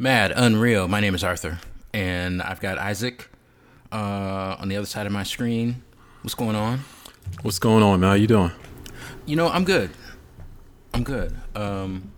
Mad, 0.00 0.32
unreal. 0.34 0.88
My 0.88 0.98
name 1.00 1.14
is 1.14 1.22
Arthur, 1.22 1.58
and 1.92 2.40
I've 2.40 2.58
got 2.58 2.78
Isaac 2.78 3.28
uh, 3.92 4.56
on 4.58 4.70
the 4.70 4.76
other 4.78 4.86
side 4.86 5.04
of 5.04 5.12
my 5.12 5.24
screen. 5.24 5.82
What's 6.22 6.34
going 6.34 6.56
on? 6.56 6.84
What's 7.42 7.58
going 7.58 7.82
on, 7.82 8.00
man? 8.00 8.08
How 8.08 8.14
you 8.14 8.26
doing? 8.26 8.50
You 9.26 9.36
know, 9.36 9.48
I'm 9.48 9.62
good. 9.62 9.90
I'm 10.94 11.04
good. 11.04 11.36
Um, 11.54 12.12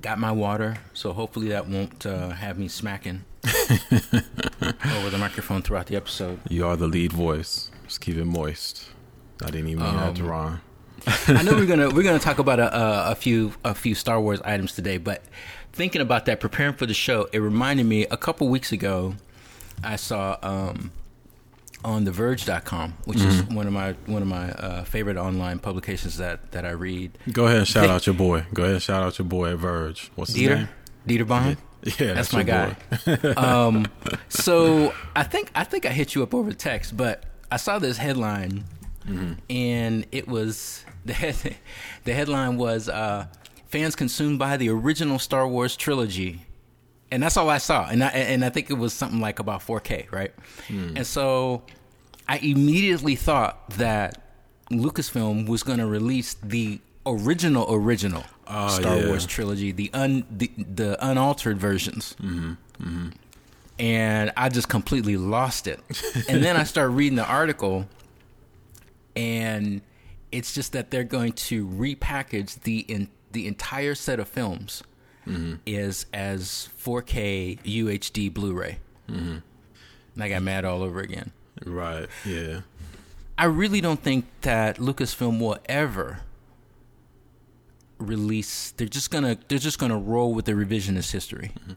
got 0.00 0.20
my 0.20 0.30
water, 0.30 0.76
so 0.92 1.12
hopefully 1.12 1.48
that 1.48 1.66
won't 1.66 2.06
uh, 2.06 2.28
have 2.28 2.56
me 2.56 2.68
smacking 2.68 3.24
over 3.44 5.10
the 5.10 5.18
microphone 5.18 5.62
throughout 5.62 5.86
the 5.86 5.96
episode. 5.96 6.38
You 6.48 6.64
are 6.68 6.76
the 6.76 6.86
lead 6.86 7.12
voice. 7.12 7.72
Just 7.88 8.00
keep 8.00 8.16
it 8.16 8.24
moist. 8.24 8.88
I 9.42 9.46
didn't 9.46 9.66
even 9.66 9.82
mean 9.82 9.96
that 9.96 10.14
to 10.14 10.22
rhyme. 10.22 10.60
I 11.28 11.42
know 11.42 11.52
we're 11.54 11.66
gonna 11.66 11.88
we're 11.90 12.02
gonna 12.02 12.18
talk 12.18 12.38
about 12.38 12.58
a, 12.60 12.76
a, 12.76 13.10
a 13.12 13.14
few 13.14 13.52
a 13.64 13.74
few 13.74 13.94
Star 13.94 14.20
Wars 14.20 14.40
items 14.42 14.74
today, 14.74 14.98
but 14.98 15.22
thinking 15.72 16.00
about 16.00 16.26
that, 16.26 16.40
preparing 16.40 16.74
for 16.74 16.86
the 16.86 16.94
show, 16.94 17.28
it 17.32 17.38
reminded 17.38 17.86
me 17.86 18.04
a 18.04 18.16
couple 18.16 18.48
weeks 18.48 18.72
ago. 18.72 19.14
I 19.82 19.96
saw 19.96 20.36
um, 20.42 20.92
on 21.84 22.04
TheVerge.com, 22.04 22.94
which 23.06 23.20
is 23.20 23.42
one 23.44 23.66
of 23.66 23.72
my 23.72 23.92
one 24.06 24.20
of 24.22 24.28
my 24.28 24.50
uh, 24.52 24.84
favorite 24.84 25.16
online 25.16 25.58
publications 25.58 26.18
that 26.18 26.52
that 26.52 26.64
I 26.66 26.70
read. 26.70 27.16
Go 27.32 27.46
ahead 27.46 27.58
and 27.58 27.68
shout 27.68 27.84
They- 27.84 27.90
out 27.90 28.06
your 28.06 28.14
boy. 28.14 28.44
Go 28.52 28.62
ahead 28.64 28.74
and 28.74 28.82
shout 28.82 29.02
out 29.02 29.18
your 29.18 29.26
boy 29.26 29.52
at 29.52 29.58
Verge. 29.58 30.10
What's 30.16 30.34
his 30.34 30.48
name? 30.48 30.68
Dieter 31.08 31.26
Bohn. 31.26 31.56
Yeah, 31.82 32.12
That's 32.12 32.30
that's, 32.30 32.32
my 32.34 32.42
guy. 32.42 32.76
um, 33.38 33.86
so 34.28 34.92
I 35.16 35.22
think 35.22 35.50
I 35.54 35.64
think 35.64 35.86
I 35.86 35.90
hit 35.90 36.14
you 36.14 36.22
up 36.22 36.34
over 36.34 36.52
text, 36.52 36.94
but 36.94 37.24
I 37.50 37.56
saw 37.56 37.78
this 37.78 37.96
headline, 37.96 38.64
Mm-hmm. 39.10 39.32
and 39.50 40.06
it 40.12 40.28
was 40.28 40.84
the 41.04 41.12
head, 41.12 41.56
the 42.04 42.12
headline 42.12 42.56
was 42.56 42.88
uh, 42.88 43.26
fans 43.66 43.96
consumed 43.96 44.38
by 44.38 44.56
the 44.56 44.68
original 44.70 45.18
Star 45.18 45.48
Wars 45.48 45.76
trilogy, 45.76 46.46
and 47.10 47.22
that's 47.22 47.36
all 47.36 47.50
I 47.50 47.58
saw, 47.58 47.88
and 47.88 48.04
I 48.04 48.08
and 48.08 48.44
I 48.44 48.50
think 48.50 48.70
it 48.70 48.74
was 48.78 48.92
something 48.92 49.20
like 49.20 49.38
about 49.38 49.60
4K, 49.60 50.12
right? 50.12 50.32
Hmm. 50.68 50.96
And 50.96 51.06
so 51.06 51.62
I 52.28 52.38
immediately 52.38 53.16
thought 53.16 53.70
that 53.70 54.22
Lucasfilm 54.70 55.48
was 55.48 55.62
going 55.62 55.78
to 55.78 55.86
release 55.86 56.34
the 56.34 56.80
original 57.06 57.66
original 57.74 58.24
Oh, 58.52 58.68
Star 58.68 58.96
yeah. 58.96 59.06
Wars 59.06 59.26
trilogy, 59.26 59.70
the 59.70 59.90
un 59.94 60.24
the, 60.30 60.50
the 60.56 60.98
unaltered 61.06 61.58
versions. 61.58 62.16
Mm-hmm. 62.20 62.50
Mm-hmm. 62.82 63.08
And 63.78 64.32
I 64.36 64.48
just 64.48 64.68
completely 64.68 65.16
lost 65.16 65.66
it. 65.66 65.80
and 66.28 66.42
then 66.44 66.56
I 66.56 66.64
started 66.64 66.90
reading 66.90 67.16
the 67.16 67.24
article, 67.24 67.88
and 69.16 69.82
it's 70.32 70.54
just 70.54 70.72
that 70.72 70.90
they're 70.90 71.04
going 71.04 71.32
to 71.32 71.66
repackage 71.66 72.60
the 72.62 72.80
in, 72.80 73.08
the 73.32 73.46
entire 73.46 73.94
set 73.94 74.20
of 74.20 74.28
films 74.28 74.82
mm-hmm. 75.26 75.54
is 75.66 76.06
as 76.12 76.68
4K 76.82 77.60
UHD 77.62 78.32
Blu-ray. 78.32 78.78
Mm-hmm. 79.08 79.38
And 80.14 80.24
I 80.24 80.28
got 80.28 80.42
mad 80.42 80.64
all 80.64 80.82
over 80.82 81.00
again. 81.00 81.32
right. 81.64 82.08
Yeah. 82.24 82.60
I 83.38 83.44
really 83.44 83.80
don't 83.80 84.02
think 84.02 84.26
that 84.42 84.76
Lucasfilm 84.76 85.40
will 85.40 85.58
ever 85.66 86.20
release. 87.98 88.72
They're 88.72 88.86
just 88.86 89.10
gonna 89.10 89.38
they're 89.48 89.58
just 89.58 89.78
gonna 89.78 89.98
roll 89.98 90.34
with 90.34 90.44
the 90.44 90.52
revisionist 90.52 91.12
history. 91.12 91.52
Mm-hmm. 91.58 91.72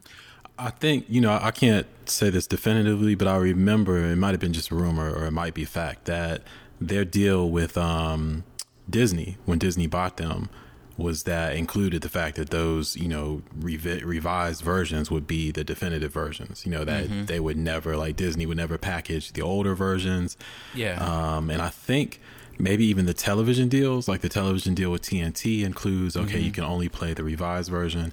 I 0.58 0.70
think 0.70 1.06
you 1.08 1.22
know 1.22 1.38
I 1.40 1.50
can't 1.52 1.86
say 2.04 2.28
this 2.28 2.46
definitively, 2.46 3.14
but 3.14 3.28
I 3.28 3.36
remember 3.36 3.96
it 3.96 4.16
might 4.16 4.32
have 4.32 4.40
been 4.40 4.52
just 4.52 4.70
a 4.70 4.74
rumor 4.74 5.10
or 5.10 5.24
it 5.24 5.30
might 5.30 5.54
be 5.54 5.64
fact 5.64 6.04
that 6.04 6.42
their 6.80 7.04
deal 7.04 7.48
with 7.48 7.76
um, 7.78 8.44
Disney 8.88 9.36
when 9.44 9.58
Disney 9.58 9.86
bought 9.86 10.16
them 10.16 10.48
was 10.96 11.24
that 11.24 11.56
included 11.56 12.02
the 12.02 12.08
fact 12.08 12.36
that 12.36 12.50
those 12.50 12.96
you 12.96 13.08
know 13.08 13.42
revi- 13.58 14.04
revised 14.04 14.62
versions 14.62 15.10
would 15.10 15.26
be 15.26 15.50
the 15.50 15.64
definitive 15.64 16.12
versions. 16.12 16.64
You 16.64 16.72
know 16.72 16.84
that 16.84 17.26
they 17.26 17.40
would 17.40 17.56
never 17.56 17.96
like 17.96 18.16
Disney 18.16 18.46
would 18.46 18.56
never 18.56 18.78
package 18.78 19.32
the 19.32 19.42
older 19.42 19.74
versions. 19.74 20.36
Yeah. 20.74 21.02
Um, 21.04 21.50
and 21.50 21.60
I 21.60 21.68
think 21.68 22.20
maybe 22.58 22.84
even 22.86 23.06
the 23.06 23.14
television 23.14 23.68
deals, 23.68 24.06
like 24.06 24.20
the 24.20 24.28
television 24.28 24.74
deal 24.74 24.90
with 24.90 25.02
TNT, 25.02 25.64
includes 25.64 26.16
okay, 26.16 26.38
you 26.38 26.52
can 26.52 26.64
only 26.64 26.88
play 26.88 27.12
the 27.14 27.24
revised 27.24 27.70
version. 27.70 28.12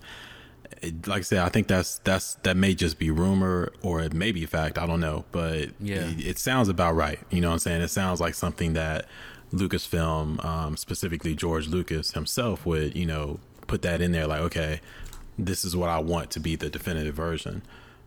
It- 0.81 1.07
like 1.07 1.19
I 1.19 1.21
said, 1.21 1.39
I 1.39 1.49
think 1.49 1.67
that's 1.67 1.99
that's 1.99 2.35
that 2.43 2.57
may 2.57 2.73
just 2.73 2.97
be 2.99 3.11
rumor 3.11 3.71
or 3.81 4.01
it 4.01 4.13
may 4.13 4.31
be 4.31 4.45
fact. 4.45 4.77
I 4.77 4.85
don't 4.87 4.99
know, 4.99 5.25
but 5.31 5.69
Yeah. 5.79 6.09
it, 6.09 6.25
it 6.25 6.39
sounds 6.39 6.69
about 6.69 6.95
right. 6.95 7.19
You 7.29 7.39
know 7.41 7.49
what 7.49 7.53
I'm 7.53 7.59
saying? 7.59 7.81
It 7.81 7.89
sounds 7.89 8.19
like 8.19 8.33
something 8.35 8.73
that 8.73 9.05
Lucasfilm, 9.53 10.43
um, 10.43 10.77
specifically 10.77 11.35
George 11.35 11.67
Lucas 11.67 12.11
himself, 12.11 12.65
would 12.65 12.95
you 12.95 13.05
know 13.05 13.39
put 13.67 13.81
that 13.83 14.01
in 14.01 14.11
there. 14.11 14.25
Like, 14.27 14.41
okay, 14.41 14.81
this 15.37 15.63
is 15.65 15.75
what 15.75 15.89
I 15.89 15.99
want 15.99 16.31
to 16.31 16.39
be 16.39 16.55
the 16.55 16.69
definitive 16.69 17.15
version. 17.15 17.61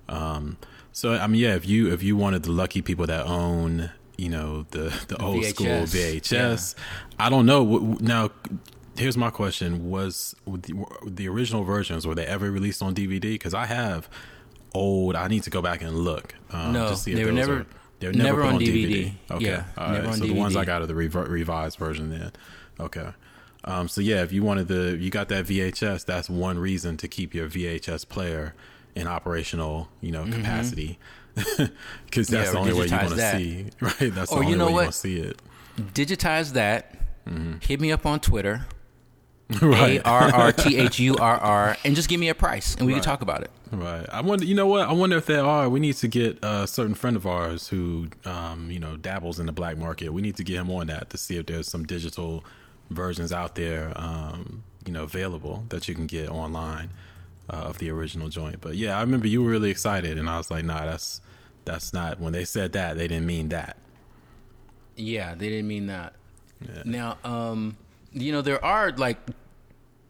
Um, 0.09 0.57
so 0.93 1.13
I 1.15 1.27
mean, 1.27 1.41
yeah, 1.41 1.55
if 1.55 1.67
you 1.69 1.93
if 1.93 2.03
you 2.03 2.17
wanted 2.17 2.43
the 2.45 2.51
lucky 2.53 2.83
people 2.83 3.07
that 3.07 3.27
own 3.27 3.91
you 4.17 4.29
know 4.31 4.65
the 4.71 4.93
the, 5.09 5.21
old 5.23 5.45
school 5.45 5.67
VHS, 5.67 6.21
VHS, 6.23 6.75
I 7.19 7.29
don't 7.31 7.47
know. 7.47 7.97
Now, 8.01 8.31
here's 8.97 9.17
my 9.17 9.31
question: 9.31 9.89
Was 9.91 10.35
the, 10.47 10.75
the 11.07 11.29
original 11.29 11.65
versions 11.65 12.07
were 12.07 12.15
they 12.15 12.27
ever 12.27 12.51
released 12.51 12.83
on 12.83 12.95
DVD? 12.95 13.21
Because 13.23 13.55
I 13.55 13.67
have 13.67 14.09
old. 14.75 15.15
I 15.17 15.29
need 15.29 15.43
to 15.45 15.51
go 15.51 15.63
back 15.63 15.83
and 15.83 15.99
look. 15.99 16.35
Um, 16.51 16.73
No, 16.73 16.89
to 16.91 16.97
see 16.97 17.13
if 17.13 17.19
they 17.19 17.25
were 17.25 17.33
never. 17.33 17.61
Are, 17.61 17.67
they 18.01 18.09
were 18.09 18.13
never, 18.13 18.41
never 18.41 18.43
on 18.43 18.55
on 18.55 18.61
DVD. 18.61 18.91
DVD. 18.91 19.13
Okay, 19.37 19.45
Yeah, 19.47 19.65
all 19.79 19.91
never 19.93 20.07
right. 20.09 20.17
So 20.17 20.27
the 20.27 20.33
ones 20.35 20.57
I 20.57 20.65
got 20.65 20.83
are 20.83 20.87
the 20.87 20.95
rever- 20.95 21.25
revised 21.25 21.79
version 21.79 22.11
then. 22.11 22.33
Okay. 22.81 23.09
Um, 23.67 23.89
so 23.89 24.01
yeah, 24.03 24.23
if 24.23 24.31
you 24.33 24.43
wanted 24.43 24.69
the, 24.69 24.99
you 25.01 25.09
got 25.11 25.29
that 25.29 25.47
VHS. 25.47 26.05
That's 26.05 26.29
one 26.29 26.59
reason 26.59 26.97
to 26.99 27.09
keep 27.09 27.33
your 27.35 27.49
VHS 27.49 28.07
player 28.09 28.55
in 28.95 29.07
operational, 29.07 29.89
you 30.03 30.13
know, 30.13 30.25
capacity, 30.25 30.99
because 31.35 32.29
that's 32.29 32.31
Mm-hmm. 32.31 32.35
Yeah, 32.35 32.51
the 32.51 32.59
only 32.59 32.73
way 32.75 32.87
digitize 32.89 33.09
going 33.09 33.17
to 33.17 33.39
see. 33.39 33.67
Right. 33.81 34.15
That's 34.15 34.31
the 34.31 34.37
Or 34.37 34.43
you 34.43 34.47
only 34.49 34.59
know 34.59 34.65
way 34.67 34.71
you 34.73 34.77
want 34.77 34.93
to 34.93 34.99
see 34.99 35.17
it. 35.21 35.41
Digitize 35.79 36.53
that. 36.53 36.97
Hit 37.63 37.81
me 37.81 37.91
up 37.91 38.05
on 38.05 38.21
Twitter. 38.21 38.67
A 39.51 39.67
Right. 39.67 40.03
R 40.05 40.33
R 40.33 40.53
T 40.53 40.77
H 40.77 40.99
U 41.01 41.17
R 41.17 41.37
R, 41.37 41.77
and 41.85 41.95
just 41.95 42.09
give 42.09 42.19
me 42.19 42.29
a 42.31 42.35
price, 42.35 42.75
and 42.77 42.87
we 42.87 42.95
can 42.95 43.03
talk 43.03 43.21
about 43.21 43.43
it. 43.43 43.51
Right. 43.71 44.07
I 44.11 44.21
wonder. 44.23 44.45
You 44.45 44.55
know 44.55 44.67
what? 44.67 44.89
I 44.89 44.93
wonder 44.93 45.17
if 45.19 45.27
there 45.27 45.45
are. 45.45 45.69
We 45.69 45.81
need 45.81 45.97
to 45.97 46.09
get 46.09 46.39
a 46.43 46.67
certain 46.67 46.95
friend 46.95 47.15
of 47.15 47.27
ours 47.27 47.69
who, 47.69 48.09
um, 48.25 48.71
you 48.71 48.79
know, 48.79 48.97
dabbles 48.97 49.39
in 49.39 49.47
the 49.47 49.53
black 49.53 49.77
market. 49.77 50.13
We 50.13 50.23
need 50.23 50.37
to 50.37 50.45
get 50.45 50.57
him 50.57 50.71
on 50.71 50.87
that 50.87 51.11
to 51.11 51.19
see 51.19 51.37
if 51.37 51.47
there's 51.47 51.69
some 51.69 51.85
digital 51.85 52.43
versions 52.91 53.33
out 53.33 53.55
there, 53.55 53.93
um, 53.97 54.63
you 54.87 54.93
know, 54.93 55.03
available 55.03 55.65
that 55.69 55.89
you 55.89 55.95
can 55.95 56.07
get 56.07 56.31
online 56.31 56.91
uh, 57.51 57.57
of 57.57 57.79
the 57.79 57.91
original 57.91 58.29
joint. 58.31 58.61
But 58.63 58.77
yeah, 58.77 58.97
I 58.97 59.03
remember 59.03 59.27
you 59.27 59.43
were 59.43 59.51
really 59.51 59.71
excited, 59.71 60.17
and 60.19 60.29
I 60.31 60.39
was 60.39 60.51
like, 60.51 60.65
Nah, 60.65 60.87
that's 60.87 61.21
that's 61.67 61.93
not. 61.93 62.19
When 62.19 62.33
they 62.33 62.45
said 62.47 62.73
that, 62.73 62.97
they 62.97 63.09
didn't 63.09 63.27
mean 63.27 63.51
that. 63.51 63.77
Yeah, 64.97 65.35
they 65.35 65.49
didn't 65.51 65.69
mean 65.69 65.89
that. 65.89 66.15
Now, 66.85 67.19
um, 67.25 67.77
you 68.15 68.33
know, 68.33 68.41
there 68.41 68.65
are 68.65 68.93
like 68.93 69.19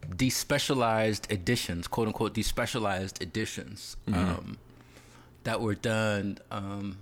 despecialized 0.08 1.30
editions, 1.32 1.88
quote 1.88 2.06
unquote, 2.08 2.34
despecialized 2.34 3.20
editions 3.22 3.96
um, 4.12 4.58
that 5.44 5.60
were 5.60 5.74
done. 5.74 6.38
Um, 6.50 6.98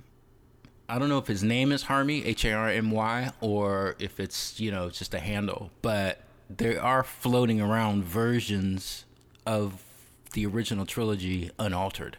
I 0.89 0.99
don't 0.99 1.09
know 1.09 1.19
if 1.19 1.27
his 1.27 1.43
name 1.43 1.73
is 1.73 1.85
Harmy, 1.85 2.25
H 2.25 2.45
A 2.45 2.53
R 2.53 2.69
M 2.69 2.91
Y, 2.91 3.31
or 3.41 3.97
if 3.99 4.21
it's, 4.21 4.61
you 4.61 4.71
know, 4.71 4.89
just 4.91 5.13
a 5.15 5.21
handle, 5.21 5.71
but 5.83 6.21
there 6.49 6.81
are 6.83 7.03
floating 7.03 7.61
around 7.61 8.05
versions 8.05 9.05
of 9.47 9.83
the 10.35 10.47
original 10.47 10.87
trilogy 10.87 11.51
unaltered. 11.59 12.17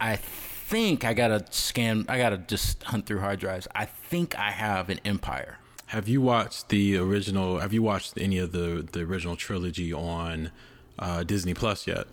I 0.00 0.16
think 0.16 1.04
I 1.04 1.14
gotta 1.14 1.44
scan. 1.50 2.04
I 2.08 2.18
gotta 2.18 2.38
just 2.38 2.82
hunt 2.84 3.06
through 3.06 3.20
hard 3.20 3.38
drives. 3.40 3.68
I 3.74 3.84
think 3.84 4.36
I 4.36 4.50
have 4.50 4.90
an 4.90 5.00
Empire. 5.04 5.58
Have 5.94 6.08
you 6.08 6.20
watched 6.20 6.70
the 6.70 6.96
original? 6.96 7.60
Have 7.60 7.72
you 7.72 7.80
watched 7.80 8.14
any 8.18 8.38
of 8.38 8.50
the 8.50 8.84
the 8.90 9.02
original 9.02 9.36
trilogy 9.36 9.92
on 9.92 10.50
uh, 10.98 11.22
Disney 11.22 11.54
Plus 11.54 11.86
yet? 11.86 12.08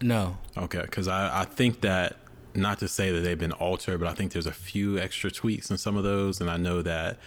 No. 0.00 0.38
Okay, 0.56 0.80
because 0.80 1.06
I, 1.06 1.42
I 1.42 1.44
think 1.44 1.82
that 1.82 2.16
not 2.54 2.78
to 2.78 2.88
say 2.88 3.12
that 3.12 3.20
they've 3.20 3.38
been 3.38 3.52
altered, 3.52 4.00
but 4.00 4.08
I 4.08 4.14
think 4.14 4.32
there's 4.32 4.46
a 4.46 4.52
few 4.52 4.98
extra 4.98 5.30
tweaks 5.30 5.70
in 5.70 5.76
some 5.76 5.98
of 5.98 6.04
those, 6.04 6.40
and 6.40 6.48
I 6.50 6.56
know 6.56 6.80
that 6.80 7.18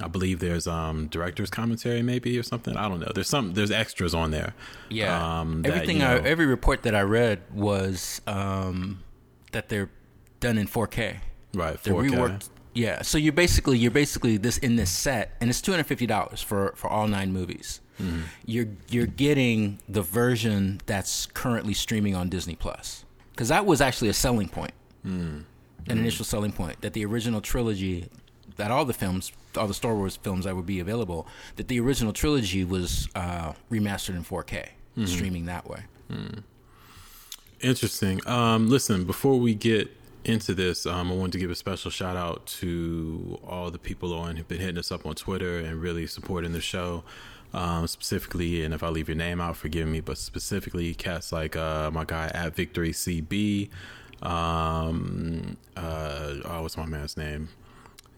I 0.00 0.06
believe 0.06 0.38
there's 0.38 0.68
um 0.68 1.08
director's 1.08 1.50
commentary 1.50 2.02
maybe 2.02 2.38
or 2.38 2.44
something. 2.44 2.76
I 2.76 2.88
don't 2.88 3.00
know. 3.00 3.10
There's 3.12 3.28
some 3.28 3.54
there's 3.54 3.72
extras 3.72 4.14
on 4.14 4.30
there. 4.30 4.54
Yeah. 4.90 5.40
um, 5.40 5.62
that, 5.62 5.72
Everything. 5.72 5.98
you 5.98 6.04
I, 6.04 6.18
every 6.18 6.46
report 6.46 6.84
that 6.84 6.94
I 6.94 7.02
read 7.02 7.40
was 7.52 8.20
um, 8.28 9.02
that 9.50 9.68
they're 9.68 9.90
done 10.38 10.56
in 10.56 10.68
4K. 10.68 11.16
right 11.52 11.82
They're 11.82 11.94
4K. 11.94 12.10
reworked. 12.10 12.48
Yeah. 12.74 13.02
So 13.02 13.18
you're 13.18 13.32
basically 13.32 13.78
you're 13.78 13.90
basically 13.90 14.36
this 14.36 14.58
in 14.58 14.76
this 14.76 14.90
set, 14.90 15.36
and 15.40 15.50
it's 15.50 15.60
two 15.60 15.72
hundred 15.72 15.84
fifty 15.86 16.06
dollars 16.06 16.40
for 16.42 16.72
for 16.76 16.88
all 16.88 17.08
nine 17.08 17.32
movies. 17.32 17.80
Mm-hmm. 18.00 18.20
You're 18.46 18.68
you're 18.88 19.06
getting 19.06 19.78
the 19.88 20.02
version 20.02 20.80
that's 20.86 21.26
currently 21.26 21.74
streaming 21.74 22.14
on 22.14 22.28
Disney 22.28 22.54
Plus 22.56 23.04
because 23.32 23.48
that 23.48 23.66
was 23.66 23.80
actually 23.80 24.08
a 24.08 24.14
selling 24.14 24.48
point, 24.48 24.72
Mm. 25.06 25.44
an 25.88 25.98
initial 25.98 26.24
selling 26.24 26.52
point 26.52 26.80
that 26.82 26.92
the 26.92 27.04
original 27.04 27.40
trilogy, 27.40 28.08
that 28.56 28.70
all 28.70 28.84
the 28.84 28.92
films, 28.94 29.32
all 29.56 29.66
the 29.66 29.74
Star 29.74 29.94
Wars 29.94 30.16
films 30.16 30.44
that 30.44 30.54
would 30.56 30.66
be 30.66 30.78
available, 30.80 31.26
that 31.56 31.68
the 31.68 31.80
original 31.80 32.12
trilogy 32.12 32.64
was 32.64 33.08
uh, 33.14 33.52
remastered 33.70 34.16
in 34.16 34.24
4K, 34.24 34.68
Mm-hmm. 34.96 35.04
streaming 35.06 35.44
that 35.46 35.68
way. 35.68 35.80
Interesting. 37.60 38.20
Um, 38.26 38.68
listen, 38.68 39.04
before 39.04 39.38
we 39.38 39.54
get 39.54 39.90
into 40.24 40.54
this, 40.54 40.86
um, 40.86 41.10
I 41.10 41.14
wanted 41.14 41.32
to 41.32 41.38
give 41.38 41.50
a 41.50 41.54
special 41.54 41.90
shout 41.90 42.16
out 42.16 42.46
to 42.46 43.38
all 43.46 43.70
the 43.70 43.78
people 43.78 44.14
on 44.14 44.36
who've 44.36 44.46
been 44.46 44.60
hitting 44.60 44.78
us 44.78 44.92
up 44.92 45.06
on 45.06 45.14
Twitter 45.14 45.58
and 45.58 45.80
really 45.80 46.06
supporting 46.06 46.52
the 46.52 46.60
show. 46.60 47.04
Um, 47.52 47.88
specifically, 47.88 48.62
and 48.62 48.72
if 48.72 48.84
I 48.84 48.90
leave 48.90 49.08
your 49.08 49.16
name 49.16 49.40
out, 49.40 49.56
forgive 49.56 49.88
me, 49.88 49.98
but 50.00 50.18
specifically, 50.18 50.94
cats 50.94 51.32
like 51.32 51.56
uh, 51.56 51.90
my 51.90 52.04
guy 52.04 52.30
at 52.32 52.54
Victory 52.54 52.92
CB. 52.92 53.70
Um, 54.22 55.56
uh, 55.76 56.34
oh, 56.44 56.62
what's 56.62 56.76
my 56.76 56.86
man's 56.86 57.16
name? 57.16 57.48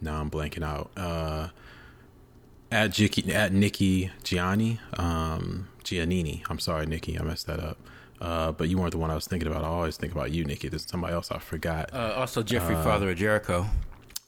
Now 0.02 0.20
I'm 0.20 0.31
blanking 0.31 0.62
out. 0.62 0.90
Uh, 0.96 1.48
at 2.70 2.90
Jicky, 2.90 3.32
at 3.32 3.52
Nikki 3.52 4.10
Gianni, 4.22 4.81
um, 4.98 5.69
Giannini. 5.84 6.43
I'm 6.50 6.58
sorry, 6.58 6.84
Nikki, 6.84 7.19
I 7.19 7.22
messed 7.22 7.46
that 7.46 7.60
up. 7.60 7.78
Uh, 8.22 8.52
but 8.52 8.69
you 8.69 8.78
weren't 8.78 8.92
the 8.92 8.98
one 8.98 9.10
I 9.10 9.16
was 9.16 9.26
thinking 9.26 9.48
about. 9.48 9.64
I 9.64 9.66
always 9.66 9.96
think 9.96 10.12
about 10.12 10.30
you, 10.30 10.44
Nikki. 10.44 10.69
There's 10.69 10.88
somebody 10.88 11.12
else 11.12 11.32
I 11.32 11.38
forgot. 11.38 11.92
Uh, 11.92 12.14
also, 12.16 12.44
Jeffrey, 12.44 12.76
Father 12.76 13.10
of 13.10 13.19
Jericho. 13.19 13.66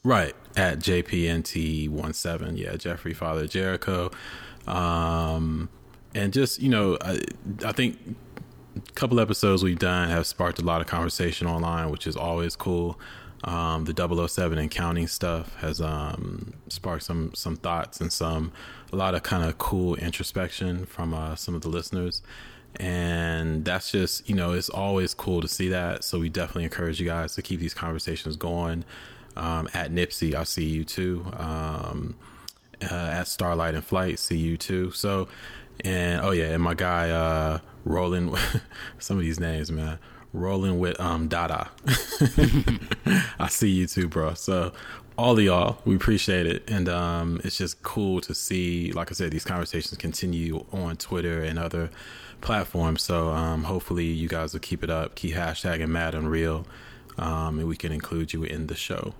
Right 0.03 0.35
at 0.57 0.79
JPNT17. 0.79 2.57
Yeah, 2.57 2.75
Jeffrey 2.75 3.13
Father 3.13 3.45
of 3.45 3.49
Jericho. 3.49 4.11
Um, 4.67 5.69
and 6.13 6.33
just 6.33 6.61
you 6.61 6.67
know, 6.67 6.97
I, 6.99 7.21
I 7.65 7.71
think 7.71 8.17
a 8.75 8.91
couple 8.95 9.17
episodes 9.21 9.63
we've 9.63 9.79
done 9.79 10.09
have 10.09 10.27
sparked 10.27 10.59
a 10.59 10.65
lot 10.65 10.81
of 10.81 10.87
conversation 10.87 11.47
online, 11.47 11.89
which 11.89 12.05
is 12.05 12.17
always 12.17 12.57
cool. 12.57 12.99
Um, 13.45 13.85
the 13.85 14.27
007 14.27 14.57
and 14.57 14.69
counting 14.69 15.07
stuff 15.07 15.55
has 15.55 15.79
um, 15.79 16.53
sparked 16.67 17.03
some 17.03 17.33
some 17.33 17.55
thoughts 17.55 18.01
and 18.01 18.11
some 18.11 18.51
a 18.91 18.97
lot 18.97 19.15
of 19.15 19.23
kind 19.23 19.47
of 19.47 19.57
cool 19.57 19.95
introspection 19.95 20.85
from 20.85 21.13
uh, 21.13 21.35
some 21.35 21.55
of 21.55 21.61
the 21.61 21.69
listeners 21.69 22.21
and 22.79 23.63
that's 23.63 23.91
just 23.91 24.27
you 24.29 24.35
know 24.35 24.53
it's 24.53 24.69
always 24.69 25.13
cool 25.13 25.41
to 25.41 25.47
see 25.47 25.69
that. 25.69 26.03
So 26.03 26.19
we 26.19 26.29
definitely 26.29 26.65
encourage 26.65 26.99
you 26.99 27.05
guys 27.05 27.35
to 27.35 27.41
keep 27.41 27.59
these 27.59 27.73
conversations 27.73 28.35
going. 28.35 28.83
Um, 29.37 29.67
at 29.73 29.91
nipsey 29.91 30.33
i 30.33 30.43
see 30.43 30.63
you 30.63 30.85
too. 30.85 31.25
Um, 31.37 32.15
uh, 32.81 32.93
at 32.93 33.27
starlight 33.27 33.75
and 33.75 33.83
flight 33.83 34.19
see 34.19 34.37
you 34.37 34.57
too. 34.57 34.91
So 34.91 35.27
and 35.83 36.21
oh 36.21 36.31
yeah 36.31 36.45
and 36.45 36.63
my 36.63 36.73
guy 36.73 37.09
uh 37.09 37.59
rolling 37.83 38.33
some 38.99 39.17
of 39.17 39.23
these 39.23 39.39
names 39.39 39.71
man. 39.71 39.99
Rolling 40.33 40.79
with 40.79 40.99
um 40.99 41.27
dada. 41.29 41.69
I 43.39 43.47
see 43.49 43.69
you 43.69 43.87
too 43.87 44.07
bro. 44.09 44.33
So 44.33 44.73
all 45.17 45.37
of 45.37 45.43
y'all 45.43 45.77
we 45.85 45.95
appreciate 45.95 46.45
it. 46.45 46.69
And 46.69 46.89
um 46.89 47.41
it's 47.43 47.57
just 47.57 47.81
cool 47.83 48.21
to 48.21 48.33
see 48.33 48.91
like 48.91 49.11
i 49.11 49.13
said 49.13 49.31
these 49.31 49.45
conversations 49.45 49.97
continue 49.97 50.65
on 50.71 50.97
twitter 50.97 51.41
and 51.41 51.57
other 51.57 51.89
platforms 52.45 53.01
so 53.01 53.29
um 53.29 53.63
hopefully 53.63 54.05
you 54.05 54.27
guys 54.27 54.53
will 54.53 54.59
keep 54.59 54.83
it 54.83 54.89
up 54.89 55.15
keep 55.15 55.33
hashtagging 55.35 55.89
mad 55.89 56.15
unreal 56.15 56.65
um 57.17 57.59
and 57.59 57.67
we 57.67 57.75
can 57.75 57.91
include 57.91 58.31
you 58.33 58.43
in 58.43 58.67
the 58.67 58.75
show 58.75 59.13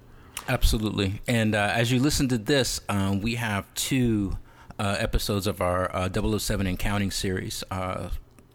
Absolutely. 0.48 1.22
And 1.28 1.56
uh, 1.56 1.72
as 1.74 1.92
you 1.92 2.00
listen 2.00 2.28
to 2.30 2.38
this, 2.38 2.82
um, 2.88 3.22
we 3.22 3.36
have 3.36 3.72
two 3.74 4.38
uh, 4.78 4.96
episodes 5.00 5.48
of 5.48 5.62
our 5.62 5.94
uh, 5.96 6.38
007 6.38 6.68
and 6.68 6.78
Counting 6.78 7.12
series, 7.12 7.64
uh, 7.72 8.10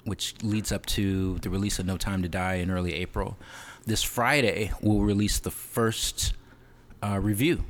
which 0.05 0.35
leads 0.43 0.71
up 0.71 0.87
to 0.87 1.39
the 1.39 1.51
release 1.51 1.79
of 1.79 1.87
No 1.87 1.97
Time 1.97 2.23
to 2.23 2.29
Die 2.29 2.55
in 2.55 2.71
early 2.71 2.95
April. 2.95 3.37
This 3.87 4.03
Friday, 4.03 4.73
we'll 4.81 5.01
release 5.01 5.39
the 5.41 5.51
first 5.51 6.35
uh, 7.03 7.19
review 7.21 7.65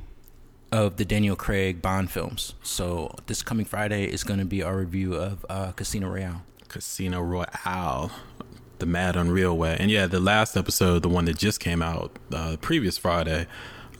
of 0.71 0.97
the 0.97 1.05
Daniel 1.05 1.35
Craig 1.35 1.81
Bond 1.81 2.11
films. 2.11 2.53
So 2.61 3.15
this 3.25 3.41
coming 3.41 3.65
Friday 3.65 4.05
is 4.05 4.23
going 4.23 4.39
to 4.39 4.45
be 4.45 4.61
our 4.61 4.77
review 4.77 5.15
of 5.15 5.45
uh, 5.49 5.71
Casino 5.71 6.09
Royale. 6.09 6.43
Casino 6.71 7.21
Royale, 7.21 8.11
the 8.79 8.85
Mad 8.85 9.17
Unreal 9.17 9.57
way. 9.57 9.75
And 9.77 9.91
yeah, 9.91 10.07
the 10.07 10.21
last 10.21 10.55
episode, 10.55 11.03
the 11.03 11.09
one 11.09 11.25
that 11.25 11.37
just 11.37 11.59
came 11.59 11.81
out 11.81 12.17
uh, 12.33 12.55
previous 12.61 12.97
Friday, 12.97 13.45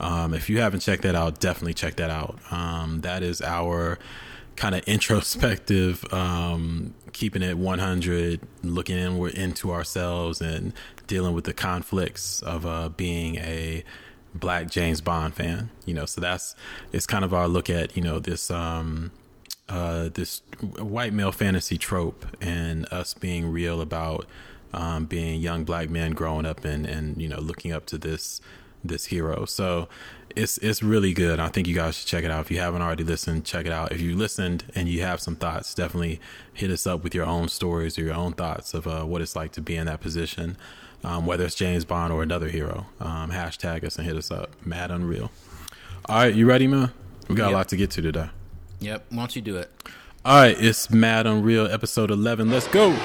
um, 0.00 0.32
if 0.32 0.48
you 0.48 0.60
haven't 0.60 0.80
checked 0.80 1.02
that 1.02 1.14
out, 1.14 1.38
definitely 1.38 1.74
check 1.74 1.96
that 1.96 2.08
out. 2.08 2.38
Um, 2.50 3.02
that 3.02 3.22
is 3.22 3.42
our 3.42 3.98
kind 4.56 4.74
of 4.74 4.82
introspective, 4.88 6.10
um, 6.14 6.94
keeping 7.12 7.42
it 7.42 7.58
100, 7.58 8.40
looking 8.62 8.96
inward 8.96 9.34
into 9.34 9.70
ourselves 9.70 10.40
and 10.40 10.72
dealing 11.06 11.34
with 11.34 11.44
the 11.44 11.52
conflicts 11.52 12.40
of 12.40 12.64
uh, 12.64 12.88
being 12.88 13.36
a 13.36 13.84
black 14.34 14.70
James 14.70 15.02
Bond 15.02 15.34
fan. 15.34 15.68
You 15.84 15.92
know, 15.92 16.06
so 16.06 16.22
that's 16.22 16.54
it's 16.90 17.06
kind 17.06 17.22
of 17.22 17.34
our 17.34 17.48
look 17.48 17.68
at 17.68 17.98
you 17.98 18.02
know 18.02 18.18
this 18.18 18.50
um, 18.50 19.12
uh, 19.68 20.08
this 20.12 20.42
white 20.78 21.12
male 21.12 21.32
fantasy 21.32 21.78
trope 21.78 22.26
and 22.40 22.86
us 22.92 23.14
being 23.14 23.50
real 23.50 23.80
about 23.80 24.26
um, 24.74 25.04
being 25.06 25.40
young 25.40 25.64
black 25.64 25.88
men 25.90 26.12
growing 26.12 26.46
up 26.46 26.64
and 26.64 26.86
and 26.86 27.20
you 27.20 27.28
know 27.28 27.38
looking 27.40 27.72
up 27.72 27.86
to 27.86 27.98
this 27.98 28.40
this 28.84 29.06
hero. 29.06 29.44
So 29.44 29.88
it's 30.34 30.58
it's 30.58 30.82
really 30.82 31.12
good. 31.12 31.38
I 31.38 31.48
think 31.48 31.68
you 31.68 31.74
guys 31.74 31.96
should 31.96 32.08
check 32.08 32.24
it 32.24 32.30
out. 32.30 32.40
If 32.40 32.50
you 32.50 32.58
haven't 32.58 32.82
already 32.82 33.04
listened, 33.04 33.44
check 33.44 33.66
it 33.66 33.72
out. 33.72 33.92
If 33.92 34.00
you 34.00 34.16
listened 34.16 34.64
and 34.74 34.88
you 34.88 35.02
have 35.02 35.20
some 35.20 35.36
thoughts, 35.36 35.74
definitely 35.74 36.20
hit 36.52 36.70
us 36.70 36.86
up 36.86 37.02
with 37.04 37.14
your 37.14 37.26
own 37.26 37.48
stories 37.48 37.98
or 37.98 38.02
your 38.02 38.14
own 38.14 38.32
thoughts 38.32 38.74
of 38.74 38.86
uh, 38.86 39.04
what 39.04 39.20
it's 39.22 39.36
like 39.36 39.52
to 39.52 39.60
be 39.60 39.76
in 39.76 39.86
that 39.86 40.00
position, 40.00 40.56
um, 41.04 41.26
whether 41.26 41.44
it's 41.44 41.54
James 41.54 41.84
Bond 41.84 42.12
or 42.12 42.22
another 42.22 42.48
hero. 42.48 42.86
Um, 42.98 43.30
hashtag 43.30 43.84
us 43.84 43.96
and 43.98 44.06
hit 44.06 44.16
us 44.16 44.30
up. 44.30 44.50
Mad 44.66 44.90
Unreal. 44.90 45.30
All 46.06 46.16
right, 46.16 46.34
you 46.34 46.46
ready, 46.46 46.66
man? 46.66 46.92
We 47.28 47.36
got 47.36 47.44
Yep. 47.44 47.52
a 47.52 47.56
lot 47.56 47.68
to 47.68 47.76
get 47.76 47.90
to 47.92 48.02
today. 48.02 48.30
Yep. 48.82 49.06
Why 49.10 49.16
don't 49.16 49.36
you 49.36 49.42
do 49.42 49.56
it? 49.58 49.70
All 50.24 50.36
right, 50.36 50.56
it's 50.58 50.90
Mad 50.90 51.26
Unreal 51.26 51.66
episode 51.66 52.10
11. 52.10 52.50
Let's 52.50 52.66
go. 52.68 52.90
All 52.90 52.96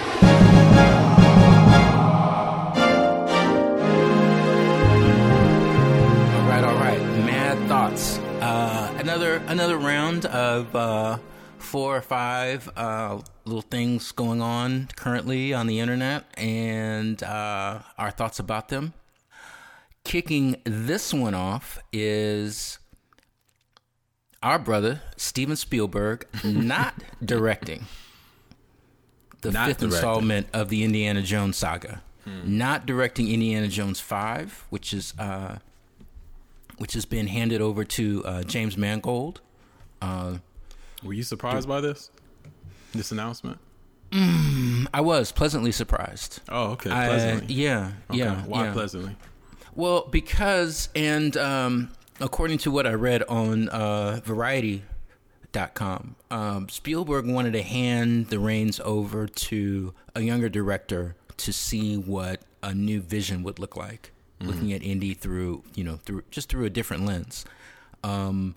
right, 6.47 6.63
all 6.63 6.75
right. 6.75 7.00
Mad 7.25 7.68
thoughts. 7.68 8.18
Uh, 8.41 8.95
another 8.97 9.35
another 9.47 9.77
round 9.77 10.25
of 10.25 10.75
uh, 10.75 11.18
four 11.59 11.95
or 11.97 12.01
five 12.01 12.69
uh, 12.75 13.19
little 13.45 13.62
things 13.62 14.12
going 14.12 14.41
on 14.41 14.89
currently 14.95 15.53
on 15.53 15.68
the 15.68 15.80
internet, 15.80 16.25
and 16.38 17.21
uh, 17.21 17.80
our 17.97 18.12
thoughts 18.12 18.39
about 18.39 18.69
them. 18.69 18.94
Kicking 20.03 20.56
this 20.63 21.13
one 21.13 21.33
off 21.35 21.77
is 21.91 22.80
our 24.44 24.60
brother 24.60 25.01
Steven 25.16 25.56
Spielberg 25.56 26.25
not 26.44 26.94
directing 27.24 27.86
the 29.42 29.51
Not 29.51 29.68
fifth 29.68 29.78
directing. 29.80 29.95
installment 29.98 30.48
of 30.54 30.69
the 30.69 30.84
Indiana 30.84 31.22
Jones 31.22 31.57
saga. 31.57 32.01
Not 32.44 32.86
directing 32.86 33.30
Indiana 33.31 33.68
Jones 33.69 34.02
five, 34.02 34.66
which 34.69 34.94
is 34.94 35.14
uh, 35.18 35.59
which 36.78 36.94
has 36.94 37.06
been 37.06 37.28
handed 37.28 37.61
over 37.61 37.85
to 37.85 38.21
uh, 38.26 38.44
James 38.44 38.76
Mangold. 38.78 39.40
Uh, 40.02 40.40
Were 41.04 41.14
you 41.14 41.23
surprised 41.23 41.69
by 41.69 41.80
this? 41.80 42.11
This 42.94 43.11
announcement? 43.14 43.59
I 44.11 45.00
was 45.02 45.31
pleasantly 45.31 45.71
surprised. 45.71 46.42
Oh, 46.50 46.71
okay. 46.71 46.90
I- 46.90 47.42
yeah, 47.47 47.92
Okay. 48.09 48.19
yeah. 48.19 48.42
Why 48.44 48.66
yeah. 48.66 48.73
pleasantly? 48.73 49.16
Well, 49.73 50.07
because 50.11 50.90
and 50.95 51.38
um, 51.38 51.92
according 52.19 52.57
to 52.59 52.71
what 52.71 52.86
I 52.88 52.94
read 52.94 53.24
on 53.24 53.69
uh, 53.69 54.19
Variety.com, 54.24 56.16
um, 56.31 56.69
Spielberg 56.69 57.26
wanted 57.28 57.54
to 57.54 57.62
hand 57.64 58.28
the 58.28 58.40
reins 58.40 58.80
over 58.83 59.28
to 59.28 59.94
a 60.16 60.21
younger 60.21 60.50
director 60.50 61.16
to 61.38 61.54
see 61.54 61.95
what 61.95 62.42
a 62.64 62.74
new 62.74 63.02
vision 63.02 63.44
would 63.44 63.59
look 63.59 63.76
like, 63.76 64.12
looking 64.40 64.74
at 64.74 64.83
Indy 64.83 65.14
through 65.14 65.64
you 65.76 65.83
know 65.83 65.97
through 65.97 66.24
just 66.31 66.50
through 66.50 66.66
a 66.66 66.69
different 66.69 67.06
lens. 67.06 67.45
Um, 68.04 68.56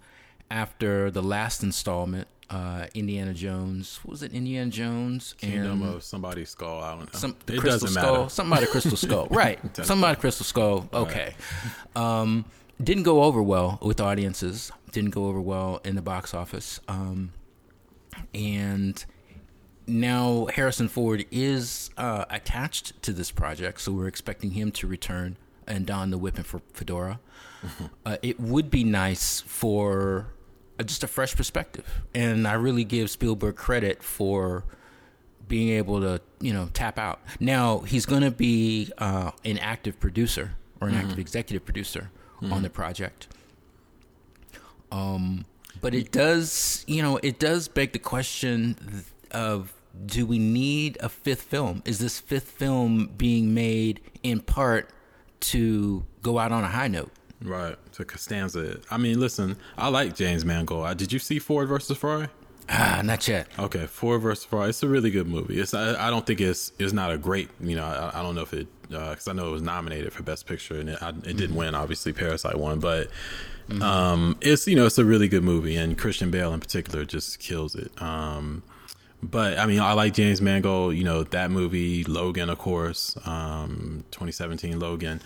after 0.50 1.10
the 1.10 1.22
last 1.22 1.62
installment, 1.62 2.26
uh, 2.50 2.86
Indiana 2.94 3.32
Jones, 3.32 4.00
what 4.02 4.10
was 4.12 4.22
it? 4.22 4.32
Indiana 4.32 4.70
Jones 4.70 5.34
Kingdom 5.38 5.82
and 5.82 5.94
of 5.96 6.02
somebody's 6.02 6.50
skull. 6.50 6.80
I 6.82 6.90
don't 6.96 7.12
know. 7.12 7.18
some 7.18 7.36
the 7.46 7.54
it 7.54 7.60
crystal 7.60 7.86
doesn't 7.86 8.02
skull, 8.02 8.16
matter. 8.16 8.28
something 8.30 8.52
about 8.52 8.64
a 8.64 8.66
crystal 8.66 8.96
skull, 8.96 9.26
right? 9.30 9.58
Something 9.76 9.98
about 9.98 10.16
a 10.16 10.20
crystal 10.20 10.44
skull. 10.44 10.88
Okay, 10.92 11.34
um, 11.94 12.44
didn't 12.82 13.02
go 13.02 13.22
over 13.22 13.42
well 13.42 13.78
with 13.82 14.00
audiences. 14.00 14.72
Didn't 14.92 15.10
go 15.10 15.26
over 15.26 15.40
well 15.40 15.80
in 15.84 15.94
the 15.96 16.02
box 16.02 16.34
office. 16.34 16.80
Um, 16.88 17.32
and 18.34 19.04
now 19.86 20.46
Harrison 20.54 20.88
Ford 20.88 21.26
is 21.30 21.90
uh, 21.96 22.24
attached 22.30 23.00
to 23.02 23.12
this 23.12 23.30
project, 23.30 23.80
so 23.80 23.92
we're 23.92 24.08
expecting 24.08 24.52
him 24.52 24.72
to 24.72 24.86
return 24.86 25.36
and 25.66 25.86
don 25.86 26.10
the 26.10 26.18
whip 26.18 26.36
and 26.36 26.46
fedora. 26.46 27.20
Uh, 28.06 28.16
it 28.22 28.40
would 28.40 28.70
be 28.70 28.82
nice 28.84 29.40
for 29.42 30.28
uh, 30.78 30.82
just 30.82 31.04
a 31.04 31.06
fresh 31.06 31.36
perspective, 31.36 32.02
and 32.14 32.48
I 32.48 32.54
really 32.54 32.84
give 32.84 33.10
Spielberg 33.10 33.56
credit 33.56 34.02
for 34.02 34.64
being 35.46 35.68
able 35.70 36.00
to 36.00 36.22
you 36.40 36.54
know 36.54 36.70
tap 36.72 36.98
out. 36.98 37.20
Now 37.38 37.80
he's 37.80 38.06
going 38.06 38.22
to 38.22 38.30
be 38.30 38.90
uh, 38.96 39.32
an 39.44 39.58
active 39.58 40.00
producer 40.00 40.52
or 40.80 40.88
an 40.88 40.94
active 40.94 41.18
executive 41.18 41.66
producer 41.66 42.10
on 42.42 42.62
the 42.62 42.70
project. 42.70 43.28
Um, 44.92 45.44
but 45.80 45.94
it 45.94 46.10
does 46.10 46.84
you 46.88 47.02
know 47.02 47.18
it 47.22 47.38
does 47.38 47.68
beg 47.68 47.92
the 47.92 47.98
question 47.98 49.04
of 49.30 49.72
do 50.06 50.26
we 50.26 50.38
need 50.38 50.98
a 51.00 51.08
fifth 51.08 51.42
film? 51.42 51.82
Is 51.84 51.98
this 51.98 52.20
fifth 52.20 52.50
film 52.50 53.10
being 53.16 53.54
made 53.54 54.00
in 54.22 54.40
part 54.40 54.90
to 55.40 56.04
go 56.22 56.38
out 56.38 56.52
on 56.52 56.64
a 56.64 56.68
high 56.68 56.88
note? 56.88 57.10
Right. 57.42 57.76
To 57.92 58.04
Costanza. 58.04 58.80
I 58.90 58.98
mean, 58.98 59.18
listen, 59.18 59.56
I 59.78 59.88
like 59.88 60.14
James 60.14 60.44
Mangold. 60.44 60.86
Uh, 60.86 60.94
did 60.94 61.12
you 61.12 61.18
see 61.18 61.38
Ford 61.38 61.68
versus 61.68 61.96
Ferrari? 61.96 62.28
Ah, 62.68 63.00
not 63.04 63.26
yet. 63.26 63.48
Okay, 63.58 63.86
Ford 63.86 64.22
versus 64.22 64.44
Ferrari. 64.44 64.70
It's 64.70 64.82
a 64.82 64.88
really 64.88 65.10
good 65.10 65.26
movie. 65.26 65.58
It's 65.58 65.74
I, 65.74 66.06
I 66.06 66.10
don't 66.10 66.24
think 66.24 66.40
it's 66.40 66.72
it's 66.78 66.92
not 66.92 67.10
a 67.10 67.18
great. 67.18 67.48
You 67.60 67.76
know, 67.76 67.84
I, 67.84 68.20
I 68.20 68.22
don't 68.22 68.34
know 68.34 68.42
if 68.42 68.52
it 68.52 68.68
because 68.90 69.28
uh, 69.28 69.30
I 69.30 69.34
know 69.34 69.48
it 69.48 69.52
was 69.52 69.62
nominated 69.62 70.12
for 70.12 70.22
Best 70.22 70.46
Picture 70.46 70.78
and 70.78 70.90
it, 70.90 71.02
I, 71.02 71.10
it 71.10 71.36
didn't 71.36 71.54
win. 71.54 71.74
Obviously, 71.74 72.12
Parasite 72.12 72.58
won, 72.58 72.80
but 72.80 73.08
um, 73.80 74.36
it's 74.40 74.66
you 74.66 74.74
know 74.74 74.86
it's 74.86 74.98
a 74.98 75.04
really 75.04 75.28
good 75.28 75.44
movie 75.44 75.76
and 75.76 75.96
Christian 75.96 76.30
Bale 76.30 76.52
in 76.52 76.60
particular 76.60 77.04
just 77.04 77.38
kills 77.38 77.74
it. 77.74 77.90
Um, 78.02 78.62
but 79.22 79.58
I 79.58 79.66
mean, 79.66 79.80
I 79.80 79.92
like 79.92 80.14
James 80.14 80.40
Mangold. 80.40 80.96
You 80.96 81.04
know 81.04 81.22
that 81.22 81.50
movie, 81.50 82.04
Logan, 82.04 82.50
of 82.50 82.58
course, 82.58 83.16
um, 83.24 84.04
2017 84.10 84.78
Logan. 84.80 85.20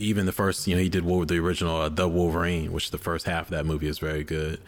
Even 0.00 0.26
the 0.26 0.32
first, 0.32 0.66
you 0.68 0.76
know, 0.76 0.82
he 0.82 0.88
did 0.88 1.04
the 1.04 1.38
original 1.38 1.76
uh, 1.76 1.88
The 1.88 2.08
Wolverine, 2.08 2.72
which 2.72 2.92
the 2.92 2.98
first 2.98 3.26
half 3.26 3.46
of 3.46 3.50
that 3.50 3.66
movie 3.66 3.88
is 3.88 3.98
very 3.98 4.22
good. 4.22 4.60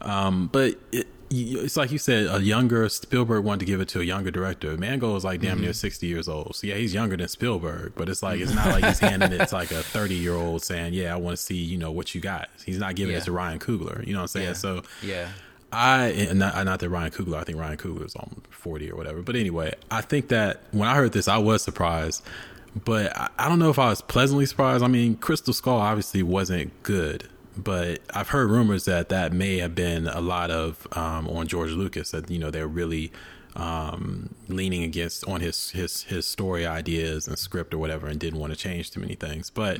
Um, 0.00 0.48
but 0.52 0.74
it, 0.92 1.06
it's 1.28 1.76
like 1.76 1.90
you 1.90 1.98
said, 1.98 2.28
a 2.28 2.40
younger 2.40 2.88
Spielberg 2.88 3.42
wanted 3.44 3.60
to 3.60 3.64
give 3.66 3.80
it 3.80 3.88
to 3.88 4.00
a 4.00 4.04
younger 4.04 4.30
director. 4.30 4.76
Mangold 4.76 5.16
is 5.16 5.24
like 5.24 5.40
damn 5.40 5.60
near 5.60 5.72
60 5.72 6.06
years 6.06 6.28
old. 6.28 6.54
So 6.54 6.68
yeah, 6.68 6.76
he's 6.76 6.94
younger 6.94 7.16
than 7.16 7.26
Spielberg, 7.28 7.94
but 7.96 8.08
it's 8.08 8.22
like, 8.22 8.40
it's 8.40 8.54
not 8.54 8.66
like 8.68 8.84
he's 8.84 8.98
handing 9.00 9.32
it 9.32 9.48
to 9.48 9.54
like 9.54 9.72
a 9.72 9.82
30 9.82 10.14
year 10.14 10.34
old 10.34 10.62
saying, 10.62 10.94
yeah, 10.94 11.12
I 11.12 11.16
want 11.16 11.36
to 11.36 11.42
see, 11.42 11.56
you 11.56 11.78
know, 11.78 11.90
what 11.90 12.14
you 12.14 12.20
got. 12.20 12.48
He's 12.64 12.78
not 12.78 12.94
giving 12.94 13.12
Yeah. 13.12 13.18
it 13.18 13.24
to 13.24 13.32
Ryan 13.32 13.58
Coogler. 13.58 14.06
You 14.06 14.12
know 14.12 14.20
what 14.20 14.22
I'm 14.24 14.28
saying? 14.28 14.46
Yeah. 14.46 14.52
So 14.52 14.82
Yeah. 15.02 15.28
I 15.72 16.28
not, 16.32 16.64
not 16.64 16.78
that 16.78 16.88
Ryan 16.88 17.10
Coogler. 17.10 17.38
I 17.38 17.42
think 17.44 17.58
Ryan 17.58 17.76
Coogler 17.76 18.06
is 18.06 18.14
on 18.14 18.42
forty 18.50 18.88
or 18.90 18.96
whatever. 18.96 19.20
But 19.20 19.34
anyway, 19.34 19.74
I 19.90 20.00
think 20.00 20.28
that 20.28 20.60
when 20.70 20.88
I 20.88 20.94
heard 20.94 21.12
this, 21.12 21.26
I 21.26 21.38
was 21.38 21.62
surprised. 21.62 22.22
But 22.84 23.14
I, 23.16 23.28
I 23.36 23.48
don't 23.48 23.58
know 23.58 23.70
if 23.70 23.78
I 23.78 23.88
was 23.90 24.00
pleasantly 24.00 24.46
surprised. 24.46 24.84
I 24.84 24.86
mean, 24.86 25.16
Crystal 25.16 25.52
Skull 25.52 25.78
obviously 25.78 26.22
wasn't 26.22 26.70
good, 26.84 27.28
but 27.56 28.00
I've 28.14 28.28
heard 28.28 28.50
rumors 28.50 28.84
that 28.84 29.08
that 29.08 29.32
may 29.32 29.58
have 29.58 29.74
been 29.74 30.06
a 30.06 30.20
lot 30.20 30.50
of 30.50 30.86
um, 30.92 31.28
on 31.28 31.46
George 31.46 31.70
Lucas. 31.72 32.10
That 32.10 32.30
you 32.30 32.38
know 32.38 32.50
they're 32.50 32.66
really 32.66 33.12
um, 33.54 34.34
leaning 34.48 34.82
against 34.82 35.26
on 35.26 35.40
his 35.40 35.70
his 35.70 36.02
his 36.04 36.26
story 36.26 36.66
ideas 36.66 37.26
and 37.26 37.38
script 37.38 37.72
or 37.72 37.78
whatever, 37.78 38.06
and 38.06 38.20
didn't 38.20 38.38
want 38.38 38.52
to 38.52 38.58
change 38.58 38.90
too 38.90 39.00
many 39.00 39.14
things. 39.14 39.50
But 39.50 39.78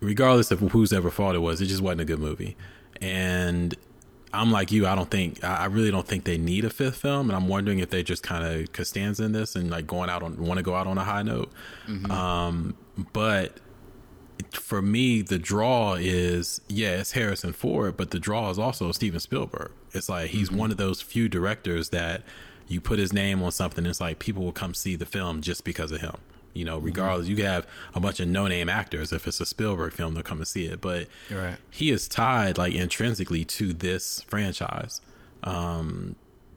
regardless 0.00 0.50
of 0.50 0.60
whose 0.60 0.92
ever 0.92 1.10
fault 1.10 1.34
it 1.34 1.40
was, 1.40 1.60
it 1.60 1.66
just 1.66 1.82
wasn't 1.82 2.02
a 2.02 2.04
good 2.04 2.20
movie. 2.20 2.56
And 3.00 3.74
I'm 4.32 4.52
like 4.52 4.70
you. 4.70 4.86
I 4.86 4.94
don't 4.94 5.10
think 5.10 5.42
I 5.42 5.64
really 5.66 5.90
don't 5.90 6.06
think 6.06 6.24
they 6.24 6.38
need 6.38 6.64
a 6.64 6.70
fifth 6.70 6.96
film, 6.96 7.30
and 7.30 7.36
I'm 7.36 7.48
wondering 7.48 7.78
if 7.80 7.90
they 7.90 8.02
just 8.02 8.22
kind 8.22 8.44
of 8.44 8.72
Costanza 8.72 9.24
in 9.24 9.32
this 9.32 9.56
and 9.56 9.70
like 9.70 9.86
going 9.86 10.10
out 10.10 10.22
on 10.22 10.36
want 10.36 10.58
to 10.58 10.62
go 10.62 10.74
out 10.74 10.86
on 10.86 10.98
a 10.98 11.04
high 11.04 11.22
note. 11.22 11.50
Um, 12.10 12.74
but 13.12 13.58
for 14.52 14.82
me, 14.82 15.22
the 15.22 15.38
draw 15.38 15.94
is 15.94 16.60
yeah, 16.68 17.00
it's 17.00 17.12
Harrison 17.12 17.52
Ford, 17.52 17.96
but 17.96 18.10
the 18.10 18.18
draw 18.18 18.50
is 18.50 18.58
also 18.58 18.92
Steven 18.92 19.20
Spielberg. 19.20 19.72
It's 19.92 20.08
like 20.08 20.30
he's 20.30 20.48
mm-hmm. 20.48 20.58
one 20.58 20.70
of 20.70 20.76
those 20.76 21.00
few 21.00 21.28
directors 21.28 21.90
that 21.90 22.22
you 22.68 22.80
put 22.80 22.98
his 22.98 23.12
name 23.12 23.42
on 23.42 23.50
something, 23.50 23.86
it's 23.86 24.00
like 24.00 24.18
people 24.18 24.44
will 24.44 24.52
come 24.52 24.74
see 24.74 24.94
the 24.94 25.06
film 25.06 25.40
just 25.40 25.64
because 25.64 25.90
of 25.90 26.00
him. 26.00 26.16
You 26.52 26.64
know, 26.64 26.76
mm-hmm. 26.76 26.86
regardless, 26.86 27.28
you 27.28 27.36
could 27.36 27.44
have 27.44 27.66
a 27.94 28.00
bunch 28.00 28.20
of 28.20 28.28
no-name 28.28 28.68
actors. 28.68 29.12
If 29.12 29.26
it's 29.26 29.40
a 29.40 29.46
Spielberg 29.46 29.92
film, 29.92 30.14
they'll 30.14 30.22
come 30.22 30.38
and 30.38 30.48
see 30.48 30.66
it. 30.66 30.80
But 30.80 31.08
Right. 31.30 31.56
he 31.70 31.90
is 31.90 32.08
tied 32.08 32.58
like 32.58 32.74
intrinsically 32.74 33.44
to 33.46 33.72
this 33.72 34.22
franchise. 34.22 35.00
Um, 35.42 36.16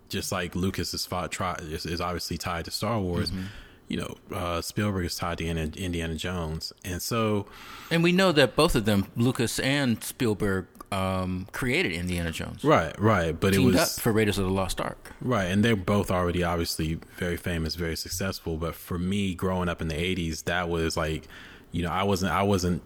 just 0.09 0.31
like 0.31 0.55
Lucas 0.55 0.93
is, 0.93 1.05
fought, 1.05 1.31
try, 1.31 1.53
is, 1.61 1.85
is 1.85 2.01
obviously 2.01 2.37
tied 2.37 2.65
to 2.65 2.71
Star 2.71 2.99
Wars. 2.99 3.31
Mm-hmm. 3.31 3.45
You 3.91 3.97
know, 3.97 4.15
uh, 4.33 4.61
Spielberg 4.61 5.05
is 5.05 5.15
tied 5.15 5.39
to 5.39 5.45
Indiana, 5.45 6.15
Jones, 6.15 6.71
and 6.85 7.01
so 7.01 7.45
And 7.89 8.01
we 8.01 8.13
know 8.13 8.31
that 8.31 8.55
both 8.55 8.73
of 8.73 8.85
them, 8.85 9.07
Lucas 9.17 9.59
and 9.59 10.01
Spielberg, 10.01 10.67
um, 10.93 11.45
created 11.51 11.91
Indiana 11.91 12.31
Jones. 12.31 12.63
right, 12.63 12.97
right. 12.97 13.37
But 13.37 13.53
it 13.53 13.59
was 13.59 13.99
for 13.99 14.13
Raiders 14.13 14.37
of 14.37 14.45
the 14.45 14.51
Lost 14.51 14.79
Ark. 14.79 15.11
Right, 15.19 15.43
and 15.43 15.61
they're 15.61 15.75
both 15.75 16.09
already 16.09 16.41
obviously 16.41 16.99
very 17.17 17.35
famous, 17.35 17.75
very 17.75 17.97
successful. 17.97 18.55
But 18.55 18.75
for 18.75 18.97
me, 18.97 19.35
growing 19.35 19.67
up 19.67 19.81
in 19.81 19.89
the 19.89 19.95
'80s, 19.95 20.45
that 20.45 20.69
was 20.69 20.95
like, 20.95 21.27
you 21.73 21.83
know, 21.83 21.91
I 21.91 22.03
wasn't, 22.03 22.31
I 22.31 22.43
wasn't, 22.43 22.81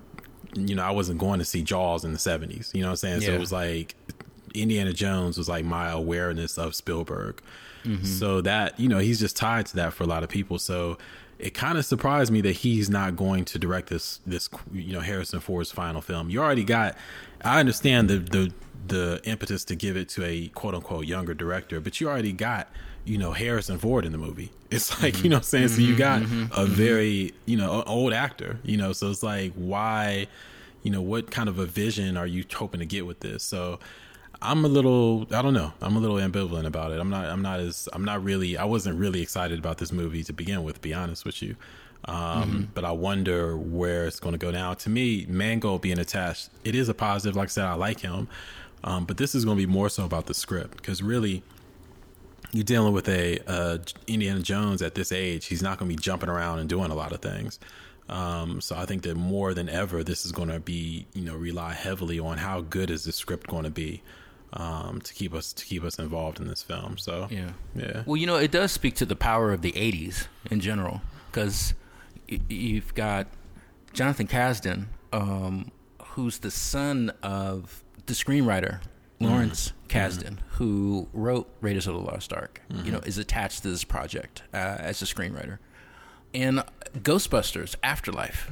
you 0.56 0.74
know, 0.74 0.84
I 0.84 0.90
wasn't 0.90 1.20
going 1.20 1.38
to 1.38 1.46
see 1.46 1.62
Jaws 1.62 2.04
in 2.04 2.14
the 2.14 2.18
'70s. 2.18 2.74
You 2.74 2.82
know 2.82 2.88
what 2.88 2.94
I'm 2.94 2.98
saying? 2.98 3.22
So 3.22 3.32
it 3.32 3.40
was 3.40 3.52
like 3.52 3.96
Indiana 4.56 4.94
Jones 4.94 5.38
was 5.38 5.50
like 5.50 5.66
my 5.66 5.90
awareness 5.90 6.58
of 6.58 6.76
Spielberg. 6.76 7.42
Mm-hmm. 7.84 8.06
So 8.06 8.42
that 8.42 8.80
you 8.80 8.90
know, 8.90 8.98
he's 8.98 9.20
just 9.20 9.38
tied 9.38 9.68
to 9.68 9.76
that 9.78 9.94
for 9.94 10.04
a 10.04 10.08
lot 10.08 10.24
of 10.24 10.30
people. 10.30 10.58
So 10.58 10.98
it 11.38 11.54
kind 11.54 11.78
of 11.78 11.86
surprised 11.86 12.32
me 12.32 12.42
that 12.42 12.54
he's 12.54 12.90
not 12.90 13.16
going 13.16 13.46
to 13.46 13.60
direct 13.60 13.90
this 13.90 14.20
this 14.26 14.50
you 14.74 14.94
know 14.94 15.02
Harrison 15.02 15.40
Ford's 15.40 15.72
final 15.72 16.02
film. 16.02 16.30
You 16.30 16.42
already 16.42 16.64
got. 16.64 16.96
I 17.44 17.60
understand 17.60 18.10
the 18.10 18.18
the 18.20 18.54
the 18.88 19.22
impetus 19.24 19.66
to 19.66 19.76
give 19.76 19.98
it 19.98 20.10
to 20.10 20.24
a 20.24 20.48
quote 20.50 20.76
unquote 20.76 21.06
younger 21.06 21.34
director, 21.34 21.80
but 21.80 22.00
you 22.00 22.08
already 22.08 22.32
got 22.32 22.70
you 23.04 23.18
know 23.18 23.32
Harrison 23.32 23.78
Ford 23.78 24.06
in 24.06 24.12
the 24.12 24.18
movie. 24.18 24.52
It's 24.72 25.02
like 25.02 25.14
you 25.14 25.20
mm-hmm. 25.20 25.30
know 25.30 25.36
what 25.38 25.40
I'm 25.40 25.44
saying. 25.44 25.68
So 25.70 25.82
you 25.82 25.96
mm-hmm. 25.96 26.48
got 26.48 26.60
a 26.60 26.66
very 26.66 27.34
you 27.46 27.56
know 27.56 27.84
old 27.86 28.12
actor. 28.14 28.60
You 28.64 28.78
know, 28.78 28.92
so 28.94 29.10
it's 29.10 29.24
like 29.24 29.54
why 29.54 30.28
you 30.84 30.92
know 30.92 31.02
what 31.02 31.32
kind 31.32 31.48
of 31.48 31.60
a 31.60 31.66
vision 31.66 32.18
are 32.18 32.28
you 32.28 32.44
hoping 32.54 32.80
to 32.80 32.86
get 32.86 33.06
with 33.06 33.20
this? 33.20 33.44
So. 33.44 33.80
I'm 34.46 34.66
a 34.66 34.68
little 34.68 35.28
I 35.32 35.42
don't 35.42 35.54
know. 35.54 35.74
I'm 35.82 35.96
a 35.96 36.00
little 36.00 36.18
ambivalent 36.18 36.66
about 36.66 36.92
it. 36.92 37.00
I'm 37.00 37.10
not 37.10 37.26
I'm 37.26 37.42
not 37.42 37.60
as 37.60 37.90
I'm 37.94 38.06
not 38.06 38.24
really 38.24 38.58
I 38.58 38.66
wasn't 38.66 39.00
really 39.00 39.22
excited 39.22 39.60
about 39.60 39.78
this 39.78 39.92
movie 39.92 40.24
to 40.24 40.34
begin 40.34 40.64
with, 40.64 40.76
to 40.76 40.82
be 40.82 40.94
honest 40.94 41.26
with 41.26 41.42
you. 41.42 41.56
Um, 42.08 42.70
but 42.74 42.86
I 42.86 42.92
wonder 42.92 43.58
where 43.58 44.06
it's 44.06 44.20
going 44.20 44.34
to 44.34 44.38
go 44.38 44.52
now. 44.52 44.76
To 44.76 44.90
me, 44.90 45.26
Mangold 45.28 45.82
being 45.82 45.98
attached, 45.98 46.50
it 46.64 46.76
is 46.76 46.88
a 46.88 46.94
positive. 46.94 47.36
Like 47.36 47.48
I 47.48 47.50
said, 47.50 47.66
I 47.66 47.74
like 47.74 48.00
him. 48.00 48.28
Um, 48.84 49.06
but 49.06 49.18
this 49.18 49.34
is 49.34 49.44
going 49.44 49.58
to 49.58 49.66
be 49.66 49.72
more 49.72 49.90
so 49.90 50.06
about 50.06 50.28
the 50.28 50.36
script 50.36 50.78
because 50.78 51.02
really, 51.02 51.42
you're 52.52 52.64
dealing 52.64 52.94
with 52.94 53.10
a 53.10 53.40
uh, 53.48 53.80
Indiana 54.06 54.42
Jones 54.42 54.84
at 54.84 54.94
this 54.94 55.12
age. 55.12 55.48
He's 55.48 55.64
not 55.64 55.80
going 55.80 55.90
to 55.90 55.98
be 55.98 56.02
jumping 56.02 56.30
around 56.30 56.60
and 56.60 56.70
doing 56.70 56.92
a 56.92 56.96
lot 56.96 57.12
of 57.12 57.22
things. 57.22 57.60
Um, 58.08 58.62
so 58.62 58.76
I 58.76 58.86
think 58.86 59.02
that 59.04 59.16
more 59.16 59.56
than 59.56 59.68
ever, 59.68 60.04
this 60.04 60.26
is 60.26 60.32
going 60.32 60.50
to 60.50 60.60
be 60.60 61.08
you 61.14 61.24
know 61.24 61.36
rely 61.36 61.74
heavily 61.74 62.20
on 62.20 62.38
how 62.38 62.62
good 62.62 62.92
is 62.92 63.06
the 63.06 63.12
script 63.12 63.48
going 63.48 63.64
to 63.64 63.72
be 63.72 64.04
um, 64.56 65.02
to 65.02 65.14
keep 65.14 65.34
us 65.34 65.54
to 65.54 65.66
keep 65.66 65.84
us 65.84 66.00
involved 66.00 66.40
in 66.40 66.48
this 66.48 66.64
film. 66.64 66.98
So 66.98 67.28
Yeah. 67.30 67.52
yeah, 67.76 68.04
Well, 68.06 68.18
you 68.18 68.26
know, 68.28 68.38
it 68.38 68.52
does 68.52 68.72
speak 68.72 68.96
to 68.96 69.06
the 69.06 69.16
power 69.16 69.52
of 69.52 69.62
the 69.62 69.74
80s 69.74 70.28
in 70.50 70.60
general 70.60 71.02
because 71.32 71.74
you've 72.28 72.94
got 72.96 73.28
Jonathan 73.94 74.28
Kasdan, 74.28 74.86
um, 75.14 75.72
who's 76.02 76.40
the 76.40 76.52
son 76.52 77.12
of 77.22 77.84
the 78.06 78.14
screenwriter 78.14 78.80
Lawrence 79.20 79.72
Kasdan, 79.88 80.40
who 80.52 81.08
wrote 81.14 81.50
Raiders 81.62 81.88
of 81.88 81.94
the 81.96 82.02
Lost 82.02 82.34
Ark, 82.34 82.62
you 82.84 82.92
know, 82.92 83.00
is 83.00 83.18
attached 83.18 83.64
to 83.64 83.70
this 83.70 83.84
project 83.84 84.44
uh, 84.54 84.58
as 84.58 85.02
a 85.02 85.06
screenwriter. 85.06 85.58
And 86.34 86.64
Ghostbusters 86.98 87.76
Afterlife, 87.82 88.52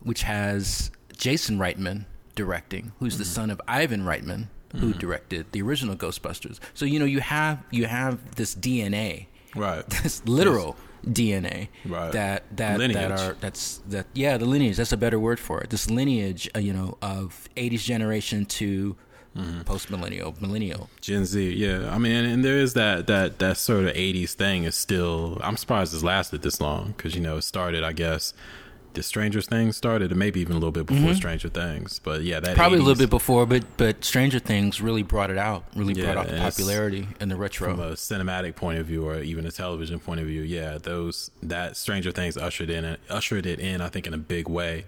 which 0.00 0.22
has 0.22 0.90
Jason 1.16 1.58
Reitman 1.58 2.04
directing, 2.36 2.92
who's 3.00 3.18
the 3.18 3.24
son 3.24 3.50
of 3.50 3.60
Ivan 3.66 4.02
Reitman, 4.02 4.46
who 4.76 4.92
directed 4.92 5.46
the 5.52 5.62
original 5.62 5.96
Ghostbusters. 5.96 6.58
So 6.74 6.84
you 6.84 6.98
know 6.98 7.04
you 7.06 7.20
have 7.20 7.62
you 7.70 7.86
have 7.86 8.34
this 8.36 8.54
DNA, 8.54 9.26
right. 9.54 9.88
this 10.02 10.22
literal 10.26 10.76
DNA 11.06 11.68
Right. 11.84 12.10
that 12.12 12.44
that 12.56 12.78
that 12.78 13.10
are 13.12 13.36
that's 13.40 13.78
that 13.88 14.06
yeah 14.14 14.36
the 14.38 14.44
lineage 14.46 14.76
that's 14.76 14.92
a 14.92 14.96
better 14.96 15.18
word 15.20 15.38
for 15.38 15.60
it. 15.60 15.70
This 15.70 15.88
lineage, 15.90 16.48
uh, 16.54 16.58
you 16.58 16.72
know, 16.72 16.98
of 17.02 17.48
'80s 17.56 17.84
generation 17.84 18.44
to 18.46 18.96
Mm-hmm. 19.36 19.60
post 19.64 19.90
millennial 19.90 20.34
millennial. 20.40 20.88
Gen 21.02 21.26
Z, 21.26 21.50
yeah. 21.52 21.94
I 21.94 21.98
mean, 21.98 22.12
and, 22.12 22.26
and 22.26 22.42
there 22.42 22.56
is 22.56 22.72
that 22.72 23.06
that 23.08 23.38
that 23.38 23.58
sort 23.58 23.84
of 23.84 23.92
'80s 23.94 24.32
thing 24.32 24.64
is 24.64 24.74
still. 24.74 25.38
I'm 25.44 25.58
surprised 25.58 25.92
it's 25.92 26.02
lasted 26.02 26.40
this 26.40 26.58
long 26.58 26.94
because 26.96 27.14
you 27.14 27.20
know 27.20 27.36
it 27.36 27.42
started. 27.42 27.84
I 27.84 27.92
guess 27.92 28.32
the 28.96 29.02
Stranger 29.02 29.40
Things 29.40 29.76
started, 29.76 30.10
and 30.10 30.18
maybe 30.18 30.40
even 30.40 30.52
a 30.52 30.58
little 30.58 30.72
bit 30.72 30.86
before 30.86 31.14
Stranger 31.14 31.48
Things. 31.48 32.00
But 32.02 32.22
yeah, 32.22 32.40
that 32.40 32.46
Mm-hmm. 32.48 32.56
Probably 32.56 32.78
a 32.78 32.82
little 32.82 32.98
bit 32.98 33.10
before, 33.10 33.46
but 33.46 33.64
but 33.76 34.04
Stranger 34.04 34.38
Things 34.40 34.80
really 34.80 35.02
brought 35.02 35.30
it 35.30 35.38
out, 35.38 35.64
really 35.76 35.94
Yeah, 35.94 36.12
brought 36.12 36.26
out 36.26 36.28
the 36.32 36.38
popularity 36.38 37.06
and 37.20 37.30
the 37.30 37.36
retro. 37.36 37.70
from 37.70 37.80
a 37.80 37.92
cinematic 37.92 38.56
point 38.56 38.78
of 38.78 38.86
view 38.86 39.06
or 39.06 39.20
even 39.20 39.46
a 39.46 39.50
television 39.52 39.98
point 40.00 40.20
of 40.20 40.26
view. 40.26 40.42
Yeah, 40.42 40.78
those 40.78 41.30
that 41.42 41.76
Stranger 41.76 42.10
Things 42.10 42.36
ushered 42.36 42.70
in 42.70 42.96
ushered 43.10 43.46
it 43.46 43.60
in. 43.60 43.80
I 43.80 43.88
think 43.88 44.06
in 44.06 44.14
a 44.14 44.18
big 44.18 44.48
way. 44.48 44.84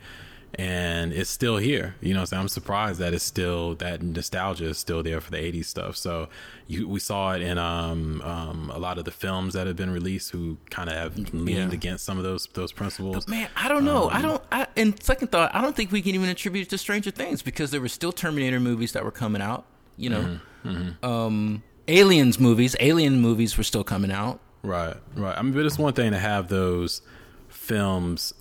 And 0.55 1.13
it's 1.13 1.29
still 1.31 1.59
here, 1.59 1.95
you 2.01 2.15
know. 2.15 2.25
So 2.25 2.37
I'm 2.39 2.49
surprised 2.49 2.99
that 3.01 3.13
it's 3.15 3.23
still 3.23 3.75
that 3.77 4.03
nostalgia 4.03 4.65
is 4.67 4.79
still 4.79 5.03
there 5.03 5.21
for 5.21 5.31
the 5.31 5.37
'80s 5.37 5.67
stuff. 5.67 5.97
So 5.97 6.29
you, 6.67 6.89
we 6.89 7.01
saw 7.01 7.33
it 7.35 7.43
in 7.43 7.59
um, 7.59 8.23
um, 8.23 8.71
a 8.75 8.79
lot 8.79 8.97
of 8.99 9.05
the 9.05 9.11
films 9.11 9.53
that 9.55 9.67
have 9.67 9.77
been 9.77 9.91
released, 9.91 10.31
who 10.31 10.57
kind 10.71 10.89
of 10.89 10.97
have 10.97 11.17
leaned 11.35 11.49
Yeah. 11.49 11.69
against 11.77 12.05
some 12.05 12.17
of 12.17 12.25
those 12.25 12.47
those 12.55 12.73
principles. 12.73 13.29
Man, 13.29 13.49
I 13.57 13.69
don't 13.69 13.85
know. 13.85 14.05
Um, 14.11 14.17
I 14.17 14.23
don't. 14.23 14.43
I, 14.51 14.67
and 14.77 15.01
second 15.03 15.29
thought, 15.31 15.55
I 15.55 15.61
don't 15.61 15.77
think 15.77 15.93
we 15.93 16.01
can 16.03 16.15
even 16.15 16.29
attribute 16.31 16.67
it 16.67 16.71
to 16.71 16.79
Stranger 16.79 17.11
Things 17.11 17.43
because 17.43 17.71
there 17.71 17.81
were 17.83 17.89
still 17.89 18.11
Terminator 18.13 18.59
movies 18.59 18.93
that 18.93 19.05
were 19.05 19.11
coming 19.13 19.43
out. 19.43 19.65
You 19.99 20.11
know, 20.11 20.39
Mm-hmm, 20.65 21.05
Um, 21.07 21.63
Aliens 21.89 22.41
movies, 22.41 22.75
Alien 22.81 23.21
movies 23.21 23.57
were 23.59 23.65
still 23.65 23.85
coming 23.85 24.11
out. 24.11 24.41
Right, 24.63 24.97
right. 25.15 25.37
I 25.39 25.43
mean, 25.43 25.53
but 25.53 25.65
it's 25.67 25.79
one 25.79 25.93
thing 25.93 26.11
to 26.13 26.19
have 26.19 26.49
those 26.49 27.01
films 27.49 28.33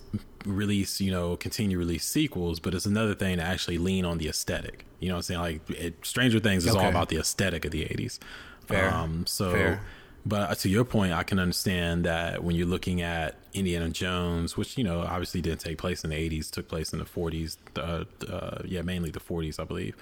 release, 0.45 1.01
you 1.01 1.11
know, 1.11 1.35
continue 1.37 1.77
to 1.77 1.79
release 1.79 2.05
sequels, 2.05 2.59
but 2.59 2.73
it's 2.73 2.85
another 2.85 3.13
thing 3.13 3.37
to 3.37 3.43
actually 3.43 3.77
lean 3.77 4.05
on 4.05 4.17
the 4.17 4.27
aesthetic. 4.27 4.85
You 4.99 5.09
know 5.09 5.15
what 5.15 5.19
I'm 5.19 5.23
saying? 5.23 5.39
Like 5.39 5.69
it, 5.69 6.05
Stranger 6.05 6.39
Things 6.39 6.65
is 6.65 6.75
all 6.75 6.87
about 6.87 7.09
the 7.09 7.17
aesthetic 7.17 7.65
of 7.65 7.71
the 7.71 7.83
80s. 7.83 8.19
Fair. 8.65 8.93
Um, 8.93 9.25
so, 9.25 9.51
Fair. 9.51 9.81
but 10.25 10.51
uh, 10.51 10.55
to 10.55 10.69
your 10.69 10.83
point, 10.83 11.13
I 11.13 11.23
can 11.23 11.39
understand 11.39 12.05
that 12.05 12.43
when 12.43 12.55
you're 12.55 12.67
looking 12.67 13.01
at 13.01 13.35
Indiana 13.53 13.89
Jones, 13.89 14.57
which, 14.57 14.77
you 14.77 14.83
know, 14.83 15.01
obviously 15.01 15.41
didn't 15.41 15.61
take 15.61 15.77
place 15.77 16.03
in 16.03 16.09
the 16.09 16.15
80s, 16.15 16.49
took 16.49 16.67
place 16.67 16.93
in 16.93 16.99
the 16.99 17.05
40s, 17.05 17.57
uh, 17.77 18.05
uh, 18.31 18.61
yeah, 18.65 18.81
mainly 18.81 19.09
the 19.09 19.19
40s, 19.19 19.59
I 19.59 19.63
believe. 19.63 19.95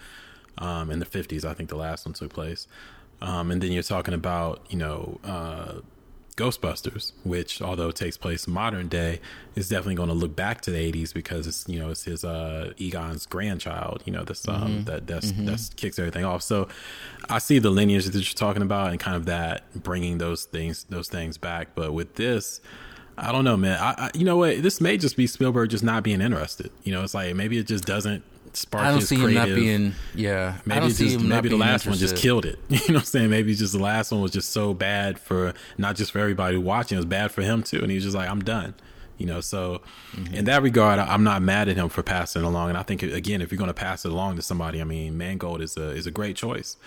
Um, 0.58 0.90
in 0.90 1.00
the 1.00 1.06
50s, 1.06 1.44
I 1.44 1.54
think 1.54 1.70
the 1.70 1.76
last 1.76 2.06
one 2.06 2.14
took 2.14 2.32
place. 2.34 2.68
Um, 3.22 3.52
and 3.52 3.62
then 3.62 3.72
you're 3.72 3.84
talking 3.84 4.14
about, 4.14 4.66
you 4.70 4.78
know, 4.78 5.20
uh, 5.24 5.76
Ghostbusters, 6.36 7.14
which 7.24 7.62
although 7.62 7.90
it 7.90 7.96
takes 7.96 8.18
place 8.18 8.46
modern 8.46 8.90
day, 8.90 9.22
is 9.56 9.70
definitely 9.70 9.96
going 9.96 10.10
to 10.10 10.16
look 10.16 10.36
back 10.36 10.60
to 10.62 10.72
the 10.72 10.92
80s 10.92 11.14
because 11.14 11.48
it's 11.48 11.68
you 11.68 11.80
know 11.80 11.90
it's 11.90 12.04
his 12.04 12.26
uh, 12.26 12.74
Egon's 12.78 13.26
grandchild. 13.26 14.04
You 14.06 14.12
know 14.12 14.24
this 14.24 14.48
um, 14.48 14.84
that 14.84 15.08
that's 15.08 15.32
that's 15.32 15.70
kicks 15.70 15.98
everything 15.98 16.26
off. 16.26 16.42
So 16.42 16.68
I 17.30 17.40
see 17.40 17.60
the 17.60 17.70
lineage 17.70 18.06
that 18.06 18.14
you're 18.14 18.24
talking 18.24 18.62
about 18.62 18.92
and 18.92 19.00
kind 19.00 19.16
of 19.16 19.26
that 19.26 19.64
bringing 19.82 20.18
those 20.18 20.44
things 20.44 20.86
those 20.90 21.08
things 21.08 21.38
back. 21.38 21.70
But 21.76 21.94
with 21.94 22.16
this. 22.16 22.62
I 23.18 23.32
don't 23.32 23.46
know, 23.46 23.56
man. 23.56 23.80
I, 23.80 23.92
I, 23.98 24.12
you 24.14 24.26
know 24.26 24.36
what? 24.36 24.62
This 24.62 24.82
may 24.82 24.98
just 24.98 25.16
be 25.16 25.26
Spielberg 25.26 25.70
just 25.70 25.86
not 25.86 26.04
being 26.04 26.20
interested. 26.20 26.70
You 26.84 26.92
know, 26.92 27.02
it's 27.02 27.14
like 27.14 27.34
maybe 27.34 27.58
it 27.58 27.66
just 27.66 27.86
doesn't 27.86 28.26
spark. 28.56 28.84
I 28.86 28.92
don't 28.92 29.02
see 29.02 29.18
him 29.18 29.34
not 29.34 29.48
being. 29.48 29.94
Yeah, 30.14 30.56
Maybe 30.66 30.80
don't 30.80 30.90
it's 30.90 30.98
see 31.00 31.10
just 31.14 31.26
maybe 31.26 31.50
the 31.50 31.58
last 31.58 31.86
one 31.88 31.98
just 31.98 32.16
killed 32.16 32.46
it. 32.46 32.60
You 32.70 32.78
know 32.78 32.84
what 32.96 33.00
I'm 33.02 33.06
saying? 33.06 33.30
Maybe 33.30 33.54
just 33.56 33.74
the 33.74 33.80
last 33.80 34.12
one 34.12 34.22
was 34.22 34.32
just 34.32 34.52
so 34.52 34.74
bad 34.74 35.20
for 35.20 35.54
not 35.78 35.96
just 35.96 36.12
for 36.12 36.20
everybody 36.20 36.58
watching, 36.58 36.96
it 36.98 37.00
was 37.00 37.06
bad 37.06 37.32
for 37.32 37.42
him 37.42 37.64
too. 37.64 37.80
And 37.80 37.90
he 37.90 37.96
was 37.96 38.04
just 38.04 38.16
like, 38.16 38.30
I'm 38.30 38.42
done. 38.42 38.74
You 39.18 39.26
know, 39.28 39.42
so 39.42 39.82
Mm-hmm. 40.14 40.34
in 40.36 40.46
that 40.46 40.62
regard, 40.62 40.98
I'm 41.00 41.24
not 41.24 41.42
mad 41.42 41.68
at 41.70 41.76
him 41.78 41.90
for 41.90 42.02
passing 42.04 42.42
it 42.42 42.46
along. 42.46 42.70
And 42.70 42.78
I 42.78 42.84
think 42.84 43.04
again, 43.04 43.42
if 43.42 43.52
you're 43.52 43.58
going 43.58 43.68
to 43.70 43.74
pass 43.74 44.06
it 44.06 44.12
along 44.12 44.36
to 44.38 44.42
somebody, 44.42 44.80
I 44.80 44.86
mean, 44.86 45.18
Mangold 45.18 45.62
is 45.62 45.76
a 45.78 45.90
is 45.90 46.08
a 46.08 46.12
great 46.12 46.36
choice. 46.38 46.78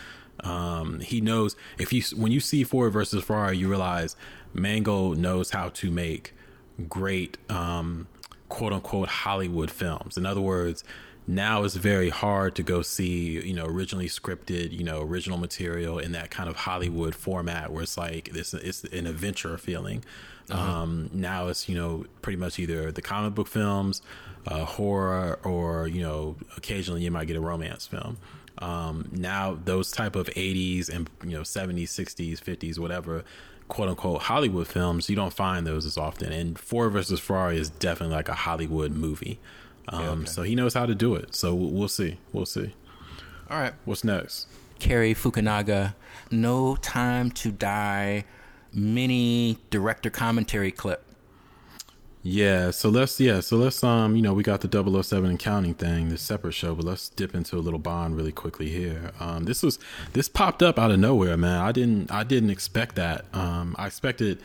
Um, 0.41 1.01
he 1.01 1.21
knows 1.21 1.57
if 1.79 1.93
you 1.93 2.03
when 2.17 2.33
you 2.33 2.41
see 2.41 2.65
Ford 2.65 2.93
versus 2.93 3.25
Ferrari, 3.25 3.59
you 3.59 3.69
realize 3.69 4.17
Mangold 4.55 5.19
knows 5.19 5.51
how 5.51 5.69
to 5.71 5.91
make 5.91 6.33
great 6.89 7.37
um, 7.51 8.07
quote 8.49 8.73
unquote 8.73 9.09
Hollywood 9.09 9.71
films. 9.71 10.17
In 10.17 10.25
other 10.25 10.41
words, 10.41 10.85
now 11.29 11.63
it's 11.63 11.75
very 11.75 12.09
hard 12.09 12.55
to 12.55 12.63
go 12.63 12.81
see, 12.81 13.39
you 13.47 13.53
know, 13.53 13.67
originally 13.67 14.09
scripted, 14.09 14.73
you 14.73 14.83
know, 14.83 15.03
original 15.03 15.37
material 15.39 15.99
in 15.99 16.13
that 16.13 16.31
kind 16.31 16.49
of 16.49 16.57
Hollywood 16.57 17.15
format 17.15 17.71
where 17.71 17.83
it's 17.83 17.99
like 17.99 18.31
this 18.33 18.55
it's 18.55 18.85
an 18.85 19.07
adventure 19.07 19.59
feeling. 19.59 20.03
Um, 20.51 21.11
now 21.13 21.49
it's, 21.49 21.69
you 21.69 21.75
know, 21.75 22.07
pretty 22.23 22.39
much 22.39 22.59
either 22.59 22.91
the 22.91 23.03
comic 23.03 23.35
book 23.35 23.47
films, 23.47 24.01
uh, 24.47 24.65
horror, 24.65 25.39
or, 25.45 25.87
you 25.87 26.01
know, 26.01 26.37
occasionally 26.57 27.03
you 27.03 27.11
might 27.11 27.27
get 27.27 27.37
a 27.37 27.41
romance 27.41 27.87
film. 27.87 28.17
Um, 28.57 29.11
now 29.13 29.59
those 29.63 29.91
type 29.93 30.17
of 30.17 30.29
80s 30.29 30.89
and 30.89 31.09
you 31.23 31.37
know 31.37 31.43
70s 31.43 31.85
60s 31.85 32.43
50s 32.43 32.77
whatever 32.77 33.25
quote 33.69 33.89
unquote 33.89 34.23
hollywood 34.23 34.67
films 34.67 35.09
you 35.09 35.15
don't 35.15 35.33
find 35.33 35.65
those 35.65 35.87
as 35.87 35.97
often 35.97 36.33
and 36.33 36.59
ford 36.59 36.93
versus 36.93 37.21
ferrari 37.21 37.57
is 37.57 37.71
definitely 37.71 38.17
like 38.17 38.29
a 38.29 38.35
hollywood 38.35 38.91
movie 38.91 39.39
um, 39.93 40.27
so 40.27 40.43
he 40.43 40.55
knows 40.55 40.75
how 40.75 40.87
to 40.87 40.95
do 40.95 41.15
it 41.15 41.35
so 41.35 41.55
we'll 41.55 41.71
we'll 41.71 41.89
see 41.89 42.19
we'll 42.33 42.47
see 42.47 42.75
All 43.51 43.59
right, 43.59 43.75
what's 43.85 44.05
next 44.05 44.47
Cary 44.79 45.15
Fukunaga, 45.15 45.95
No 46.31 46.77
Time 46.77 47.31
to 47.33 47.51
Die, 47.51 48.25
mini 48.73 49.59
director 49.71 50.11
commentary 50.11 50.71
clip. 50.71 51.05
Yeah, 52.23 52.73
so 52.73 52.89
let's 52.89 53.19
yeah, 53.21 53.41
so 53.41 53.57
let's 53.57 53.83
um, 53.83 54.17
you 54.17 54.23
know, 54.23 54.35
we 54.35 54.43
got 54.43 54.61
the 54.61 55.03
007 55.03 55.31
and 55.31 55.39
counting 55.39 55.75
thing, 55.75 56.09
this 56.09 56.21
separate 56.21 56.53
show, 56.53 56.75
but 56.75 56.85
let's 56.85 57.09
dip 57.09 57.35
into 57.35 57.57
a 57.57 57.61
little 57.61 57.79
bond 57.79 58.17
really 58.17 58.33
quickly 58.33 58.69
here. 58.69 59.13
Um 59.21 59.45
this 59.45 59.63
was 59.63 59.79
this 60.13 60.29
popped 60.29 60.63
up 60.63 60.79
out 60.79 60.91
of 60.91 60.99
nowhere, 60.99 61.37
man. 61.37 61.61
I 61.61 61.73
didn't 61.73 62.11
I 62.11 62.25
didn't 62.25 62.51
expect 62.51 62.97
that. 62.97 63.25
Um 63.33 63.75
I 63.79 63.87
expected 63.87 64.41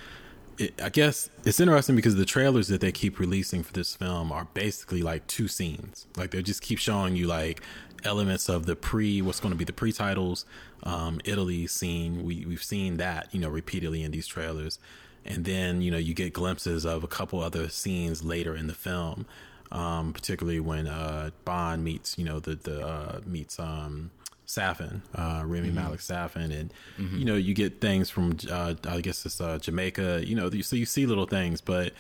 it, 0.58 0.82
I 0.82 0.90
guess 0.90 1.30
it's 1.46 1.60
interesting 1.60 1.96
because 1.96 2.16
the 2.16 2.26
trailers 2.26 2.68
that 2.68 2.82
they 2.82 2.92
keep 2.92 3.20
releasing 3.20 3.64
for 3.64 3.74
this 3.74 3.96
film 3.96 4.32
are 4.32 4.48
basically 4.54 5.02
like 5.02 5.26
two 5.28 5.48
scenes. 5.48 6.08
Like 6.18 6.32
they 6.32 6.42
just 6.42 6.62
keep 6.62 6.80
showing 6.80 7.16
you 7.16 7.28
like 7.28 7.62
elements 8.04 8.50
of 8.50 8.66
the 8.66 8.76
pre 8.76 9.22
what's 9.22 9.40
going 9.40 9.54
to 9.54 9.58
be 9.58 9.64
the 9.64 9.74
pre-titles 9.74 10.46
um 10.84 11.22
Italy 11.26 11.68
scene. 11.68 12.24
We 12.24 12.46
we've 12.46 12.64
seen 12.64 12.98
that, 12.98 13.34
you 13.34 13.40
know, 13.40 13.50
repeatedly 13.50 14.04
in 14.04 14.12
these 14.12 14.28
trailers 14.28 14.80
and 15.26 15.46
then 15.46 15.82
you 15.82 15.92
know 15.92 15.98
you 15.98 16.14
get 16.14 16.34
glimpses 16.34 16.86
of 16.86 17.04
a 17.04 17.08
couple 17.08 17.40
other 17.40 17.70
scenes 17.70 18.24
later 18.24 18.56
in 18.56 18.68
the 18.68 18.74
film 18.74 19.26
um, 19.72 20.14
particularly 20.14 20.60
when 20.60 20.88
uh, 20.88 21.32
Bond 21.46 21.84
meets 21.84 22.18
you 22.18 22.26
know 22.26 22.40
the 22.40 22.56
the 22.56 22.86
uh, 22.86 23.22
meets 23.26 23.60
um, 23.60 24.12
Safin 24.56 25.02
uh, 25.16 25.44
Rami 25.46 25.72
Malek 25.72 26.02
Safin 26.02 26.52
and 26.60 26.74
you 26.98 27.26
know 27.26 27.36
you 27.36 27.54
get 27.54 27.82
things 27.82 28.10
from 28.10 28.38
uh, 28.50 28.76
I 28.88 29.02
guess 29.02 29.26
it's 29.26 29.40
uh, 29.42 29.58
Jamaica 29.58 30.24
you 30.26 30.36
know 30.36 30.50
so 30.62 30.76
you 30.76 30.86
see 30.86 31.06
little 31.06 31.26
things 31.26 31.62
but 31.62 31.94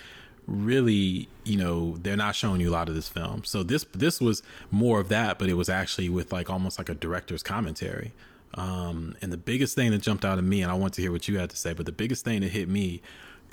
really 0.46 1.30
you 1.46 1.58
know 1.58 1.98
they're 2.04 2.18
not 2.18 2.36
showing 2.36 2.60
you 2.62 2.70
a 2.70 2.76
lot 2.80 2.89
of 2.89 2.96
this 2.96 3.10
film. 3.10 3.44
So 3.44 3.63
this 3.63 3.86
this 3.94 4.20
was 4.20 4.44
more 4.72 5.00
of 5.00 5.10
that 5.10 5.39
but 5.39 5.50
it 5.50 5.56
was 5.56 5.70
actually 5.70 6.10
with 6.10 6.32
like 6.32 6.50
almost 6.50 6.78
like 6.78 6.89
a 6.89 6.96
director's 6.96 7.44
commentary. 7.44 8.12
Um, 8.56 9.16
and 9.22 9.32
the 9.32 9.38
biggest 9.38 9.76
thing 9.76 9.92
that 9.92 10.02
jumped 10.02 10.24
out 10.24 10.38
of 10.38 10.44
me, 10.44 10.62
and 10.62 10.72
I 10.72 10.76
want 10.76 10.94
to 10.96 11.02
hear 11.02 11.12
what 11.12 11.28
you 11.28 11.39
had 11.39 11.50
to 11.50 11.58
say, 11.58 11.74
but 11.74 11.86
the 11.86 11.92
biggest 11.92 12.24
thing 12.24 12.42
that 12.42 12.52
hit 12.52 12.70
me 12.70 13.02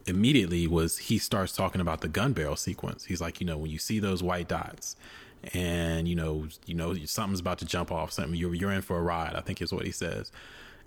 immediately 0.07 0.67
was 0.67 0.99
he 0.99 1.19
starts 1.19 1.55
talking 1.55 1.81
about 1.81 2.01
the 2.01 2.09
gun 2.09 2.33
barrel 2.33 2.57
sequence. 2.57 3.05
He's 3.05 3.21
like, 3.21 3.41
you 3.41 3.47
know, 3.47 3.57
when 3.57 3.71
you 3.71 3.79
see 3.79 3.99
those 3.99 4.23
white 4.23 4.49
dots, 4.49 4.97
and 5.55 6.07
you 6.07 6.15
know, 6.15 6.47
you 6.67 6.75
know, 6.75 6.95
something's 7.05 7.41
about 7.41 7.59
to 7.59 7.65
jump 7.65 7.91
off, 7.91 8.13
something 8.13 8.35
you're 8.35 8.55
you're 8.55 8.73
in 8.73 8.83
for 8.83 8.99
a 8.99 9.03
ride. 9.03 9.35
I 9.35 9.41
think 9.41 9.61
is 9.63 9.73
what 9.73 9.85
he 9.85 9.93
says. 9.93 10.31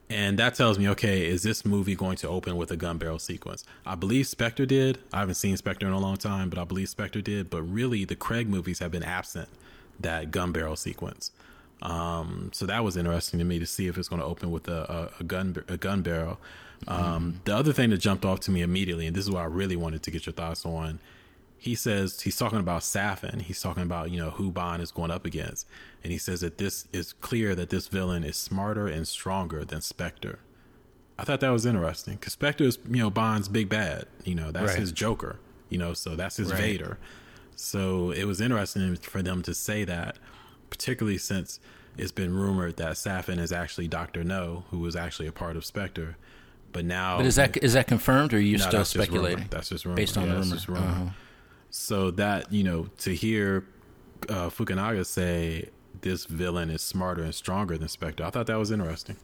And 0.10 0.38
that 0.38 0.56
tells 0.56 0.78
me, 0.78 0.88
okay, 0.90 1.26
is 1.26 1.44
this 1.44 1.66
movie 1.66 1.96
going 1.96 2.18
to 2.18 2.28
open 2.28 2.58
with 2.58 2.70
a 2.72 2.76
gun 2.76 2.98
barrel 2.98 3.20
sequence? 3.20 3.64
I 3.86 3.96
believe 3.96 4.28
Spectre 4.28 4.66
did. 4.66 5.00
I 5.14 5.20
haven't 5.20 5.36
seen 5.36 5.56
Spectre 5.58 5.88
in 5.88 5.94
a 5.94 6.00
long 6.00 6.18
time, 6.18 6.50
but 6.50 6.60
I 6.60 6.66
believe 6.66 6.90
Spectre 6.90 7.22
did. 7.22 7.50
But 7.50 7.64
really, 7.64 8.04
the 8.06 8.16
Craig 8.16 8.50
movies 8.50 8.80
have 8.80 8.92
been 8.92 9.04
absent 9.04 9.50
that 10.00 10.30
gun 10.30 10.52
barrel 10.52 10.76
sequence. 10.76 11.32
Um, 11.82 12.50
so 12.54 12.66
that 12.66 12.84
was 12.84 12.96
interesting 12.98 13.40
to 13.40 13.46
me 13.46 13.60
to 13.60 13.66
see 13.66 13.88
if 13.88 13.98
it's 13.98 14.08
going 14.08 14.22
to 14.22 14.26
open 14.26 14.52
with 14.52 14.68
a, 14.68 15.12
a, 15.20 15.22
a 15.22 15.24
gun 15.24 15.64
a 15.68 15.78
gun 15.78 16.02
barrel. 16.02 16.40
Um, 16.88 17.42
The 17.46 17.56
other 17.56 17.74
thing 17.74 17.90
that 17.92 17.98
jumped 17.98 18.26
off 18.26 18.42
to 18.42 18.52
me 18.52 18.62
immediately, 18.62 19.08
and 19.08 19.16
this 19.16 19.24
is 19.24 19.32
what 19.32 19.42
I 19.42 19.46
really 19.46 19.78
wanted 19.78 20.04
to 20.04 20.12
get 20.12 20.26
your 20.26 20.34
thoughts 20.34 20.66
on. 20.66 21.00
He 21.64 21.76
says 21.76 22.20
he's 22.20 22.36
talking 22.36 22.60
about 22.60 22.82
Safin. 22.82 23.42
He's 23.42 23.62
talking 23.62 23.84
about 23.84 24.12
you 24.12 24.20
know 24.20 24.32
who 24.32 24.52
Bond 24.52 24.82
is 24.84 24.92
going 24.92 25.12
up 25.12 25.26
against, 25.26 25.66
and 26.04 26.12
he 26.12 26.18
says 26.18 26.42
that 26.42 26.58
this 26.58 26.88
is 26.92 27.14
clear 27.14 27.56
that 27.56 27.70
this 27.70 27.88
villain 27.88 28.26
is 28.26 28.36
smarter 28.36 28.88
and 28.88 29.08
stronger 29.08 29.64
than 29.64 29.80
Spectre. 29.80 30.40
I 31.18 31.24
thought 31.24 31.40
that 31.40 31.52
was 31.52 31.66
interesting 31.66 32.16
because 32.16 32.34
Spectre 32.34 32.66
is 32.66 32.80
you 32.90 32.98
know 32.98 33.10
Bond's 33.10 33.48
big 33.48 33.70
bad. 33.70 34.08
You 34.26 34.36
know 34.36 34.52
that's 34.52 34.72
Right. 34.74 34.80
his 34.80 34.92
Joker. 34.92 35.40
You 35.70 35.78
know 35.78 35.94
so 35.94 36.18
that's 36.18 36.36
his 36.36 36.52
Right. 36.52 36.60
Vader. 36.60 36.98
So 37.56 38.12
it 38.12 38.26
was 38.26 38.42
interesting 38.42 38.98
for 38.98 39.22
them 39.22 39.42
to 39.44 39.54
say 39.54 39.86
that, 39.86 40.18
particularly 40.70 41.18
since 41.18 41.62
it's 41.98 42.12
been 42.12 42.34
rumored 42.36 42.76
that 42.76 42.94
Safin 42.98 43.40
is 43.40 43.54
actually 43.54 43.88
Doctor 43.88 44.26
No, 44.26 44.66
who 44.70 44.80
was 44.80 44.98
actually 44.98 45.28
a 45.28 45.32
part 45.32 45.56
of 45.56 45.64
Spectre. 45.64 46.18
But 46.74 46.84
now, 46.84 47.18
But 47.18 47.28
is 47.28 47.36
that 47.36 47.56
is 47.64 47.72
that 47.74 47.88
confirmed, 47.88 48.34
or 48.34 48.38
are 48.38 48.40
you 48.42 48.58
No, 48.58 48.64
still 48.66 48.80
that's 48.80 48.92
just 48.92 49.06
speculating? 49.08 49.46
That's 49.50 49.70
just 49.70 49.86
rumor. 49.86 49.96
based 49.96 50.18
on 50.18 50.24
Yeah, 50.26 50.34
the 50.34 50.36
that's 50.40 50.48
rumor. 50.48 50.56
just 50.56 50.68
rumor. 50.68 50.82
Uh-huh. 50.82 51.10
So 51.76 52.12
that 52.12 52.54
you 52.54 52.64
know, 52.64 52.88
to 53.00 53.16
hear 53.16 53.66
uh, 54.30 54.52
Fukunaga 54.52 55.04
say 55.04 55.70
this 56.02 56.26
villain 56.26 56.70
is 56.70 56.84
smarter 56.84 57.24
and 57.24 57.34
stronger 57.34 57.80
than 57.80 57.88
Spectre, 57.88 58.24
I 58.24 58.30
thought 58.30 58.46
that 58.46 58.60
was 58.60 58.70
interesting. 58.70 59.18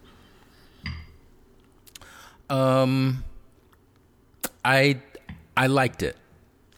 Um, 2.49 3.23
I 4.65 4.99
I 5.55 5.67
liked 5.67 6.01
it. 6.01 6.17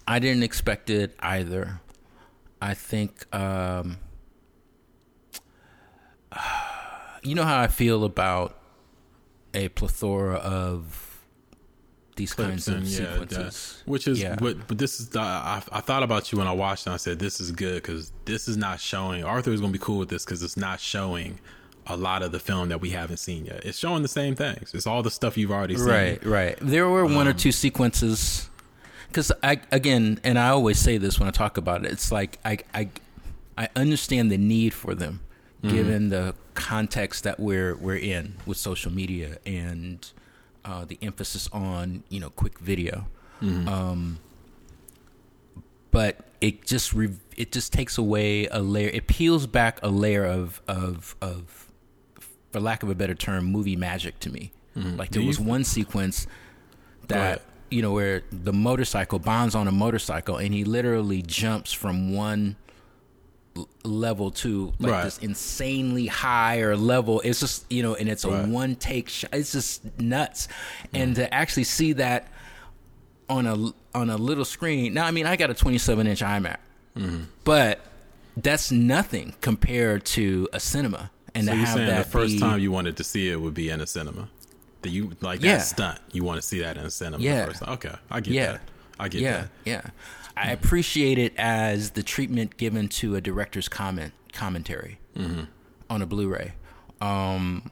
I 0.05 0.19
didn't 0.19 0.43
expect 0.43 0.89
it 0.89 1.15
either. 1.21 1.79
I 2.61 2.73
think 2.73 3.33
um, 3.33 3.97
you 7.23 7.33
know 7.33 7.45
how 7.45 7.61
I 7.61 7.67
feel 7.67 8.03
about 8.03 8.59
a 9.53 9.69
plethora 9.69 10.35
of 10.35 11.10
these 12.15 12.33
kinds 12.33 12.67
of 12.67 12.75
and, 12.77 12.85
yeah, 12.87 13.11
sequences. 13.13 13.77
that- 13.85 13.89
which 13.91 14.07
is 14.07 14.19
Yeah. 14.21 14.35
what. 14.39 14.67
But 14.67 14.77
this 14.77 14.99
is 14.99 15.09
the, 15.09 15.19
I, 15.21 15.61
I 15.71 15.79
thought 15.81 16.03
about 16.03 16.31
you 16.31 16.37
when 16.37 16.47
I 16.47 16.51
watched 16.51 16.85
and 16.87 16.93
I 16.93 16.97
said 16.97 17.19
this 17.19 17.39
is 17.39 17.51
good 17.51 17.81
because 17.81 18.11
this 18.25 18.47
is 18.47 18.57
not 18.57 18.79
showing. 18.79 19.23
Arthur 19.23 19.51
is 19.51 19.59
going 19.59 19.71
to 19.73 19.77
be 19.79 19.83
cool 19.83 19.97
with 19.99 20.09
this 20.09 20.25
because 20.25 20.43
it's 20.43 20.57
not 20.57 20.79
showing 20.79 21.39
a 21.87 21.97
lot 21.97 22.21
of 22.21 22.31
the 22.31 22.39
film 22.39 22.69
that 22.69 22.79
we 22.81 22.91
haven't 22.91 23.17
seen 23.17 23.45
yet. 23.45 23.65
It's 23.65 23.77
showing 23.77 24.01
the 24.03 24.07
same 24.07 24.35
things. 24.35 24.71
It's 24.73 24.85
all 24.85 25.01
the 25.03 25.09
stuff 25.11 25.37
you've 25.37 25.51
already 25.51 25.75
seen. 25.75 25.87
Right, 25.87 26.25
right. 26.25 26.57
There 26.61 26.87
were 26.89 27.05
one 27.05 27.27
Um, 27.27 27.29
or 27.29 27.33
two 27.33 27.51
sequences 27.51 28.49
because 29.07 29.31
I 29.43 29.61
again, 29.71 30.19
and 30.23 30.37
I 30.37 30.49
always 30.49 30.77
say 30.79 30.97
this 30.97 31.19
when 31.19 31.27
I 31.27 31.31
talk 31.31 31.57
about 31.57 31.83
it. 31.85 31.91
It's 31.91 32.11
like 32.11 32.37
I 32.45 32.59
I 32.73 32.89
I 33.57 33.69
understand 33.75 34.31
the 34.31 34.37
need 34.37 34.73
for 34.73 34.93
them, 34.95 35.21
Mm-hmm. 35.63 35.75
given 35.75 36.09
the 36.09 36.33
context 36.55 37.23
that 37.23 37.39
we're 37.39 37.75
we're 37.75 37.95
in 37.95 38.35
with 38.45 38.57
social 38.57 38.91
media 38.91 39.37
and 39.45 40.09
uh, 40.65 40.85
the 40.85 40.97
emphasis 41.01 41.49
on 41.51 42.03
you 42.09 42.19
know 42.19 42.29
quick 42.29 42.59
video. 42.59 43.07
Um, 43.67 44.19
but 45.91 46.19
it 46.39 46.65
just 46.65 46.93
re- 46.93 47.17
it 47.35 47.51
just 47.51 47.73
takes 47.73 47.97
away 47.97 48.47
a 48.47 48.59
layer. 48.61 48.89
It 48.89 49.07
peels 49.07 49.47
back 49.47 49.79
a 49.83 49.89
layer 49.89 50.25
of 50.25 50.61
of 50.67 51.15
of, 51.21 51.67
for 52.51 52.59
lack 52.59 52.83
of 52.83 52.89
a 52.89 52.95
better 52.95 53.15
term, 53.15 53.45
movie 53.45 53.75
magic 53.75 54.19
to 54.21 54.29
me. 54.29 54.51
Like 54.97 55.09
there 55.11 55.21
was 55.27 55.39
one 55.39 55.63
sequence 55.65 56.27
that 57.07 57.41
you 57.69 57.81
know 57.81 57.91
where 57.93 58.23
the 58.31 58.53
motorcycle 58.53 59.19
bonds 59.19 59.53
on 59.55 59.67
a 59.67 59.71
motorcycle 59.71 60.37
and 60.37 60.53
he 60.53 60.63
literally 60.63 61.21
jumps 61.21 61.73
from 61.73 62.13
one 62.13 62.55
level 63.83 64.31
to 64.31 64.71
like 64.79 64.91
Right. 64.91 65.03
this 65.03 65.17
insanely 65.17 66.07
higher 66.07 66.77
level 66.77 67.19
it's 67.21 67.39
just 67.41 67.69
you 67.69 67.83
know 67.83 67.95
and 67.95 68.07
it's 68.07 68.23
a 68.23 68.29
Right. 68.29 68.47
one 68.47 68.75
take 68.75 69.09
shot 69.09 69.31
it's 69.33 69.51
just 69.51 69.81
nuts 69.99 70.47
and 70.93 71.15
to 71.15 71.31
actually 71.33 71.65
see 71.65 71.91
that 71.93 72.29
on 73.29 73.45
a 73.47 73.73
on 73.93 74.09
a 74.09 74.15
little 74.15 74.45
screen 74.45 74.93
now 74.93 75.05
i 75.05 75.11
mean 75.11 75.25
i 75.25 75.35
got 75.35 75.49
a 75.49 75.53
27 75.53 76.07
inch 76.07 76.21
imac 76.21 76.57
Mm-hmm. 76.97 77.23
but 77.43 77.79
that's 78.37 78.71
nothing 78.71 79.33
compared 79.41 80.05
to 80.05 80.47
a 80.53 80.59
cinema 80.59 81.11
and 81.35 81.45
So 81.45 81.51
to 81.51 81.57
have 81.57 81.75
saying 81.75 81.87
that 81.87 82.05
the 82.05 82.09
first 82.11 82.33
be- 82.35 82.39
time 82.39 82.59
you 82.59 82.71
wanted 82.71 82.97
to 82.97 83.03
see 83.03 83.29
it 83.29 83.35
would 83.39 83.53
be 83.53 83.69
in 83.69 83.79
a 83.81 83.87
cinema? 83.87 84.27
That 84.81 84.89
you 84.89 85.11
like 85.21 85.41
Yeah. 85.41 85.57
that 85.57 85.63
stunt? 85.63 85.99
You 86.11 86.23
want 86.25 86.41
to 86.41 86.45
see 86.45 86.59
that 86.59 86.75
in 86.77 86.83
a 86.83 86.89
cinema? 86.91 87.23
Yeah. 87.23 87.51
Okay, 87.69 87.95
I 88.09 88.19
get 88.19 88.33
Yeah. 88.33 88.51
that. 88.53 88.61
I 88.99 89.07
get 89.07 89.21
yeah, 89.21 89.31
that. 89.31 89.49
yeah. 89.63 89.81
I 90.35 90.51
appreciate 90.51 91.17
it 91.17 91.33
as 91.37 91.91
the 91.91 92.03
treatment 92.03 92.57
given 92.57 92.87
to 92.89 93.15
a 93.15 93.21
director's 93.21 93.67
comment 93.69 94.13
commentary 94.33 94.99
Mm-hmm. 95.17 95.43
on 95.89 96.01
a 96.01 96.05
Blu-ray. 96.05 96.53
Um, 97.01 97.69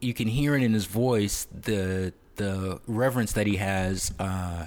you 0.00 0.12
can 0.12 0.26
hear 0.26 0.56
it 0.56 0.62
in 0.62 0.72
his 0.72 0.86
voice 0.86 1.46
the 1.52 2.12
the 2.36 2.80
reverence 2.88 3.32
that 3.34 3.46
he 3.46 3.56
has 3.58 4.12
uh, 4.18 4.66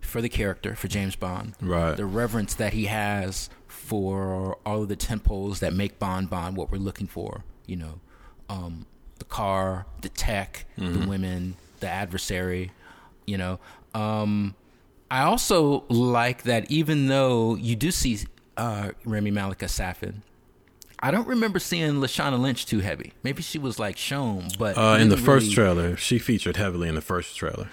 for 0.00 0.20
the 0.20 0.28
character 0.28 0.76
for 0.76 0.86
James 0.86 1.16
Bond, 1.16 1.54
Right. 1.60 1.96
The 1.96 2.06
reverence 2.06 2.54
that 2.54 2.72
he 2.72 2.84
has 2.86 3.50
for 3.66 4.58
all 4.64 4.82
of 4.82 4.88
the 4.88 4.94
temples 4.96 5.58
that 5.60 5.72
make 5.72 5.98
Bond 5.98 6.30
Bond 6.30 6.56
what 6.56 6.70
we're 6.70 6.78
looking 6.78 7.08
for. 7.08 7.42
You 7.66 7.76
know, 7.76 8.00
um, 8.48 8.86
the 9.18 9.24
car, 9.24 9.86
the 10.02 10.08
tech, 10.08 10.66
the 10.76 11.04
women, 11.08 11.56
the 11.80 11.88
adversary. 11.88 12.70
You 13.26 13.38
know, 13.38 13.58
um, 13.92 14.54
I 15.10 15.22
also 15.22 15.84
like 15.88 16.44
that 16.44 16.70
even 16.70 17.08
though 17.08 17.56
you 17.56 17.74
do 17.76 17.90
see 17.90 18.18
uh, 18.56 18.90
Rami 19.04 19.30
Malek 19.30 19.62
a 19.62 19.66
Safin, 19.66 20.22
I 21.02 21.10
don't 21.10 21.26
remember 21.26 21.58
seeing 21.58 21.94
Lashana 21.94 22.38
Lynch 22.38 22.66
too 22.66 22.80
heavy. 22.80 23.12
Maybe 23.22 23.42
she 23.42 23.58
was 23.58 23.78
like 23.78 23.96
shown, 23.96 24.48
but 24.58 24.76
Uh, 24.76 24.98
in 25.00 25.08
the 25.08 25.16
first 25.16 25.44
really- 25.44 25.54
trailer, 25.54 25.96
she 25.96 26.18
featured 26.18 26.56
heavily 26.56 26.88
in 26.88 26.94
the 26.94 27.00
first 27.00 27.36
trailer. 27.36 27.68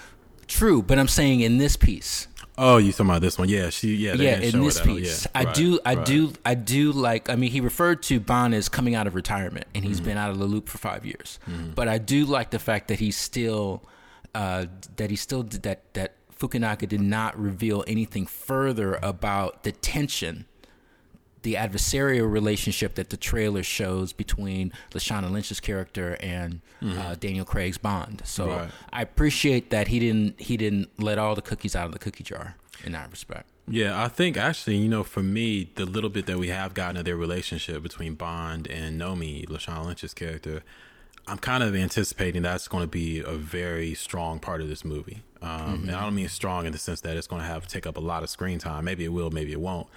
True, 0.47 0.81
but 0.81 0.97
I'm 0.97 1.09
saying 1.09 1.41
in 1.41 1.57
this 1.57 1.75
piece, 1.75 2.27
Oh, 2.59 2.77
you 2.77 2.91
talking 2.91 3.05
about 3.11 3.21
this 3.21 3.37
one? 3.37 3.49
Yeah, 3.49 3.69
she. 3.69 3.93
Yeah, 3.95 4.13
yeah, 4.15 4.39
in 4.39 4.63
this. 4.63 4.81
Piece, 4.81 5.25
yeah, 5.25 5.31
I 5.35 5.43
right, 5.43 5.53
do, 5.55 5.79
I 5.85 5.93
right. 5.93 6.05
do, 6.07 6.33
I 6.43 6.55
do 6.55 6.91
like. 6.91 7.29
I 7.29 7.35
mean, 7.35 7.51
he 7.51 7.61
referred 7.61 8.01
to 8.03 8.19
Bond 8.19 8.55
as 8.55 8.67
coming 8.67 8.95
out 8.95 9.05
of 9.05 9.13
retirement, 9.13 9.67
and 9.75 9.83
Mm-hmm. 9.83 9.87
he's 9.89 10.01
been 10.01 10.17
out 10.17 10.31
of 10.31 10.39
the 10.39 10.45
loop 10.45 10.67
for 10.67 10.79
five 10.79 11.05
years. 11.05 11.37
But 11.75 11.87
I 11.87 11.99
do 11.99 12.25
like 12.25 12.49
the 12.49 12.57
fact 12.57 12.87
that 12.87 12.97
he's 12.99 13.15
still, 13.15 13.83
uh, 14.33 14.65
that 14.95 15.11
he 15.11 15.15
still 15.15 15.43
did 15.43 15.61
that 15.63 15.93
that 15.93 16.15
Fukunaga 16.39 16.87
did 16.87 17.01
not 17.01 17.37
reveal 17.39 17.83
anything 17.87 18.25
further 18.25 18.99
about 19.01 19.63
the 19.63 19.71
tension. 19.71 20.45
The 21.43 21.53
adversarial 21.53 22.29
relationship 22.29 22.95
that 22.95 23.09
the 23.09 23.15
trailer 23.15 23.63
shows 23.63 24.11
between 24.11 24.73
Lashana 24.91 25.31
Lynch's 25.31 25.59
character 25.61 26.17
and 26.19 26.61
uh, 26.83 27.15
Daniel 27.15 27.45
Craig's 27.45 27.77
Bond. 27.77 28.21
So 28.25 28.47
Mm-hmm. 28.47 28.59
Right. 28.59 28.71
I 28.91 29.01
appreciate 29.01 29.69
that 29.69 29.87
he 29.87 29.99
didn't 29.99 30.39
he 30.41 30.57
didn't 30.57 30.89
let 30.99 31.17
all 31.17 31.35
the 31.35 31.41
cookies 31.41 31.75
out 31.75 31.85
of 31.85 31.93
the 31.93 31.99
cookie 31.99 32.23
jar 32.23 32.55
in 32.83 32.91
that 32.93 33.09
respect. 33.11 33.49
Yeah, 33.69 34.01
I 34.01 34.07
think 34.07 34.37
actually, 34.37 34.77
you 34.77 34.87
know, 34.87 35.03
for 35.03 35.21
me, 35.21 35.71
the 35.75 35.85
little 35.85 36.09
bit 36.09 36.25
that 36.25 36.37
we 36.37 36.47
have 36.49 36.73
gotten 36.73 36.97
of 36.97 37.05
their 37.05 37.17
relationship 37.17 37.83
between 37.83 38.15
Bond 38.15 38.67
and 38.67 38.99
Nomi, 38.99 39.45
Lashana 39.47 39.85
Lynch's 39.85 40.13
character, 40.13 40.63
I'm 41.27 41.37
kind 41.37 41.61
of 41.63 41.75
anticipating 41.75 42.41
that's 42.41 42.67
going 42.67 42.83
to 42.83 42.87
be 42.87 43.19
a 43.19 43.33
very 43.33 43.93
strong 43.93 44.39
part 44.39 44.61
of 44.61 44.69
this 44.69 44.85
movie. 44.85 45.23
Um, 45.41 45.83
And 45.83 45.91
I 45.91 46.01
don't 46.01 46.15
mean 46.15 46.29
strong 46.29 46.65
in 46.65 46.71
the 46.71 46.77
sense 46.77 47.01
that 47.01 47.15
it's 47.17 47.27
going 47.27 47.41
to 47.41 47.47
have 47.47 47.67
take 47.67 47.85
up 47.85 47.97
a 47.97 48.01
lot 48.01 48.23
of 48.23 48.29
screen 48.29 48.59
time. 48.59 48.85
Maybe 48.85 49.03
it 49.05 49.09
will, 49.09 49.29
maybe 49.29 49.51
it 49.51 49.59
won't. 49.59 49.87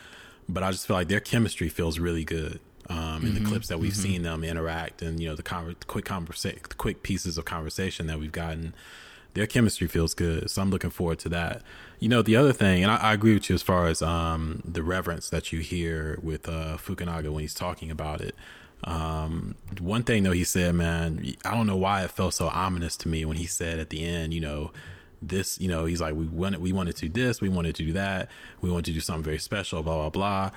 But 0.48 0.62
I 0.62 0.70
just 0.72 0.86
feel 0.86 0.96
like 0.96 1.08
their 1.08 1.20
chemistry 1.20 1.68
feels 1.68 1.98
really 1.98 2.24
good 2.24 2.60
um, 2.88 3.24
in 3.24 3.34
the 3.34 3.40
clips 3.48 3.68
that 3.68 3.78
we've 3.78 3.94
seen 3.94 4.22
them 4.22 4.42
interact, 4.42 5.00
and 5.00 5.20
you 5.20 5.28
know 5.28 5.36
the 5.36 5.44
conver- 5.44 5.76
quick 5.86 6.04
conversa- 6.04 6.60
the 6.68 6.74
quick 6.74 7.04
pieces 7.04 7.38
of 7.38 7.44
conversation 7.44 8.08
that 8.08 8.18
we've 8.18 8.32
gotten 8.32 8.74
their 9.34 9.46
chemistry 9.46 9.86
feels 9.86 10.12
good. 10.12 10.50
So 10.50 10.60
I'm 10.60 10.70
looking 10.70 10.90
forward 10.90 11.20
to 11.20 11.28
that. 11.28 11.62
You 12.00 12.08
know, 12.08 12.20
the 12.20 12.34
other 12.34 12.52
thing, 12.52 12.82
and 12.82 12.90
I, 12.90 12.96
I 12.96 13.12
agree 13.12 13.32
with 13.34 13.48
you 13.48 13.54
as 13.54 13.62
far 13.62 13.86
as 13.86 14.02
um, 14.02 14.60
the 14.64 14.82
reverence 14.82 15.30
that 15.30 15.52
you 15.52 15.60
hear 15.60 16.18
with 16.20 16.48
uh, 16.48 16.76
Fukunaga 16.78 17.30
when 17.30 17.42
he's 17.42 17.54
talking 17.54 17.92
about 17.92 18.20
it. 18.20 18.34
Um, 18.84 19.56
one 19.78 20.02
thing 20.02 20.22
though, 20.22 20.32
he 20.32 20.44
said, 20.44 20.74
man, 20.74 21.34
I 21.44 21.54
don't 21.54 21.66
know 21.66 21.76
why 21.76 22.02
it 22.02 22.10
felt 22.10 22.34
so 22.34 22.48
ominous 22.48 22.96
to 22.98 23.08
me 23.08 23.24
when 23.24 23.36
he 23.36 23.46
said 23.46 23.78
at 23.78 23.90
the 23.90 24.04
end, 24.04 24.32
you 24.32 24.40
know, 24.40 24.72
this, 25.22 25.60
you 25.60 25.68
know, 25.68 25.84
he's 25.84 26.00
like, 26.00 26.14
we 26.14 26.26
wanted, 26.26 26.60
we 26.60 26.72
wanted 26.72 26.96
to 26.96 27.08
do 27.08 27.22
this, 27.22 27.40
we 27.40 27.48
wanted 27.48 27.74
to 27.76 27.84
do 27.84 27.92
that, 27.92 28.30
we 28.60 28.70
wanted 28.70 28.86
to 28.86 28.92
do 28.92 29.00
something 29.00 29.24
very 29.24 29.38
special, 29.38 29.82
blah 29.82 29.96
blah 29.96 30.10
blah, 30.10 30.50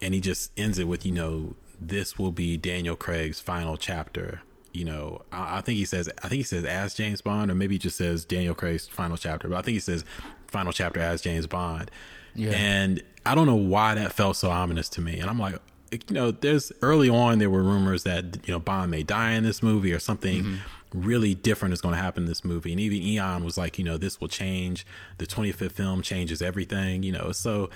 and 0.00 0.12
he 0.12 0.20
just 0.20 0.50
ends 0.56 0.78
it 0.78 0.88
with, 0.88 1.06
you 1.06 1.12
know, 1.12 1.54
this 1.80 2.18
will 2.18 2.32
be 2.32 2.56
Daniel 2.56 2.96
Craig's 2.96 3.40
final 3.40 3.76
chapter 3.76 4.42
you 4.72 4.84
know, 4.84 5.22
I, 5.30 5.58
I 5.58 5.60
think 5.60 5.78
he 5.78 5.84
says, 5.84 6.08
I 6.22 6.28
think 6.28 6.38
he 6.38 6.42
says 6.42 6.64
as 6.64 6.94
James 6.94 7.20
Bond, 7.20 7.50
or 7.50 7.54
maybe 7.54 7.74
he 7.74 7.78
just 7.78 7.96
says 7.96 8.24
Daniel 8.24 8.54
Craig's 8.54 8.88
final 8.88 9.16
chapter, 9.16 9.48
but 9.48 9.56
I 9.56 9.62
think 9.62 9.74
he 9.74 9.80
says 9.80 10.04
final 10.46 10.72
chapter 10.72 11.00
as 11.00 11.20
James 11.20 11.46
Bond. 11.46 11.90
Yeah. 12.34 12.50
And 12.50 13.02
I 13.26 13.34
don't 13.34 13.46
know 13.46 13.54
why 13.54 13.94
that 13.94 14.12
felt 14.12 14.36
so 14.36 14.50
ominous 14.50 14.88
to 14.90 15.00
me. 15.00 15.18
And 15.18 15.28
I'm 15.28 15.38
like, 15.38 15.56
you 15.92 16.14
know, 16.14 16.30
there's 16.30 16.72
early 16.82 17.08
on 17.08 17.38
there 17.38 17.50
were 17.50 17.62
rumors 17.62 18.04
that 18.04 18.46
you 18.46 18.52
know 18.52 18.60
Bond 18.60 18.90
may 18.90 19.02
die 19.02 19.32
in 19.32 19.44
this 19.44 19.62
movie 19.62 19.92
or 19.92 19.98
something 19.98 20.42
mm-hmm. 20.42 21.00
really 21.00 21.34
different 21.34 21.74
is 21.74 21.80
going 21.80 21.94
to 21.94 22.00
happen 22.00 22.24
in 22.24 22.28
this 22.28 22.44
movie. 22.44 22.72
And 22.72 22.80
even 22.80 22.98
Eon 23.02 23.44
was 23.44 23.56
like, 23.58 23.78
you 23.78 23.84
know, 23.84 23.98
this 23.98 24.20
will 24.20 24.28
change. 24.28 24.86
The 25.18 25.26
25th 25.26 25.72
film 25.72 26.02
changes 26.02 26.40
everything. 26.40 27.02
You 27.02 27.12
know, 27.12 27.32
so 27.32 27.70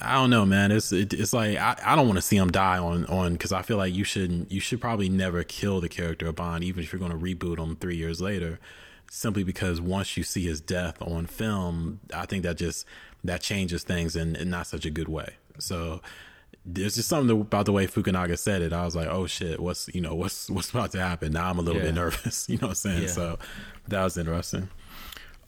I 0.00 0.14
don't 0.14 0.30
know, 0.30 0.44
man. 0.44 0.72
It's 0.72 0.92
it, 0.92 1.12
it's 1.12 1.32
like 1.32 1.56
I, 1.56 1.76
I 1.84 1.96
don't 1.96 2.06
want 2.06 2.18
to 2.18 2.22
see 2.22 2.36
him 2.36 2.50
die 2.50 2.78
on 2.78 3.06
on 3.06 3.32
because 3.34 3.52
I 3.52 3.62
feel 3.62 3.76
like 3.76 3.94
you 3.94 4.04
shouldn't 4.04 4.50
you 4.50 4.60
should 4.60 4.80
probably 4.80 5.08
never 5.08 5.44
kill 5.44 5.80
the 5.80 5.88
character 5.88 6.26
of 6.26 6.36
Bond, 6.36 6.64
even 6.64 6.82
if 6.82 6.92
you're 6.92 7.00
going 7.00 7.12
to 7.12 7.18
reboot 7.18 7.58
him 7.58 7.76
three 7.76 7.96
years 7.96 8.20
later. 8.20 8.58
Simply 9.10 9.44
because 9.44 9.80
once 9.80 10.16
you 10.16 10.24
see 10.24 10.44
his 10.44 10.60
death 10.60 11.00
on 11.00 11.26
film, 11.26 12.00
I 12.12 12.26
think 12.26 12.42
that 12.42 12.56
just 12.56 12.86
that 13.22 13.42
changes 13.42 13.84
things 13.84 14.16
in, 14.16 14.34
in 14.34 14.50
not 14.50 14.66
such 14.66 14.84
a 14.84 14.90
good 14.90 15.08
way. 15.08 15.34
So 15.58 16.00
there's 16.66 16.94
just 16.94 17.08
something 17.08 17.40
about 17.40 17.66
the 17.66 17.72
way 17.72 17.86
Fukunaga 17.86 18.38
said 18.38 18.62
it. 18.62 18.72
I 18.72 18.84
was 18.84 18.96
like, 18.96 19.08
oh 19.08 19.26
shit, 19.26 19.60
what's 19.60 19.88
you 19.94 20.00
know 20.00 20.14
what's 20.14 20.48
what's 20.50 20.70
about 20.70 20.92
to 20.92 21.00
happen? 21.00 21.32
Now 21.32 21.50
I'm 21.50 21.58
a 21.58 21.62
little 21.62 21.80
Yeah. 21.80 21.88
bit 21.88 21.94
nervous. 21.94 22.48
You 22.48 22.56
know 22.58 22.68
what 22.68 22.70
I'm 22.70 22.74
saying? 22.76 23.02
Yeah. 23.02 23.08
So 23.08 23.38
that 23.88 24.02
was 24.02 24.16
interesting. 24.16 24.68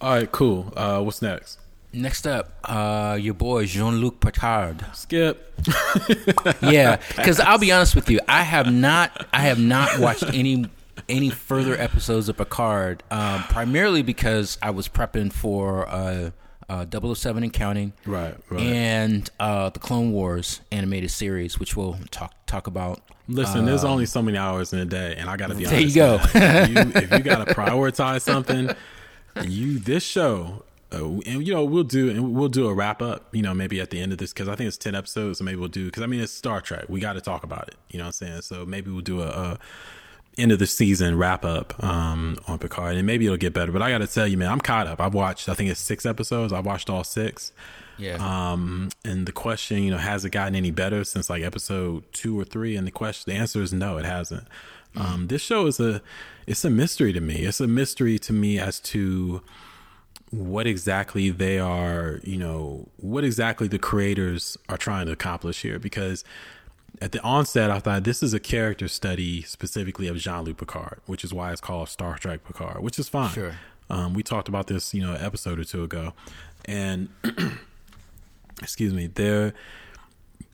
All 0.01 0.11
right, 0.15 0.31
cool. 0.31 0.73
Uh, 0.77 1.01
what's 1.03 1.23
next? 1.23 1.59
Next 1.93 2.27
up, 2.27 2.53
uh, 2.65 3.17
your 3.19 3.33
boy 3.33 3.65
Jean 3.65 3.97
Luc 3.97 4.21
Picard. 4.21 4.85
Skip. 4.93 5.55
Yeah, 6.63 6.97
because 7.17 7.41
I'll 7.41 7.59
be 7.59 7.73
honest 7.73 7.95
with 7.95 8.11
you, 8.11 8.21
I 8.29 8.43
have 8.43 8.71
not, 8.73 9.27
I 9.33 9.43
have 9.43 9.59
not 9.59 9.99
watched 9.99 10.25
any 10.35 10.69
any 11.09 11.31
further 11.31 11.79
episodes 11.81 12.29
of 12.29 12.37
Picard, 12.37 13.03
um, 13.11 13.43
primarily 13.45 14.03
because 14.03 14.59
I 14.61 14.71
was 14.71 14.89
prepping 14.89 15.33
for 15.33 15.89
uh, 15.89 16.31
uh, 16.69 16.85
007 17.15 17.43
and 17.45 17.53
counting, 17.53 17.93
Right, 18.05 18.35
right. 18.51 18.61
and 18.61 19.31
uh, 19.39 19.71
the 19.71 19.79
Clone 19.79 20.13
Wars 20.13 20.61
animated 20.73 21.11
series, 21.11 21.59
which 21.61 21.77
we'll 21.77 21.97
talk 22.11 22.35
talk 22.47 22.67
about. 22.67 23.01
Listen, 23.29 23.65
there's 23.65 23.85
only 23.85 24.07
so 24.07 24.23
many 24.23 24.39
hours 24.39 24.73
in 24.73 24.79
a 24.79 24.85
day, 24.85 25.17
and 25.19 25.29
I 25.29 25.37
got 25.37 25.49
to 25.49 25.55
be 25.55 25.67
honest. 25.67 25.71
There 25.73 25.81
you 25.81 25.95
go. 25.95 26.19
man. 26.35 26.71
if 26.71 26.95
you, 26.95 27.01
if 27.03 27.11
you 27.13 27.19
got 27.21 27.47
to 27.47 27.55
prioritize 27.61 28.21
something, 28.23 28.71
you 29.45 29.79
this 29.81 30.05
show, 30.05 30.63
uh, 30.93 31.05
and 31.27 31.47
you 31.47 31.53
know 31.53 31.65
we'll 31.65 31.83
do 31.85 32.09
and 32.11 32.35
we'll 32.35 32.49
do 32.49 32.69
a 32.69 32.75
wrap 32.75 33.03
up. 33.03 33.35
You 33.35 33.43
know, 33.43 33.53
maybe 33.55 33.81
at 33.81 33.91
the 33.91 34.01
end 34.01 34.13
of 34.13 34.19
this 34.19 34.33
because 34.33 34.49
I 34.49 34.55
think 34.55 34.69
it's 34.69 34.77
ten 34.79 34.95
episodes, 34.95 35.39
so 35.39 35.45
maybe 35.45 35.57
we'll 35.57 35.69
do 35.69 35.87
because 35.87 36.03
I 36.03 36.07
mean 36.07 36.21
it's 36.21 36.33
Star 36.33 36.61
Trek. 36.61 36.85
We 36.89 37.01
got 37.01 37.15
to 37.15 37.21
talk 37.21 37.43
about 37.45 37.69
it. 37.69 37.75
You 37.91 37.99
know 37.99 38.05
what 38.05 38.09
I'm 38.09 38.13
saying? 38.29 38.43
So 38.43 38.65
maybe 38.67 38.91
we'll 38.91 39.01
do 39.03 39.23
a. 39.23 39.27
a 39.29 39.59
end 40.39 40.53
of 40.53 40.59
the 40.59 40.67
season 40.67 41.17
wrap 41.17 41.45
up 41.45 41.83
um, 41.83 42.39
on 42.47 42.59
Picard, 42.59 42.97
and 42.97 43.07
maybe 43.07 43.25
it'll 43.27 43.37
get 43.39 43.53
better. 43.53 43.73
But 43.73 43.83
I 43.83 43.91
got 43.91 43.99
to 43.99 44.07
tell 44.07 44.27
you, 44.27 44.37
man, 44.37 44.51
I'm 44.51 44.61
caught 44.61 44.87
up. 44.87 45.01
I've 45.01 45.15
watched, 45.15 45.49
I 45.49 45.55
think 45.55 45.71
it's 45.71 45.81
six 45.81 46.05
episodes. 46.05 46.53
I've 46.53 46.67
watched 46.67 46.91
all 46.91 47.05
six. 47.05 47.53
Yeah, 47.99 48.17
Um, 48.21 48.91
and 49.05 49.25
the 49.25 49.33
question, 49.33 49.83
you 49.83 49.91
know, 49.91 49.97
has 49.97 50.25
it 50.27 50.31
gotten 50.31 50.55
any 50.55 50.71
better 50.71 51.03
since 51.03 51.31
like 51.31 51.43
episode 51.43 52.05
two 52.13 52.39
or 52.39 52.45
three? 52.45 52.77
And 52.77 52.87
the 52.87 52.91
question, 52.91 53.33
the 53.33 53.39
answer 53.39 53.63
is 53.63 53.73
no, 53.73 53.97
it 53.97 54.05
hasn't. 54.05 54.47
Um, 54.95 55.29
this 55.29 55.41
show 55.41 55.67
is 55.67 55.81
a, 55.81 56.03
it's 56.47 56.65
a 56.65 56.71
mystery 56.71 57.13
to 57.15 57.21
me. 57.21 57.37
It's 57.37 57.61
a 57.61 57.67
mystery 57.67 58.19
to 58.19 58.33
me 58.35 58.59
as 58.59 58.81
to 58.81 59.43
what 60.31 60.67
exactly 60.67 61.31
they 61.31 61.59
are, 61.59 62.21
you 62.23 62.37
know, 62.37 62.89
what 62.97 63.25
exactly 63.25 63.69
the 63.69 63.79
creators 63.79 64.59
are 64.69 64.77
trying 64.77 65.07
to 65.07 65.13
accomplish 65.13 65.63
here. 65.63 65.79
Because 65.79 66.25
at 67.01 67.13
the 67.13 67.23
onset, 67.23 67.71
I 67.71 67.79
thought 67.79 68.05
this 68.05 68.23
is 68.23 68.33
a 68.35 68.41
character 68.41 68.89
study 68.89 69.43
specifically 69.43 70.09
of 70.09 70.17
Jean 70.17 70.45
Luc 70.45 70.59
Picard, 70.59 71.01
which 71.07 71.25
is 71.25 71.33
why 71.33 71.53
it's 71.53 71.61
called 71.61 71.89
Star 71.89 72.17
Trek 72.19 72.45
Picard, 72.45 72.83
which 72.83 72.99
is 72.99 73.09
fine. 73.09 73.31
Sure. 73.31 73.55
Um, 73.89 74.15
we 74.15 74.23
talked 74.23 74.49
about 74.49 74.67
this, 74.67 74.95
you 74.95 75.03
know, 75.03 75.13
an 75.13 75.23
episode 75.23 75.59
or 75.59 75.65
two 75.65 75.85
ago, 75.85 76.13
and 76.65 77.09
excuse 78.63 78.93
me, 78.93 79.07
there. 79.07 79.55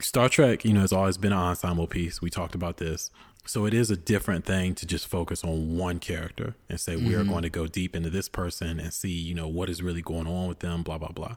Star 0.01 0.29
Trek, 0.29 0.65
you 0.65 0.73
know, 0.73 0.81
has 0.81 0.93
always 0.93 1.17
been 1.17 1.33
an 1.33 1.39
ensemble 1.39 1.87
piece. 1.87 2.21
We 2.21 2.29
talked 2.29 2.55
about 2.55 2.79
this. 2.79 3.11
So 3.45 3.67
it 3.67 3.75
is 3.75 3.91
a 3.91 3.97
different 3.97 4.45
thing 4.45 4.75
to 4.77 4.87
just 4.87 5.07
focus 5.09 5.43
on 5.43 5.77
one 5.77 5.99
character 5.99 6.55
and 6.69 6.79
say 6.79 6.95
mm-hmm. 6.95 7.09
we 7.09 7.15
are 7.15 7.25
going 7.25 7.43
to 7.43 7.51
go 7.51 7.67
deep 7.67 7.97
into 7.97 8.11
this 8.11 8.29
person 8.29 8.79
and 8.79 8.93
see, 8.93 9.11
you 9.11 9.35
know, 9.35 9.49
what 9.49 9.69
is 9.69 9.83
really 9.83 10.03
going 10.03 10.27
on 10.27 10.49
with 10.49 10.61
them, 10.61 10.83
blah 10.83 10.99
blah 10.99 11.11
blah. 11.11 11.37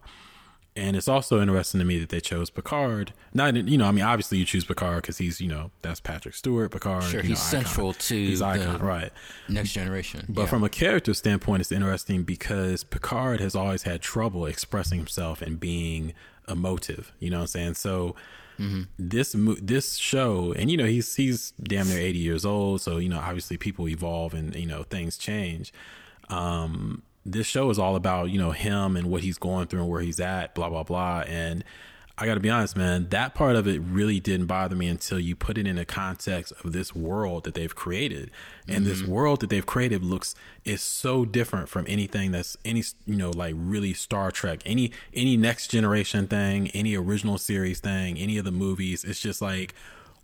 And 0.78 0.98
it's 0.98 1.08
also 1.08 1.42
interesting 1.42 1.80
to 1.80 1.86
me 1.86 2.00
that 2.00 2.10
they 2.10 2.20
chose 2.20 2.50
Picard. 2.50 3.14
Not, 3.34 3.56
you 3.56 3.78
know, 3.78 3.86
I 3.86 3.92
mean, 3.92 4.04
obviously 4.04 4.40
you 4.40 4.46
choose 4.46 4.66
Picard 4.66 5.04
because 5.04 5.18
he's, 5.20 5.40
you 5.40 5.48
know, 5.48 5.72
that's 5.82 6.02
Patrick 6.02 6.36
Stewart. 6.36 6.72
Picard, 6.72 7.04
sure, 7.04 7.22
he's 7.22 7.30
know, 7.30 7.36
central 7.36 7.90
icon. 7.92 8.00
to 8.00 8.16
he's 8.16 8.42
icon, 8.42 8.82
right? 8.82 9.12
Next 9.48 9.72
generation. 9.72 10.26
But 10.28 10.42
yeah. 10.42 10.48
from 10.48 10.66
a 10.66 10.70
character 10.70 11.14
standpoint, 11.14 11.62
it's 11.62 11.72
interesting 11.72 12.24
because 12.24 12.84
Picard 12.84 13.40
has 13.40 13.56
always 13.56 13.84
had 13.84 14.02
trouble 14.02 14.46
expressing 14.46 15.00
himself 15.00 15.42
and 15.42 15.62
being 15.62 16.14
emotive. 16.48 17.14
You 17.20 17.30
know 17.30 17.38
what 17.38 17.44
I'm 17.44 17.48
saying? 17.48 17.74
So 17.76 18.16
Mm-hmm. 18.60 18.84
This 18.98 19.36
this 19.62 19.96
show, 19.96 20.54
and 20.54 20.72
you 20.72 20.78
know 20.78 20.86
he's 20.86 21.16
he's 21.16 21.52
damn 21.62 21.90
near 21.90 22.00
eighty 22.00 22.20
years 22.20 22.46
old, 22.46 22.82
so 22.82 22.98
you 22.98 23.10
know 23.10 23.20
obviously 23.20 23.58
people 23.58 23.88
evolve 23.88 24.34
and 24.34 24.56
you 24.56 24.66
know 24.66 24.84
things 24.84 25.18
change. 25.18 25.74
Um, 26.30 27.04
this 27.26 27.48
show 27.48 27.70
is 27.70 27.80
all 27.80 27.96
about 27.96 28.30
you 28.30 28.38
know 28.38 28.52
him 28.52 28.96
and 28.96 29.10
what 29.10 29.22
he's 29.22 29.38
going 29.38 29.68
through 29.68 29.82
and 29.82 29.90
where 29.90 30.02
he's 30.02 30.20
at, 30.20 30.54
blah 30.56 30.70
blah 30.70 30.84
blah, 30.84 31.24
and 31.28 31.64
I 32.18 32.26
got 32.26 32.36
to 32.36 32.40
be 32.40 32.50
honest, 32.50 32.78
man, 32.78 33.10
that 33.10 33.36
part 33.36 33.58
of 33.58 33.68
it 33.68 33.82
really 33.82 34.22
didn't 34.22 34.46
bother 34.46 34.76
me 34.76 34.88
until 34.88 35.20
you 35.20 35.36
put 35.36 35.58
it 35.58 35.68
in 35.68 35.76
the 35.76 35.84
context 35.84 36.54
of 36.64 36.72
this 36.72 36.96
world 36.96 37.44
that 37.44 37.56
they've 37.56 37.76
created. 37.76 38.32
And 38.70 38.86
mm-hmm. 38.86 38.86
this 38.86 39.04
world 39.04 39.42
that 39.42 39.50
they've 39.50 39.66
created 39.66 40.02
looks 40.02 40.34
is 40.64 40.82
so 40.82 41.26
different 41.26 41.68
from 41.68 41.84
anything 41.90 42.32
that's 42.32 42.56
any 42.64 42.84
you 43.06 43.18
know 43.18 43.32
like 43.32 43.54
really 43.58 43.94
Star 43.94 44.32
Trek, 44.32 44.62
any 44.66 44.92
any 45.14 45.36
next 45.36 45.68
generation 45.72 46.28
thing, 46.28 46.70
any 46.70 46.96
original 46.96 47.38
series 47.38 47.82
thing, 47.82 48.18
any 48.18 48.38
of 48.38 48.46
the 48.46 48.52
movies. 48.52 49.04
It's 49.04 49.20
just 49.20 49.42
like 49.42 49.76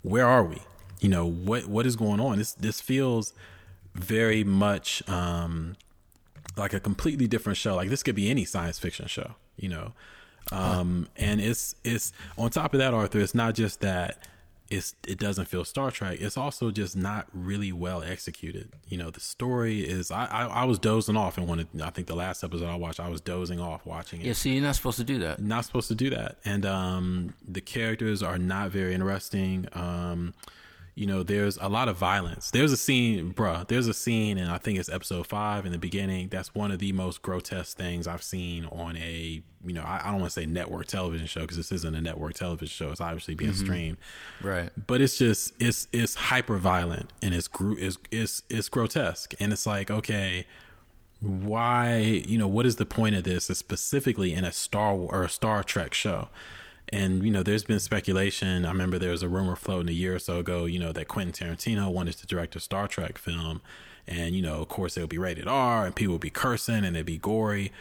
where 0.01 0.25
are 0.25 0.45
we? 0.45 0.59
You 1.01 1.09
know, 1.09 1.25
what 1.29 1.67
what 1.67 1.85
is 1.85 1.97
going 1.97 2.21
on? 2.21 2.37
This 2.37 2.53
this 2.53 2.79
feels 2.79 3.33
very 3.93 4.45
much 4.45 5.07
um 5.09 5.75
like 6.61 6.73
a 6.73 6.79
completely 6.79 7.27
different 7.27 7.57
show. 7.57 7.75
Like 7.75 7.89
this 7.89 8.03
could 8.03 8.15
be 8.15 8.29
any 8.29 8.45
science 8.45 8.79
fiction 8.79 9.07
show, 9.07 9.35
you 9.57 9.69
know. 9.69 9.93
Um, 10.51 11.07
and 11.17 11.39
it's 11.39 11.75
it's 11.83 12.13
on 12.37 12.49
top 12.49 12.73
of 12.73 12.79
that, 12.79 12.93
Arthur. 12.93 13.19
It's 13.19 13.35
not 13.35 13.53
just 13.53 13.81
that 13.81 14.17
it's 14.71 14.95
it 15.05 15.19
doesn't 15.19 15.45
feel 15.45 15.65
Star 15.65 15.91
Trek. 15.91 16.19
It's 16.21 16.37
also 16.37 16.71
just 16.71 16.95
not 16.95 17.27
really 17.33 17.71
well 17.71 18.01
executed. 18.01 18.71
You 18.87 18.97
know, 18.97 19.11
the 19.11 19.19
story 19.19 19.81
is. 19.81 20.09
I 20.11 20.25
I, 20.25 20.45
I 20.45 20.63
was 20.63 20.79
dozing 20.79 21.17
off 21.17 21.37
and 21.37 21.47
wanted. 21.47 21.67
I 21.81 21.89
think 21.89 22.07
the 22.07 22.15
last 22.15 22.43
episode 22.43 22.67
I 22.67 22.75
watched, 22.75 22.99
I 22.99 23.09
was 23.09 23.21
dozing 23.21 23.59
off 23.59 23.85
watching 23.85 24.21
it. 24.21 24.27
Yeah, 24.27 24.33
see, 24.33 24.53
you're 24.53 24.63
not 24.63 24.75
supposed 24.75 24.97
to 24.97 25.03
do 25.03 25.19
that. 25.19 25.41
Not 25.41 25.65
supposed 25.65 25.89
to 25.89 25.95
do 25.95 26.09
that. 26.11 26.37
And 26.45 26.65
um, 26.65 27.33
the 27.45 27.61
characters 27.61 28.23
are 28.23 28.37
not 28.37 28.71
very 28.71 28.93
interesting. 28.93 29.67
Um, 29.73 30.33
you 30.95 31.05
know, 31.05 31.23
there's 31.23 31.57
a 31.57 31.69
lot 31.69 31.87
of 31.87 31.95
violence. 31.95 32.51
There's 32.51 32.71
a 32.71 32.77
scene, 32.77 33.33
bruh, 33.33 33.67
there's 33.67 33.87
a 33.87 33.93
scene, 33.93 34.37
and 34.37 34.51
I 34.51 34.57
think 34.57 34.77
it's 34.77 34.89
episode 34.89 35.25
five 35.25 35.65
in 35.65 35.71
the 35.71 35.77
beginning. 35.77 36.27
That's 36.27 36.53
one 36.53 36.71
of 36.71 36.79
the 36.79 36.91
most 36.91 37.21
grotesque 37.21 37.77
things 37.77 38.07
I've 38.07 38.23
seen 38.23 38.65
on 38.65 38.97
a, 38.97 39.41
you 39.65 39.73
know, 39.73 39.83
I, 39.83 40.01
I 40.03 40.11
don't 40.11 40.19
want 40.19 40.33
to 40.33 40.41
say 40.41 40.45
network 40.45 40.87
television 40.87 41.27
show 41.27 41.41
because 41.41 41.57
this 41.57 41.71
isn't 41.71 41.95
a 41.95 42.01
network 42.01 42.33
television 42.33 42.67
show. 42.67 42.91
It's 42.91 42.99
obviously 42.99 43.35
being 43.35 43.51
mm-hmm. 43.51 43.63
streamed. 43.63 43.97
Right. 44.41 44.69
But 44.87 44.99
it's 44.99 45.17
just, 45.17 45.53
it's, 45.59 45.87
it's 45.93 46.15
hyper 46.15 46.57
violent 46.57 47.13
and 47.21 47.33
it's, 47.33 47.49
it's, 47.59 47.97
it's, 48.11 48.43
it's 48.49 48.67
grotesque. 48.67 49.33
And 49.39 49.53
it's 49.53 49.65
like, 49.65 49.89
okay, 49.89 50.45
why, 51.21 51.99
you 51.99 52.37
know, 52.37 52.47
what 52.47 52.65
is 52.65 52.75
the 52.75 52.85
point 52.85 53.15
of 53.15 53.23
this? 53.23 53.45
specifically 53.45 54.33
in 54.33 54.43
a 54.43 54.51
Star 54.51 54.95
War 54.95 55.13
or 55.13 55.23
a 55.23 55.29
Star 55.29 55.63
Trek 55.63 55.93
show. 55.93 56.27
And 56.91 57.23
you 57.23 57.31
know, 57.31 57.43
there's 57.43 57.63
been 57.63 57.79
speculation. 57.79 58.65
I 58.65 58.69
remember 58.69 58.99
there 58.99 59.11
was 59.11 59.23
a 59.23 59.29
rumor 59.29 59.55
floating 59.55 59.89
a 59.89 59.93
year 59.93 60.15
or 60.15 60.19
so 60.19 60.39
ago. 60.39 60.65
You 60.65 60.79
know 60.79 60.91
that 60.91 61.07
Quentin 61.07 61.47
Tarantino 61.47 61.91
wanted 61.91 62.17
to 62.17 62.27
direct 62.27 62.55
a 62.55 62.59
Star 62.59 62.87
Trek 62.87 63.17
film, 63.17 63.61
and 64.07 64.35
you 64.35 64.41
know, 64.41 64.61
of 64.61 64.67
course, 64.67 64.97
it 64.97 65.01
would 65.01 65.09
be 65.09 65.17
rated 65.17 65.47
R, 65.47 65.85
and 65.85 65.95
people 65.95 66.13
would 66.13 66.21
be 66.21 66.29
cursing, 66.29 66.83
and 66.83 66.95
it'd 66.95 67.05
be 67.05 67.17
gory. 67.17 67.71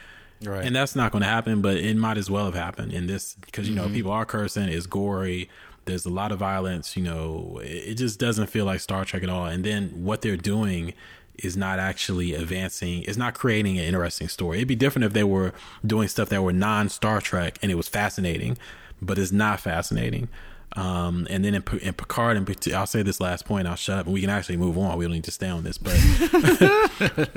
Right. 0.43 0.65
And 0.65 0.75
that's 0.75 0.97
not 0.97 1.13
going 1.13 1.21
to 1.21 1.29
happen, 1.29 1.61
but 1.61 1.77
it 1.77 1.97
might 1.97 2.17
as 2.17 2.31
well 2.31 2.47
have 2.47 2.55
happened 2.55 2.93
in 2.93 3.07
this 3.07 3.37
because 3.41 3.69
you 3.69 3.75
know 3.75 3.85
mm-hmm. 3.85 3.95
people 3.95 4.13
are 4.13 4.25
cursing, 4.25 4.69
it's 4.69 4.87
gory. 4.87 5.51
There's 5.87 6.07
a 6.07 6.11
lot 6.11 6.31
of 6.31 6.39
violence. 6.39 6.97
You 6.97 7.03
know, 7.03 7.61
it 7.63 7.95
just 7.95 8.21
doesn't 8.21 8.47
feel 8.47 8.65
like 8.65 8.81
Star 8.81 9.05
Trek 9.05 9.23
at 9.23 9.29
all. 9.29 9.47
And 9.47 9.65
then 9.65 10.05
what 10.05 10.23
they're 10.23 10.37
doing 10.37 10.95
is 11.43 11.57
not 11.57 11.79
actually 11.79 12.35
advancing 12.35 13.03
it's 13.05 13.17
not 13.17 13.35
creating 13.35 13.79
an 13.79 13.85
interesting 13.85 14.29
story 14.29 14.59
it'd 14.59 14.69
be 14.69 14.75
different 14.75 15.05
if 15.05 15.13
they 15.13 15.25
were 15.25 15.53
doing 15.87 16.07
stuff 16.07 16.29
that 16.29 16.43
were 16.43 16.53
non 16.53 16.89
star 16.89 17.21
trek 17.21 17.59
and 17.63 17.71
it 17.71 17.77
was 17.77 17.89
fascinating 17.89 18.59
but 19.03 19.19
it's 19.19 19.33
not 19.33 19.61
fascinating. 19.61 20.29
Um, 20.77 21.27
and 21.29 21.45
then 21.45 21.55
in, 21.55 21.65
in 21.83 21.95
Picard, 21.95 22.37
and 22.37 22.75
I'll 22.75 22.87
say 22.87 23.03
this 23.03 23.21
last 23.21 23.45
point, 23.45 23.67
I'll 23.67 23.75
shut 23.75 23.99
up, 23.99 24.07
and 24.07 24.15
we 24.15 24.21
can 24.21 24.31
actually 24.31 24.57
move 24.57 24.79
on. 24.79 24.97
We 24.99 25.05
don't 25.05 25.15
need 25.15 25.25
to 25.25 25.33
stay 25.33 25.49
on 25.49 25.65
this, 25.65 25.79
but 25.79 25.95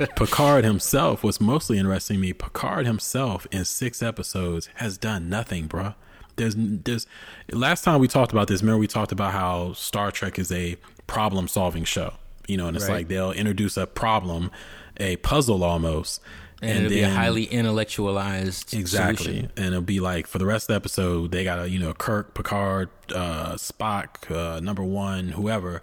Picard 0.16 0.64
himself 0.64 1.24
was 1.24 1.40
mostly 1.40 1.78
interesting 1.78 2.20
me. 2.20 2.32
Picard 2.32 2.86
himself 2.86 3.46
in 3.50 3.64
six 3.64 4.02
episodes 4.02 4.68
has 4.76 4.96
done 4.96 5.28
nothing, 5.28 5.66
bro. 5.66 5.94
There's, 6.36 6.54
there's. 6.56 7.06
Last 7.50 7.82
time 7.82 8.00
we 8.00 8.08
talked 8.08 8.32
about 8.32 8.46
this, 8.48 8.62
remember 8.62 8.78
we 8.78 8.86
talked 8.86 9.12
about 9.12 9.32
how 9.32 9.72
Star 9.72 10.12
Trek 10.12 10.38
is 10.38 10.52
a 10.52 10.76
problem-solving 11.08 11.84
show, 11.84 12.14
you 12.46 12.56
know, 12.56 12.68
and 12.68 12.76
it's 12.76 12.86
right. 12.86 12.94
like 12.94 13.08
they'll 13.08 13.32
introduce 13.32 13.76
a 13.76 13.86
problem, 13.86 14.52
a 14.98 15.16
puzzle 15.16 15.64
almost, 15.64 16.20
and, 16.64 16.70
and 16.70 16.86
it'll 16.86 16.90
then, 16.90 16.98
be 16.98 17.02
a 17.02 17.10
highly 17.10 17.44
intellectualized 17.44 18.74
exactly 18.74 19.24
solution. 19.24 19.52
and 19.56 19.66
it'll 19.66 19.82
be 19.82 20.00
like 20.00 20.26
for 20.26 20.38
the 20.38 20.46
rest 20.46 20.64
of 20.64 20.68
the 20.68 20.74
episode 20.74 21.30
they 21.30 21.44
got 21.44 21.58
a 21.58 21.68
you 21.68 21.78
know 21.78 21.92
kirk 21.92 22.34
picard 22.34 22.88
uh 23.14 23.52
spock 23.54 24.30
uh 24.30 24.60
number 24.60 24.82
one 24.82 25.28
whoever 25.28 25.82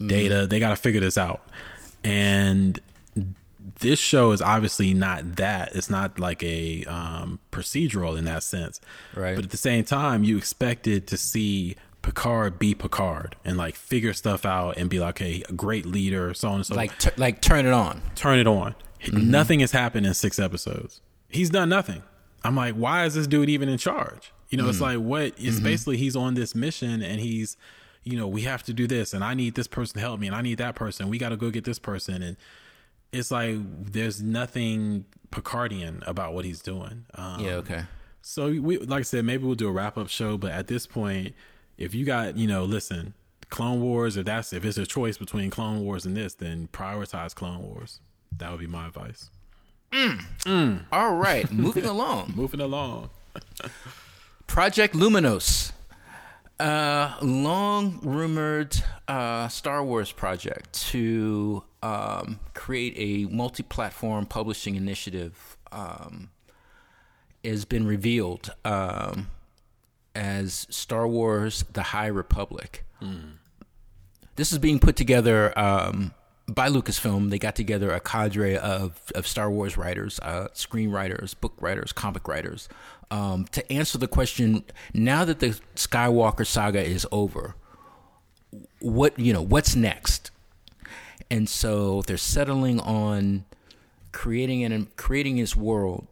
mm. 0.00 0.08
data 0.08 0.46
they 0.46 0.60
got 0.60 0.70
to 0.70 0.76
figure 0.76 1.00
this 1.00 1.18
out 1.18 1.42
and 2.04 2.80
this 3.80 3.98
show 3.98 4.32
is 4.32 4.40
obviously 4.40 4.94
not 4.94 5.36
that 5.36 5.74
it's 5.74 5.90
not 5.90 6.18
like 6.18 6.42
a 6.42 6.84
um 6.84 7.38
procedural 7.50 8.16
in 8.16 8.24
that 8.24 8.42
sense 8.42 8.80
right 9.14 9.34
but 9.34 9.44
at 9.44 9.50
the 9.50 9.56
same 9.56 9.84
time 9.84 10.24
you 10.24 10.36
expected 10.36 11.06
to 11.06 11.16
see 11.16 11.76
Picard 12.00 12.58
be 12.58 12.74
Picard 12.74 13.36
and 13.44 13.58
like 13.58 13.74
figure 13.74 14.12
stuff 14.12 14.46
out 14.46 14.78
and 14.78 14.88
be 14.88 14.98
like, 14.98 15.20
a 15.20 15.42
great 15.54 15.84
leader, 15.84 16.32
so 16.32 16.48
on 16.48 16.54
and 16.54 16.66
so. 16.66 16.74
Like, 16.74 16.96
t- 16.98 17.10
like 17.16 17.42
turn 17.42 17.66
it 17.66 17.72
on, 17.72 18.00
turn 18.14 18.38
it 18.38 18.46
on. 18.46 18.74
Mm-hmm. 19.00 19.30
Nothing 19.30 19.60
has 19.60 19.72
happened 19.72 20.06
in 20.06 20.14
six 20.14 20.38
episodes. 20.38 21.00
He's 21.28 21.50
done 21.50 21.68
nothing. 21.68 22.02
I'm 22.44 22.56
like, 22.56 22.74
why 22.74 23.04
is 23.04 23.14
this 23.14 23.26
dude 23.26 23.48
even 23.48 23.68
in 23.68 23.78
charge? 23.78 24.32
You 24.48 24.58
know, 24.58 24.64
mm-hmm. 24.64 24.70
it's 24.70 24.80
like 24.80 24.98
what? 24.98 25.22
It's 25.36 25.56
mm-hmm. 25.56 25.64
basically 25.64 25.96
he's 25.96 26.16
on 26.16 26.34
this 26.34 26.54
mission 26.54 27.02
and 27.02 27.20
he's, 27.20 27.56
you 28.04 28.16
know, 28.16 28.26
we 28.26 28.42
have 28.42 28.62
to 28.64 28.72
do 28.72 28.86
this 28.86 29.12
and 29.12 29.22
I 29.22 29.34
need 29.34 29.54
this 29.54 29.66
person 29.66 29.94
to 29.94 30.00
help 30.00 30.20
me 30.20 30.26
and 30.26 30.36
I 30.36 30.40
need 30.40 30.58
that 30.58 30.74
person. 30.74 31.08
We 31.08 31.18
got 31.18 31.30
to 31.30 31.36
go 31.36 31.50
get 31.50 31.64
this 31.64 31.78
person 31.78 32.22
and 32.22 32.36
it's 33.12 33.30
like 33.30 33.56
there's 33.92 34.22
nothing 34.22 35.04
Picardian 35.30 36.06
about 36.06 36.34
what 36.34 36.44
he's 36.44 36.60
doing. 36.60 37.04
Um, 37.14 37.40
yeah. 37.40 37.52
Okay. 37.52 37.82
So 38.22 38.48
we, 38.48 38.78
like 38.78 39.00
I 39.00 39.02
said, 39.02 39.24
maybe 39.24 39.44
we'll 39.44 39.54
do 39.54 39.68
a 39.68 39.72
wrap 39.72 39.96
up 39.96 40.08
show, 40.08 40.36
but 40.36 40.52
at 40.52 40.66
this 40.66 40.86
point, 40.86 41.34
if 41.76 41.94
you 41.94 42.04
got, 42.04 42.36
you 42.36 42.46
know, 42.46 42.64
listen, 42.64 43.14
Clone 43.48 43.80
Wars, 43.80 44.16
if 44.16 44.26
that's 44.26 44.52
if 44.52 44.64
it's 44.64 44.76
a 44.76 44.86
choice 44.86 45.16
between 45.16 45.50
Clone 45.50 45.80
Wars 45.80 46.04
and 46.04 46.16
this, 46.16 46.34
then 46.34 46.68
prioritize 46.72 47.34
Clone 47.34 47.62
Wars. 47.62 48.00
That 48.36 48.50
would 48.50 48.60
be 48.60 48.66
my 48.66 48.86
advice. 48.86 49.30
Mm. 49.92 50.20
Mm. 50.40 50.84
All 50.92 51.16
right, 51.16 51.50
moving 51.52 51.84
along. 51.84 52.32
moving 52.36 52.60
along. 52.60 53.10
Project 54.46 54.94
Luminous, 54.94 55.72
uh, 56.58 57.16
long 57.22 58.00
rumored 58.02 58.76
uh, 59.06 59.48
Star 59.48 59.84
Wars 59.84 60.10
project 60.12 60.72
to 60.90 61.62
um, 61.82 62.40
create 62.54 62.94
a 62.96 63.32
multi 63.32 63.62
platform 63.62 64.26
publishing 64.26 64.74
initiative, 64.74 65.56
um, 65.70 66.30
has 67.44 67.64
been 67.64 67.86
revealed 67.86 68.52
um, 68.64 69.28
as 70.14 70.66
Star 70.70 71.06
Wars 71.06 71.64
The 71.72 71.82
High 71.82 72.06
Republic. 72.08 72.84
Mm. 73.00 73.34
This 74.36 74.52
is 74.52 74.58
being 74.58 74.78
put 74.78 74.96
together 74.96 75.56
um, 75.58 76.14
by 76.48 76.70
Lucasfilm, 76.70 77.28
they 77.28 77.38
got 77.38 77.54
together 77.54 77.90
a 77.90 78.00
cadre 78.00 78.56
of, 78.56 79.00
of 79.14 79.26
Star 79.26 79.50
Wars 79.50 79.76
writers, 79.76 80.18
uh, 80.20 80.48
screenwriters, 80.54 81.38
book 81.38 81.52
writers, 81.60 81.92
comic 81.92 82.26
writers, 82.26 82.68
um, 83.10 83.44
to 83.52 83.70
answer 83.70 83.98
the 83.98 84.08
question 84.08 84.64
now 84.94 85.24
that 85.26 85.40
the 85.40 85.60
Skywalker 85.76 86.46
saga 86.46 86.82
is 86.82 87.06
over, 87.12 87.54
what 88.80 89.18
you 89.18 89.32
know, 89.32 89.42
what's 89.42 89.76
next? 89.76 90.30
And 91.30 91.48
so 91.48 92.00
they're 92.02 92.16
settling 92.16 92.80
on 92.80 93.44
creating 94.12 94.64
and 94.64 94.96
creating 94.96 95.36
this 95.36 95.54
world 95.54 96.06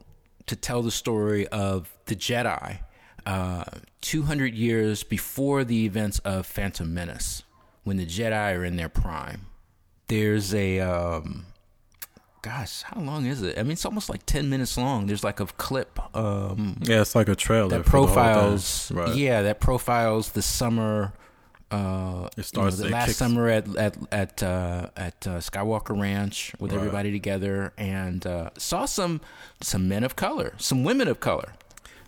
to 0.45 0.55
tell 0.55 0.83
the 0.83 0.91
story 0.91 1.49
of 1.49 1.91
the 2.05 2.15
Jedi, 2.15 2.81
uh, 3.25 3.65
200 4.03 4.55
years 4.55 5.03
before 5.03 5.65
the 5.65 5.87
events 5.87 6.19
of 6.21 6.45
Phantom 6.45 6.93
Menace, 6.93 7.43
when 7.85 7.97
the 7.97 8.07
Jedi 8.07 8.55
are 8.55 8.65
in 8.65 8.77
their 8.77 8.91
prime 8.91 9.47
there's 10.09 10.55
a 10.55 10.81
um, 10.81 11.47
gosh, 12.43 12.83
how 12.83 13.01
long 13.01 13.27
is 13.27 13.43
it? 13.43 13.59
I 13.59 13.63
mean, 13.63 13.73
it's 13.73 13.85
almost 13.85 14.09
like 14.09 14.25
ten 14.27 14.49
minutes 14.49 14.77
long. 14.79 15.07
There's 15.07 15.25
like 15.25 15.41
a 15.41 15.47
clip. 15.47 15.99
Um, 16.17 16.77
Yeah, 16.83 17.01
it's 17.01 17.15
like 17.15 17.29
a 17.29 17.35
trailer 17.37 17.69
that 17.71 17.85
for 17.85 17.91
the 17.91 17.97
whole 17.99 18.07
thing. 18.07 18.15
profiles 18.15 18.93
Right. 18.93 19.15
yeah 19.15 19.43
that 19.43 19.61
profiles 19.61 20.31
the 20.33 20.43
summer 20.43 21.13
uh 21.73 22.29
It 22.37 22.45
starts- 22.45 22.79
you 22.79 22.85
know, 22.85 22.91
last 22.91 23.07
kicks- 23.07 23.19
summer 23.19 23.49
at 23.49 23.67
at 23.77 23.97
at 24.13 24.43
uh 24.43 24.91
at 24.97 25.27
uh, 25.27 25.39
Skywalker 25.41 26.01
Ranch 26.01 26.53
with 26.61 26.71
Right. 26.71 26.79
everybody 26.79 27.11
together 27.11 27.73
and 27.77 28.25
uh 28.25 28.51
saw 28.57 28.85
some 28.87 29.21
some 29.61 29.89
men 29.89 30.05
of 30.05 30.15
color 30.15 30.55
some 30.59 30.85
women 30.85 31.09
of 31.09 31.19
color 31.19 31.55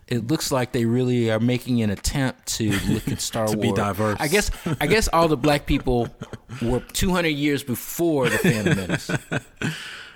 it 0.08 0.26
looks 0.26 0.50
like 0.50 0.72
they 0.72 0.84
really 0.86 1.30
are 1.30 1.38
making 1.40 1.82
an 1.82 1.90
attempt 1.90 2.46
to 2.56 2.70
look 2.88 3.06
at 3.08 3.20
Star 3.20 3.44
Wars. 3.44 3.52
To 3.52 3.58
be 3.58 3.72
diverse. 3.72 4.16
I 4.18 4.28
guess 4.28 4.50
I 4.80 4.86
guess 4.86 5.08
all 5.12 5.28
the 5.28 5.36
black 5.36 5.66
people 5.66 6.08
were 6.62 6.80
200 6.80 7.28
years 7.28 7.62
before 7.62 8.28
the 8.28 8.38
Phantom 8.38 8.76
Menace. 8.76 9.10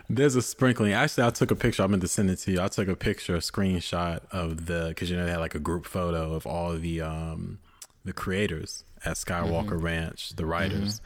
There's 0.08 0.34
a 0.34 0.42
sprinkling. 0.42 0.92
Actually, 0.92 1.26
I 1.26 1.30
took 1.30 1.50
a 1.50 1.54
picture. 1.54 1.82
I 1.82 1.86
meant 1.86 2.02
to 2.02 2.08
send 2.08 2.30
it 2.30 2.36
to 2.40 2.52
you. 2.52 2.60
I 2.60 2.68
took 2.68 2.88
a 2.88 2.96
picture, 2.96 3.34
a 3.36 3.38
screenshot 3.38 4.20
of 4.30 4.66
the 4.66 4.86
because 4.88 5.10
you 5.10 5.16
know 5.16 5.24
they 5.24 5.30
had 5.30 5.40
like 5.40 5.54
a 5.54 5.60
group 5.60 5.86
photo 5.86 6.34
of 6.34 6.46
all 6.46 6.74
the 6.76 7.00
um 7.00 7.58
the 8.04 8.12
creators 8.12 8.84
at 9.04 9.16
Skywalker 9.16 9.70
Mm-hmm. 9.70 9.84
Ranch, 9.84 10.30
the 10.36 10.46
writers, 10.46 11.00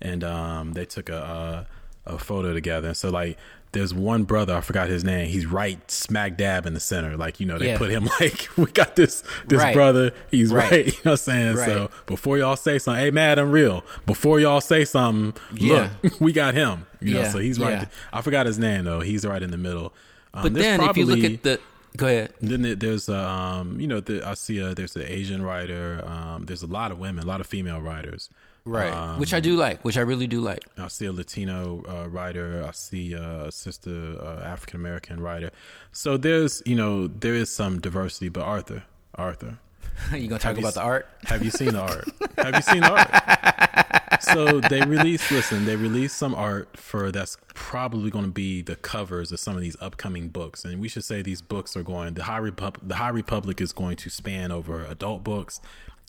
and 0.00 0.24
um 0.24 0.72
they 0.72 0.84
took 0.84 1.08
a, 1.08 1.66
a 2.06 2.14
a 2.14 2.18
photo 2.18 2.52
together. 2.52 2.94
So 2.94 3.10
like. 3.10 3.36
There's 3.72 3.94
one 3.94 4.24
brother, 4.24 4.54
I 4.56 4.62
forgot 4.62 4.88
his 4.88 5.04
name. 5.04 5.28
He's 5.28 5.46
right 5.46 5.78
smack 5.90 6.36
dab 6.36 6.66
in 6.66 6.74
the 6.74 6.80
center. 6.80 7.16
Like, 7.16 7.38
you 7.38 7.46
know, 7.46 7.56
they 7.58 7.68
Yeah. 7.68 7.78
put 7.78 7.90
him 7.90 8.04
like, 8.20 8.48
we 8.56 8.66
got 8.66 8.96
this 8.96 9.22
this 9.46 9.60
Right. 9.60 9.72
brother. 9.74 10.10
He's 10.30 10.52
right. 10.52 10.70
Right. 10.70 10.86
You 10.86 10.92
know 10.92 10.98
what 11.02 11.10
I'm 11.12 11.16
saying? 11.18 11.56
Right. 11.56 11.66
So 11.66 11.90
before 12.06 12.36
y'all 12.38 12.56
say 12.56 12.78
something, 12.78 13.00
hey, 13.04 13.10
mad, 13.12 13.38
I'm 13.38 13.52
real. 13.52 13.84
Before 14.06 14.40
y'all 14.40 14.60
say 14.60 14.84
something, 14.84 15.40
Yeah. 15.54 15.90
look, 16.02 16.20
we 16.20 16.32
got 16.32 16.54
him. 16.54 16.86
You 17.00 17.14
know, 17.14 17.24
so 17.24 17.38
he's 17.38 17.58
right. 17.60 17.70
yeah. 17.72 17.84
I 18.12 18.22
forgot 18.22 18.46
his 18.46 18.58
name 18.58 18.84
though. 18.84 19.00
He's 19.00 19.24
right 19.24 19.42
in 19.42 19.50
the 19.52 19.56
middle. 19.56 19.94
Um, 20.34 20.42
But 20.42 20.54
then 20.54 20.80
if 20.82 20.96
you 20.96 21.06
look 21.06 21.22
at 21.24 21.42
the 21.42 21.60
go 21.96 22.06
ahead. 22.06 22.34
then 22.40 22.76
there's 22.78 23.08
um, 23.08 23.80
you 23.80 23.86
know, 23.86 24.00
the, 24.00 24.26
I 24.26 24.34
see 24.34 24.58
a, 24.58 24.74
there's 24.74 24.96
an 24.96 25.02
Asian 25.06 25.42
writer. 25.42 26.02
Um, 26.06 26.44
there's 26.46 26.62
a 26.62 26.66
lot 26.66 26.90
of 26.92 26.98
women, 26.98 27.22
a 27.24 27.26
lot 27.26 27.40
of 27.40 27.46
female 27.46 27.80
writers. 27.80 28.30
Right. 28.70 28.92
Um, 28.92 29.18
which 29.18 29.34
I 29.34 29.40
do 29.40 29.56
like, 29.56 29.84
which 29.84 29.96
I 29.96 30.02
really 30.02 30.26
do 30.26 30.40
like. 30.40 30.64
I 30.78 30.88
see 30.88 31.06
a 31.06 31.12
Latino 31.12 31.82
uh, 31.88 32.08
writer. 32.08 32.64
I 32.66 32.70
see 32.70 33.16
uh, 33.16 33.46
a 33.46 33.52
sister 33.52 34.16
uh, 34.20 34.42
African 34.44 34.78
American 34.80 35.20
writer. 35.20 35.50
So 35.92 36.16
there's, 36.16 36.62
you 36.64 36.76
know, 36.76 37.08
there 37.08 37.34
is 37.34 37.54
some 37.54 37.80
diversity. 37.80 38.28
But 38.28 38.42
Arthur, 38.42 38.84
Arthur, 39.16 39.58
you 40.14 40.28
gonna 40.28 40.38
talk 40.38 40.56
about 40.56 40.74
the 40.74 40.82
art? 40.82 41.08
have 41.24 41.44
you 41.44 41.50
seen 41.50 41.72
the 41.72 41.80
art? 41.80 42.08
Have 42.38 42.54
you 42.54 42.62
seen 42.62 42.80
the 42.80 42.90
art? 42.90 44.22
So 44.22 44.60
they 44.60 44.82
released. 44.82 45.30
Listen, 45.30 45.64
they 45.64 45.76
released 45.76 46.16
some 46.16 46.34
art 46.34 46.76
for 46.76 47.10
that's 47.10 47.36
probably 47.54 48.10
going 48.10 48.24
to 48.24 48.30
be 48.30 48.62
the 48.62 48.76
covers 48.76 49.32
of 49.32 49.40
some 49.40 49.56
of 49.56 49.62
these 49.62 49.76
upcoming 49.80 50.28
books, 50.28 50.64
and 50.64 50.80
we 50.80 50.88
should 50.88 51.04
say 51.04 51.22
these 51.22 51.42
books 51.42 51.76
are 51.76 51.82
going. 51.82 52.14
The 52.14 52.24
High 52.24 52.38
Republic, 52.38 52.86
the 52.86 52.96
High 52.96 53.08
Republic 53.10 53.60
is 53.60 53.72
going 53.72 53.96
to 53.96 54.10
span 54.10 54.52
over 54.52 54.84
adult 54.84 55.24
books, 55.24 55.60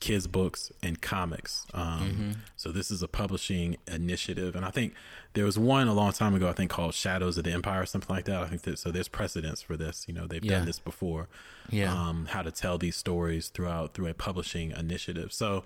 kids 0.01 0.27
books, 0.27 0.71
and 0.83 1.01
comics. 1.01 1.65
Um, 1.73 2.41
So 2.57 2.71
this 2.73 2.91
is 2.91 3.01
a 3.01 3.07
publishing 3.07 3.77
initiative, 3.87 4.55
and 4.55 4.65
I 4.65 4.69
think 4.71 4.93
there 5.33 5.45
was 5.45 5.57
one 5.57 5.87
a 5.87 5.93
long 5.93 6.11
time 6.11 6.35
ago. 6.35 6.49
I 6.49 6.53
think 6.53 6.69
called 6.71 6.93
Shadows 6.93 7.37
of 7.37 7.45
the 7.45 7.51
Empire, 7.51 7.83
or 7.83 7.85
something 7.85 8.13
like 8.13 8.25
that. 8.25 8.41
I 8.41 8.47
think 8.47 8.63
that 8.63 8.77
so. 8.79 8.91
There's 8.91 9.07
precedence 9.07 9.61
for 9.61 9.77
this. 9.77 10.05
You 10.07 10.13
know, 10.13 10.27
they've 10.27 10.43
Yeah. 10.43 10.57
done 10.57 10.65
this 10.65 10.79
before 10.79 11.29
Yeah. 11.69 11.93
um, 11.93 12.25
how 12.25 12.41
to 12.41 12.51
tell 12.51 12.77
these 12.77 12.97
stories 12.97 13.47
throughout 13.47 13.93
through 13.93 14.07
a 14.07 14.13
publishing 14.13 14.71
initiative. 14.71 15.31
So, 15.31 15.63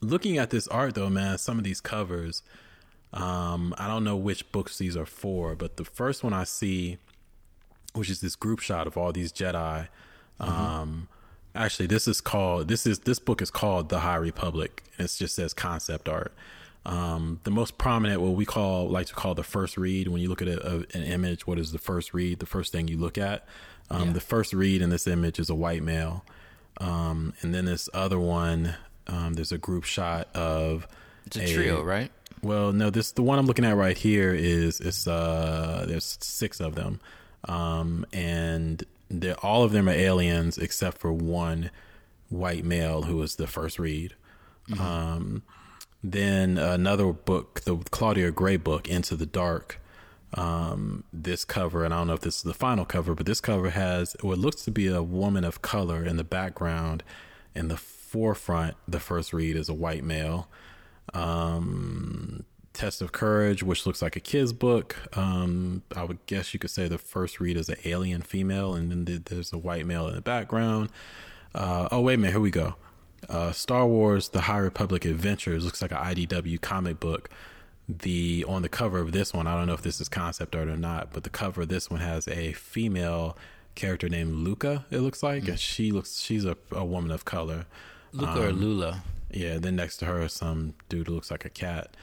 looking 0.00 0.38
at 0.38 0.50
this 0.50 0.66
art 0.68 0.94
though, 0.94 1.10
man, 1.10 1.36
some 1.38 1.58
of 1.58 1.64
these 1.64 1.80
covers, 1.80 2.42
um, 3.12 3.74
I 3.78 3.86
don't 3.88 4.04
know 4.04 4.16
which 4.16 4.50
books 4.52 4.78
these 4.78 4.96
are 4.96 5.06
for, 5.06 5.54
but 5.56 5.76
the 5.76 5.84
first 5.84 6.22
one 6.24 6.32
I 6.32 6.44
see, 6.44 6.98
which 7.94 8.10
is 8.10 8.20
this 8.20 8.36
group 8.36 8.60
shot 8.60 8.86
of 8.86 8.96
all 8.96 9.12
these 9.12 9.32
Jedi. 9.32 9.88
Um, 10.38 11.08
actually, 11.56 11.86
this 11.86 12.06
is 12.08 12.20
called 12.20 12.68
this 12.68 12.86
is 12.86 13.00
this 13.00 13.18
book 13.18 13.42
is 13.42 13.50
called 13.50 13.88
The 13.88 14.00
High 14.00 14.16
Republic, 14.16 14.82
and 14.98 15.06
it 15.06 15.14
just 15.16 15.34
says 15.34 15.52
concept 15.54 16.08
art. 16.08 16.32
Um, 16.84 17.40
the 17.42 17.50
most 17.50 17.78
prominent, 17.78 18.20
what 18.20 18.34
we 18.34 18.44
call 18.44 18.88
like 18.88 19.06
to 19.08 19.14
call 19.14 19.34
the 19.34 19.42
first 19.42 19.76
read. 19.76 20.08
When 20.08 20.20
you 20.22 20.28
look 20.28 20.40
at 20.42 20.48
a, 20.48 20.64
a, 20.66 20.76
an 20.96 21.02
image, 21.02 21.46
what 21.46 21.58
is 21.58 21.72
the 21.72 21.78
first 21.78 22.14
read? 22.14 22.38
The 22.38 22.46
first 22.46 22.70
thing 22.72 22.86
you 22.88 22.96
look 22.98 23.18
at. 23.18 23.44
Um, 23.90 24.08
Yeah. 24.08 24.12
The 24.14 24.20
first 24.20 24.52
read 24.52 24.82
in 24.82 24.90
this 24.90 25.06
image 25.06 25.38
is 25.40 25.50
a 25.50 25.54
white 25.54 25.82
male, 25.82 26.24
um, 26.78 27.34
and 27.42 27.54
then 27.54 27.64
this 27.64 27.88
other 27.94 28.18
one, 28.20 28.74
um, 29.08 29.34
there's 29.34 29.52
a 29.52 29.58
group 29.58 29.84
shot 29.84 30.28
of 30.34 30.86
It's 31.26 31.36
a 31.36 31.46
trio, 31.52 31.82
right? 31.82 32.10
well, 32.42 32.72
no, 32.72 32.90
this 32.90 33.10
the 33.12 33.22
one 33.22 33.38
I'm 33.38 33.46
looking 33.46 33.64
at 33.64 33.76
right 33.76 33.96
here 33.96 34.32
is 34.34 34.78
it's 34.80 35.06
uh 35.08 35.84
there's 35.88 36.18
six 36.20 36.60
of 36.60 36.74
them. 36.76 37.00
Um 37.48 38.06
and 38.12 38.84
they 39.08 39.32
all 39.34 39.62
of 39.62 39.72
them 39.72 39.88
are 39.88 39.92
aliens 39.92 40.58
except 40.58 40.98
for 40.98 41.12
one 41.12 41.70
white 42.28 42.64
male 42.64 43.02
who 43.02 43.16
was 43.16 43.36
the 43.36 43.46
first 43.46 43.78
read. 43.78 44.14
Um 44.78 45.42
then 46.02 46.56
another 46.56 47.12
book, 47.12 47.62
the 47.62 47.76
Claudia 47.90 48.30
Gray 48.30 48.56
book, 48.56 48.88
Into 48.88 49.16
the 49.16 49.26
Dark. 49.26 49.80
Um, 50.34 51.04
this 51.12 51.44
cover, 51.44 51.84
and 51.84 51.94
I 51.94 51.98
don't 51.98 52.08
know 52.08 52.14
if 52.14 52.20
this 52.20 52.36
is 52.38 52.42
the 52.42 52.52
final 52.52 52.84
cover, 52.84 53.14
but 53.14 53.26
this 53.26 53.40
cover 53.40 53.70
has 53.70 54.16
what 54.20 54.38
looks 54.38 54.64
to 54.64 54.70
be 54.70 54.86
a 54.86 55.02
woman 55.02 55.44
of 55.44 55.62
color 55.62 56.04
in 56.04 56.16
the 56.16 56.24
background. 56.24 57.02
In 57.54 57.68
the 57.68 57.76
forefront, 57.76 58.76
the 58.86 59.00
first 59.00 59.32
read 59.32 59.56
is 59.56 59.68
a 59.68 59.74
white 59.74 60.04
male 60.04 60.48
um, 61.14 62.44
Test 62.76 63.00
of 63.00 63.10
Courage, 63.10 63.62
which 63.62 63.86
looks 63.86 64.02
like 64.02 64.16
a 64.16 64.20
kid's 64.20 64.52
book. 64.52 64.96
Um, 65.16 65.82
I 65.96 66.04
would 66.04 66.24
guess 66.26 66.52
you 66.52 66.60
could 66.60 66.70
say 66.70 66.86
the 66.88 66.98
first 66.98 67.40
read 67.40 67.56
is 67.56 67.70
an 67.70 67.78
alien 67.86 68.20
female, 68.20 68.74
and 68.74 68.90
then 68.90 69.06
th- 69.06 69.24
there's 69.24 69.52
a 69.52 69.58
white 69.58 69.86
male 69.86 70.06
in 70.08 70.14
the 70.14 70.20
background. 70.20 70.90
Uh, 71.54 71.88
oh, 71.90 72.02
wait 72.02 72.14
a 72.14 72.18
minute, 72.18 72.32
here 72.32 72.40
we 72.40 72.50
go. 72.50 72.74
Uh, 73.30 73.50
Star 73.50 73.86
Wars: 73.86 74.28
The 74.28 74.42
High 74.42 74.58
Republic 74.58 75.06
Adventures 75.06 75.64
looks 75.64 75.80
like 75.80 75.90
an 75.90 75.96
IDW 75.96 76.60
comic 76.60 77.00
book. 77.00 77.30
The 77.88 78.44
on 78.46 78.62
the 78.62 78.68
cover 78.68 78.98
of 78.98 79.12
this 79.12 79.32
one, 79.32 79.46
I 79.46 79.56
don't 79.56 79.66
know 79.66 79.74
if 79.74 79.82
this 79.82 80.00
is 80.00 80.08
concept 80.08 80.54
art 80.54 80.68
or 80.68 80.76
not, 80.76 81.12
but 81.12 81.22
the 81.22 81.30
cover 81.30 81.62
of 81.62 81.68
this 81.68 81.88
one 81.88 82.00
has 82.00 82.28
a 82.28 82.52
female 82.52 83.38
character 83.74 84.08
named 84.08 84.34
Luca. 84.34 84.84
It 84.90 84.98
looks 85.00 85.22
like, 85.22 85.48
and 85.48 85.58
she 85.58 85.92
looks 85.92 86.20
she's 86.20 86.44
a, 86.44 86.56
a 86.72 86.84
woman 86.84 87.10
of 87.10 87.24
color. 87.24 87.64
Luca 88.12 88.48
or 88.48 88.52
Lula. 88.52 89.02
Yeah, 89.30 89.58
then 89.58 89.76
next 89.76 89.96
to 89.98 90.06
her 90.06 90.22
is 90.22 90.32
some 90.34 90.74
dude 90.88 91.06
who 91.06 91.14
looks 91.14 91.30
like 91.30 91.44
a 91.44 91.50
cat. 91.50 91.96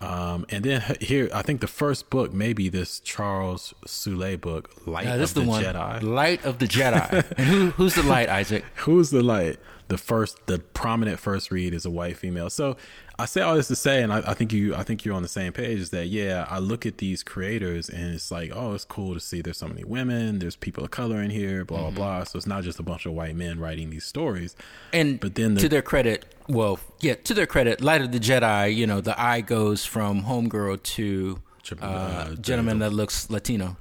Um, 0.00 0.44
and 0.50 0.64
then 0.64 0.82
here, 1.00 1.30
I 1.32 1.42
think 1.42 1.60
the 1.60 1.66
first 1.66 2.10
book 2.10 2.32
maybe 2.32 2.68
this 2.68 3.00
Charles 3.00 3.74
Soule 3.86 4.36
book, 4.36 4.70
Light 4.86 5.06
Yeah, 5.06 5.14
of 5.14 5.20
is 5.22 5.34
the, 5.34 5.40
the 5.42 5.46
one. 5.48 5.64
Jedi. 5.64 6.02
Light 6.02 6.44
of 6.44 6.58
the 6.58 6.66
Jedi. 6.66 7.12
and 7.38 7.46
who, 7.46 7.70
who's 7.70 7.94
the 7.94 8.02
light, 8.02 8.28
Isaac? 8.28 8.64
Who's 8.76 9.10
the 9.10 9.22
light? 9.22 9.58
The 9.88 9.98
first, 9.98 10.46
the 10.46 10.58
prominent 10.58 11.20
first 11.20 11.50
read 11.50 11.74
is 11.74 11.84
a 11.84 11.90
white 11.90 12.16
female. 12.16 12.50
So 12.50 12.76
I 13.16 13.26
say 13.26 13.42
all 13.42 13.54
this 13.54 13.68
to 13.68 13.76
say, 13.76 14.02
and 14.02 14.12
I, 14.12 14.18
I 14.30 14.34
think 14.34 14.52
you, 14.52 14.74
I 14.74 14.82
think 14.82 15.04
you're 15.04 15.14
on 15.14 15.22
the 15.22 15.28
same 15.28 15.52
page. 15.52 15.78
Is 15.78 15.90
that 15.90 16.06
yeah? 16.08 16.46
I 16.50 16.58
look 16.58 16.84
at 16.84 16.98
these 16.98 17.22
creators, 17.22 17.88
and 17.88 18.12
it's 18.14 18.30
like, 18.30 18.50
oh, 18.52 18.74
it's 18.74 18.84
cool 18.84 19.14
to 19.14 19.20
see 19.20 19.40
there's 19.40 19.58
so 19.58 19.68
many 19.68 19.84
women, 19.84 20.40
there's 20.40 20.56
people 20.56 20.82
of 20.84 20.90
color 20.90 21.22
in 21.22 21.30
here, 21.30 21.64
blah 21.64 21.82
blah 21.82 21.90
blah. 21.90 22.24
So 22.24 22.36
it's 22.36 22.46
not 22.46 22.64
just 22.64 22.80
a 22.80 22.82
bunch 22.82 23.06
of 23.06 23.12
white 23.12 23.36
men 23.36 23.60
writing 23.60 23.90
these 23.90 24.04
stories. 24.04 24.56
And 24.92 25.20
But 25.20 25.36
then 25.36 25.54
the- 25.54 25.60
to 25.60 25.68
their 25.68 25.82
credit, 25.82 26.34
well, 26.48 26.80
yeah, 27.00 27.14
to 27.14 27.34
their 27.34 27.46
credit, 27.46 27.80
Light 27.80 28.00
of 28.02 28.10
the 28.10 28.18
Jedi, 28.18 28.74
you 28.74 28.86
know, 28.86 29.00
the 29.00 29.20
eye 29.20 29.40
goes 29.42 29.84
from 29.84 30.24
homegirl 30.24 30.82
to 30.82 31.40
uh, 31.80 31.84
uh, 31.84 32.34
gentleman 32.36 32.80
that 32.80 32.92
looks 32.92 33.30
Latino. 33.30 33.76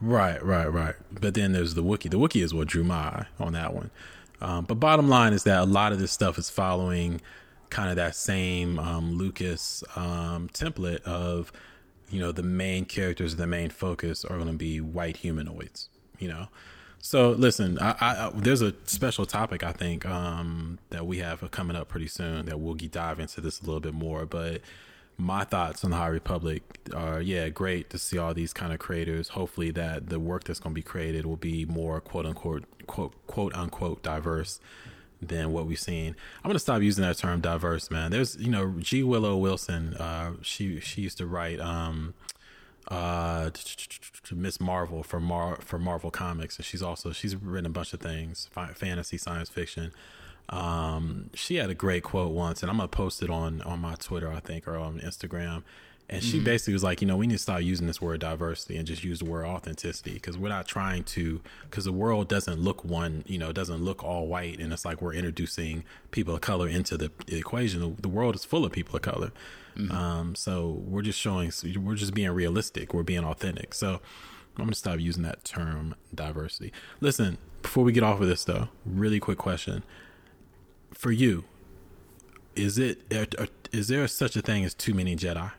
Right, 0.00 0.44
right, 0.44 0.66
right. 0.66 0.96
But 1.20 1.34
then 1.34 1.52
there's 1.52 1.74
the 1.74 1.82
Wookiee. 1.84 2.10
The 2.10 2.18
Wookiee 2.18 2.42
is 2.42 2.52
what 2.52 2.66
drew 2.66 2.82
my 2.82 2.96
eye 2.96 3.26
on 3.38 3.52
that 3.52 3.72
one. 3.72 3.90
Um, 4.40 4.64
but 4.64 4.74
bottom 4.80 5.08
line 5.08 5.32
is 5.32 5.44
that 5.44 5.60
a 5.60 5.64
lot 5.64 5.92
of 5.92 6.00
this 6.00 6.10
stuff 6.10 6.36
is 6.36 6.50
following 6.50 7.20
kind 7.72 7.88
of 7.88 7.96
that 7.96 8.14
same 8.14 8.78
um, 8.78 9.14
Lucas 9.14 9.82
um, 9.96 10.48
template 10.52 11.02
of, 11.02 11.50
you 12.10 12.20
know, 12.20 12.30
the 12.30 12.42
main 12.42 12.84
characters, 12.84 13.36
the 13.36 13.46
main 13.46 13.70
focus 13.70 14.24
are 14.24 14.36
going 14.36 14.50
to 14.50 14.52
be 14.52 14.80
white 14.80 15.16
humanoids, 15.16 15.88
you 16.18 16.28
know. 16.28 16.48
So 16.98 17.30
listen, 17.30 17.78
I, 17.80 17.96
I, 18.00 18.30
there's 18.34 18.62
a 18.62 18.74
special 18.84 19.24
topic 19.24 19.64
I 19.64 19.72
think 19.72 20.06
um, 20.06 20.78
that 20.90 21.06
we 21.06 21.18
have 21.18 21.50
coming 21.50 21.74
up 21.74 21.88
pretty 21.88 22.06
soon 22.06 22.44
that 22.46 22.60
we'll 22.60 22.74
dive 22.74 23.18
into 23.18 23.40
this 23.40 23.60
a 23.60 23.64
little 23.64 23.80
bit 23.80 23.94
more. 23.94 24.26
But 24.26 24.60
my 25.16 25.42
thoughts 25.44 25.82
on 25.82 25.90
the 25.90 25.96
High 25.96 26.08
Republic 26.08 26.62
are 26.94 27.22
yeah, 27.22 27.48
great 27.48 27.88
to 27.90 27.98
see 27.98 28.18
all 28.18 28.34
these 28.34 28.52
kind 28.52 28.72
of 28.72 28.78
creators. 28.78 29.30
Hopefully 29.30 29.70
that 29.72 30.10
the 30.10 30.20
work 30.20 30.44
that's 30.44 30.60
going 30.60 30.74
to 30.74 30.78
be 30.78 30.82
created 30.82 31.24
will 31.24 31.36
be 31.36 31.64
more 31.64 32.00
quote 32.00 32.26
unquote 32.26 32.64
quote 32.86 33.14
quote 33.26 33.54
unquote 33.54 34.02
diverse 34.02 34.60
than 35.22 35.52
what 35.52 35.66
we've 35.66 35.78
seen. 35.78 36.16
I'm 36.42 36.48
gonna 36.48 36.58
stop 36.58 36.82
using 36.82 37.02
that 37.04 37.16
term 37.16 37.40
diverse, 37.40 37.90
man. 37.90 38.10
There's 38.10 38.36
you 38.36 38.50
know 38.50 38.74
G 38.78 39.02
Willow 39.02 39.36
Wilson. 39.36 39.94
Uh, 39.94 40.32
she 40.42 40.80
she 40.80 41.02
used 41.02 41.18
to 41.18 41.26
write 41.26 41.60
um 41.60 42.14
uh 42.88 43.50
Miss 44.32 44.60
Marvel 44.60 45.02
for 45.02 45.20
Mar 45.20 45.56
for 45.60 45.78
Marvel 45.78 46.10
Comics, 46.10 46.56
and 46.56 46.64
she's 46.64 46.82
also 46.82 47.12
she's 47.12 47.36
written 47.36 47.66
a 47.66 47.70
bunch 47.70 47.92
of 47.92 48.00
things, 48.00 48.48
fi- 48.52 48.72
fantasy, 48.72 49.16
science 49.18 49.48
fiction. 49.48 49.92
Um, 50.48 51.30
she 51.34 51.56
had 51.56 51.70
a 51.70 51.74
great 51.74 52.02
quote 52.02 52.32
once, 52.32 52.62
and 52.62 52.70
I'm 52.70 52.76
gonna 52.76 52.88
post 52.88 53.22
it 53.22 53.30
on 53.30 53.62
on 53.62 53.78
my 53.80 53.94
Twitter, 53.94 54.30
I 54.30 54.40
think, 54.40 54.66
or 54.66 54.76
on 54.76 55.00
Instagram. 55.00 55.62
And 56.08 56.22
she 56.22 56.40
basically 56.40 56.74
was 56.74 56.84
like, 56.84 57.00
you 57.00 57.06
know, 57.06 57.16
we 57.16 57.26
need 57.26 57.36
to 57.36 57.38
stop 57.38 57.62
using 57.62 57.86
this 57.86 58.00
word 58.00 58.20
diversity 58.20 58.76
and 58.76 58.86
just 58.86 59.02
use 59.02 59.20
the 59.20 59.24
word 59.24 59.46
authenticity 59.46 60.12
because 60.12 60.36
we're 60.36 60.50
not 60.50 60.68
trying 60.68 61.04
to, 61.04 61.40
because 61.70 61.86
the 61.86 61.92
world 61.92 62.28
doesn't 62.28 62.60
look 62.60 62.84
one, 62.84 63.24
you 63.26 63.38
know, 63.38 63.50
doesn't 63.50 63.82
look 63.82 64.04
all 64.04 64.26
white. 64.26 64.60
And 64.60 64.74
it's 64.74 64.84
like 64.84 65.00
we're 65.00 65.14
introducing 65.14 65.84
people 66.10 66.34
of 66.34 66.42
color 66.42 66.68
into 66.68 66.98
the, 66.98 67.10
equation. 67.28 67.96
The 67.98 68.10
world 68.10 68.34
is 68.34 68.44
full 68.44 68.64
of 68.66 68.72
people 68.72 68.94
of 68.96 69.00
color. 69.02 69.32
Um, 69.90 70.34
so 70.34 70.82
we're 70.84 71.00
just 71.00 71.18
showing, 71.18 71.50
we're 71.80 71.94
just 71.94 72.12
being 72.12 72.30
realistic. 72.30 72.92
We're 72.92 73.04
being 73.04 73.24
authentic. 73.24 73.72
So 73.72 73.94
I'm 73.94 74.00
going 74.56 74.68
to 74.68 74.74
stop 74.74 75.00
using 75.00 75.22
that 75.22 75.44
term 75.44 75.94
diversity. 76.14 76.74
Listen, 77.00 77.38
before 77.62 77.84
we 77.84 77.92
get 77.92 78.02
off 78.02 78.20
of 78.20 78.28
this 78.28 78.44
though, 78.44 78.68
really 78.84 79.18
quick 79.18 79.38
question. 79.38 79.82
For 80.92 81.10
you, 81.10 81.44
is 82.54 82.76
it, 82.76 83.00
is 83.72 83.88
there 83.88 84.06
such 84.08 84.36
a 84.36 84.42
thing 84.42 84.62
as 84.62 84.74
too 84.74 84.92
many 84.92 85.16
Jedi? 85.16 85.52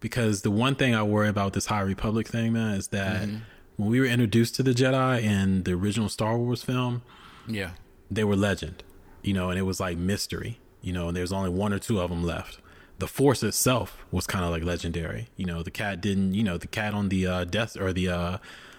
Because 0.00 0.42
the 0.42 0.50
one 0.50 0.74
thing 0.74 0.94
I 0.94 1.02
worry 1.02 1.28
about 1.28 1.52
this 1.52 1.66
High 1.66 1.80
Republic 1.82 2.26
thing, 2.28 2.52
man, 2.52 2.74
is 2.74 2.88
that 2.88 3.28
when 3.76 3.88
we 3.88 4.00
were 4.00 4.06
introduced 4.06 4.54
to 4.56 4.62
the 4.62 4.72
Jedi 4.72 5.22
in 5.22 5.62
the 5.64 5.72
original 5.72 6.08
Star 6.08 6.36
Wars 6.36 6.62
film, 6.62 7.02
Yeah. 7.46 7.70
they 8.10 8.24
were 8.24 8.36
legend, 8.36 8.82
you 9.22 9.32
know, 9.34 9.50
and 9.50 9.58
it 9.58 9.62
was 9.62 9.80
like 9.80 9.96
mystery, 9.98 10.58
you 10.82 10.92
know, 10.92 11.08
and 11.08 11.16
there's 11.16 11.32
only 11.32 11.50
one 11.50 11.72
or 11.72 11.78
two 11.78 12.00
of 12.00 12.10
them 12.10 12.22
left. 12.24 12.58
The 12.98 13.06
Force 13.08 13.42
itself 13.42 14.04
was 14.10 14.26
kind 14.26 14.44
of 14.44 14.50
like 14.50 14.62
legendary, 14.62 15.28
you 15.36 15.46
know. 15.46 15.62
The 15.62 15.70
cat 15.70 16.00
didn't, 16.02 16.34
you 16.34 16.42
know, 16.42 16.58
the 16.58 16.66
cat 16.66 16.92
on 16.92 17.08
the 17.08 17.26
uh, 17.26 17.44
Death 17.44 17.76
or 17.80 17.94
the 17.94 18.08
uh, 18.08 18.38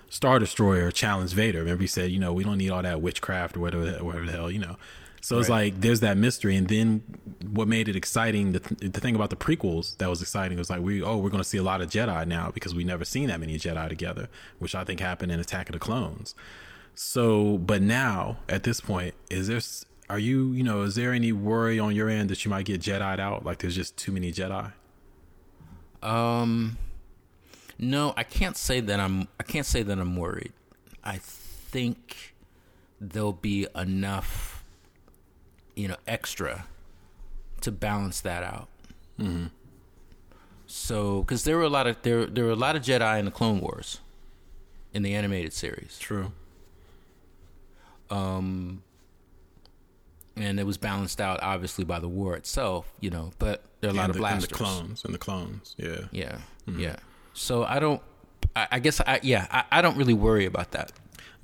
Star 0.10 0.38
Destroyer 0.38 0.92
challenged 0.92 1.34
Vader. 1.34 1.60
Remember, 1.60 1.82
he 1.82 1.88
said, 1.88 2.12
you 2.12 2.20
know, 2.20 2.32
we 2.32 2.44
don't 2.44 2.60
need 2.60 2.70
all 2.70 2.84
that 2.84 3.02
witchcraft 3.02 3.58
or 3.58 3.62
whatever, 3.62 4.04
whatever 4.04 4.26
the 4.28 4.32
hell, 4.32 4.52
you 4.52 4.60
know. 4.60 4.78
So 5.24 5.38
it's 5.40 5.50
Right. 5.50 5.72
like 5.74 5.82
there's 5.82 6.00
that 6.00 6.18
mystery, 6.18 6.56
and 6.56 6.68
then 6.68 7.04
what 7.52 7.68
made 7.68 7.88
it 7.88 7.96
exciting? 7.96 8.54
The, 8.54 8.60
th- 8.60 8.92
the 8.94 9.00
thing 9.00 9.16
about 9.16 9.30
the 9.30 9.36
prequels 9.36 9.96
that 9.98 10.10
was 10.10 10.22
exciting 10.22 10.58
was 10.58 10.70
like 10.70 10.82
we 10.82 11.02
oh 11.04 11.18
we're 11.18 11.30
going 11.30 11.44
to 11.44 11.48
see 11.48 11.60
a 11.60 11.64
lot 11.64 11.80
of 11.82 11.90
Jedi 11.92 12.26
now 12.28 12.50
because 12.52 12.74
we 12.74 12.84
never 12.84 13.06
seen 13.06 13.28
that 13.28 13.40
many 13.40 13.58
Jedi 13.60 13.88
together, 13.88 14.30
which 14.60 14.74
I 14.74 14.84
think 14.84 15.00
happened 15.00 15.32
in 15.32 15.40
Attack 15.40 15.70
of 15.70 15.74
the 15.74 15.80
Clones. 15.80 16.34
So, 16.96 17.58
but 17.60 17.82
now 17.82 18.38
at 18.50 18.64
this 18.64 18.82
point, 18.82 19.14
is 19.30 19.48
there 19.48 19.62
are 20.10 20.20
you 20.20 20.54
you 20.54 20.64
know 20.64 20.82
is 20.82 20.96
there 20.96 21.14
any 21.14 21.32
worry 21.32 21.78
on 21.80 21.96
your 21.96 22.10
end 22.10 22.30
that 22.32 22.44
you 22.44 22.50
might 22.50 22.66
get 22.66 22.82
Jedi'd 22.82 23.20
out? 23.20 23.46
Like 23.46 23.60
there's 23.60 23.76
just 23.76 23.96
too 23.98 24.12
many 24.12 24.32
Jedi. 24.32 24.72
Um, 26.02 26.78
no, 27.78 28.14
I 28.18 28.24
can't 28.24 28.58
say 28.58 28.80
that 28.80 29.00
I'm. 29.00 29.28
I 29.40 29.44
can't 29.44 29.66
say 29.66 29.84
that 29.84 30.00
I'm 30.00 30.16
worried. 30.16 30.54
I 31.04 31.18
think 31.20 32.34
there'll 33.00 33.34
be 33.34 33.68
enough, 33.76 34.61
you 35.76 35.88
know, 35.88 35.98
extra 36.08 36.66
to 37.62 37.72
balance 37.72 38.22
that 38.22 38.44
out. 38.44 38.68
Mm-hmm. 39.20 39.48
So, 40.68 41.22
because 41.22 41.44
there 41.44 41.58
were 41.58 41.64
a 41.64 41.70
lot 41.70 41.86
of 41.88 41.98
there 42.04 42.26
there 42.26 42.46
were 42.46 42.52
a 42.52 42.56
lot 42.56 42.76
of 42.76 42.82
Jedi 42.82 43.20
in 43.20 43.26
the 43.26 43.32
Clone 43.32 43.60
Wars, 43.60 44.00
in 44.94 45.04
the 45.04 45.14
animated 45.14 45.52
series, 45.54 45.98
True. 46.00 46.32
um, 48.10 48.82
and 50.36 50.60
it 50.60 50.66
was 50.66 50.78
balanced 50.78 51.20
out 51.20 51.40
obviously 51.44 51.84
by 51.84 52.00
the 52.00 52.08
war 52.08 52.36
itself, 52.36 52.92
you 53.00 53.10
know. 53.10 53.32
But 53.40 53.64
there 53.82 53.90
are 53.90 53.94
a 53.94 53.96
lot 53.96 54.04
and 54.06 54.16
of 54.16 54.22
the, 54.22 54.26
and 54.26 54.42
the 54.42 54.48
clones 54.48 55.04
and 55.06 55.14
the 55.14 55.18
clones. 55.20 55.76
Yeah. 55.78 56.02
Yeah, 56.12 56.38
Mm-hmm. 56.68 56.80
yeah. 56.80 56.96
So 57.34 57.64
I 57.64 57.80
don't. 57.80 58.02
I, 58.56 58.68
I 58.74 58.80
guess 58.80 59.00
I 59.02 59.20
yeah. 59.24 59.48
I, 59.52 59.80
I 59.80 59.82
don't 59.82 59.98
really 59.98 60.14
worry 60.14 60.46
about 60.46 60.72
that. 60.72 60.92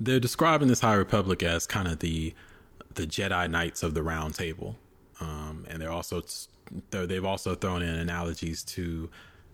They're 0.00 0.20
describing 0.20 0.68
this 0.68 0.80
High 0.80 0.94
Republic 0.94 1.42
as 1.42 1.66
kind 1.66 1.88
of 1.88 1.98
the 1.98 2.32
the 2.98 3.06
Jedi 3.06 3.48
Knights 3.48 3.82
of 3.82 3.94
the 3.94 4.02
Round 4.02 4.34
Table, 4.34 4.76
um, 5.20 5.64
and 5.70 5.80
they're 5.80 5.90
also 5.90 6.22
they've 6.90 7.24
also 7.24 7.54
thrown 7.54 7.80
in 7.80 7.94
analogies 7.94 8.62
to 8.64 9.08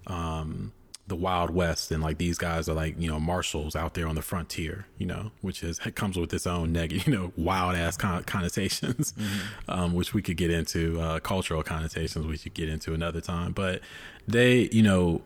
um, 0.06 0.72
the 1.06 1.14
Wild 1.14 1.50
West, 1.50 1.92
and 1.92 2.02
like 2.02 2.16
these 2.16 2.38
guys 2.38 2.68
are 2.68 2.74
like 2.74 2.98
you 2.98 3.08
know 3.08 3.20
marshals 3.20 3.76
out 3.76 3.92
there 3.92 4.08
on 4.08 4.14
the 4.14 4.22
frontier, 4.22 4.86
you 4.96 5.06
know, 5.06 5.30
which 5.42 5.62
is 5.62 5.78
comes 5.94 6.16
with 6.16 6.32
its 6.32 6.46
own 6.46 6.72
negative, 6.72 7.06
you 7.06 7.14
know, 7.14 7.32
wild 7.36 7.76
ass 7.76 7.98
con- 7.98 8.24
connotations, 8.24 9.12
um, 9.68 9.92
which 9.92 10.14
we 10.14 10.22
could 10.22 10.38
get 10.38 10.50
into 10.50 10.98
uh, 11.00 11.20
cultural 11.20 11.62
connotations, 11.62 12.26
we 12.26 12.38
could 12.38 12.54
get 12.54 12.70
into 12.70 12.94
another 12.94 13.20
time, 13.20 13.52
but 13.52 13.80
they, 14.26 14.68
you 14.72 14.82
know. 14.82 15.22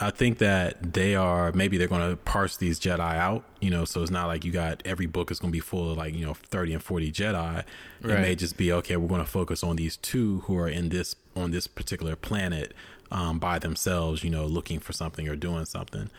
I 0.00 0.10
think 0.10 0.38
that 0.38 0.94
they 0.94 1.14
are 1.14 1.52
maybe 1.52 1.76
they're 1.76 1.88
going 1.88 2.10
to 2.10 2.16
parse 2.16 2.56
these 2.56 2.80
Jedi 2.80 3.00
out, 3.00 3.44
you 3.60 3.70
know, 3.70 3.84
so 3.84 4.02
it's 4.02 4.10
not 4.10 4.26
like 4.26 4.44
you 4.44 4.52
got 4.52 4.82
every 4.84 5.06
book 5.06 5.30
is 5.30 5.38
going 5.38 5.50
to 5.50 5.56
be 5.56 5.60
full 5.60 5.90
of 5.90 5.98
like, 5.98 6.14
you 6.14 6.24
know, 6.24 6.34
30 6.34 6.74
and 6.74 6.82
40 6.82 7.12
Jedi. 7.12 7.64
It 8.02 8.20
may 8.20 8.34
just 8.34 8.56
be 8.56 8.72
okay, 8.72 8.96
we're 8.96 9.08
going 9.08 9.24
to 9.24 9.30
focus 9.30 9.62
on 9.62 9.76
these 9.76 9.96
two 9.98 10.40
who 10.40 10.56
are 10.56 10.68
in 10.68 10.88
this 10.88 11.14
on 11.36 11.50
this 11.50 11.66
particular 11.66 12.16
planet 12.16 12.72
um, 13.10 13.38
by 13.38 13.58
themselves, 13.58 14.24
you 14.24 14.30
know, 14.30 14.46
looking 14.46 14.78
for 14.80 14.92
something 14.92 15.28
or 15.28 15.36
doing 15.36 15.66
something. 15.66 16.10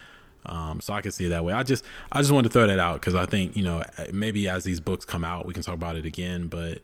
Um, 0.45 0.81
so 0.81 0.93
I 0.93 1.01
can 1.01 1.11
see 1.11 1.25
it 1.25 1.29
that 1.29 1.43
way. 1.43 1.53
I 1.53 1.63
just 1.63 1.83
I 2.11 2.19
just 2.19 2.31
wanted 2.31 2.49
to 2.49 2.53
throw 2.53 2.67
that 2.67 2.79
out 2.79 2.99
because 2.99 3.15
I 3.15 3.25
think 3.25 3.55
you 3.55 3.63
know 3.63 3.83
maybe 4.11 4.47
as 4.47 4.63
these 4.63 4.79
books 4.79 5.05
come 5.05 5.23
out 5.23 5.45
we 5.45 5.53
can 5.53 5.63
talk 5.63 5.75
about 5.75 5.95
it 5.95 6.05
again, 6.05 6.47
but 6.47 6.79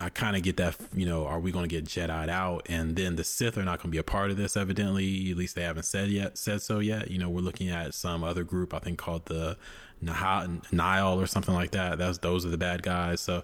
I 0.00 0.10
kind 0.10 0.36
of 0.36 0.42
get 0.42 0.56
that, 0.58 0.76
you 0.94 1.04
know, 1.06 1.26
are 1.26 1.40
we 1.40 1.50
going 1.50 1.68
to 1.68 1.74
get 1.74 1.84
Jedi'd 1.84 2.28
out? 2.28 2.64
And 2.68 2.94
then 2.94 3.16
the 3.16 3.24
Sith 3.24 3.58
are 3.58 3.64
not 3.64 3.78
going 3.78 3.88
to 3.90 3.96
be 3.96 3.98
a 3.98 4.04
part 4.04 4.30
of 4.30 4.36
this, 4.36 4.56
evidently. 4.56 5.30
At 5.32 5.36
least 5.36 5.56
they 5.56 5.62
haven't 5.62 5.86
said 5.86 6.08
yet, 6.10 6.38
said 6.38 6.62
so 6.62 6.78
yet. 6.78 7.10
You 7.10 7.18
know, 7.18 7.28
we're 7.28 7.40
looking 7.40 7.68
at 7.68 7.94
some 7.94 8.22
other 8.22 8.44
group, 8.44 8.72
I 8.72 8.78
think 8.78 8.96
called 8.98 9.26
the 9.26 9.56
Naha- 10.04 10.62
Nile 10.72 11.20
or 11.20 11.26
something 11.26 11.54
like 11.54 11.72
that. 11.72 11.98
That's 11.98 12.18
those 12.18 12.46
are 12.46 12.50
the 12.50 12.56
bad 12.58 12.82
guys. 12.84 13.20
So, 13.20 13.42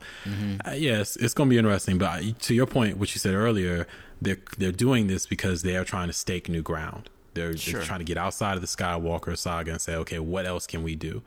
uh, 0.64 0.70
yes, 0.76 1.16
it's 1.16 1.34
going 1.34 1.48
to 1.48 1.54
be 1.54 1.58
interesting. 1.58 1.98
But 1.98 2.08
I- 2.10 2.34
to 2.42 2.54
your 2.54 2.66
point, 2.66 2.98
what 2.98 3.12
you 3.14 3.18
said 3.18 3.34
earlier, 3.34 3.86
they're 4.22 4.38
they're 4.56 4.70
doing 4.72 5.08
this 5.08 5.26
because 5.26 5.62
they 5.62 5.76
are 5.76 5.84
trying 5.84 6.06
to 6.06 6.12
stake 6.14 6.48
new 6.48 6.62
ground. 6.62 7.10
They're, 7.34 7.56
Sure. 7.56 7.80
they're 7.80 7.86
trying 7.86 7.98
to 7.98 8.04
get 8.04 8.16
outside 8.16 8.54
of 8.54 8.60
the 8.60 8.68
Skywalker 8.68 9.36
saga 9.36 9.72
and 9.72 9.80
say, 9.80 9.96
okay, 9.96 10.20
what 10.20 10.46
else 10.46 10.68
can 10.68 10.84
we 10.84 10.94
do? 10.94 11.22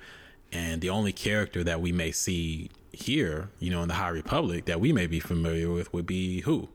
And 0.51 0.81
the 0.81 0.89
only 0.89 1.11
character 1.11 1.63
that 1.63 1.81
we 1.81 1.91
may 1.91 2.11
see 2.11 2.69
here, 2.91 3.49
you 3.59 3.69
know, 3.69 3.81
in 3.83 3.87
the 3.89 3.95
High 3.95 4.09
Republic 4.09 4.65
that 4.65 4.79
we 4.79 4.91
may 4.93 5.05
be 5.07 5.19
familiar 5.19 5.71
with 5.71 5.91
would 5.93 6.05
be 6.07 6.41
who? 6.41 6.69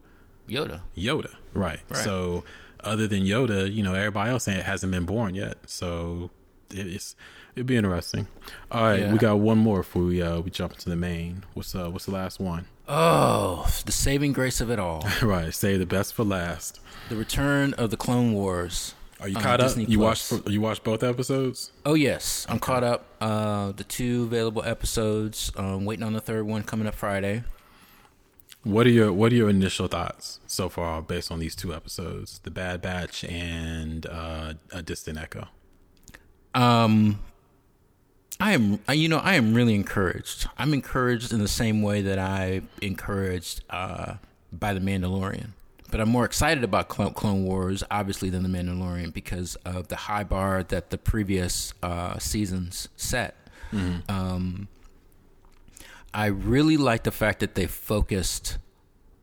Yoda. 0.49 0.83
Yoda. 0.97 1.35
Right. 1.55 1.81
Right. 1.89 2.05
So 2.05 2.45
other 2.81 3.07
than 3.07 3.23
Yoda, 3.23 3.73
you 3.73 3.83
know, 3.83 3.95
everybody 3.95 4.31
else 4.31 4.45
hasn't 4.47 4.93
been 4.93 5.05
born 5.07 5.35
yet. 5.35 5.57
So 5.67 6.31
it's 6.71 7.17
it'd 7.55 7.67
be 7.67 7.77
interesting. 7.77 8.27
All 8.71 8.83
right, 8.85 9.01
Yeah. 9.01 9.13
we 9.13 9.19
got 9.19 9.39
one 9.39 9.59
more 9.59 9.79
before 9.79 10.03
we 10.03 10.21
uh 10.23 10.41
we 10.41 10.51
jump 10.51 10.73
into 10.73 10.91
the 10.91 10.97
main. 10.97 11.45
What's 11.55 11.75
uh 11.75 11.91
what's 11.91 12.05
the 12.07 12.13
last 12.13 12.41
one? 12.41 12.67
Oh, 12.89 13.67
the 13.87 13.93
saving 13.93 14.33
grace 14.33 14.61
of 14.61 14.71
it 14.71 14.79
all. 14.79 15.07
right, 15.23 15.55
say 15.55 15.77
the 15.77 15.87
best 15.87 16.13
for 16.15 16.25
last. 16.25 16.81
the 17.09 17.17
return 17.17 17.73
of 17.75 17.91
the 17.91 17.97
Clone 17.97 18.33
Wars. 18.35 18.95
Are 19.23 19.29
you 19.29 19.37
on 19.37 19.43
caught 19.43 19.61
up? 19.61 19.69
Disney 19.69 19.85
You 19.85 19.99
Plus. 19.99 20.31
watched 20.33 20.49
you 20.51 20.61
watched 20.61 20.85
both 20.85 21.03
episodes? 21.03 21.71
Oh 21.87 21.95
yes, 21.95 22.45
I'm 22.49 22.59
caught 22.59 22.85
up. 22.85 23.07
Uh, 23.21 23.73
the 23.73 23.85
two 23.85 24.25
available 24.25 24.63
episodes. 24.65 25.51
Um, 25.57 25.85
waiting 25.85 26.05
on 26.05 26.13
the 26.13 26.21
third 26.21 26.45
one 26.47 26.63
coming 26.65 26.87
up 26.87 26.95
Friday. 26.95 27.45
What 28.65 28.87
are 28.87 28.91
your 28.91 29.13
What 29.13 29.33
are 29.33 29.37
your 29.37 29.49
initial 29.49 29.89
thoughts 29.89 30.41
so 30.47 30.69
far 30.69 31.03
based 31.03 31.31
on 31.33 31.39
these 31.41 31.55
two 31.57 31.73
episodes, 31.75 32.41
The 32.45 32.51
Bad 32.51 32.83
Batch 32.83 33.25
and 33.25 34.07
uh, 34.07 34.55
A 34.73 34.83
Distant 34.83 35.19
Echo? 35.19 35.49
Um, 36.55 37.21
I 38.41 38.53
am, 38.53 38.81
I- 38.89 38.93
you 38.95 39.09
know, 39.09 39.19
I 39.19 39.35
am 39.35 39.55
really 39.55 39.75
encouraged. 39.75 40.49
I'm 40.59 40.75
encouraged 40.75 41.33
in 41.33 41.39
the 41.41 41.49
same 41.49 41.81
way 41.83 42.03
that 42.03 42.19
I 42.19 42.63
encouraged 42.81 43.63
uh, 43.71 44.15
by 44.53 44.75
the 44.75 44.81
Mandalorian. 44.81 45.51
But 45.93 46.01
I'm 46.01 46.09
more 46.09 46.25
excited 46.25 46.65
about 46.65 46.89
Clone, 46.89 47.13
Clone 47.13 47.45
Wars, 47.45 47.85
obviously, 47.91 48.31
than 48.31 48.43
the 48.43 48.49
Mandalorian 48.49 49.13
because 49.13 49.57
of 49.57 49.89
the 49.89 49.97
high 49.97 50.25
bar 50.25 50.63
that 50.65 50.89
the 50.89 50.97
previous 50.97 51.75
uh, 51.83 52.19
seasons 52.19 52.89
set. 52.97 53.37
Um, 54.09 54.69
I 56.15 56.27
really 56.27 56.77
like 56.77 57.05
the 57.05 57.11
fact 57.11 57.41
that 57.41 57.55
they 57.55 57.67
focused 57.67 58.59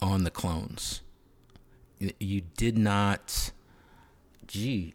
on 0.01 0.23
the 0.23 0.31
clones. 0.31 1.01
You 2.19 2.41
did 2.55 2.77
not. 2.77 3.51
Gee, 4.47 4.93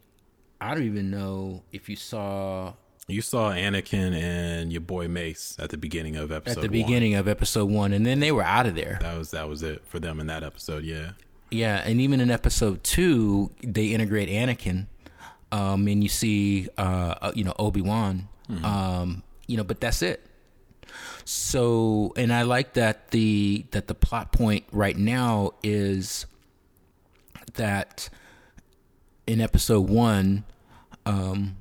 I 0.60 0.74
don't 0.74 0.84
even 0.84 1.10
know 1.10 1.62
if 1.72 1.88
you 1.88 1.96
saw 1.96 2.74
You 3.06 3.20
saw 3.20 3.52
Anakin 3.52 4.14
and 4.14 4.72
your 4.72 4.80
boy 4.80 5.08
Mace 5.08 5.56
at 5.58 5.70
the 5.70 5.76
beginning 5.76 6.16
of 6.16 6.32
episode. 6.32 6.64
at 6.64 6.70
the 6.70 6.80
one. 6.80 6.86
beginning 6.86 7.14
of 7.14 7.28
episode 7.28 7.70
one, 7.70 7.92
and 7.92 8.06
then 8.06 8.20
they 8.20 8.32
were 8.32 8.42
out 8.42 8.66
of 8.66 8.74
there. 8.74 8.98
That 9.00 9.18
was 9.18 9.30
that 9.32 9.48
was 9.48 9.62
it 9.62 9.84
for 9.86 10.00
them 10.00 10.20
in 10.20 10.26
that 10.28 10.42
episode. 10.42 10.84
Yeah. 10.84 11.10
Yeah, 11.54 11.82
and 11.84 12.00
even 12.00 12.20
in 12.20 12.30
episode 12.30 12.82
two, 12.82 13.50
they 13.62 13.86
integrate 13.88 14.28
Anakin, 14.28 14.86
um, 15.52 15.86
and 15.88 16.02
you 16.02 16.08
see, 16.08 16.68
uh, 16.76 17.14
uh, 17.22 17.32
you 17.34 17.44
know, 17.44 17.54
Obi 17.58 17.80
Wan, 17.80 18.28
um, 18.64 19.22
you 19.46 19.56
know, 19.56 19.64
but 19.64 19.80
that's 19.80 20.02
it. 20.02 20.26
So, 21.24 22.12
and 22.16 22.32
I 22.32 22.42
like 22.42 22.74
that 22.74 23.10
the 23.10 23.64
that 23.70 23.86
the 23.86 23.94
plot 23.94 24.32
point 24.32 24.64
right 24.72 24.96
now 24.96 25.52
is 25.62 26.26
that 27.54 28.08
in 29.26 29.40
episode 29.40 29.88
one, 29.88 30.44
um, 31.06 31.56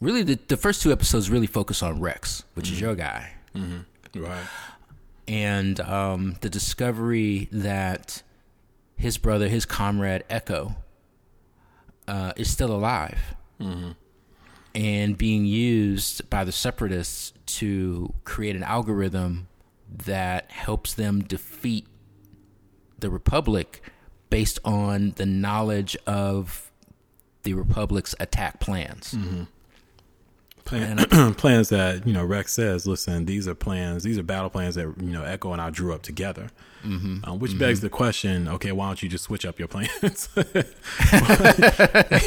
really 0.00 0.22
the 0.22 0.38
the 0.48 0.56
first 0.56 0.82
two 0.82 0.92
episodes 0.92 1.30
really 1.30 1.46
focus 1.46 1.82
on 1.82 2.00
Rex, 2.00 2.44
which 2.54 2.70
is 2.70 2.80
your 2.80 2.94
guy. 2.94 3.32
Right. 4.14 4.46
and 5.26 5.78
um, 5.80 6.36
the 6.40 6.48
discovery 6.50 7.48
that 7.52 8.22
his 8.98 9.16
brother, 9.16 9.48
his 9.48 9.64
comrade 9.64 10.24
Echo, 10.28 10.76
uh, 12.06 12.32
is 12.36 12.50
still 12.50 12.72
alive 12.72 13.34
and 14.74 15.18
being 15.18 15.44
used 15.44 16.28
by 16.30 16.44
the 16.44 16.52
separatists 16.52 17.32
to 17.46 18.12
create 18.24 18.54
an 18.54 18.62
algorithm 18.62 19.48
that 19.90 20.50
helps 20.50 20.94
them 20.94 21.22
defeat 21.22 21.86
the 22.98 23.10
republic 23.10 23.82
based 24.30 24.58
on 24.64 25.12
the 25.16 25.26
knowledge 25.26 25.96
of 26.06 26.70
the 27.42 27.54
republic's 27.54 28.14
attack 28.20 28.60
plans. 28.60 29.16
Plan, 30.64 30.98
plans 31.34 31.70
that 31.70 32.06
you 32.06 32.12
know 32.12 32.24
Rex 32.24 32.52
says. 32.52 32.86
Listen, 32.86 33.24
these 33.24 33.48
are 33.48 33.54
plans. 33.54 34.02
These 34.02 34.18
are 34.18 34.22
battle 34.22 34.50
plans 34.50 34.74
that 34.74 34.94
you 35.00 35.10
know 35.10 35.24
Echo 35.24 35.52
and 35.52 35.62
I 35.62 35.70
drew 35.70 35.94
up 35.94 36.02
together. 36.02 36.50
Mm-hmm. 36.84 37.24
Um, 37.24 37.38
which 37.38 37.58
begs 37.58 37.80
the 37.80 37.90
question: 37.90 38.48
Okay, 38.48 38.72
why 38.72 38.86
don't 38.86 39.02
you 39.02 39.08
just 39.08 39.24
switch 39.24 39.44
up 39.44 39.58
your 39.58 39.68
plans? 39.68 40.28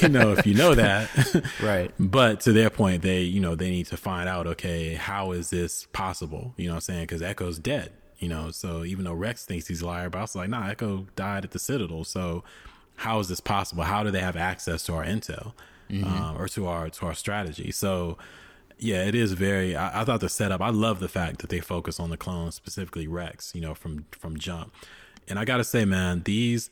you 0.02 0.10
know, 0.10 0.34
if 0.34 0.46
you 0.46 0.54
know 0.54 0.76
that, 0.76 1.10
Right. 1.62 1.92
But 2.00 2.42
to 2.42 2.52
their 2.52 2.70
point, 2.70 3.02
they 3.02 3.22
you 3.22 3.40
know 3.40 3.56
they 3.56 3.70
need 3.70 3.88
to 3.88 3.98
find 3.98 4.28
out. 4.28 4.48
Okay, 4.48 4.96
how 4.96 5.32
is 5.32 5.50
this 5.50 5.86
possible? 5.94 6.54
You 6.58 6.68
know, 6.68 6.74
what 6.74 6.78
I'm 6.78 6.82
saying 6.82 7.04
because 7.04 7.22
Echo's 7.22 7.60
dead. 7.60 7.92
You 8.20 8.30
know, 8.30 8.52
so 8.52 8.84
even 8.84 9.04
though 9.06 9.14
Rex 9.14 9.46
thinks 9.46 9.68
he's 9.68 9.82
a 9.82 9.88
liar, 9.88 10.10
but 10.10 10.20
I 10.20 10.22
was 10.22 10.36
like, 10.36 10.50
nah, 10.50 10.68
Echo 10.68 11.08
died 11.16 11.44
at 11.44 11.52
the 11.52 11.60
Citadel. 11.60 12.04
So 12.04 12.44
how 12.98 13.20
is 13.20 13.28
this 13.30 13.40
possible? 13.40 13.84
How 13.84 14.04
do 14.04 14.12
they 14.12 14.20
have 14.20 14.38
access 14.38 14.84
to 14.84 14.94
our 14.94 15.04
intel 15.04 15.54
um, 15.90 16.36
or 16.38 16.48
to 16.50 16.68
our 16.68 16.90
to 16.90 17.06
our 17.08 17.16
strategy? 17.16 17.72
So 17.72 18.18
yeah, 18.82 19.06
it 19.06 19.14
is 19.14 19.34
very. 19.34 19.76
I, 19.76 20.02
I 20.02 20.04
thought 20.04 20.22
the 20.22 20.30
setup. 20.30 20.60
I 20.60 20.70
love 20.72 21.00
the 21.00 21.08
fact 21.08 21.40
that 21.40 21.52
they 21.52 21.60
focus 21.60 22.00
on 22.00 22.10
the 22.10 22.18
clones, 22.18 22.56
specifically 22.56 23.08
Rex. 23.08 23.54
You 23.54 23.62
know, 23.62 23.76
from 23.76 24.06
from 24.12 24.38
jump. 24.38 24.74
And 25.28 25.38
I 25.38 25.46
gotta 25.46 25.64
say, 25.64 25.86
man, 25.86 26.24
these 26.24 26.72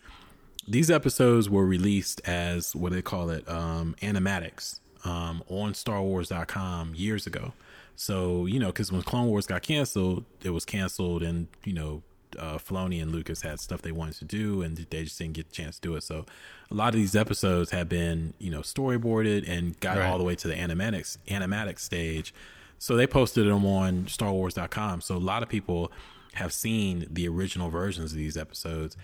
these 0.68 0.90
episodes 0.90 1.50
were 1.50 1.66
released 1.66 2.20
as 2.28 2.76
what 2.76 2.90
do 2.90 2.96
they 2.96 3.02
call 3.04 3.30
it, 3.30 3.48
um, 3.48 3.96
animatics 4.02 4.80
um, 5.06 5.44
on 5.48 5.74
StarWars.com 5.74 6.96
years 6.96 7.28
ago. 7.28 7.54
So 7.96 8.48
you 8.48 8.60
know, 8.60 8.68
because 8.68 8.92
when 8.92 9.04
Clone 9.04 9.28
Wars 9.28 9.46
got 9.46 9.62
canceled, 9.62 10.26
it 10.44 10.50
was 10.50 10.66
canceled, 10.66 11.22
and 11.22 11.48
you 11.64 11.74
know, 11.74 12.02
uh, 12.38 12.58
Filoni 12.58 13.02
and 13.02 13.12
Lucas 13.12 13.42
had 13.42 13.60
stuff 13.60 13.82
they 13.82 13.92
wanted 13.92 14.16
to 14.16 14.26
do, 14.26 14.62
and 14.62 14.78
they 14.78 15.04
just 15.04 15.18
didn't 15.18 15.34
get 15.34 15.48
a 15.48 15.52
chance 15.52 15.76
to 15.80 15.82
do 15.82 15.96
it. 15.96 16.04
So 16.04 16.26
a 16.70 16.74
lot 16.74 16.90
of 16.94 17.00
these 17.00 17.16
episodes 17.16 17.72
have 17.72 17.90
been 17.90 18.34
you 18.40 18.52
know 18.52 18.62
storyboarded 18.62 19.48
and 19.50 19.80
got 19.80 19.98
Right. 19.98 20.06
all 20.08 20.18
the 20.18 20.24
way 20.24 20.36
to 20.36 20.48
the 20.48 20.56
animatics 20.56 21.18
animatic 21.28 21.80
stage. 21.80 22.34
So 22.78 22.96
they 22.96 23.08
posted 23.08 23.46
them 23.48 23.66
on 23.66 24.06
StarWars.com. 24.06 25.02
So 25.02 25.16
a 25.16 25.18
lot 25.18 25.44
of 25.44 25.50
people 25.50 25.92
have 26.34 26.54
seen 26.54 27.06
the 27.10 27.28
original 27.28 27.70
versions 27.70 28.12
of 28.12 28.18
these 28.18 28.38
episodes. 28.38 28.96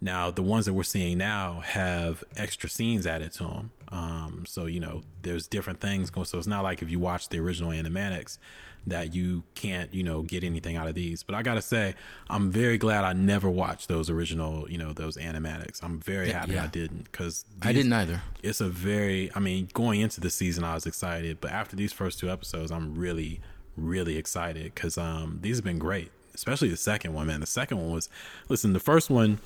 Now, 0.00 0.30
the 0.30 0.42
ones 0.42 0.66
that 0.66 0.74
we're 0.74 0.82
seeing 0.82 1.18
now 1.18 1.60
have 1.60 2.22
extra 2.36 2.68
scenes 2.68 3.06
added 3.06 3.32
to 3.32 3.44
them. 3.44 3.70
Um, 3.88 4.44
so, 4.46 4.66
you 4.66 4.80
know, 4.80 5.02
there's 5.22 5.46
different 5.46 5.80
things 5.80 6.10
going. 6.10 6.26
So 6.26 6.36
it's 6.38 6.46
not 6.46 6.62
like 6.62 6.82
if 6.82 6.90
you 6.90 6.98
watch 6.98 7.28
the 7.30 7.38
original 7.38 7.70
animatics 7.70 8.38
that 8.86 9.14
you 9.14 9.44
can't, 9.54 9.94
you 9.94 10.02
know, 10.02 10.20
get 10.22 10.44
anything 10.44 10.76
out 10.76 10.86
of 10.88 10.94
these. 10.94 11.22
But 11.22 11.36
I 11.36 11.42
got 11.42 11.54
to 11.54 11.62
say, 11.62 11.94
I'm 12.28 12.50
very 12.50 12.76
glad 12.76 13.04
I 13.04 13.14
never 13.14 13.48
watched 13.48 13.88
those 13.88 14.10
original, 14.10 14.68
you 14.70 14.76
know, 14.76 14.92
those 14.92 15.16
animatics. 15.16 15.82
I'm 15.82 16.00
very 16.00 16.30
happy 16.30 16.52
yeah. 16.52 16.64
I 16.64 16.66
didn't 16.66 17.04
because 17.04 17.46
I 17.62 17.72
didn't 17.72 17.92
either. 17.94 18.20
it's 18.42 18.60
a 18.60 18.68
very 18.68 19.30
i 19.34 19.38
mean 19.38 19.68
going 19.72 20.00
into 20.00 20.20
the 20.20 20.28
season 20.30 20.64
i 20.64 20.74
was 20.74 20.84
excited 20.86 21.40
but 21.40 21.50
after 21.50 21.76
these 21.76 21.92
first 21.92 22.18
two 22.18 22.30
episodes 22.30 22.70
i'm 22.70 22.94
really 22.94 23.40
really 23.76 24.16
excited 24.16 24.64
because 24.74 24.98
um 24.98 25.38
these 25.40 25.56
have 25.56 25.64
been 25.64 25.78
great 25.78 26.10
especially 26.34 26.68
the 26.68 26.76
second 26.76 27.14
one 27.14 27.26
man 27.26 27.40
the 27.40 27.46
second 27.46 27.78
one 27.78 27.90
was 27.90 28.08
listen 28.48 28.72
the 28.72 28.80
first 28.80 29.08
one 29.10 29.38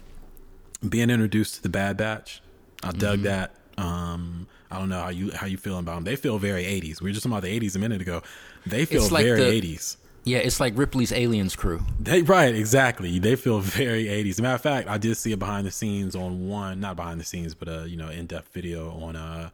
being 0.86 1.10
introduced 1.10 1.54
to 1.56 1.62
the 1.62 1.68
bad 1.68 1.96
batch 1.96 2.40
i 2.82 2.88
Mm-hmm. 2.88 2.98
dug 2.98 3.20
that 3.22 3.54
um 3.78 4.46
i 4.70 4.78
don't 4.78 4.88
know 4.88 5.00
how 5.00 5.08
you 5.08 5.30
how 5.32 5.46
you 5.46 5.56
feeling 5.56 5.80
about 5.80 5.96
them 5.96 6.04
they 6.04 6.16
feel 6.16 6.38
very 6.38 6.64
80s 6.64 7.00
we 7.00 7.10
were 7.10 7.12
just 7.14 7.24
talking 7.24 7.32
about 7.36 7.42
the 7.42 7.58
80s 7.60 7.74
a 7.76 7.78
minute 7.78 8.00
ago 8.00 8.22
they 8.66 8.84
feel 8.84 9.02
It's 9.02 9.10
like 9.12 9.24
very 9.24 9.60
the- 9.60 9.74
80s 9.76 9.96
Yeah, 10.24 10.38
it's 10.38 10.60
like 10.60 10.76
Ripley's 10.76 11.10
Aliens 11.12 11.56
crew. 11.56 11.80
they 11.98 12.20
right, 12.22 12.54
exactly. 12.54 13.18
They 13.18 13.34
feel 13.34 13.60
very 13.60 14.04
80s. 14.06 14.40
Matter 14.42 14.56
of 14.56 14.60
fact, 14.60 14.86
I 14.88 14.98
did 14.98 15.16
see 15.16 15.32
a 15.32 15.36
behind 15.38 15.66
the 15.66 15.70
scenes 15.70 16.14
on 16.14 16.46
one, 16.48 16.80
not 16.80 16.96
behind 16.96 17.18
the 17.18 17.24
scenes, 17.24 17.54
but 17.54 17.66
a 17.68 17.88
you 17.88 17.96
know 17.96 18.10
in 18.10 18.26
depth 18.26 18.52
video 18.52 18.90
on 19.00 19.16
uh, 19.16 19.48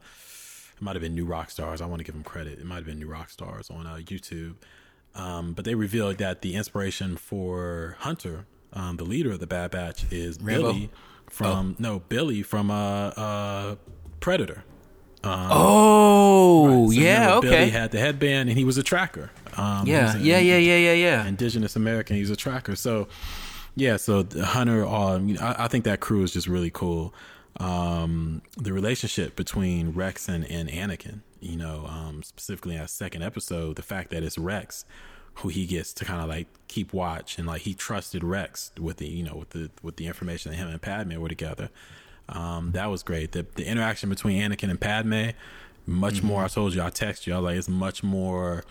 it 0.75 0.81
might 0.81 0.95
have 0.95 1.01
been 1.01 1.15
New 1.15 1.25
Rockstars. 1.25 1.79
I 1.81 1.85
want 1.85 1.99
to 1.99 2.03
give 2.03 2.13
them 2.15 2.25
credit. 2.25 2.59
It 2.59 2.65
might 2.65 2.77
have 2.77 2.85
been 2.85 2.99
New 2.99 3.07
Rockstars 3.07 3.71
on 3.71 3.87
uh, 3.87 3.95
YouTube. 4.11 4.55
Um, 5.13 5.53
but 5.53 5.63
they 5.63 5.75
revealed 5.75 6.17
that 6.17 6.41
the 6.41 6.55
inspiration 6.55 7.15
for 7.15 7.95
Hunter, 7.99 8.45
um, 8.73 8.97
the 8.97 9.05
leader 9.05 9.31
of 9.31 9.39
the 9.39 9.47
Bad 9.47 9.71
Batch, 9.71 10.11
is 10.11 10.41
Rambo? 10.41 10.73
Billy 10.73 10.89
from 11.35 11.75
no 11.79 11.99
Billy 11.99 12.41
from 12.43 12.71
uh, 12.71 13.07
uh, 13.09 13.75
Predator. 14.19 14.63
Oh, 15.23 16.89
So 16.89 16.91
yeah, 16.91 17.25
remember, 17.25 17.41
Billy 17.41 17.55
okay. 17.55 17.69
had 17.69 17.91
the 17.91 17.99
headband 17.99 18.49
and 18.49 18.57
he 18.57 18.63
was 18.63 18.77
a 18.77 18.83
tracker. 18.83 19.31
Um, 19.57 19.87
yeah, 19.87 20.15
yeah, 20.17 20.37
yeah, 20.37 20.57
yeah, 20.57 20.77
yeah, 20.77 20.93
yeah. 20.93 21.25
indigenous 21.25 21.75
American. 21.75 22.15
He's 22.15 22.29
a 22.29 22.35
tracker. 22.35 22.75
So, 22.75 23.07
yeah. 23.75 23.97
So 23.97 24.25
Hunter, 24.39 24.85
um, 24.85 25.35
I, 25.41 25.65
I 25.65 25.67
think 25.67 25.83
that 25.85 25.99
crew 25.99 26.23
is 26.23 26.31
just 26.31 26.47
really 26.47 26.69
cool. 26.69 27.13
Um, 27.59 28.41
the 28.57 28.71
relationship 28.71 29.35
between 29.35 29.91
Rex 29.91 30.29
and, 30.29 30.45
and 30.45 30.69
Anakin, 30.69 31.21
you 31.39 31.57
know, 31.57 31.85
um, 31.87 32.21
specifically 32.23 32.75
in 32.75 32.81
that 32.81 32.89
second 32.89 33.23
episode, 33.23 33.77
the 33.77 33.83
fact 33.83 34.09
that 34.11 34.23
it's 34.23 34.37
Rex 34.37 34.85
who 35.35 35.49
he 35.49 35.65
gets 35.65 35.93
to 35.93 36.05
kind 36.05 36.21
of 36.21 36.29
like 36.29 36.47
keep 36.67 36.93
watch 36.93 37.37
and 37.37 37.47
like 37.47 37.61
he 37.61 37.73
trusted 37.73 38.23
Rex 38.23 38.71
with 38.79 38.97
the 38.97 39.07
you 39.07 39.23
know 39.23 39.35
with 39.35 39.49
the 39.51 39.69
with 39.81 39.97
the 39.97 40.07
information 40.07 40.51
that 40.51 40.57
him 40.57 40.67
and 40.67 40.81
Padme 40.81 41.15
were 41.19 41.29
together. 41.29 41.69
Um, 42.27 42.71
that 42.71 42.87
was 42.87 43.03
great. 43.03 43.31
The 43.33 43.45
the 43.55 43.65
interaction 43.65 44.09
between 44.09 44.41
Anakin 44.41 44.69
and 44.69 44.79
Padme, 44.79 45.29
much 45.85 46.23
more. 46.23 46.43
I 46.43 46.47
told 46.47 46.73
you, 46.73 46.81
I 46.81 46.89
text 46.89 47.27
you. 47.27 47.33
I 47.33 47.37
was 47.37 47.43
like, 47.45 47.57
it's 47.57 47.69
much 47.69 48.03
more 48.03 48.63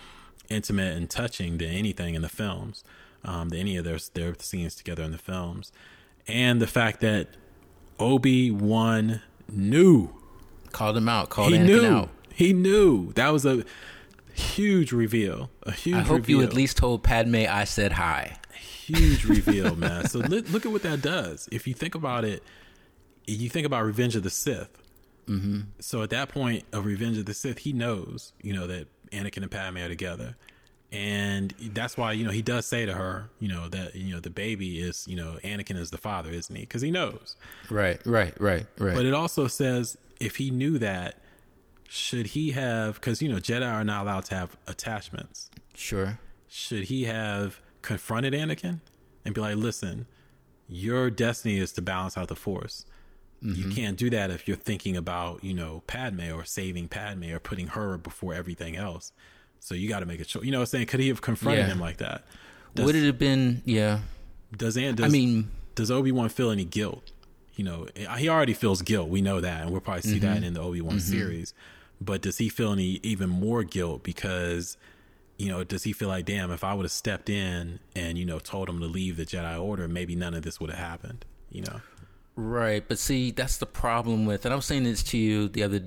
intimate 0.48 0.96
and 0.96 1.08
touching 1.08 1.58
than 1.58 1.68
anything 1.68 2.14
in 2.14 2.22
the 2.22 2.28
films. 2.28 2.84
Um, 3.24 3.48
than 3.48 3.60
any 3.60 3.76
of 3.76 3.84
their 3.84 3.98
their 4.12 4.34
scenes 4.38 4.74
together 4.74 5.02
in 5.02 5.12
the 5.12 5.18
films, 5.18 5.72
and 6.28 6.60
the 6.60 6.66
fact 6.66 7.00
that 7.00 7.28
Obi 7.98 8.50
Wan 8.50 9.22
knew 9.48 10.10
Called 10.74 10.96
him 10.96 11.08
out. 11.08 11.30
Called 11.30 11.52
he 11.52 11.58
Anakin 11.58 11.66
knew 11.66 11.86
out. 11.86 12.08
he 12.34 12.52
knew 12.52 13.12
that 13.12 13.28
was 13.28 13.46
a 13.46 13.64
huge 14.34 14.92
reveal. 14.92 15.50
A 15.62 15.72
huge. 15.72 15.96
I 15.96 16.00
hope 16.00 16.18
reveal. 16.18 16.38
you 16.38 16.44
at 16.44 16.52
least 16.52 16.76
told 16.76 17.02
Padme 17.02 17.46
I 17.48 17.64
said 17.64 17.92
hi. 17.92 18.36
huge 18.52 19.24
reveal, 19.26 19.76
man. 19.76 20.06
So 20.08 20.18
look, 20.18 20.50
look 20.50 20.66
at 20.66 20.72
what 20.72 20.82
that 20.82 21.02
does. 21.02 21.48
If 21.50 21.66
you 21.66 21.74
think 21.74 21.94
about 21.94 22.24
it, 22.24 22.42
you 23.26 23.48
think 23.48 23.66
about 23.66 23.84
Revenge 23.84 24.16
of 24.16 24.22
the 24.22 24.30
Sith. 24.30 24.82
Mm-hmm. 25.26 25.60
So 25.80 26.02
at 26.02 26.10
that 26.10 26.28
point 26.28 26.64
of 26.72 26.84
Revenge 26.84 27.16
of 27.16 27.26
the 27.26 27.34
Sith, 27.34 27.58
he 27.58 27.72
knows, 27.72 28.32
you 28.42 28.52
know, 28.52 28.66
that 28.66 28.88
Anakin 29.10 29.38
and 29.38 29.50
Padme 29.50 29.78
are 29.78 29.88
together, 29.88 30.36
and 30.92 31.54
that's 31.72 31.96
why 31.96 32.12
you 32.12 32.24
know 32.24 32.30
he 32.30 32.42
does 32.42 32.66
say 32.66 32.84
to 32.86 32.92
her, 32.92 33.30
you 33.40 33.48
know, 33.48 33.68
that 33.68 33.94
you 33.94 34.12
know 34.12 34.20
the 34.20 34.30
baby 34.30 34.80
is, 34.80 35.06
you 35.08 35.16
know, 35.16 35.38
Anakin 35.42 35.76
is 35.76 35.90
the 35.90 35.98
father, 35.98 36.30
isn't 36.30 36.54
he? 36.54 36.62
Because 36.62 36.82
he 36.82 36.90
knows. 36.90 37.36
Right, 37.70 38.04
right, 38.06 38.38
right, 38.40 38.66
right. 38.78 38.94
But 38.94 39.06
it 39.06 39.14
also 39.14 39.46
says 39.46 39.96
if 40.20 40.36
he 40.36 40.50
knew 40.50 40.78
that, 40.78 41.18
should 41.94 42.26
he 42.28 42.50
have? 42.50 42.96
Because 42.96 43.22
you 43.22 43.28
know 43.28 43.36
Jedi 43.36 43.72
are 43.72 43.84
not 43.84 44.02
allowed 44.02 44.24
to 44.26 44.34
have 44.34 44.56
attachments 44.66 45.48
sure. 45.74 46.18
should 46.48 46.84
he 46.84 47.04
have 47.04 47.60
confronted 47.82 48.32
Anakin 48.32 48.80
and 49.24 49.32
be 49.34 49.40
like, 49.40 49.56
listen, 49.56 50.06
your 50.68 51.08
destiny 51.08 51.58
is 51.58 51.72
to 51.74 51.82
balance 51.82 52.18
out 52.18 52.28
the 52.28 52.34
force. 52.34 52.84
You 53.40 53.52
mm-hmm. 53.52 53.70
can't 53.72 53.96
do 53.98 54.08
that 54.10 54.30
if 54.30 54.48
you're 54.48 54.56
thinking 54.56 54.96
about, 54.96 55.44
you 55.44 55.52
know, 55.52 55.82
Padme 55.86 56.32
or 56.32 56.44
saving 56.44 56.88
Padme 56.88 57.30
or 57.30 57.38
putting 57.38 57.68
her 57.68 57.98
before 57.98 58.32
everything 58.32 58.74
else. 58.74 59.12
So 59.60 59.74
you 59.74 59.88
got 59.88 60.00
to 60.00 60.06
make 60.06 60.20
a 60.20 60.24
choice. 60.24 60.44
You 60.44 60.50
know 60.50 60.58
what 60.58 60.62
I'm 60.62 60.66
saying? 60.66 60.86
Could 60.86 61.00
he 61.00 61.08
have 61.08 61.20
confronted 61.20 61.66
Yeah. 61.66 61.72
him 61.72 61.78
like 61.78 61.98
that? 61.98 62.24
Does, 62.74 62.86
Would 62.86 62.96
it 62.96 63.04
have 63.04 63.18
been? 63.18 63.62
Yeah. 63.66 64.00
does, 64.56 64.76
An- 64.78 64.94
does 64.94 65.06
I 65.06 65.08
mean, 65.10 65.50
does 65.74 65.90
Obi 65.90 66.10
Wan 66.10 66.28
feel 66.30 66.50
any 66.50 66.64
guilt? 66.64 67.12
You 67.54 67.64
know, 67.64 67.86
he 68.18 68.28
already 68.28 68.54
feels 68.54 68.82
guilt. 68.82 69.10
We 69.10 69.20
know 69.20 69.40
that, 69.40 69.62
and 69.62 69.70
we'll 69.70 69.80
probably 69.80 70.02
see 70.02 70.18
that 70.20 70.36
mm-hmm. 70.36 70.44
in 70.44 70.54
the 70.54 70.60
Obi 70.60 70.80
Wan 70.80 70.96
mm-hmm. 70.96 71.12
series. 71.12 71.54
But 72.04 72.22
does 72.22 72.38
he 72.38 72.48
feel 72.48 72.72
any 72.72 73.00
even 73.02 73.30
more 73.30 73.62
guilt 73.62 74.02
because, 74.02 74.76
you 75.38 75.48
know, 75.48 75.64
does 75.64 75.84
he 75.84 75.92
feel 75.92 76.08
like, 76.08 76.24
damn, 76.26 76.50
if 76.50 76.64
I 76.64 76.74
would 76.74 76.84
have 76.84 76.92
stepped 76.92 77.30
in 77.30 77.78
and 77.94 78.18
you 78.18 78.24
know 78.24 78.38
told 78.38 78.68
him 78.68 78.80
to 78.80 78.86
leave 78.86 79.16
the 79.16 79.24
Jedi 79.24 79.60
Order, 79.60 79.88
maybe 79.88 80.14
none 80.14 80.34
of 80.34 80.42
this 80.42 80.60
would 80.60 80.70
have 80.70 80.78
happened. 80.78 81.24
You 81.50 81.62
know, 81.62 81.80
Right, 82.36 82.86
but 82.86 82.98
see, 82.98 83.30
that's 83.30 83.58
the 83.58 83.66
problem 83.66 84.26
with, 84.26 84.44
and 84.44 84.52
I 84.52 84.56
was 84.56 84.64
saying 84.64 84.82
this 84.82 85.04
to 85.04 85.18
you 85.18 85.48
the 85.48 85.62
other, 85.62 85.82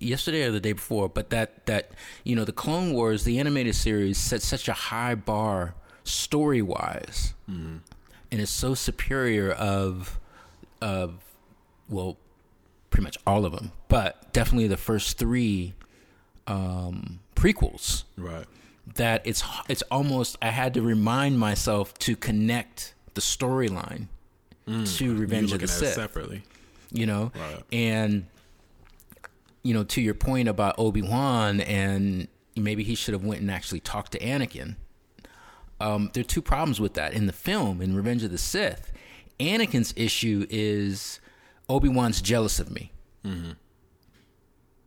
yesterday 0.00 0.44
or 0.44 0.50
the 0.50 0.60
day 0.60 0.72
before, 0.72 1.08
but 1.10 1.28
that 1.30 1.66
that 1.66 1.90
you 2.24 2.34
know 2.34 2.44
the 2.44 2.52
Clone 2.52 2.94
Wars, 2.94 3.24
the 3.24 3.38
animated 3.38 3.74
series, 3.74 4.16
set 4.16 4.40
such 4.40 4.68
a 4.68 4.72
high 4.72 5.14
bar 5.14 5.74
story 6.02 6.62
wise, 6.62 7.34
mm-hmm. 7.48 7.78
and 8.30 8.40
is 8.40 8.48
so 8.48 8.72
superior 8.72 9.52
of 9.52 10.18
of 10.80 11.22
well, 11.90 12.16
pretty 12.92 13.02
much 13.02 13.18
all 13.26 13.44
of 13.44 13.52
them, 13.52 13.72
but 13.88 14.32
definitely 14.32 14.68
the 14.68 14.76
first 14.76 15.18
three 15.18 15.74
um, 16.46 17.18
prequels 17.34 18.04
right? 18.16 18.46
that 18.94 19.22
it's 19.24 19.42
it's 19.68 19.82
almost 19.90 20.36
I 20.40 20.50
had 20.50 20.74
to 20.74 20.82
remind 20.82 21.38
myself 21.40 21.94
to 22.00 22.14
connect 22.14 22.94
the 23.14 23.20
storyline 23.20 24.06
to 24.66 25.14
Revenge 25.16 25.52
of 25.52 25.60
the 25.60 25.66
Sith 25.68 25.94
separately, 25.94 26.42
you 26.92 27.04
know 27.06 27.32
Right. 27.34 27.62
and 27.72 28.26
you 29.64 29.74
know, 29.74 29.84
to 29.84 30.00
your 30.00 30.14
point 30.14 30.48
about 30.48 30.74
Obi 30.78 31.02
Wan, 31.02 31.60
and 31.60 32.26
maybe 32.56 32.82
he 32.82 32.94
should 32.96 33.12
have 33.14 33.24
went 33.24 33.40
and 33.40 33.50
actually 33.50 33.78
talked 33.80 34.10
to 34.12 34.18
Anakin. 34.18 34.74
Um, 35.80 36.10
there 36.14 36.20
are 36.22 36.24
two 36.24 36.42
problems 36.42 36.80
with 36.80 36.94
that 36.94 37.12
in 37.12 37.26
the 37.26 37.32
film 37.32 37.80
in 37.80 37.94
Revenge 37.94 38.24
of 38.24 38.30
the 38.32 38.38
Sith. 38.38 38.92
Anakin's 39.38 39.94
issue 39.96 40.46
is 40.50 41.20
Obi 41.72 41.88
Wan's 41.88 42.20
jealous 42.20 42.60
of 42.60 42.70
me. 42.70 42.92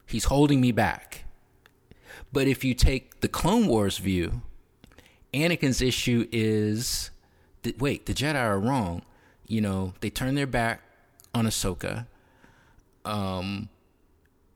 He's 0.07 0.25
holding 0.25 0.61
me 0.61 0.71
back. 0.71 1.25
But 2.31 2.47
if 2.47 2.63
you 2.63 2.73
take 2.73 3.21
the 3.21 3.27
Clone 3.27 3.65
Wars 3.67 3.97
view, 3.97 4.41
Anakin's 5.33 5.81
issue 5.81 6.27
is 6.31 7.09
that, 7.63 7.79
wait, 7.79 8.05
the 8.05 8.13
Jedi 8.13 8.35
are 8.35 8.59
wrong. 8.59 9.01
You 9.47 9.61
know, 9.61 9.93
they 10.01 10.09
turn 10.09 10.35
their 10.35 10.45
back 10.47 10.81
on 11.33 11.45
Ahsoka. 11.45 12.05
Um, 13.03 13.69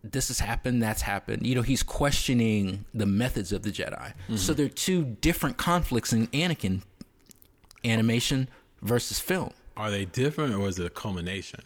this 0.03 0.27
has 0.27 0.39
happened, 0.39 0.81
that's 0.83 1.01
happened. 1.01 1.45
You 1.47 1.55
know, 1.55 1.61
he's 1.61 1.83
questioning 1.83 2.85
the 2.93 3.05
methods 3.05 3.51
of 3.51 3.63
the 3.63 3.71
Jedi. 3.71 4.13
So 4.35 4.53
there 4.53 4.65
are 4.67 4.69
two 4.69 5.03
different 5.21 5.57
conflicts 5.57 6.13
in 6.13 6.27
Anakin 6.27 6.81
animation 7.83 8.49
versus 8.81 9.19
film. 9.19 9.51
Are 9.75 9.89
they 9.89 10.05
different 10.05 10.53
or 10.53 10.67
is 10.67 10.77
it 10.79 10.85
a 10.85 10.89
culmination? 10.89 11.61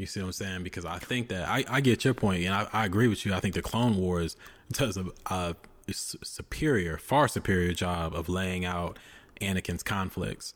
You 0.00 0.06
see 0.06 0.20
what 0.20 0.26
I'm 0.26 0.32
saying? 0.32 0.62
Because 0.62 0.86
I 0.86 0.98
think 0.98 1.28
that 1.28 1.46
I, 1.46 1.62
I 1.68 1.80
get 1.82 2.06
your 2.06 2.14
point, 2.14 2.42
and 2.44 2.54
I, 2.54 2.66
I 2.72 2.86
agree 2.86 3.06
with 3.06 3.26
you. 3.26 3.34
I 3.34 3.40
think 3.40 3.54
the 3.54 3.60
Clone 3.60 3.98
Wars 3.98 4.34
does 4.72 4.96
a, 4.96 5.04
a 5.26 5.54
superior, 5.92 6.96
far 6.96 7.28
superior 7.28 7.74
job 7.74 8.14
of 8.14 8.30
laying 8.30 8.64
out 8.64 8.98
Anakin's 9.42 9.82
conflicts. 9.82 10.54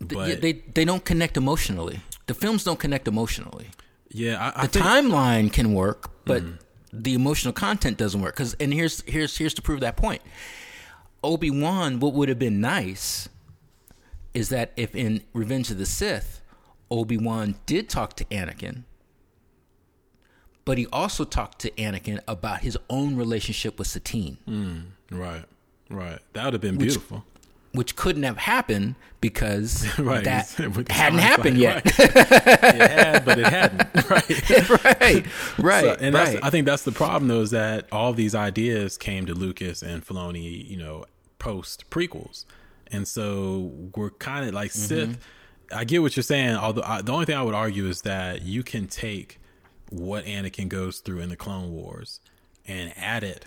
But 0.00 0.28
Yeah, 0.28 0.34
they 0.36 0.52
they 0.52 0.84
don't 0.84 1.04
connect 1.04 1.36
emotionally. 1.36 2.00
The 2.26 2.34
films 2.34 2.62
don't 2.62 2.78
connect 2.78 3.08
emotionally. 3.08 3.70
yeah, 4.10 4.52
I, 4.54 4.62
I 4.62 4.66
The 4.68 4.78
timeline 4.78 5.52
can 5.52 5.74
work, 5.74 6.10
but 6.24 6.42
hmm. 6.42 6.52
the 6.92 7.14
emotional 7.14 7.52
content 7.52 7.96
doesn't 7.96 8.20
work. 8.20 8.36
Cause 8.36 8.54
and 8.60 8.72
here's 8.72 9.02
here's 9.02 9.36
here's 9.36 9.54
to 9.54 9.62
prove 9.62 9.80
that 9.80 9.96
point. 9.96 10.22
Obi 11.24 11.50
Wan, 11.50 11.98
what 11.98 12.12
would 12.12 12.28
have 12.28 12.38
been 12.38 12.60
nice 12.60 13.28
is 14.34 14.50
that 14.50 14.72
if 14.76 14.94
in 14.94 15.22
Revenge 15.32 15.72
of 15.72 15.78
the 15.78 15.86
Sith, 15.86 16.42
Obi 16.90 17.16
Wan 17.16 17.56
did 17.66 17.88
talk 17.88 18.14
to 18.16 18.24
Anakin, 18.26 18.84
but 20.64 20.78
he 20.78 20.86
also 20.92 21.24
talked 21.24 21.58
to 21.60 21.70
Anakin 21.72 22.20
about 22.26 22.60
his 22.60 22.78
own 22.88 23.16
relationship 23.16 23.78
with 23.78 23.88
Satine, 23.88 24.38
right, 25.10 25.44
right. 25.90 26.18
That 26.32 26.44
would 26.44 26.54
have 26.54 26.60
been 26.62 26.78
beautiful. 26.78 27.24
which 27.72 27.96
couldn't 27.96 28.22
have 28.22 28.36
happened 28.38 28.94
because 29.20 29.86
Right. 29.98 30.22
that 30.24 30.48
hadn't 30.90 31.18
happened 31.18 31.58
yet. 31.58 31.84
right. 31.98 31.98
it 31.98 32.90
had, 32.90 33.24
but 33.24 33.38
it 33.38 33.46
hadn't. 33.46 33.88
Right. 34.10 34.68
right, 35.00 35.26
right, 35.58 35.84
So- 35.84 35.96
and 36.00 36.14
right. 36.14 36.32
that's, 36.32 36.42
I 36.46 36.50
think 36.50 36.66
that's 36.66 36.84
the 36.84 36.92
problem, 36.92 37.28
though, 37.28 37.40
is 37.42 37.50
that 37.50 37.86
all 37.92 38.12
these 38.12 38.34
ideas 38.34 38.96
came 38.96 39.26
to 39.26 39.34
Lucas 39.34 39.82
and 39.82 40.06
Filoni, 40.06 40.68
you 40.68 40.76
know, 40.76 41.04
post 41.38 41.90
prequels, 41.90 42.44
and 42.90 43.06
so 43.08 43.72
we're 43.96 44.10
kind 44.10 44.46
of 44.48 44.54
like 44.54 44.70
Mm-hmm. 44.70 45.10
Sith. 45.12 45.18
I 45.72 45.84
get 45.84 46.02
what 46.02 46.16
you're 46.16 46.22
saying. 46.22 46.56
Although 46.56 46.82
I, 46.84 47.02
the 47.02 47.12
only 47.12 47.26
thing 47.26 47.36
I 47.36 47.42
would 47.42 47.54
argue 47.54 47.86
is 47.86 48.02
that 48.02 48.42
you 48.42 48.62
can 48.62 48.86
take 48.86 49.38
what 49.90 50.24
Anakin 50.24 50.68
goes 50.68 50.98
through 51.00 51.20
in 51.20 51.28
the 51.28 51.36
Clone 51.36 51.72
Wars 51.72 52.20
and 52.66 52.92
add 52.96 53.22
it 53.24 53.46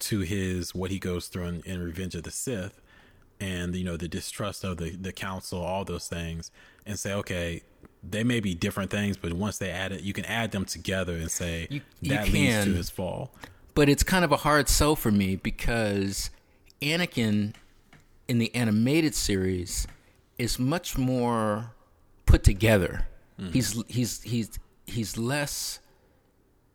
to 0.00 0.20
his 0.20 0.74
what 0.74 0.90
he 0.90 0.98
goes 0.98 1.28
through 1.28 1.44
in, 1.46 1.62
in 1.64 1.82
Revenge 1.82 2.14
of 2.14 2.22
the 2.22 2.30
Sith, 2.30 2.80
and 3.40 3.74
you 3.74 3.84
know 3.84 3.96
the 3.96 4.08
distrust 4.08 4.64
of 4.64 4.76
the 4.78 4.90
the 4.90 5.12
Council, 5.12 5.60
all 5.62 5.84
those 5.84 6.06
things, 6.08 6.50
and 6.86 6.98
say, 6.98 7.12
okay, 7.14 7.62
they 8.08 8.22
may 8.22 8.38
be 8.40 8.54
different 8.54 8.90
things, 8.90 9.16
but 9.16 9.32
once 9.32 9.58
they 9.58 9.70
add 9.70 9.90
it, 9.92 10.02
you 10.02 10.12
can 10.12 10.24
add 10.26 10.52
them 10.52 10.64
together 10.64 11.14
and 11.16 11.30
say 11.30 11.66
You- 11.70 11.80
you 12.00 12.10
that 12.10 12.28
leads 12.28 12.54
to 12.58 12.64
can. 12.64 12.74
his 12.74 12.90
fall. 12.90 13.34
but 13.74 13.88
it's 13.88 14.02
kind 14.04 14.24
of 14.24 14.30
a 14.32 14.36
hard 14.38 14.68
sell 14.68 14.94
for 14.96 15.10
me 15.10 15.34
because 15.36 16.30
Anakin 16.80 17.54
in 18.28 18.38
the 18.38 18.54
animated 18.54 19.14
series 19.16 19.86
is 20.38 20.58
much 20.58 20.96
more 20.98 21.72
put 22.26 22.44
together. 22.44 23.06
Mm-hmm. 23.40 23.52
He's 23.52 23.82
he's 23.88 24.22
he's 24.22 24.58
he's 24.86 25.16
less 25.18 25.80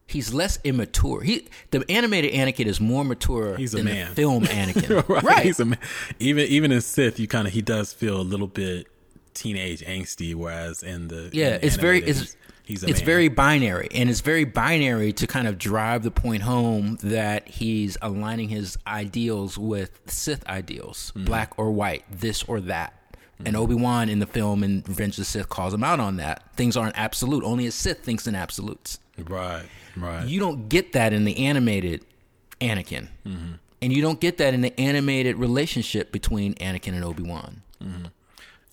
he's 0.08 0.34
less 0.34 0.60
immature. 0.64 1.22
He 1.22 1.48
the 1.72 1.84
animated 1.90 2.34
Anakin 2.34 2.66
is 2.66 2.80
more 2.80 3.04
mature 3.04 3.56
He's 3.58 3.74
a 3.74 3.78
than 3.78 3.86
man. 3.86 4.10
the 4.10 4.16
film 4.16 4.44
Anakin. 4.46 5.24
right. 5.24 5.46
He's 5.46 5.60
a 5.60 5.66
man. 5.66 5.80
Even 6.20 6.48
even 6.48 6.72
in 6.72 6.82
Sith, 6.82 7.20
you 7.20 7.28
kind 7.28 7.48
of 7.48 7.54
he 7.54 7.62
does 7.62 7.94
feel 7.94 8.20
a 8.20 8.22
little 8.24 8.48
bit 8.48 8.88
teenage 9.34 9.82
angsty, 9.82 10.36
whereas 10.36 10.84
in 10.84 11.08
the 11.08 11.30
Yeah, 11.34 11.56
in 11.56 11.62
the 11.62 11.66
it's 11.68 11.76
very 11.78 12.00
it's 12.04 12.36
he's 12.64 12.84
a 12.84 12.88
it's 12.88 13.00
man. 13.00 13.06
very 13.06 13.28
binary, 13.30 13.88
and 13.92 14.10
it's 14.10 14.22
very 14.22 14.46
binary 14.46 15.12
to 15.14 15.26
kind 15.28 15.48
of 15.48 15.58
drive 15.58 16.04
the 16.04 16.12
point 16.12 16.44
home 16.44 16.98
that 17.02 17.48
he's 17.48 17.98
aligning 18.02 18.50
his 18.50 18.78
ideals 18.86 19.58
with 19.58 20.00
Sith 20.06 20.46
ideals, 20.48 21.12
Mm-hmm. 21.16 21.26
black 21.26 21.54
or 21.58 21.72
white, 21.72 22.04
this 22.12 22.44
or 22.44 22.62
that. 22.62 22.94
And 23.46 23.58
Obi 23.58 23.76
Wan 23.76 24.08
in 24.10 24.20
the 24.20 24.26
film 24.26 24.64
and 24.64 24.88
Revenge 24.88 25.14
of 25.14 25.18
the 25.18 25.26
Sith 25.26 25.50
calls 25.50 25.74
him 25.74 25.84
out 25.84 26.00
on 26.00 26.16
that. 26.18 26.44
Things 26.56 26.78
aren't 26.78 26.98
absolute. 26.98 27.44
Only 27.44 27.68
a 27.68 27.72
Sith 27.72 28.00
thinks 28.00 28.26
in 28.28 28.36
absolutes. 28.36 29.00
right, 29.28 29.66
right. 29.98 30.26
You 30.26 30.40
don't 30.40 30.70
get 30.70 30.94
that 30.94 31.12
in 31.14 31.26
the 31.26 31.38
animated 31.46 32.06
Anakin, 32.62 33.10
Mm-hmm. 33.28 33.54
and 33.82 33.92
you 33.94 34.02
don't 34.02 34.20
get 34.22 34.38
that 34.38 34.54
in 34.54 34.62
the 34.62 34.80
animated 34.80 35.36
relationship 35.38 36.12
between 36.14 36.54
Anakin 36.56 36.94
and 36.94 37.04
Obi 37.04 37.24
Wan. 37.24 37.62
you 37.82 37.88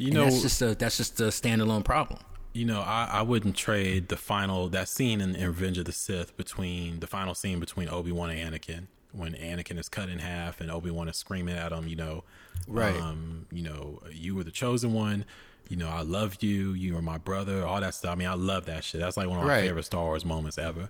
And 0.07 0.15
know, 0.15 0.25
that's 0.25 0.43
just 0.43 0.63
a 0.63 0.75
that's 0.77 0.97
just 0.99 1.21
a 1.21 1.25
standalone 1.25 1.85
problem. 1.85 2.21
you 2.53 2.65
know, 2.65 2.81
I, 2.81 3.09
I 3.13 3.23
wouldn't 3.23 3.57
trade 3.57 4.09
the 4.09 4.17
final 4.17 4.69
that 4.69 4.89
scene 4.89 5.21
in, 5.21 5.35
in 5.35 5.47
Revenge 5.49 5.79
of 5.79 5.87
the 5.87 5.93
Sith 5.93 6.37
between 6.37 7.01
the 7.01 7.07
final 7.09 7.35
scene 7.35 7.59
between 7.59 7.89
Obi 7.89 8.13
Wan 8.13 8.31
and 8.31 8.55
Anakin 8.55 8.87
when 9.13 9.33
Anakin 9.35 9.77
is 9.79 9.89
cut 9.89 10.09
in 10.09 10.21
half 10.21 10.61
and 10.61 10.71
Obi 10.71 10.91
Wan 10.93 11.09
is 11.09 11.17
screaming 11.17 11.57
at 11.57 11.73
him, 11.73 11.89
you 11.89 11.97
know, 11.97 12.23
Right. 12.69 12.97
Um, 12.97 13.47
you 13.53 13.63
know, 13.63 14.01
you 14.13 14.35
were 14.35 14.45
the 14.45 14.51
chosen 14.51 14.93
one. 14.93 15.25
You 15.69 15.77
know, 15.77 15.89
I 15.89 16.03
love 16.03 16.39
you. 16.43 16.73
You 16.73 16.97
are 16.97 17.03
my 17.03 17.19
brother. 17.19 17.65
All 17.65 17.81
that 17.81 17.95
stuff. 17.95 18.13
I 18.13 18.15
mean, 18.17 18.29
I 18.29 18.35
love 18.35 18.67
that 18.67 18.83
shit. 18.85 19.01
That's 19.01 19.17
like 19.17 19.29
one 19.29 19.39
of 19.39 19.45
my 19.45 19.51
Right. 19.51 19.63
favorite 19.67 19.85
Star 19.85 20.03
Wars 20.05 20.25
moments 20.25 20.59
ever. 20.59 20.89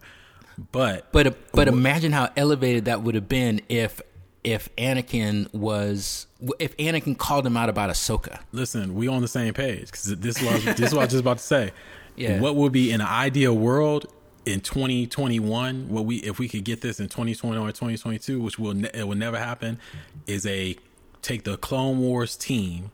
But 0.72 1.10
But 1.12 1.52
but 1.52 1.68
imagine 1.68 2.12
how 2.12 2.30
elevated 2.36 2.84
that 2.86 3.02
would 3.02 3.14
have 3.14 3.28
been 3.28 3.60
if 3.68 4.00
if 4.42 4.74
Anakin 4.76 5.52
was 5.54 6.26
if 6.58 6.74
Anakin 6.78 7.16
called 7.16 7.46
him 7.46 7.56
out 7.56 7.68
about 7.68 7.90
Ahsoka. 7.90 8.40
listen, 8.52 8.94
we 8.94 9.06
on 9.08 9.20
the 9.22 9.28
same 9.28 9.52
page 9.54 9.86
because 9.86 10.16
this 10.16 10.38
is 10.38 10.42
what 10.42 10.54
was, 10.54 10.64
this 10.64 10.80
is 10.88 10.94
what 10.94 11.00
I 11.00 11.04
was 11.04 11.12
just 11.12 11.20
about 11.20 11.38
to 11.38 11.44
say. 11.44 11.72
Yeah. 12.16 12.40
What 12.40 12.56
would 12.56 12.72
be 12.72 12.90
in 12.90 13.00
an 13.00 13.06
ideal 13.06 13.56
world 13.56 14.04
in 14.44 14.60
2021? 14.60 15.88
What 15.88 16.04
we 16.04 16.16
if 16.16 16.38
we 16.38 16.48
could 16.48 16.64
get 16.64 16.80
this 16.82 17.00
in 17.00 17.08
2020 17.08 17.56
or 17.58 17.68
2022, 17.68 18.40
which 18.40 18.58
will 18.58 18.74
ne- 18.74 18.90
it 18.92 19.06
will 19.08 19.16
never 19.16 19.38
happen, 19.38 19.78
is 20.26 20.44
a 20.44 20.76
take 21.22 21.44
the 21.44 21.56
Clone 21.56 21.98
Wars 22.00 22.36
team, 22.36 22.90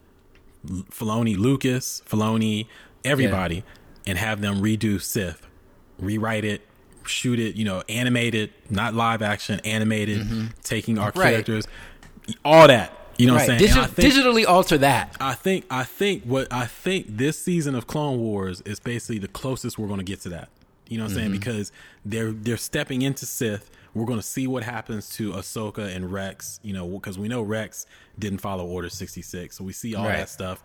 Filoni, 0.66 1.36
Lucas, 1.36 2.02
Filoni, 2.08 2.66
everybody, 3.04 3.64
and 4.06 4.18
have 4.18 4.40
them 4.40 4.60
redo 4.60 5.00
Sith, 5.00 5.46
rewrite 5.98 6.44
it. 6.44 6.62
Shoot 7.06 7.38
it, 7.38 7.54
you 7.54 7.64
know, 7.64 7.84
animate 7.88 8.34
it, 8.34 8.50
not 8.68 8.92
live 8.92 9.22
action, 9.22 9.60
animated, 9.64 10.26
taking 10.64 10.98
our 10.98 11.10
Mm-hmm. 11.12 11.20
Right. 11.20 11.30
characters, 11.30 11.68
all 12.44 12.66
that. 12.66 12.92
You 13.16 13.28
know 13.28 13.34
what 13.34 13.42
I'm 13.48 13.58
saying? 13.58 13.70
Digi- 13.70 13.88
think- 13.90 14.12
digitally 14.12 14.44
alter 14.44 14.76
that. 14.78 15.16
I 15.20 15.34
think 15.34 15.66
I 15.70 15.84
think 15.84 16.24
what 16.24 16.52
I 16.52 16.66
think 16.66 17.16
this 17.16 17.38
season 17.38 17.76
of 17.76 17.86
Clone 17.86 18.18
Wars 18.18 18.60
is 18.62 18.80
basically 18.80 19.20
the 19.20 19.28
closest 19.28 19.78
we're 19.78 19.86
going 19.86 20.00
to 20.00 20.04
get 20.04 20.20
to 20.22 20.30
that. 20.30 20.48
You 20.88 20.98
know 20.98 21.04
what 21.04 21.10
I'm 21.12 21.16
saying? 21.16 21.30
Because 21.30 21.70
they're 22.04 22.32
they're 22.32 22.56
stepping 22.56 23.02
into 23.02 23.24
Sith. 23.24 23.70
We're 23.96 24.04
going 24.06 24.18
to 24.18 24.26
see 24.26 24.46
what 24.46 24.62
happens 24.62 25.08
to 25.16 25.32
Ahsoka 25.32 25.94
and 25.94 26.12
Rex. 26.12 26.60
You 26.62 26.72
know, 26.74 26.86
because 26.88 27.18
we 27.18 27.28
know 27.28 27.42
Rex 27.42 27.86
didn't 28.18 28.38
follow 28.38 28.66
Order 28.66 28.90
66, 28.90 29.56
so 29.56 29.64
we 29.64 29.72
see 29.72 29.94
all 29.94 30.04
Right. 30.04 30.18
that 30.18 30.28
stuff. 30.28 30.62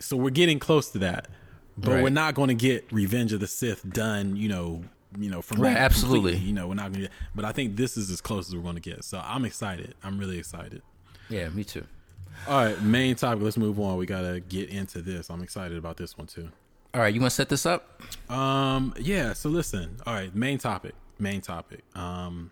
So 0.00 0.16
we're 0.16 0.30
getting 0.30 0.58
close 0.58 0.90
to 0.90 0.98
that, 0.98 1.28
but 1.76 1.92
Right. 1.94 2.02
we're 2.02 2.10
not 2.10 2.34
going 2.34 2.48
to 2.48 2.54
get 2.54 2.86
Revenge 2.92 3.32
of 3.32 3.40
the 3.40 3.46
Sith 3.46 3.88
done. 3.88 4.36
You 4.36 4.48
know, 4.48 4.84
you 5.18 5.30
know 5.30 5.40
from 5.42 5.60
Right, 5.60 5.76
absolutely. 5.76 6.36
You 6.36 6.52
know, 6.52 6.66
we're 6.68 6.74
not 6.74 6.92
going 6.92 7.04
to. 7.06 7.10
But 7.34 7.44
I 7.44 7.52
think 7.52 7.76
this 7.76 7.96
is 7.96 8.10
as 8.10 8.20
close 8.20 8.48
as 8.48 8.56
we're 8.56 8.62
going 8.62 8.74
to 8.74 8.80
get. 8.80 9.04
So 9.04 9.22
I'm 9.24 9.44
excited. 9.44 9.94
I'm 10.02 10.18
really 10.18 10.38
excited. 10.38 10.82
Yeah, 11.30 11.48
me 11.50 11.64
too. 11.64 11.84
All 12.46 12.64
right, 12.64 12.80
main 12.82 13.16
topic. 13.16 13.42
Let's 13.42 13.56
move 13.56 13.80
on. 13.80 13.96
We 13.98 14.06
gotta 14.06 14.38
get 14.40 14.68
into 14.70 15.02
this. 15.02 15.28
I'm 15.28 15.42
excited 15.42 15.76
about 15.76 15.96
this 15.96 16.16
one 16.16 16.26
too. 16.28 16.48
All 16.94 17.00
right, 17.00 17.12
you 17.12 17.20
want 17.20 17.30
to 17.32 17.34
set 17.34 17.48
this 17.48 17.66
up? 17.66 18.00
Um, 18.30 18.94
yeah. 18.98 19.32
So 19.32 19.48
listen. 19.48 19.96
All 20.06 20.14
right, 20.14 20.34
main 20.34 20.58
topic. 20.58 20.94
Main 21.18 21.40
topic. 21.40 21.84
Um, 21.94 22.50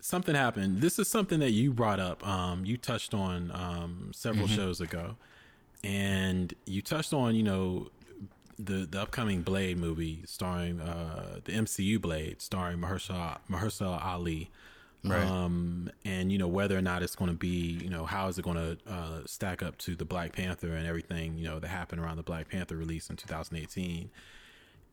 something 0.00 0.34
happened. 0.34 0.80
This 0.80 0.98
is 0.98 1.08
something 1.08 1.40
that 1.40 1.50
you 1.50 1.72
brought 1.72 2.00
up. 2.00 2.26
Um, 2.26 2.64
you 2.64 2.76
touched 2.76 3.14
on 3.14 3.50
um 3.52 4.12
several 4.14 4.46
shows 4.46 4.80
ago, 4.80 5.16
and 5.84 6.54
you 6.64 6.82
touched 6.82 7.12
on 7.12 7.34
you 7.34 7.42
know 7.42 7.88
the 8.58 8.86
the 8.90 9.00
upcoming 9.02 9.42
Blade 9.42 9.78
movie 9.78 10.22
starring 10.24 10.80
uh 10.80 11.40
the 11.44 11.52
MCU 11.52 12.00
Blade 12.00 12.40
starring 12.40 12.78
Mahershala 12.78 13.38
Mahershala 13.50 14.04
Ali. 14.04 14.50
Right. 15.04 15.22
Um, 15.22 15.90
and 16.04 16.32
you 16.32 16.38
know 16.38 16.48
whether 16.48 16.76
or 16.76 16.82
not 16.82 17.02
it's 17.02 17.14
going 17.14 17.30
to 17.30 17.36
be, 17.36 17.78
you 17.80 17.88
know, 17.88 18.06
how 18.06 18.26
is 18.26 18.38
it 18.38 18.42
going 18.42 18.56
to 18.56 18.92
uh, 18.92 19.20
stack 19.24 19.62
up 19.62 19.78
to 19.78 19.94
the 19.94 20.04
Black 20.04 20.32
Panther 20.32 20.72
and 20.74 20.84
everything, 20.84 21.36
you 21.36 21.44
know, 21.44 21.60
that 21.60 21.68
happened 21.68 22.00
around 22.00 22.16
the 22.16 22.24
Black 22.24 22.48
Panther 22.48 22.76
release 22.76 23.08
in 23.08 23.14
2018. 23.14 24.10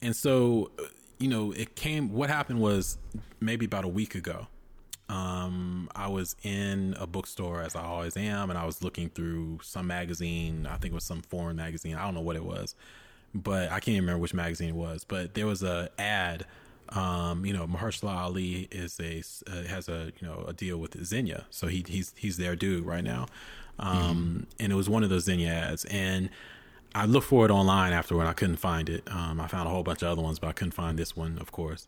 And 0.04 0.16
so, 0.16 0.70
you 1.24 1.30
know, 1.30 1.54
it 1.54 1.78
came. 1.78 2.12
What 2.12 2.30
happened 2.30 2.60
was 2.60 2.98
maybe 3.40 3.66
about 3.66 3.86
a 3.86 3.88
week 3.88 4.14
ago. 4.14 4.48
Um, 5.08 5.90
I 5.96 6.10
was 6.10 6.36
in 6.44 6.98
a 7.00 7.08
bookstore 7.08 7.62
as 7.62 7.78
I 7.78 7.82
always 7.82 8.18
am, 8.18 8.50
and 8.50 8.60
I 8.60 8.66
was 8.66 8.84
looking 8.84 9.08
through 9.08 9.60
some 9.64 9.88
magazine. 9.88 10.68
I 10.70 10.76
think 10.76 10.92
it 10.92 10.96
was 10.96 11.06
some 11.06 11.22
foreign 11.22 11.56
magazine. 11.56 11.96
I 11.96 12.04
don't 12.04 12.14
know 12.14 12.20
what 12.22 12.36
it 12.36 12.44
was, 12.44 12.76
but 13.34 13.72
I 13.72 13.80
can't 13.80 13.90
even 13.90 14.02
remember 14.02 14.20
which 14.20 14.34
magazine 14.34 14.68
it 14.68 14.76
was. 14.76 15.06
But 15.06 15.34
there 15.34 15.48
was 15.48 15.64
a 15.64 15.90
ad. 15.98 16.46
Um, 16.90 17.46
you 17.46 17.54
know, 17.54 17.68
Mahershala 17.68 18.14
Ali 18.14 18.68
is 18.70 19.00
a 19.00 19.24
uh, 19.50 19.64
has 19.64 19.88
a 19.88 20.12
you 20.20 20.28
know 20.28 20.44
a 20.46 20.52
deal 20.52 20.78
with 20.78 21.00
Zegna, 21.10 21.46
so 21.52 21.68
he 21.68 21.86
he's 21.88 22.14
he's 22.18 22.36
their 22.36 22.58
dude 22.58 22.86
right 22.86 23.04
now. 23.04 23.28
Um, 23.80 24.46
and 24.60 24.74
it 24.74 24.76
was 24.76 24.90
one 24.90 25.06
of 25.06 25.10
those 25.10 25.26
Zegna 25.26 25.48
ads, 25.48 25.86
and 25.86 26.30
I 26.96 27.06
looked 27.06 27.28
for 27.28 27.46
it 27.46 27.52
online 27.52 27.92
afterward. 27.94 28.28
I 28.28 28.34
couldn't 28.34 28.58
find 28.58 28.90
it. 28.90 29.04
Um, 29.10 29.40
I 29.40 29.48
found 29.48 29.68
a 29.68 29.72
whole 29.72 29.84
bunch 29.84 30.02
of 30.04 30.10
other 30.10 30.22
ones, 30.22 30.40
but 30.40 30.48
I 30.48 30.52
couldn't 30.52 30.74
find 30.74 30.98
this 30.98 31.16
one, 31.16 31.38
of 31.40 31.52
course. 31.52 31.88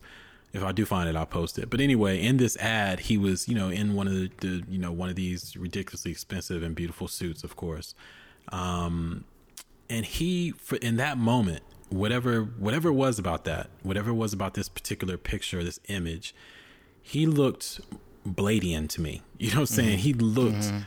If 0.52 0.62
I 0.62 0.72
do 0.72 0.84
find 0.84 1.08
it, 1.08 1.16
I'll 1.16 1.26
post 1.26 1.58
it. 1.58 1.70
But 1.70 1.80
anyway, 1.80 2.20
in 2.20 2.38
this 2.38 2.56
ad, 2.56 3.00
he 3.00 3.18
was, 3.18 3.48
you 3.48 3.54
know, 3.54 3.68
in 3.68 3.94
one 3.94 4.08
of 4.08 4.14
the, 4.14 4.30
the 4.38 4.64
you 4.68 4.78
know, 4.78 4.90
one 4.90 5.08
of 5.08 5.16
these 5.16 5.56
ridiculously 5.56 6.10
expensive 6.10 6.62
and 6.62 6.74
beautiful 6.74 7.08
suits, 7.08 7.44
of 7.44 7.56
course. 7.56 7.94
Um, 8.48 9.24
and 9.88 10.04
he, 10.04 10.52
for, 10.52 10.76
in 10.76 10.96
that 10.96 11.18
moment, 11.18 11.62
whatever, 11.88 12.42
whatever 12.42 12.88
it 12.88 12.94
was 12.94 13.18
about 13.18 13.44
that, 13.44 13.68
whatever 13.82 14.10
it 14.10 14.14
was 14.14 14.32
about 14.32 14.54
this 14.54 14.68
particular 14.68 15.16
picture, 15.16 15.62
this 15.62 15.78
image, 15.88 16.34
he 17.02 17.26
looked 17.26 17.80
Bladian 18.26 18.88
to 18.90 19.00
me. 19.00 19.22
You 19.38 19.50
know 19.50 19.56
what 19.56 19.60
I'm 19.70 19.76
saying? 19.76 19.98
He 19.98 20.14
looked 20.14 20.56
mm-hmm 20.56 20.78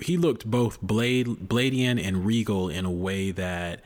he 0.00 0.16
looked 0.16 0.46
both 0.46 0.80
Blade 0.80 1.26
Bladian 1.26 2.02
and 2.02 2.24
regal 2.24 2.68
in 2.68 2.84
a 2.84 2.90
way 2.90 3.30
that 3.32 3.82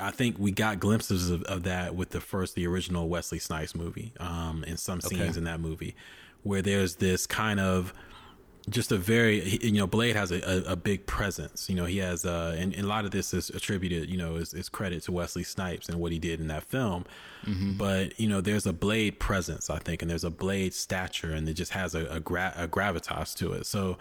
I 0.00 0.10
think 0.10 0.38
we 0.38 0.52
got 0.52 0.78
glimpses 0.78 1.30
of, 1.30 1.42
of, 1.44 1.64
that 1.64 1.94
with 1.94 2.10
the 2.10 2.20
first, 2.20 2.54
the 2.54 2.66
original 2.66 3.08
Wesley 3.08 3.38
Snipes 3.38 3.74
movie, 3.74 4.12
um, 4.20 4.62
in 4.64 4.76
some 4.76 5.00
scenes 5.00 5.30
okay. 5.30 5.38
in 5.38 5.44
that 5.44 5.60
movie, 5.60 5.96
where 6.42 6.62
there's 6.62 6.96
this 6.96 7.26
kind 7.26 7.58
of 7.58 7.92
just 8.68 8.92
a 8.92 8.96
very, 8.96 9.58
you 9.62 9.72
know, 9.72 9.86
Blade 9.86 10.14
has 10.14 10.30
a, 10.30 10.40
a, 10.42 10.72
a 10.72 10.76
big 10.76 11.06
presence. 11.06 11.68
You 11.68 11.74
know, 11.74 11.86
he 11.86 11.98
has, 11.98 12.24
uh, 12.24 12.54
and, 12.58 12.74
and, 12.74 12.84
a 12.84 12.86
lot 12.86 13.04
of 13.04 13.10
this 13.10 13.34
is 13.34 13.50
attributed, 13.50 14.08
you 14.08 14.18
know, 14.18 14.36
is, 14.36 14.54
is, 14.54 14.68
credit 14.68 15.02
to 15.04 15.12
Wesley 15.12 15.42
Snipes 15.42 15.88
and 15.88 15.98
what 15.98 16.12
he 16.12 16.18
did 16.18 16.40
in 16.40 16.48
that 16.48 16.64
film. 16.64 17.04
Mm-hmm. 17.46 17.72
But 17.72 18.20
you 18.20 18.28
know, 18.28 18.40
there's 18.40 18.66
a 18.66 18.72
Blade 18.72 19.18
presence, 19.18 19.70
I 19.70 19.78
think, 19.78 20.02
and 20.02 20.10
there's 20.10 20.24
a 20.24 20.30
Blade 20.30 20.74
stature, 20.74 21.32
and 21.32 21.48
it 21.48 21.54
just 21.54 21.72
has 21.72 21.94
a, 21.94 22.06
a, 22.06 22.20
gra- 22.20 22.54
a 22.56 22.68
gravitas 22.68 23.34
to 23.38 23.54
it. 23.54 23.66
So 23.66 23.98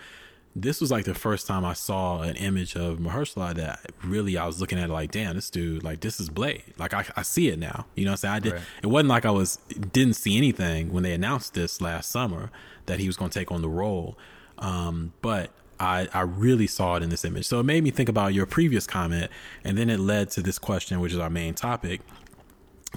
this 0.55 0.81
was 0.81 0.91
like 0.91 1.05
the 1.05 1.13
first 1.13 1.47
time 1.47 1.63
I 1.63 1.73
saw 1.73 2.21
an 2.21 2.35
image 2.35 2.75
of 2.75 2.97
Mahershala 2.97 3.53
that 3.55 3.91
really 4.03 4.37
I 4.37 4.45
was 4.45 4.59
looking 4.59 4.79
at 4.79 4.89
it 4.89 4.93
like, 4.93 5.11
damn, 5.11 5.35
this 5.35 5.49
dude, 5.49 5.83
like 5.83 6.01
this 6.01 6.19
is 6.19 6.29
Blade. 6.29 6.63
Like 6.77 6.93
I, 6.93 7.05
I 7.15 7.21
see 7.21 7.49
it 7.49 7.59
now. 7.59 7.85
You 7.95 8.05
know 8.05 8.11
what 8.11 8.13
I'm 8.13 8.17
saying? 8.17 8.33
I 8.33 8.39
did 8.39 8.53
right. 8.53 8.61
it 8.83 8.87
wasn't 8.87 9.09
like 9.09 9.25
I 9.25 9.31
was 9.31 9.57
didn't 9.91 10.15
see 10.15 10.37
anything 10.37 10.91
when 10.91 11.03
they 11.03 11.13
announced 11.13 11.53
this 11.53 11.81
last 11.81 12.09
summer 12.09 12.51
that 12.87 12.99
he 12.99 13.07
was 13.07 13.15
gonna 13.15 13.29
take 13.29 13.51
on 13.51 13.61
the 13.61 13.69
role. 13.69 14.17
Um, 14.57 15.13
but 15.21 15.51
I, 15.79 16.07
I 16.13 16.21
really 16.21 16.67
saw 16.67 16.95
it 16.95 17.03
in 17.03 17.09
this 17.09 17.23
image. 17.23 17.45
So 17.45 17.59
it 17.59 17.63
made 17.63 17.83
me 17.83 17.91
think 17.91 18.09
about 18.09 18.33
your 18.33 18.45
previous 18.45 18.85
comment 18.85 19.31
and 19.63 19.77
then 19.77 19.89
it 19.89 19.99
led 19.99 20.29
to 20.31 20.41
this 20.41 20.59
question, 20.59 20.99
which 20.99 21.13
is 21.13 21.19
our 21.19 21.29
main 21.29 21.53
topic 21.53 22.01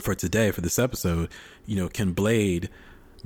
for 0.01 0.15
today, 0.15 0.51
for 0.51 0.63
this 0.63 0.79
episode. 0.79 1.29
You 1.67 1.77
know, 1.77 1.89
can 1.89 2.13
Blade 2.13 2.71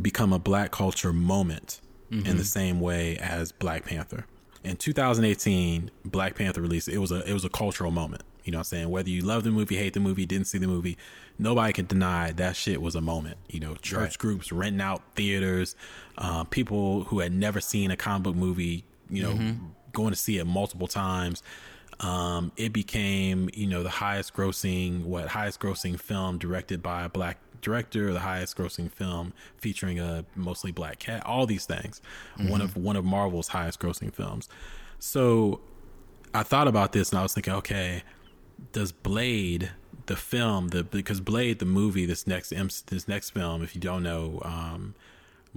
become 0.00 0.32
a 0.32 0.38
black 0.38 0.72
culture 0.72 1.12
moment? 1.12 1.80
Mm-hmm. 2.10 2.26
in 2.26 2.36
the 2.36 2.44
same 2.44 2.80
way 2.80 3.16
as 3.18 3.52
Black 3.52 3.84
Panther. 3.84 4.26
In 4.64 4.76
2018, 4.76 5.90
Black 6.04 6.34
Panther 6.34 6.60
released 6.60 6.88
it 6.88 6.98
was 6.98 7.12
a 7.12 7.28
it 7.28 7.32
was 7.32 7.44
a 7.44 7.48
cultural 7.48 7.90
moment. 7.90 8.22
You 8.44 8.52
know 8.52 8.58
what 8.58 8.60
I'm 8.60 8.64
saying? 8.64 8.90
Whether 8.90 9.10
you 9.10 9.22
love 9.22 9.42
the 9.42 9.50
movie, 9.50 9.76
hate 9.76 9.92
the 9.92 10.00
movie, 10.00 10.24
didn't 10.24 10.46
see 10.46 10.58
the 10.58 10.68
movie, 10.68 10.96
nobody 11.36 11.72
can 11.72 11.86
deny 11.86 12.30
that 12.32 12.54
shit 12.54 12.80
was 12.80 12.94
a 12.94 13.00
moment. 13.00 13.38
You 13.48 13.58
know, 13.58 13.74
church 13.74 14.00
right. 14.00 14.18
groups 14.18 14.52
renting 14.52 14.80
out 14.80 15.02
theaters, 15.16 15.74
uh, 16.16 16.44
people 16.44 17.04
who 17.04 17.18
had 17.18 17.32
never 17.32 17.60
seen 17.60 17.90
a 17.90 17.96
comic 17.96 18.22
book 18.22 18.36
movie, 18.36 18.84
you 19.10 19.22
know, 19.22 19.32
mm-hmm. 19.32 19.66
going 19.92 20.10
to 20.10 20.16
see 20.16 20.38
it 20.38 20.46
multiple 20.46 20.86
times. 20.86 21.42
Um, 21.98 22.52
it 22.56 22.72
became, 22.72 23.50
you 23.54 23.66
know, 23.66 23.82
the 23.82 23.90
highest 23.90 24.34
grossing, 24.34 25.04
what 25.04 25.28
highest 25.28 25.58
grossing 25.58 25.98
film 25.98 26.38
directed 26.38 26.82
by 26.82 27.04
a 27.04 27.08
black 27.08 27.38
director, 27.60 28.12
the 28.12 28.20
highest 28.20 28.56
grossing 28.56 28.90
film 28.90 29.32
featuring 29.56 29.98
a 29.98 30.24
mostly 30.34 30.72
black 30.72 30.98
cat, 30.98 31.24
all 31.26 31.46
these 31.46 31.66
things. 31.66 32.00
Mm-hmm. 32.38 32.50
One 32.50 32.60
of 32.60 32.76
one 32.76 32.96
of 32.96 33.04
Marvel's 33.04 33.48
highest 33.48 33.80
grossing 33.80 34.12
films. 34.12 34.48
So 34.98 35.60
I 36.34 36.42
thought 36.42 36.68
about 36.68 36.92
this 36.92 37.10
and 37.10 37.18
I 37.18 37.22
was 37.22 37.34
thinking, 37.34 37.54
okay, 37.54 38.02
does 38.72 38.92
Blade 38.92 39.70
the 40.06 40.16
film 40.16 40.68
the 40.68 40.84
because 40.84 41.20
Blade 41.20 41.58
the 41.58 41.64
movie 41.66 42.06
this 42.06 42.26
next 42.26 42.50
this 42.86 43.08
next 43.08 43.30
film 43.30 43.62
if 43.62 43.74
you 43.74 43.80
don't 43.80 44.02
know 44.02 44.40
um, 44.44 44.94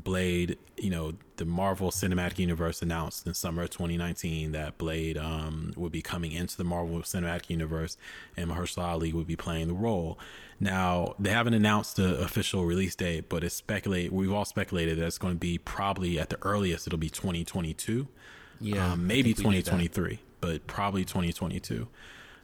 Blade, 0.03 0.57
you 0.77 0.89
know, 0.89 1.13
the 1.37 1.45
Marvel 1.45 1.91
Cinematic 1.91 2.39
Universe 2.39 2.81
announced 2.81 3.25
in 3.25 3.33
summer 3.33 3.63
of 3.63 3.69
2019 3.69 4.51
that 4.51 4.77
Blade 4.77 5.17
um, 5.17 5.73
would 5.75 5.91
be 5.91 6.01
coming 6.01 6.31
into 6.31 6.57
the 6.57 6.63
Marvel 6.63 6.99
Cinematic 6.99 7.49
Universe 7.49 7.97
and 8.35 8.49
Mahershala 8.49 8.83
Ali 8.83 9.13
would 9.13 9.27
be 9.27 9.35
playing 9.35 9.67
the 9.67 9.73
role. 9.73 10.19
Now, 10.59 11.15
they 11.19 11.29
haven't 11.29 11.53
announced 11.53 11.95
the 11.95 12.19
official 12.19 12.65
release 12.65 12.95
date, 12.95 13.29
but 13.29 13.43
it's 13.43 13.55
speculated, 13.55 14.11
we've 14.11 14.31
all 14.31 14.45
speculated 14.45 14.97
that 14.99 15.05
it's 15.05 15.17
going 15.17 15.35
to 15.35 15.39
be 15.39 15.57
probably 15.57 16.19
at 16.19 16.29
the 16.29 16.37
earliest, 16.43 16.87
it'll 16.87 16.99
be 16.99 17.09
2022. 17.09 18.07
Yeah. 18.61 18.93
Um, 18.93 19.07
maybe 19.07 19.33
2023, 19.33 20.19
but 20.41 20.67
probably 20.67 21.05
2022. 21.05 21.87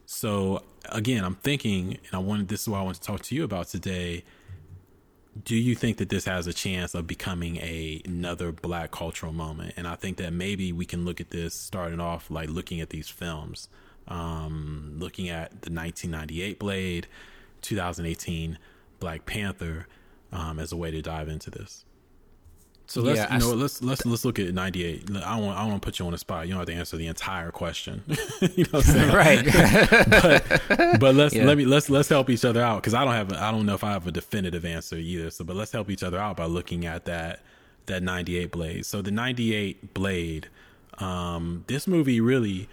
So, 0.06 0.64
again, 0.90 1.24
I'm 1.24 1.36
thinking, 1.36 1.98
and 2.06 2.14
I 2.14 2.20
wanted, 2.20 2.48
this 2.48 2.62
is 2.62 2.70
what 2.70 2.80
I 2.80 2.84
want 2.84 2.96
to 2.96 3.02
talk 3.02 3.22
to 3.24 3.36
you 3.36 3.44
about 3.44 3.68
today 3.68 4.24
do 5.44 5.56
you 5.56 5.76
think 5.76 5.98
that 5.98 6.10
this 6.10 6.26
has 6.26 6.48
a 6.48 6.54
chance 6.54 6.94
of 6.94 7.08
becoming 7.08 7.58
a 7.58 8.02
another 8.06 8.52
black 8.52 8.92
cultural 8.92 9.34
moment? 9.34 9.74
And 9.78 9.88
i 9.88 9.96
think 9.96 10.18
that 10.18 10.32
maybe 10.32 10.72
we 10.72 10.86
can 10.86 11.06
look 11.06 11.20
at 11.20 11.30
this 11.30 11.54
starting 11.54 12.00
off 12.00 12.32
like 12.32 12.50
looking 12.50 12.82
at 12.82 12.90
these 12.90 13.10
films. 13.10 13.70
Um, 14.08 14.98
looking 15.00 15.30
at 15.30 15.50
the 15.64 15.72
1998 15.72 16.60
blade 16.60 17.08
2018 17.64 18.60
black 19.00 19.26
panther 19.26 19.88
um, 20.32 20.60
as 20.60 20.72
a 20.72 20.78
way 20.78 20.92
to 20.92 21.02
dive 21.02 21.28
into 21.28 21.50
this 21.50 21.85
so 22.88 23.02
let's 23.02 23.18
yeah, 23.18 23.34
you 23.34 23.40
know 23.40 23.54
let's 23.54 23.82
let's 23.82 24.06
let's 24.06 24.24
look 24.26 24.38
at 24.38 24.54
98. 24.54 25.10
I 25.24 25.40
want 25.40 25.58
I 25.58 25.66
want 25.66 25.82
to 25.82 25.86
put 25.86 25.98
you 25.98 26.06
on 26.06 26.12
the 26.12 26.18
spot. 26.18 26.48
You 26.48 26.54
don't 26.54 26.60
have 26.60 26.68
to 26.68 26.74
answer 26.74 26.98
the 26.98 27.08
entire 27.08 27.52
question. 27.52 28.04
you 28.56 28.66
know 28.72 28.80
right. 29.14 29.44
but, 30.10 31.00
but 31.00 31.16
let's 31.16 31.34
yeah. 31.34 31.46
let 31.46 31.58
me 31.58 31.66
let's 31.66 31.90
let's 31.90 32.10
help 32.10 32.30
each 32.30 32.46
other 32.46 32.62
out 32.62 32.82
cuz 32.84 32.94
I 32.94 33.04
don't 33.04 33.14
have 33.14 33.34
I 33.34 33.52
don't 33.52 33.66
know 33.66 33.74
if 33.74 33.84
I 33.84 33.92
have 33.92 34.06
a 34.06 34.12
definitive 34.12 34.66
answer 34.66 34.98
either. 34.98 35.32
So 35.32 35.44
but 35.44 35.56
let's 35.56 35.72
help 35.72 35.90
each 35.90 36.04
other 36.04 36.20
out 36.20 36.38
by 36.38 36.46
looking 36.46 36.86
at 36.86 37.06
that 37.06 37.42
that 37.88 38.04
98 38.04 38.52
blade. 38.52 38.86
So 38.86 39.02
the 39.02 39.12
98 39.12 39.94
blade 39.94 40.50
um 41.00 41.64
this 41.68 41.88
movie 41.88 42.22
really 42.22 42.70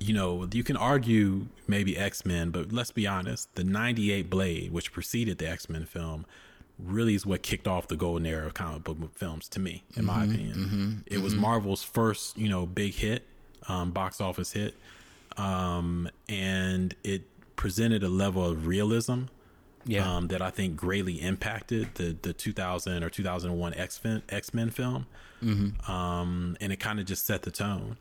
you 0.00 0.14
know, 0.14 0.48
you 0.52 0.62
can 0.62 0.76
argue 0.76 1.46
maybe 1.66 1.98
X-Men, 1.98 2.50
but 2.50 2.72
let's 2.72 2.92
be 2.92 3.04
honest, 3.04 3.52
the 3.56 3.64
98 3.64 4.28
blade 4.28 4.72
which 4.72 4.92
preceded 4.92 5.38
the 5.38 5.48
X-Men 5.48 5.86
film 5.86 6.26
really 6.78 7.14
is 7.14 7.26
what 7.26 7.42
kicked 7.42 7.66
off 7.66 7.88
the 7.88 7.96
golden 7.96 8.26
era 8.26 8.46
of 8.46 8.54
comic 8.54 8.84
book 8.84 8.96
films 9.14 9.48
to 9.48 9.60
me, 9.60 9.82
in 9.96 10.04
mm-hmm, 10.04 10.06
my 10.06 10.24
opinion. 10.24 10.54
Mm-hmm, 10.54 10.92
it 11.06 11.14
mm-hmm. 11.14 11.22
was 11.22 11.34
Marvel's 11.34 11.82
first, 11.82 12.38
you 12.38 12.48
know, 12.48 12.66
big 12.66 12.94
hit, 12.94 13.24
um, 13.68 13.90
box 13.90 14.20
office 14.20 14.52
hit, 14.52 14.74
um, 15.36 16.08
and 16.28 16.94
it 17.04 17.22
presented 17.56 18.02
a 18.02 18.08
level 18.08 18.44
of 18.44 18.66
realism. 18.66 19.24
Yeah. 19.84 20.16
Um, 20.16 20.28
that 20.28 20.42
I 20.42 20.50
think 20.50 20.76
greatly 20.76 21.14
impacted 21.14 21.94
the 21.94 22.14
the 22.20 22.34
2000 22.34 23.02
or 23.02 23.08
2001 23.08 23.72
X-Men, 23.72 24.22
X 24.28 24.52
Men 24.52 24.68
film, 24.68 25.06
mm-hmm. 25.42 25.90
um, 25.90 26.58
and 26.60 26.72
it 26.72 26.76
kind 26.78 27.00
of 27.00 27.06
just 27.06 27.24
set 27.24 27.40
the 27.40 27.50
tone. 27.50 27.96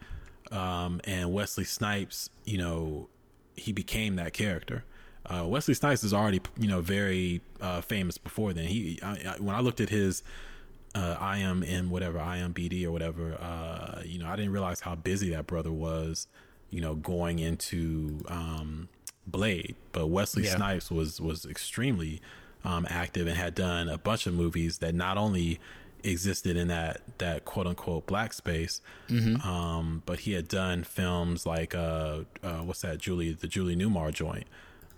Um, 0.52 1.00
and 1.06 1.32
Wesley 1.32 1.64
Snipes, 1.64 2.30
you 2.44 2.58
know, 2.58 3.08
he 3.56 3.72
became 3.72 4.16
that 4.18 4.34
character. 4.34 4.84
Uh, 5.30 5.46
Wesley 5.48 5.74
Snipes 5.74 6.04
is 6.04 6.14
already, 6.14 6.42
you 6.58 6.68
know, 6.68 6.82
very 6.82 7.42
uh, 7.62 7.82
famous 7.82 8.18
before 8.18 8.54
then. 8.54 8.66
He, 8.66 9.00
I, 9.04 9.12
I, 9.12 9.36
when 9.40 9.56
I 9.56 9.60
looked 9.60 9.82
at 9.82 9.90
his 9.90 10.24
uh, 10.96 11.16
I 11.20 11.40
am 11.40 11.64
in 11.64 11.90
whatever 11.90 12.18
IMBD 12.18 12.86
or 12.86 12.92
whatever, 12.92 13.36
uh, 13.36 14.02
you 14.04 14.20
know, 14.20 14.28
I 14.28 14.36
didn't 14.36 14.52
realize 14.52 14.80
how 14.80 14.96
busy 14.96 15.30
that 15.32 15.46
brother 15.46 15.72
was, 15.72 16.28
you 16.70 16.82
know, 16.82 16.96
going 16.96 17.40
into 17.40 18.20
um, 18.28 18.90
Blade. 19.28 19.76
But 19.92 20.08
Wesley 20.08 20.44
yeah. 20.44 20.56
Snipes 20.56 20.90
was 20.90 21.22
was 21.22 21.46
extremely 21.46 22.22
um, 22.64 22.88
active 22.90 23.28
and 23.28 23.38
had 23.38 23.54
done 23.54 23.90
a 23.90 23.98
bunch 23.98 24.26
of 24.28 24.34
movies 24.34 24.80
that 24.80 24.96
not 24.96 25.18
only 25.18 25.60
existed 26.04 26.56
in 26.56 26.68
that 26.70 27.02
that 27.18 27.46
quote 27.46 27.68
unquote 27.68 28.06
black 28.08 28.34
space. 28.34 28.82
Mm-hmm. 29.10 29.48
Um, 29.48 30.04
but 30.06 30.20
he 30.22 30.34
had 30.34 30.48
done 30.48 30.84
films 30.84 31.46
like 31.46 31.76
uh, 31.76 32.22
uh, 32.44 32.60
what's 32.60 32.82
that 32.82 32.98
Julie 32.98 33.34
the 33.34 33.48
Julie 33.48 33.76
Newmar 33.76 34.12
joint, 34.12 34.48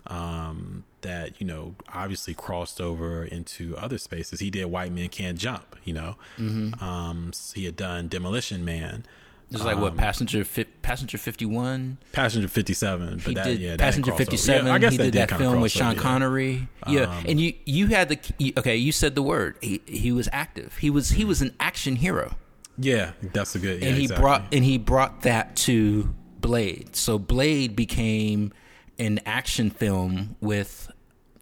um, 0.06 0.84
that 1.02 1.40
you 1.40 1.46
know 1.46 1.74
obviously 1.92 2.34
crossed 2.34 2.80
over 2.80 3.24
into 3.24 3.76
other 3.76 3.98
spaces. 3.98 4.40
He 4.40 4.50
did 4.50 4.66
White 4.66 4.92
Men 4.92 5.08
Can't 5.08 5.38
Jump, 5.38 5.76
you 5.84 5.94
know. 5.94 6.16
Mm-hmm. 6.38 6.82
Um, 6.82 7.32
he 7.54 7.64
had 7.64 7.76
done 7.76 8.08
Demolition 8.08 8.64
Man. 8.64 9.04
It's 9.52 9.64
like 9.64 9.78
what 9.78 9.96
passenger 9.96 10.44
fi- 10.44 10.64
passenger 10.80 11.18
fifty 11.18 11.44
one. 11.44 11.98
Passenger 12.12 12.46
fifty 12.46 12.72
seven. 12.72 13.16
But 13.16 13.26
He 13.26 13.34
that, 13.34 13.44
did 13.44 13.60
yeah, 13.60 13.70
that 13.70 13.80
passenger 13.80 14.12
fifty 14.12 14.36
seven. 14.36 14.66
Yeah, 14.66 14.74
I 14.74 14.78
guess 14.78 14.92
he 14.92 14.98
that 14.98 15.04
did 15.10 15.28
that 15.28 15.30
film 15.36 15.60
with 15.60 15.72
Sean 15.72 15.96
yeah. 15.96 16.00
Connery. 16.00 16.68
Yeah, 16.86 17.02
Um, 17.02 17.24
and 17.26 17.40
you 17.40 17.54
you 17.64 17.88
had 17.88 18.10
the 18.10 18.54
okay. 18.58 18.76
You 18.76 18.92
said 18.92 19.16
the 19.16 19.22
word. 19.22 19.56
He 19.60 19.80
he 19.86 20.12
was 20.12 20.28
active. 20.32 20.76
He 20.76 20.88
was 20.88 21.10
he 21.10 21.24
was 21.24 21.42
an 21.42 21.54
action 21.58 21.96
hero. 21.96 22.36
Yeah, 22.78 23.10
that's 23.20 23.56
a 23.56 23.58
good. 23.58 23.82
Yeah, 23.82 23.88
and 23.88 23.96
he 23.96 24.04
exactly. 24.04 24.22
brought 24.22 24.42
and 24.52 24.64
he 24.64 24.78
brought 24.78 25.22
that 25.22 25.56
to 25.56 26.14
Blade. 26.40 26.94
So 26.94 27.18
Blade 27.18 27.74
became 27.74 28.52
an 29.00 29.18
action 29.24 29.70
film 29.70 30.36
with 30.40 30.92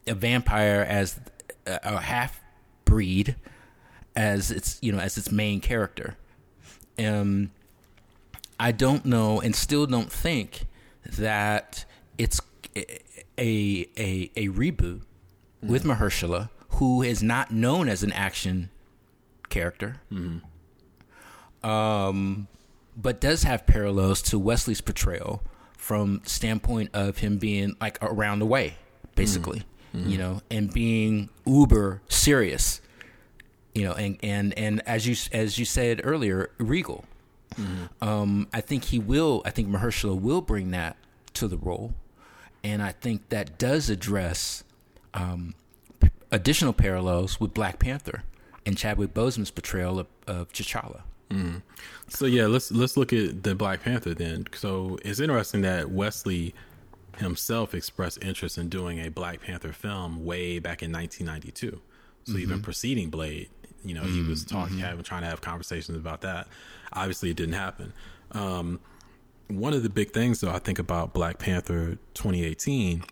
a 0.07 0.15
vampire 0.15 0.87
as 0.89 1.21
a, 1.67 1.81
a 1.83 2.01
half 2.01 2.41
breed 2.85 3.37
as 4.17 4.51
its 4.51 4.79
you 4.81 4.93
know 4.93 4.99
as 5.01 5.19
its 5.19 5.31
main 5.31 5.61
character. 5.61 6.17
Um, 6.99 7.51
I 8.59 8.73
don't 8.73 9.05
know 9.05 9.41
and 9.41 9.55
still 9.55 9.87
don't 9.87 10.11
think 10.11 10.67
that 11.05 11.85
it's 12.17 12.41
a 12.77 13.89
a 13.97 14.31
a 14.37 14.49
reboot 14.49 15.03
with 15.63 15.85
Mahershala, 15.85 16.51
who 16.71 17.03
is 17.03 17.23
not 17.23 17.51
known 17.51 17.89
as 17.89 18.03
an 18.03 18.13
action 18.13 18.71
character. 19.49 19.97
Um, 21.63 22.47
but 22.97 23.21
does 23.21 23.43
have 23.43 23.67
parallels 23.67 24.23
to 24.23 24.39
Wesley's 24.39 24.81
portrayal 24.81 25.43
from 25.89 26.21
standpoint 26.27 26.91
of 26.93 27.17
him 27.17 27.39
being 27.39 27.75
like 27.81 27.97
around 28.03 28.41
the 28.41 28.45
way, 28.47 28.75
basically, 29.15 29.63
you 29.95 30.19
know, 30.19 30.43
and 30.51 30.71
being 30.71 31.31
uber 31.47 32.03
serious, 32.11 32.83
you 33.75 33.85
know, 33.85 33.95
and 33.95 34.19
and 34.23 34.53
and 34.59 34.83
as 34.87 35.07
you 35.07 35.17
as 35.33 35.59
you 35.59 35.65
said 35.65 36.03
earlier, 36.05 36.51
regal. 36.59 37.07
Um, 38.03 38.49
I 38.53 38.61
think 38.61 38.85
he 38.85 38.99
will. 38.99 39.41
I 39.47 39.51
think 39.51 39.69
Mahershala 39.69 40.21
will 40.21 40.43
bring 40.43 40.73
that 40.73 40.99
to 41.33 41.49
the 41.49 41.57
role, 41.57 41.95
and 42.63 42.83
I 42.83 42.93
think 42.93 43.31
that 43.31 43.57
does 43.59 43.89
address 43.89 44.65
um, 45.15 45.55
p- 46.01 46.11
additional 46.31 46.75
parallels 46.75 47.41
with 47.41 47.55
Black 47.55 47.79
Panther 47.79 48.25
and 48.67 48.77
Chadwick 48.77 49.15
Boseman's 49.15 49.51
portrayal 49.51 49.99
of, 49.99 50.07
of 50.27 50.53
T'Challa. 50.53 51.01
Mm. 51.31 51.63
So 52.09 52.27
yeah, 52.27 52.47
let's 52.47 52.71
let's 52.71 52.97
look 52.97 53.13
at 53.13 53.43
the 53.43 53.55
Black 53.55 53.83
Panther 53.83 54.15
then. 54.15 54.47
So 54.55 54.99
it's 55.05 55.21
interesting 55.21 55.63
that 55.63 55.91
Wesley 55.91 56.55
himself 57.19 57.75
expressed 57.75 58.23
interest 58.23 58.59
in 58.59 58.69
doing 58.69 58.99
a 58.99 59.11
Black 59.11 59.41
Panther 59.41 59.73
film 59.73 60.25
way 60.25 60.59
back 60.59 60.83
in 60.83 60.93
1992. 60.93 61.81
So 62.25 62.37
even 62.37 62.57
mm-hmm. 62.57 62.63
preceding 62.63 63.11
Blade, 63.11 63.49
you 63.85 63.95
know, 63.95 64.03
he 64.03 64.23
was 64.23 64.45
talking, 64.45 64.77
mm-hmm. 64.77 64.85
having 64.85 65.03
trying 65.03 65.23
to 65.23 65.29
have 65.29 65.41
conversations 65.41 65.97
about 65.97 66.21
that. 66.21 66.47
Obviously, 66.93 67.31
it 67.31 67.37
didn't 67.37 67.55
happen. 67.55 67.93
Um, 68.33 68.81
one 69.49 69.73
of 69.73 69.83
the 69.83 69.89
big 69.89 70.11
things, 70.11 70.41
though, 70.41 70.51
I 70.51 70.59
think 70.59 70.79
about 70.79 71.15
Black 71.15 71.39
Panther 71.39 71.99
2018 72.15 73.03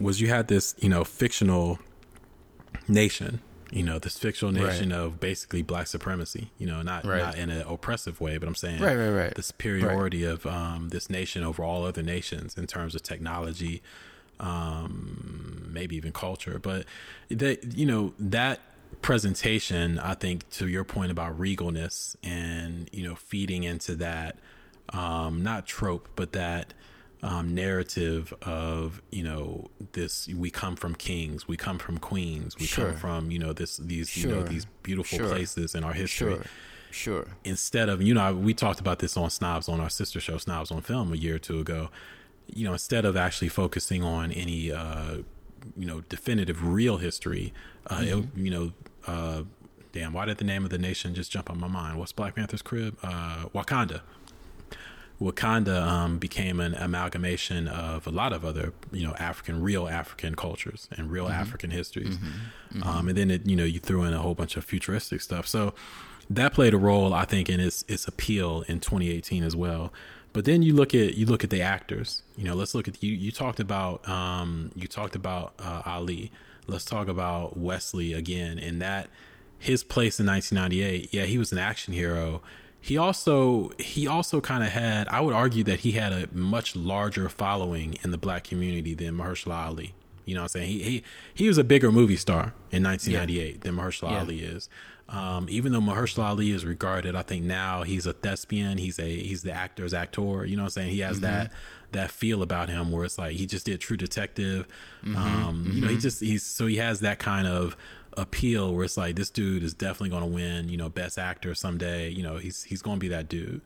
was 0.00 0.20
you 0.20 0.28
had 0.28 0.48
this, 0.48 0.74
you 0.78 0.88
know, 0.88 1.04
fictional 1.04 1.78
nation, 2.88 3.40
you 3.72 3.82
know, 3.84 3.98
this 3.98 4.18
fictional 4.18 4.52
nation 4.52 4.90
of 4.92 5.20
basically 5.20 5.62
black 5.62 5.86
supremacy, 5.86 6.50
you 6.58 6.66
know, 6.66 6.82
not 6.82 7.04
Right. 7.04 7.18
not 7.20 7.36
in 7.38 7.50
an 7.50 7.62
oppressive 7.62 8.20
way, 8.20 8.36
but 8.36 8.48
I'm 8.48 8.54
saying 8.56 8.82
Right, 8.82 8.96
right, 8.96 9.10
right. 9.10 9.34
the 9.34 9.42
superiority 9.42 10.24
of 10.24 10.44
um, 10.46 10.88
this 10.88 11.08
nation 11.08 11.44
over 11.44 11.62
all 11.62 11.84
other 11.84 12.02
nations 12.02 12.56
in 12.58 12.66
terms 12.66 12.94
of 12.94 13.02
technology, 13.02 13.82
um, 14.40 15.68
maybe 15.72 15.96
even 15.96 16.12
culture. 16.12 16.58
But 16.58 16.84
that 17.30 17.76
you 17.76 17.86
know 17.86 18.12
that 18.18 18.60
presentation, 19.02 19.98
I 19.98 20.14
think, 20.14 20.48
to 20.50 20.66
your 20.68 20.84
point 20.84 21.10
about 21.10 21.38
regalness 21.38 22.16
and 22.22 22.88
you 22.92 23.06
know 23.06 23.14
feeding 23.14 23.62
into 23.64 23.94
that 23.96 24.38
um, 24.92 25.42
not 25.42 25.66
trope, 25.66 26.08
but 26.16 26.32
that 26.32 26.74
um, 27.22 27.54
narrative 27.54 28.32
of 28.42 29.02
you 29.10 29.22
know 29.22 29.70
this 29.92 30.28
we 30.28 30.50
come 30.50 30.76
from 30.76 30.94
kings, 30.94 31.46
we 31.46 31.56
come 31.56 31.78
from 31.78 31.98
queens, 31.98 32.56
we 32.58 32.66
Sure. 32.66 32.86
come 32.92 32.96
from 32.96 33.30
you 33.30 33.38
know 33.38 33.52
this 33.52 33.76
these 33.76 34.16
you 34.16 34.28
know 34.28 34.42
these 34.42 34.66
beautiful 34.82 35.18
Sure. 35.18 35.28
places 35.28 35.74
in 35.74 35.84
our 35.84 35.92
history. 35.92 36.34
Sure, 36.34 36.44
sure. 36.90 37.26
instead 37.44 37.88
of 37.88 38.00
you 38.02 38.14
know 38.14 38.34
we 38.34 38.54
talked 38.54 38.80
about 38.80 38.98
this 39.00 39.16
on 39.16 39.30
snobs 39.30 39.68
on 39.68 39.80
our 39.80 39.90
sister 39.90 40.18
show 40.20 40.38
snobs 40.38 40.70
on 40.70 40.80
film 40.82 41.12
a 41.12 41.16
year 41.16 41.34
or 41.36 41.38
two 41.38 41.60
ago. 41.60 41.90
You 42.52 42.64
know 42.64 42.72
instead 42.72 43.04
of 43.04 43.16
actually 43.16 43.48
focusing 43.48 44.02
on 44.02 44.32
any 44.32 44.72
uh 44.72 45.18
you 45.76 45.86
know 45.86 46.00
definitive 46.08 46.66
real 46.66 46.96
history 46.96 47.52
uh 47.90 48.00
it, 48.02 48.24
you 48.34 48.50
know 48.50 48.72
uh 49.06 49.42
damn 49.92 50.12
why 50.12 50.24
did 50.24 50.38
the 50.38 50.44
name 50.44 50.64
of 50.64 50.70
the 50.70 50.78
nation 50.78 51.14
just 51.14 51.30
jump 51.30 51.50
on 51.50 51.60
my 51.60 51.68
mind? 51.68 51.98
What's 51.98 52.12
black 52.12 52.34
panther's 52.34 52.62
crib? 52.62 52.96
Uh 53.02 53.44
wakanda 53.54 54.00
Wakanda 55.20 55.82
um, 55.86 56.18
became 56.18 56.60
an 56.60 56.74
amalgamation 56.74 57.68
of 57.68 58.06
a 58.06 58.10
lot 58.10 58.32
of 58.32 58.44
other, 58.44 58.72
you 58.90 59.06
know, 59.06 59.14
African, 59.18 59.60
real 59.62 59.86
African 59.86 60.34
cultures 60.34 60.88
and 60.96 61.10
real 61.10 61.28
African 61.28 61.70
histories. 61.70 62.16
Um, 62.82 63.08
and 63.08 63.18
then 63.18 63.30
it, 63.30 63.46
you 63.46 63.54
know, 63.54 63.64
you 63.64 63.80
threw 63.80 64.04
in 64.04 64.14
a 64.14 64.18
whole 64.18 64.34
bunch 64.34 64.56
of 64.56 64.64
futuristic 64.64 65.20
stuff. 65.20 65.46
So 65.46 65.74
that 66.30 66.54
played 66.54 66.72
a 66.72 66.78
role, 66.78 67.12
I 67.12 67.24
think, 67.26 67.50
in 67.50 67.60
its 67.60 67.84
its 67.88 68.08
appeal 68.08 68.64
in 68.68 68.80
2018 68.80 69.42
as 69.42 69.54
well. 69.54 69.92
But 70.32 70.44
then 70.44 70.62
you 70.62 70.74
look 70.74 70.94
at 70.94 71.14
you 71.14 71.26
look 71.26 71.44
at 71.44 71.50
the 71.50 71.60
actors. 71.60 72.22
You 72.36 72.44
know, 72.44 72.54
let's 72.54 72.74
look 72.74 72.88
at 72.88 73.02
you. 73.02 73.12
You 73.12 73.32
talked 73.32 73.60
about 73.60 74.08
um, 74.08 74.70
you 74.74 74.86
talked 74.86 75.16
about 75.16 75.54
uh, 75.58 75.82
Ali. 75.84 76.30
Let's 76.66 76.84
talk 76.84 77.08
about 77.08 77.56
Wesley 77.56 78.12
again. 78.12 78.58
And 78.58 78.80
that 78.80 79.08
his 79.58 79.84
place 79.84 80.18
in 80.18 80.26
1998. 80.26 81.12
Yeah, 81.12 81.24
he 81.24 81.36
was 81.36 81.52
an 81.52 81.58
action 81.58 81.92
hero. 81.92 82.40
He 82.80 82.96
also 82.96 83.70
he 83.78 84.06
also 84.06 84.40
kind 84.40 84.62
of 84.64 84.70
had. 84.70 85.06
I 85.08 85.20
would 85.20 85.34
argue 85.34 85.62
that 85.64 85.80
he 85.80 85.92
had 85.92 86.12
a 86.12 86.28
much 86.32 86.74
larger 86.74 87.28
following 87.28 87.98
in 88.02 88.10
the 88.10 88.18
black 88.18 88.44
community 88.44 88.94
than 88.94 89.14
Mahershala 89.16 89.66
Ali. 89.66 89.94
You 90.24 90.34
know 90.34 90.40
what 90.42 90.44
I'm 90.56 90.60
saying? 90.60 90.68
He 90.68 90.82
he 90.82 91.02
he 91.34 91.48
was 91.48 91.58
a 91.58 91.64
bigger 91.64 91.92
movie 91.92 92.16
star 92.16 92.54
in 92.70 92.82
1998 92.84 93.60
than 93.62 93.76
Mahershala 93.76 94.12
Yeah. 94.12 94.18
Ali 94.20 94.40
is. 94.40 94.68
Um, 95.08 95.46
even 95.50 95.72
though 95.72 95.80
Mahershala 95.80 96.28
Ali 96.28 96.52
is 96.52 96.64
regarded, 96.64 97.16
I 97.16 97.22
think 97.22 97.44
now 97.44 97.82
he's 97.82 98.06
a 98.06 98.12
thespian. 98.12 98.78
He's 98.78 98.98
a 99.00 99.08
he's 99.18 99.42
the 99.42 99.52
actor's 99.52 99.92
actor. 99.92 100.44
You 100.46 100.56
know 100.56 100.62
what 100.62 100.66
I'm 100.66 100.70
saying? 100.82 100.90
He 100.90 101.00
has 101.00 101.20
that 101.20 101.50
that 101.92 102.10
feel 102.12 102.40
about 102.42 102.68
him 102.68 102.92
where 102.92 103.04
it's 103.04 103.18
like 103.18 103.32
he 103.36 103.44
just 103.46 103.66
did 103.66 103.80
True 103.80 103.96
Detective. 103.96 104.68
um, 105.16 105.70
You 105.74 105.80
know, 105.82 105.88
he 105.88 105.98
just 105.98 106.20
he's 106.20 106.44
so 106.44 106.66
he 106.66 106.76
has 106.76 107.00
that 107.00 107.18
kind 107.18 107.48
of 107.48 107.76
appeal 108.16 108.74
where 108.74 108.84
it's 108.84 108.96
like 108.96 109.16
this 109.16 109.30
dude 109.30 109.62
is 109.62 109.74
definitely 109.74 110.10
going 110.10 110.22
to 110.22 110.28
win. 110.28 110.68
You 110.68 110.76
know, 110.76 110.88
best 110.88 111.18
actor 111.18 111.54
someday. 111.54 112.08
You 112.10 112.22
know, 112.22 112.36
he's 112.36 112.64
he's 112.64 112.82
going 112.82 112.96
to 112.96 113.00
be 113.00 113.08
that 113.08 113.28
dude. 113.28 113.60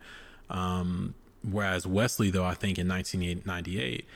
Um, 0.50 1.14
whereas 1.42 1.86
Wesley, 1.86 2.30
though, 2.30 2.44
I 2.44 2.54
think 2.54 2.78
in 2.78 2.88
1998, 2.88 4.06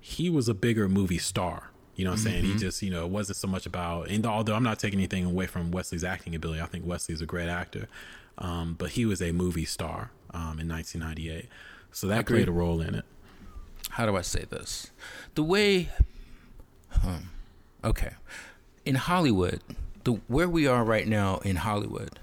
he 0.00 0.30
was 0.30 0.48
a 0.48 0.54
bigger 0.54 0.88
movie 0.88 1.18
star. 1.18 1.70
You 1.96 2.04
know 2.04 2.10
what 2.10 2.18
I'm 2.18 2.24
saying? 2.24 2.44
He 2.44 2.56
just, 2.56 2.82
you 2.82 2.90
know, 2.90 3.04
it 3.04 3.10
wasn't 3.10 3.36
so 3.36 3.46
much 3.46 3.66
about, 3.66 4.08
and 4.08 4.26
although 4.26 4.54
I'm 4.54 4.64
not 4.64 4.80
taking 4.80 4.98
anything 4.98 5.24
away 5.24 5.46
from 5.46 5.70
Wesley's 5.70 6.02
acting 6.02 6.34
ability, 6.34 6.60
I 6.60 6.66
think 6.66 6.84
Wesley 6.84 7.14
is 7.14 7.20
a 7.20 7.26
great 7.26 7.48
actor. 7.48 7.86
Um, 8.36 8.74
but 8.76 8.90
he 8.90 9.06
was 9.06 9.22
a 9.22 9.30
movie 9.30 9.64
star 9.64 10.10
um, 10.32 10.58
in 10.58 10.68
1998. 10.68 11.48
So 11.92 12.08
that 12.08 12.20
Agreed. 12.22 12.38
played 12.38 12.48
a 12.48 12.52
role 12.52 12.80
in 12.80 12.96
it. 12.96 13.04
how 13.90 14.06
do 14.06 14.16
I 14.16 14.22
say 14.22 14.44
this? 14.50 14.90
The 15.36 15.44
way, 15.44 15.88
hmm, 16.90 17.16
okay, 17.84 18.14
in 18.84 18.96
Hollywood, 18.96 19.60
the 20.04 20.12
where 20.28 20.48
we 20.48 20.66
are 20.66 20.84
right 20.84 21.06
now 21.06 21.38
in 21.38 21.56
Hollywood, 21.56 22.18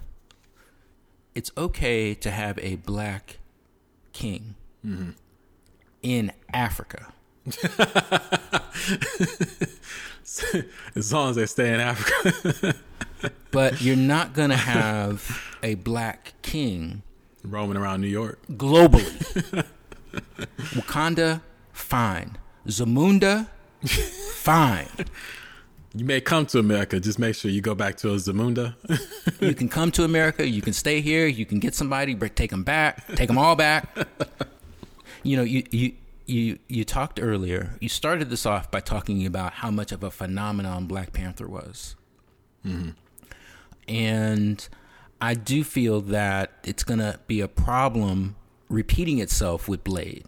it's 1.36 1.52
okay 1.58 2.14
to 2.16 2.32
have 2.32 2.60
a 2.60 2.76
black 2.78 3.40
king 4.14 4.56
mm-hmm. 4.86 5.12
in 6.02 6.32
Africa. 6.54 7.14
As 10.96 11.12
long 11.12 11.32
as 11.32 11.36
they 11.36 11.46
stay 11.46 11.74
in 11.74 11.80
Africa, 11.80 12.76
But 13.52 13.82
you're 13.82 13.96
not 13.96 14.34
gonna 14.34 14.56
have 14.56 15.42
a 15.62 15.76
black 15.76 16.34
king 16.42 17.04
roaming 17.44 17.78
around 17.78 18.02
New 18.02 18.08
York. 18.08 18.40
globally. 18.52 19.66
Wakanda, 20.74 21.42
fine. 21.74 22.38
Zamunda, 22.68 23.48
fine. 24.36 24.88
You 25.94 26.06
may 26.06 26.22
come 26.22 26.46
to 26.48 26.60
America, 26.60 27.00
just 27.00 27.20
make 27.20 27.36
sure 27.36 27.52
you 27.52 27.60
go 27.62 27.76
back 27.76 27.98
to 27.98 28.08
Zamunda. 28.08 28.76
You 29.42 29.56
can 29.56 29.70
come 29.70 29.92
to 29.92 30.04
America. 30.04 30.48
You 30.48 30.62
can 30.62 30.74
stay 30.74 31.02
here. 31.02 31.26
You 31.26 31.46
can 31.46 31.60
get 31.60 31.74
somebody, 31.74 32.14
take 32.16 32.52
them 32.52 32.64
back, 32.64 33.08
take 33.16 33.28
them 33.28 33.38
all 33.38 33.56
back. 33.56 33.90
You 35.24 35.38
know, 35.38 35.44
you 35.44 35.64
you 35.70 35.94
you 36.26 36.58
you 36.68 36.84
talked 36.84 37.20
earlier. 37.22 37.76
You 37.80 37.90
started 37.90 38.32
this 38.32 38.44
off 38.44 38.72
by 38.72 38.80
talking 38.80 39.24
about 39.24 39.54
how 39.54 39.70
much 39.70 39.92
of 39.92 40.04
a 40.04 40.10
phenomenon 40.10 40.88
Black 40.88 41.14
Panther 41.14 41.48
was, 41.48 41.96
mm-hmm. 42.66 42.92
and 43.88 44.68
I 45.22 45.36
do 45.36 45.64
feel 45.64 46.02
that 46.02 46.54
it's 46.64 46.84
gonna 46.84 47.20
be 47.28 47.40
a 47.40 47.48
problem 47.48 48.36
repeating 48.68 49.20
itself 49.20 49.68
with 49.68 49.84
Blade, 49.84 50.26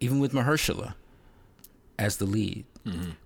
even 0.00 0.18
with 0.18 0.32
Mahershala 0.32 0.94
as 1.98 2.18
the 2.18 2.26
lead, 2.26 2.66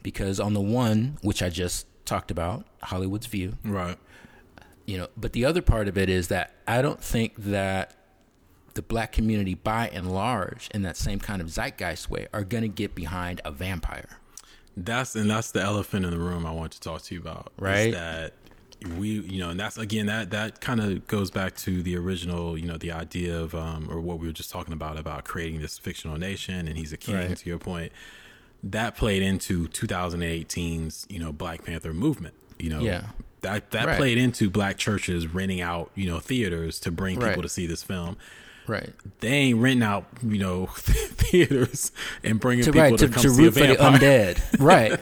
because 0.02 0.38
on 0.40 0.54
the 0.54 0.60
one 0.60 1.18
which 1.22 1.42
I 1.42 1.48
just 1.50 1.86
talked 2.04 2.30
about, 2.30 2.64
Hollywood's 2.82 3.26
View 3.26 3.56
right. 3.64 3.98
you 4.86 4.96
know 4.98 5.08
but 5.16 5.32
the 5.32 5.44
other 5.44 5.60
part 5.62 5.88
of 5.88 5.98
it 5.98 6.08
is 6.08 6.28
that 6.28 6.54
i 6.66 6.80
don't 6.80 7.02
think 7.02 7.34
that 7.36 7.94
the 8.74 8.82
black 8.82 9.10
community 9.12 9.54
by 9.54 9.88
and 9.88 10.10
large 10.12 10.68
in 10.72 10.82
that 10.82 10.96
same 10.96 11.18
kind 11.18 11.42
of 11.42 11.48
zeitgeist 11.50 12.08
way 12.08 12.28
are 12.32 12.44
going 12.44 12.62
to 12.62 12.68
get 12.68 12.94
behind 12.94 13.40
a 13.44 13.50
vampire. 13.50 14.18
That's 14.76 15.16
and 15.16 15.28
that's 15.28 15.50
the 15.50 15.60
elephant 15.60 16.04
in 16.04 16.12
the 16.12 16.18
room 16.18 16.46
I 16.46 16.52
want 16.52 16.70
to 16.72 16.80
talk 16.80 17.02
to 17.02 17.14
you 17.14 17.20
about. 17.20 17.50
is 17.56 17.62
Right. 17.62 17.92
that 17.92 18.34
we 18.96 19.08
you 19.08 19.40
know 19.40 19.50
and 19.50 19.58
that's 19.58 19.76
again 19.76 20.06
that 20.06 20.30
that 20.30 20.60
kind 20.60 20.78
of 20.80 21.04
goes 21.08 21.32
back 21.32 21.56
to 21.56 21.82
the 21.82 21.96
original 21.96 22.56
you 22.56 22.66
know 22.66 22.76
the 22.78 22.92
idea 22.92 23.36
of 23.36 23.52
um 23.56 23.88
or 23.90 24.00
what 24.00 24.20
we 24.20 24.28
were 24.28 24.32
just 24.32 24.50
talking 24.52 24.72
about 24.72 24.96
about 24.96 25.24
creating 25.24 25.60
this 25.60 25.76
fictional 25.78 26.16
nation 26.16 26.68
and 26.68 26.78
he's 26.78 26.92
a 26.92 26.96
king 26.96 27.16
Right. 27.16 27.36
to 27.36 27.48
your 27.48 27.58
point 27.58 27.90
that 28.62 28.96
played 28.96 29.22
into 29.22 29.68
2018's 29.68 31.06
you 31.08 31.18
know 31.18 31.32
black 31.32 31.64
panther 31.64 31.92
movement 31.92 32.34
you 32.58 32.70
know 32.70 32.80
Yeah. 32.80 33.02
that 33.42 33.70
that 33.70 33.86
Right. 33.86 33.96
played 33.96 34.18
into 34.18 34.50
black 34.50 34.76
churches 34.78 35.26
renting 35.26 35.60
out 35.60 35.90
you 35.94 36.08
know 36.08 36.18
theaters 36.18 36.80
to 36.80 36.90
bring 36.90 37.16
people 37.16 37.28
Right. 37.34 37.42
to 37.42 37.48
see 37.48 37.66
this 37.66 37.82
film 37.82 38.16
Right. 38.66 38.90
they 39.20 39.28
ain't 39.28 39.58
renting 39.60 39.82
out 39.82 40.06
you 40.26 40.38
know 40.38 40.66
theaters 40.76 41.92
and 42.24 42.38
bringing 42.40 42.64
To, 42.64 42.72
people 42.72 42.82
right, 42.90 42.98
to, 42.98 43.08
to, 43.08 43.12
come 43.14 43.22
to 43.22 43.30
root 43.30 43.54
for 43.54 43.60
the 43.66 43.76
undead. 43.76 44.38
right. 44.60 45.00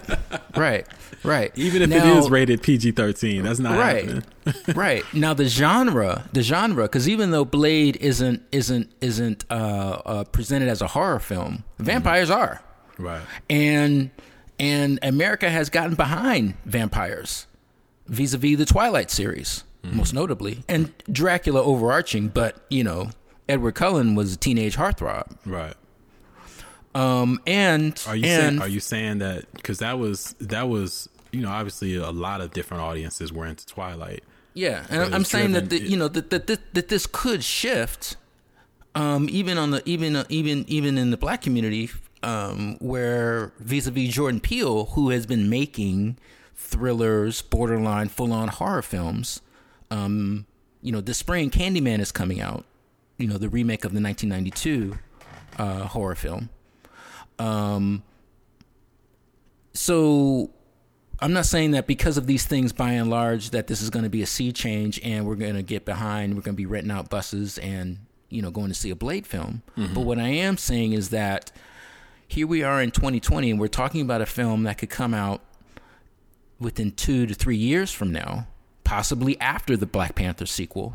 Right. 0.57 0.87
Right. 1.25 1.53
even 1.57 1.83
if 1.83 1.91
Now- 1.91 2.07
it 2.13 2.19
is 2.19 2.31
rated 2.31 2.63
PG-13 2.63 3.43
that's 3.43 3.59
not 3.59 3.79
right 3.79 4.05
happening 4.05 4.23
right 4.77 5.03
now 5.15 5.35
the 5.35 5.47
genre 5.47 6.29
the 6.33 6.43
genre 6.43 6.85
because 6.85 7.09
even 7.09 7.31
though 7.33 7.45
blade 7.45 7.97
isn't 7.97 8.43
isn't 8.53 8.91
isn't 9.01 9.45
uh, 9.51 9.55
uh 10.05 10.25
presented 10.25 10.69
as 10.69 10.81
a 10.83 10.89
horror 10.89 11.19
film 11.19 11.65
vampires 11.81 12.31
are 12.31 12.61
right. 12.99 13.23
And 13.51 14.11
and 14.59 14.99
america 15.03 15.51
has 15.51 15.69
gotten 15.69 15.95
behind 15.95 16.55
vampires 16.65 17.47
vis-a-vis 18.07 18.57
the 18.57 18.65
twilight 18.65 19.11
series 19.11 19.65
most 19.83 20.13
notably 20.15 20.65
and 20.69 20.93
dracula 21.13 21.63
overarching 21.63 22.29
but 22.29 22.65
you 22.71 22.83
know 22.83 23.11
edward 23.49 23.75
cullen 23.75 24.15
was 24.15 24.35
a 24.35 24.37
teenage 24.37 24.77
heartthrob. 24.77 25.37
Right. 25.45 25.75
Um 26.95 27.39
and 27.47 28.03
Are 28.09 28.17
you 28.17 28.25
and 28.25 28.43
saying, 28.59 28.63
are 28.63 28.69
you 28.69 28.81
saying 28.81 29.19
that 29.19 29.45
because 29.55 29.79
that 29.81 29.99
was 29.99 30.35
that 30.41 30.69
was 30.69 31.09
you 31.33 31.43
know 31.43 31.51
obviously 31.51 31.95
a 31.97 32.11
lot 32.11 32.41
of 32.41 32.53
different 32.53 32.83
audiences 32.83 33.33
were 33.33 33.47
into 33.47 33.67
Twilight. 33.67 34.25
Yeah, 34.55 34.87
and 34.89 35.15
I'm 35.15 35.25
saying 35.25 35.53
that 35.53 35.69
the, 35.69 35.77
driven- 35.77 35.91
you 35.93 35.99
know 35.99 36.09
that 36.09 36.31
that, 36.31 36.47
that 36.47 36.75
that 36.75 36.89
this 36.89 37.07
could 37.07 37.45
shift, 37.45 38.17
um, 38.95 39.29
even 39.31 39.59
on 39.59 39.71
the 39.71 39.83
even 39.85 40.17
uh, 40.17 40.25
even 40.31 40.65
even 40.67 40.97
in 40.97 41.11
the 41.11 41.19
black 41.19 41.43
community, 41.43 41.91
um, 42.23 42.77
where 42.81 43.53
vis-a-vis 43.59 44.13
Jordan 44.13 44.41
Peele, 44.41 44.87
who 44.87 45.11
has 45.11 45.27
been 45.27 45.49
making 45.49 46.19
thrillers, 46.55 47.43
borderline 47.43 48.09
full-on 48.09 48.49
horror 48.49 48.83
films, 48.83 49.41
um, 49.91 50.47
you 50.83 50.93
know, 50.93 51.01
this 51.01 51.19
spring 51.19 51.51
Candyman 51.51 52.01
is 52.01 52.13
coming 52.13 52.41
out, 52.41 52.65
you 53.19 53.27
know, 53.27 53.39
the 53.39 53.49
remake 53.49 53.85
of 53.85 53.93
the 53.93 54.01
1992 54.01 54.99
uh, 55.59 55.85
horror 55.89 56.15
film. 56.15 56.49
Um, 57.39 58.03
so 59.73 60.51
I'm 61.21 61.33
not 61.33 61.47
saying 61.47 61.73
that 61.73 61.87
because 61.87 62.19
of 62.19 62.27
these 62.27 62.47
things, 62.47 62.73
by 62.73 62.93
and 62.93 63.09
large, 63.11 63.51
that 63.51 63.67
this 63.67 63.81
is 63.81 63.91
going 63.91 64.03
to 64.05 64.11
be 64.11 64.23
a 64.23 64.27
sea 64.27 64.53
change 64.53 65.01
and 65.03 65.27
we're 65.27 65.35
going 65.35 65.55
to 65.55 65.63
get 65.63 65.85
behind. 65.85 66.35
We're 66.35 66.43
going 66.43 66.55
to 66.55 66.57
be 66.57 66.67
renting 66.67 66.91
out 66.91 67.09
buses 67.11 67.59
and 67.59 67.99
you 68.29 68.43
know 68.43 68.51
going 68.51 68.69
to 68.69 68.75
see 68.75 68.91
a 68.91 68.97
Blade 68.97 69.27
film. 69.27 69.63
But 69.95 70.01
what 70.01 70.19
I 70.19 70.29
am 70.29 70.57
saying 70.57 70.93
is 70.93 71.11
that 71.11 71.53
here 72.29 72.47
we 72.47 72.63
are 72.63 72.83
in 72.83 72.91
2020 72.91 73.51
and 73.51 73.61
we're 73.61 73.69
talking 73.69 74.01
about 74.01 74.21
a 74.21 74.27
film 74.27 74.65
that 74.65 74.79
could 74.79 74.91
come 74.91 75.15
out 75.15 75.41
within 76.59 76.91
two 76.93 77.27
to 77.27 77.35
three 77.35 77.57
years 77.57 77.93
from 77.93 78.13
now, 78.13 78.47
possibly 78.85 79.39
after 79.41 79.77
the 79.77 79.87
Black 79.87 80.15
Panther 80.15 80.47
sequel. 80.47 80.95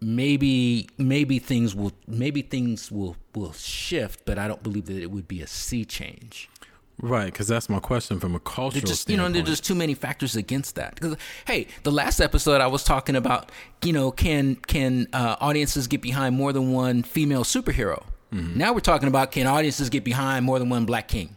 Maybe 0.00 0.88
maybe 0.98 1.38
things 1.38 1.74
will 1.74 1.92
maybe 2.06 2.42
things 2.42 2.92
will 2.92 3.16
will 3.34 3.54
shift, 3.54 4.26
but 4.26 4.38
I 4.38 4.46
don't 4.46 4.62
believe 4.62 4.86
that 4.86 4.98
it 4.98 5.10
would 5.10 5.26
be 5.26 5.40
a 5.40 5.46
sea 5.46 5.84
change. 5.84 6.50
Right, 6.98 7.26
because 7.26 7.46
that's 7.46 7.68
my 7.68 7.78
question 7.78 8.20
from 8.20 8.34
a 8.34 8.40
cultural 8.40 8.80
just 8.80 9.10
you 9.10 9.18
know, 9.18 9.28
there's 9.28 9.46
just 9.46 9.64
too 9.64 9.74
many 9.74 9.92
factors 9.94 10.34
against 10.34 10.76
that. 10.76 10.94
Because 10.94 11.16
hey, 11.46 11.66
the 11.82 11.92
last 11.92 12.20
episode 12.20 12.60
I 12.60 12.68
was 12.68 12.84
talking 12.84 13.16
about, 13.16 13.52
you 13.82 13.92
know, 13.92 14.10
can 14.10 14.56
can 14.56 15.06
uh, 15.12 15.36
audiences 15.40 15.86
get 15.88 16.02
behind 16.02 16.36
more 16.36 16.52
than 16.52 16.72
one 16.72 17.02
female 17.02 17.44
superhero? 17.44 18.04
Mm-hmm. 18.32 18.58
Now 18.58 18.72
we're 18.72 18.80
talking 18.80 19.08
about 19.08 19.32
can 19.32 19.46
audiences 19.46 19.88
get 19.88 20.04
behind 20.04 20.44
more 20.44 20.58
than 20.58 20.68
one 20.68 20.84
black 20.84 21.08
king? 21.08 21.36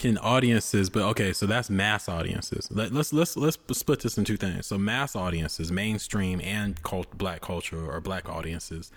can 0.00 0.16
audiences 0.18 0.88
but 0.88 1.02
okay 1.02 1.30
so 1.30 1.44
that's 1.44 1.68
mass 1.68 2.08
audiences. 2.08 2.68
Let, 2.70 2.90
let's 2.90 3.12
let's 3.12 3.36
let's 3.36 3.58
split 3.72 4.00
this 4.00 4.16
in 4.16 4.24
two 4.24 4.38
things. 4.38 4.66
So 4.66 4.78
mass 4.78 5.14
audiences 5.14 5.70
mainstream 5.70 6.40
and 6.40 6.82
cult, 6.82 7.16
black 7.18 7.42
culture 7.42 7.90
or 7.90 8.00
black 8.00 8.28
audiences 8.28 8.90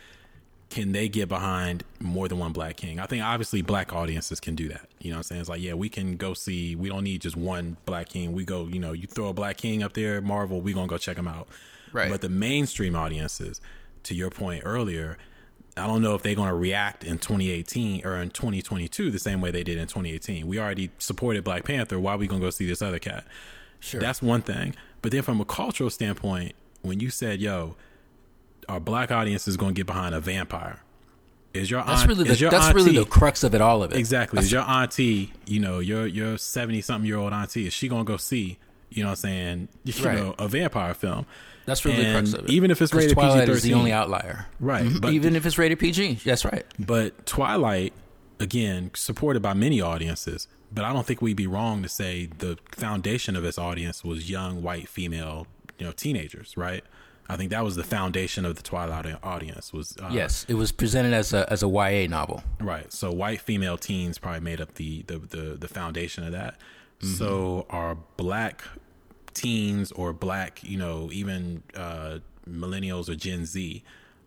can 0.70 0.94
they 0.94 1.10
get 1.10 1.28
behind 1.28 1.84
more 2.00 2.28
than 2.28 2.40
one 2.40 2.52
black 2.52 2.78
king? 2.78 3.00
I 3.00 3.06
think 3.06 3.22
obviously 3.22 3.62
black 3.62 3.94
audiences 3.94 4.40
can 4.40 4.56
do 4.56 4.70
that. 4.70 4.88
You 5.02 5.12
know 5.12 5.18
what 5.18 5.20
i'm 5.20 5.24
saying? 5.24 5.42
It's 5.42 5.50
like 5.50 5.62
yeah 5.62 5.74
we 5.74 5.90
can 5.90 6.16
go 6.16 6.34
see 6.34 6.76
we 6.78 6.88
don't 6.88 7.04
need 7.04 7.22
just 7.22 7.36
one 7.36 7.76
black 7.86 8.08
king. 8.08 8.32
We 8.32 8.46
go 8.46 8.68
you 8.68 8.80
know 8.80 8.94
you 8.94 9.06
throw 9.06 9.28
a 9.28 9.34
black 9.34 9.58
king 9.58 9.84
up 9.84 9.94
there 9.94 10.22
marvel 10.22 10.62
we 10.62 10.72
gonna 10.72 10.88
go 10.88 10.98
check 10.98 11.18
them 11.18 11.28
out. 11.28 11.50
Right. 11.92 12.10
but 12.10 12.22
the 12.22 12.30
mainstream 12.30 12.96
audiences 12.96 13.62
to 14.04 14.16
your 14.16 14.32
point 14.32 14.64
earlier 14.66 15.18
I 15.76 15.88
don't 15.88 16.02
know 16.02 16.14
if 16.14 16.22
they're 16.22 16.36
going 16.36 16.50
to 16.50 16.56
react 16.56 17.04
in 17.04 17.18
2018 17.18 18.06
or 18.06 18.18
in 18.18 18.30
2022 18.30 19.10
the 19.10 19.20
same 19.20 19.42
way 19.42 19.50
they 19.50 19.64
did 19.64 19.78
in 19.78 19.88
2018. 19.88 20.48
We 20.48 20.60
already 20.60 20.92
supported 21.00 21.44
Black 21.44 21.64
Panther. 21.66 22.00
Why 22.00 22.14
are 22.14 22.18
we 22.18 22.28
going 22.28 22.42
to 22.42 22.48
go 22.48 22.52
see 22.52 22.68
this 22.68 22.82
other 22.82 23.00
cat? 23.00 23.26
Sure. 23.80 24.00
That's 24.00 24.22
one 24.22 24.42
thing. 24.42 24.76
But 25.02 25.12
then 25.12 25.24
from 25.24 25.42
a 25.42 25.46
cultural 25.46 25.90
standpoint, 25.90 26.54
when 26.84 27.00
you 27.00 27.10
said, 27.10 27.42
yo, 27.42 27.76
our 28.70 28.80
black 28.80 29.12
audience 29.12 29.48
is 29.48 29.58
going 29.58 29.74
to 29.74 29.80
get 29.80 29.88
behind 29.88 30.14
a 30.14 30.20
vampire, 30.20 30.80
is 31.54 31.70
your 31.70 31.84
That's 31.84 32.02
aunt, 32.02 32.10
really 32.10 32.24
the 32.24 32.36
your 32.36 32.50
that's 32.50 32.66
auntie, 32.66 32.76
really 32.76 32.98
the 32.98 33.06
crux 33.06 33.44
of 33.44 33.54
it 33.54 33.62
all 33.62 33.84
of 33.84 33.92
it. 33.92 33.98
Exactly. 33.98 34.40
Is 34.40 34.52
your 34.52 34.64
auntie, 34.64 35.34
you 35.46 35.60
know, 35.60 35.80
your 35.80 36.08
your 36.08 36.38
70 36.38 36.82
something 36.82 37.08
year 37.08 37.18
old 37.18 37.34
auntie, 37.34 37.68
is 37.68 37.74
she 37.74 37.88
going 37.88 38.06
to 38.06 38.12
go 38.12 38.18
see, 38.18 38.58
you 38.96 39.04
know 39.04 39.10
what 39.10 39.20
I'm 39.20 39.30
saying, 39.30 39.68
you 39.84 39.94
Right. 40.06 40.18
know, 40.18 40.36
a 40.40 40.48
vampire 40.48 40.94
film? 40.94 41.26
That's 41.66 41.86
really 41.86 42.04
the 42.04 42.12
crux 42.12 42.34
of 42.34 42.44
it. 42.46 42.50
even 42.50 42.72
if 42.72 42.82
it's 42.82 42.94
rated 42.94 43.14
Twilight 43.14 43.48
is 43.50 43.62
PG-13. 43.62 43.70
the 43.72 43.74
only 43.80 43.92
outlier, 43.94 44.48
Right, 44.60 44.84
Mhm. 44.86 45.02
but- 45.02 45.14
even 45.14 45.36
if 45.36 45.46
it's 45.46 45.58
rated 45.58 45.80
PG, 45.80 46.20
that's 46.26 46.44
right. 46.44 46.66
But 46.78 47.26
Twilight, 47.26 47.94
again, 48.40 48.92
supported 48.96 49.42
by 49.42 49.54
many 49.54 49.80
audiences, 49.80 50.48
but 50.74 50.84
I 50.84 50.92
don't 50.92 51.06
think 51.08 51.22
we'd 51.22 51.38
be 51.38 51.48
wrong 51.48 51.82
to 51.84 51.88
say 51.90 52.28
the 52.40 52.58
foundation 52.72 53.36
of 53.38 53.46
its 53.46 53.58
audience 53.58 54.04
was 54.04 54.30
young 54.30 54.62
white 54.62 54.90
female, 54.90 55.48
you 55.80 55.86
know, 55.86 55.92
teenagers, 55.94 56.58
right? 56.58 56.84
I 57.30 57.38
think 57.38 57.52
that 57.52 57.64
was 57.64 57.78
the 57.78 57.84
foundation 57.86 58.44
of 58.44 58.56
the 58.58 58.62
Twilight 58.62 59.06
audience 59.24 59.72
was 59.72 59.96
uh, 60.04 60.10
Yes, 60.12 60.46
it 60.50 60.56
was 60.56 60.74
presented 60.74 61.14
as 61.14 61.32
a 61.34 61.50
as 61.50 61.64
a 61.64 61.68
YA 61.70 62.08
novel. 62.08 62.44
right. 62.60 62.92
So 62.92 63.10
white 63.14 63.40
female 63.40 63.78
teens 63.78 64.18
probably 64.18 64.42
made 64.42 64.60
up 64.60 64.74
the 64.76 65.04
the 65.08 65.20
the, 65.20 65.58
the 65.58 65.68
foundation 65.70 66.26
of 66.26 66.34
that. 66.34 66.56
So 67.18 67.66
our 67.70 67.96
black 68.18 68.64
teens 69.34 69.92
or 69.92 70.14
black, 70.14 70.64
you 70.64 70.78
know, 70.78 71.10
even 71.12 71.64
uh, 71.76 72.20
millennials 72.50 73.10
or 73.10 73.16
Gen 73.16 73.46
Z, 73.46 73.84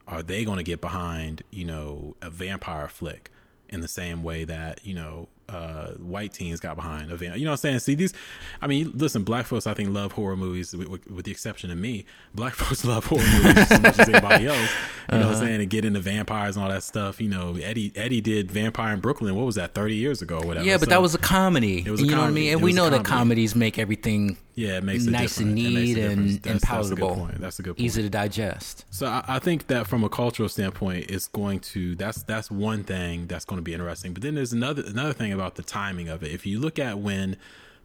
are 0.08 0.22
they 0.22 0.44
going 0.44 0.58
to 0.58 0.64
get 0.64 0.80
behind, 0.80 1.42
you 1.50 1.64
know, 1.64 2.16
a 2.22 2.30
vampire 2.30 2.88
flick 2.88 3.30
in 3.68 3.80
the 3.80 3.88
same 3.88 4.22
way 4.22 4.44
that 4.44 4.78
you 4.86 4.94
know 4.94 5.26
uh, 5.48 5.88
white 5.94 6.32
teens 6.32 6.60
got 6.60 6.76
behind 6.76 7.10
a 7.10 7.16
vampire? 7.16 7.36
You 7.36 7.44
know 7.44 7.50
what 7.50 7.54
I'm 7.54 7.58
saying? 7.62 7.78
See 7.80 7.94
these, 7.96 8.14
I 8.62 8.68
mean, 8.68 8.92
listen, 8.94 9.24
black 9.24 9.46
folks 9.46 9.66
I 9.66 9.74
think 9.74 9.90
love 9.90 10.12
horror 10.12 10.36
movies 10.36 10.72
with, 10.76 10.86
with, 10.88 11.10
with 11.10 11.24
the 11.24 11.32
exception 11.32 11.72
of 11.72 11.78
me. 11.78 12.04
Black 12.34 12.54
folks 12.60 12.84
love 12.84 13.06
horror 13.06 13.24
movies 13.42 13.70
as 13.72 13.80
much 13.80 13.98
as 13.98 14.08
anybody 14.08 14.46
else. 14.48 14.70
You 15.10 15.18
know 15.18 15.26
what 15.26 15.36
I'm 15.36 15.42
saying? 15.44 15.60
And 15.60 15.68
get 15.70 15.84
into 15.84 15.98
vampires 15.98 16.54
and 16.56 16.64
all 16.64 16.70
that 16.70 16.84
stuff. 16.84 17.20
You 17.20 17.28
know, 17.28 17.56
Eddie 17.56 17.90
Eddie 17.96 18.20
did 18.20 18.50
Vampire 18.52 18.92
in 18.94 19.00
Brooklyn. 19.00 19.34
What 19.34 19.46
was 19.46 19.56
that? 19.56 19.74
30 19.74 19.96
years 19.96 20.22
ago, 20.22 20.38
or 20.38 20.46
whatever. 20.46 20.64
Yeah, 20.66 20.74
but 20.76 20.84
So- 20.84 20.90
that 20.90 21.02
was 21.02 21.16
a 21.16 21.18
comedy. 21.18 21.82
It 21.84 21.90
was 21.90 22.00
a 22.00 22.04
you 22.04 22.10
know 22.12 22.18
what 22.18 22.22
I 22.22 22.26
comedy. 22.28 22.40
mean? 22.46 22.52
And 22.54 22.62
we 22.62 22.72
know 22.72 22.88
that 22.90 23.04
comedies 23.04 23.56
make 23.56 23.78
everything 23.80 24.36
yeah, 24.56 24.78
it 24.78 24.84
makes 24.84 25.06
it 25.06 25.10
nice 25.10 25.38
and 25.38 25.54
different. 25.54 25.74
Neat 25.76 25.98
and, 25.98 26.10
and 26.12 26.28
That's- 26.30 26.42
that's 26.42 26.64
a 26.64 26.66
palatable. 26.66 27.08
good 27.10 27.16
point. 27.18 27.40
That's 27.40 27.58
a 27.58 27.62
good 27.62 27.76
point. 27.76 27.84
Easy 27.84 28.02
to 28.02 28.08
digest. 28.10 28.84
So 28.90 29.06
I, 29.06 29.22
I 29.28 29.38
think 29.38 29.68
that 29.68 29.86
from 29.86 30.02
a 30.02 30.08
cultural 30.08 30.48
standpoint, 30.48 31.10
it's 31.10 31.28
going 31.28 31.60
to 31.60 31.94
that's 31.94 32.22
that's 32.24 32.50
one 32.50 32.82
thing 32.82 33.26
that's 33.26 33.44
going 33.44 33.58
to 33.58 33.62
be 33.62 33.74
interesting. 33.74 34.12
But 34.14 34.22
then 34.22 34.34
there's 34.34 34.52
another 34.52 34.82
another 34.84 35.12
thing 35.12 35.32
about 35.32 35.54
the 35.54 35.62
timing 35.62 36.08
of 36.08 36.22
it. 36.24 36.32
If 36.32 36.44
you 36.46 36.58
look 36.58 36.78
at 36.78 36.98
when 36.98 37.36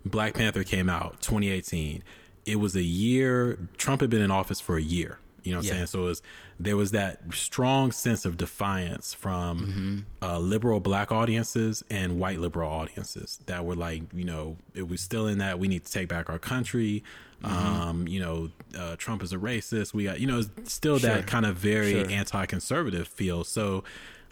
Black 0.05 0.33
Panther 0.33 0.63
came 0.63 0.89
out, 0.89 1.21
2018, 1.21 2.03
it 2.45 2.55
was 2.55 2.75
a 2.75 2.81
year. 2.81 3.59
Trump 3.77 4.01
had 4.01 4.09
been 4.09 4.21
in 4.21 4.31
office 4.31 4.59
for 4.59 4.77
a 4.77 4.81
year. 4.81 5.19
You 5.43 5.51
know 5.51 5.57
what 5.59 5.65
I'm 5.65 5.71
saying? 5.73 5.85
So 5.87 6.01
it 6.01 6.05
was, 6.05 6.21
there 6.63 6.77
was 6.77 6.91
that 6.91 7.19
strong 7.33 7.91
sense 7.91 8.25
of 8.25 8.37
defiance 8.37 9.13
from 9.13 10.05
uh, 10.21 10.37
liberal 10.39 10.79
black 10.79 11.11
audiences 11.11 11.83
and 11.89 12.19
white 12.19 12.39
liberal 12.39 12.69
audiences 12.71 13.39
that 13.45 13.65
were 13.65 13.75
like, 13.75 14.03
you 14.13 14.23
know, 14.25 14.57
it 14.73 14.87
was 14.87 15.01
still 15.01 15.27
in 15.27 15.37
that 15.39 15.59
we 15.59 15.67
need 15.67 15.85
to 15.85 15.91
take 15.91 16.07
back 16.07 16.29
our 16.29 16.39
country. 16.39 17.03
Um, 17.43 18.07
you 18.07 18.19
know, 18.19 18.49
uh, 18.77 18.95
Trump 18.97 19.23
is 19.23 19.33
a 19.33 19.37
racist. 19.37 19.93
We 19.93 20.03
got, 20.03 20.19
you 20.19 20.27
know, 20.27 20.41
still 20.65 20.99
Sure. 20.99 21.09
that 21.09 21.27
kind 21.27 21.45
of 21.45 21.55
very 21.57 21.93
Sure. 21.93 22.09
anti-conservative 22.11 23.07
feel. 23.07 23.43
So 23.43 23.83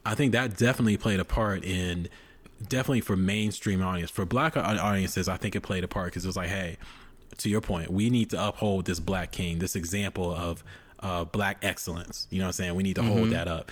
I 0.06 0.14
think 0.16 0.32
that 0.34 0.58
definitely 0.58 0.98
played 0.98 1.20
a 1.20 1.26
part 1.26 1.64
in 1.64 2.08
definitely 2.68 3.02
for 3.02 3.16
mainstream 3.16 3.82
audience 3.82 4.12
for 4.12 4.26
black 4.26 4.56
audiences. 4.58 5.28
I 5.28 5.38
think 5.38 5.56
it 5.56 5.62
played 5.62 5.84
a 5.84 5.88
part 5.88 6.08
because 6.08 6.24
it 6.26 6.28
was 6.28 6.38
like, 6.38 6.50
hey, 6.50 6.78
to 7.38 7.50
your 7.50 7.62
point, 7.62 7.90
we 7.92 8.10
need 8.10 8.30
to 8.32 8.48
uphold 8.48 8.86
this 8.86 9.00
black 9.00 9.32
king, 9.32 9.60
this 9.60 9.76
example 9.76 10.32
of 10.34 10.64
uh, 11.02 11.24
black 11.26 11.58
excellence. 11.64 12.28
You 12.30 12.40
know 12.40 12.46
what 12.46 12.50
I'm 12.50 12.54
saying? 12.54 12.76
We 12.76 12.84
need 12.84 12.96
to 12.98 13.04
hold 13.04 13.30
that 13.32 13.48
up. 13.48 13.72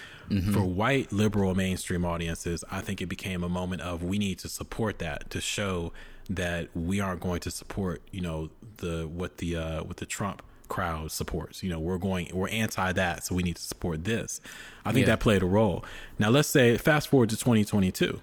For 0.54 0.62
white 0.64 1.12
liberal 1.14 1.56
mainstream 1.56 2.04
audiences, 2.04 2.64
I 2.70 2.82
think 2.82 3.02
it 3.02 3.06
became 3.08 3.44
a 3.44 3.50
moment 3.50 3.82
of 3.82 4.04
we 4.04 4.18
need 4.18 4.40
to 4.40 4.50
support 4.50 5.00
that 5.00 5.30
to 5.30 5.40
show 5.40 5.94
that 6.30 6.68
we 6.76 7.00
aren't 7.00 7.22
going 7.22 7.40
to 7.42 7.52
support, 7.52 8.02
you 8.12 8.20
know, 8.20 8.50
the 8.78 9.08
what 9.08 9.38
the 9.38 9.56
uh, 9.56 9.84
what 9.84 9.98
the 9.98 10.06
Trump 10.06 10.42
crowd 10.68 11.12
supports. 11.14 11.64
You 11.64 11.70
know, 11.70 11.80
we're 11.80 11.98
going 11.98 12.30
we're 12.34 12.50
anti 12.50 12.92
that, 12.92 13.24
so 13.24 13.36
we 13.36 13.44
need 13.44 13.56
to 13.56 13.62
support 13.62 14.04
this. 14.04 14.42
I 14.84 14.92
think 14.92 15.06
Yeah. 15.08 15.14
that 15.14 15.22
played 15.22 15.42
a 15.42 15.46
role. 15.46 15.86
Now 16.20 16.30
let's 16.30 16.50
say 16.50 16.78
fast 16.78 17.08
forward 17.08 17.30
to 17.30 17.38
2022. 17.38 18.20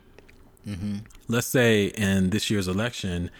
Let's 1.28 1.46
say 1.46 1.86
in 1.86 2.30
this 2.30 2.50
year's 2.50 2.68
election, 2.68 3.30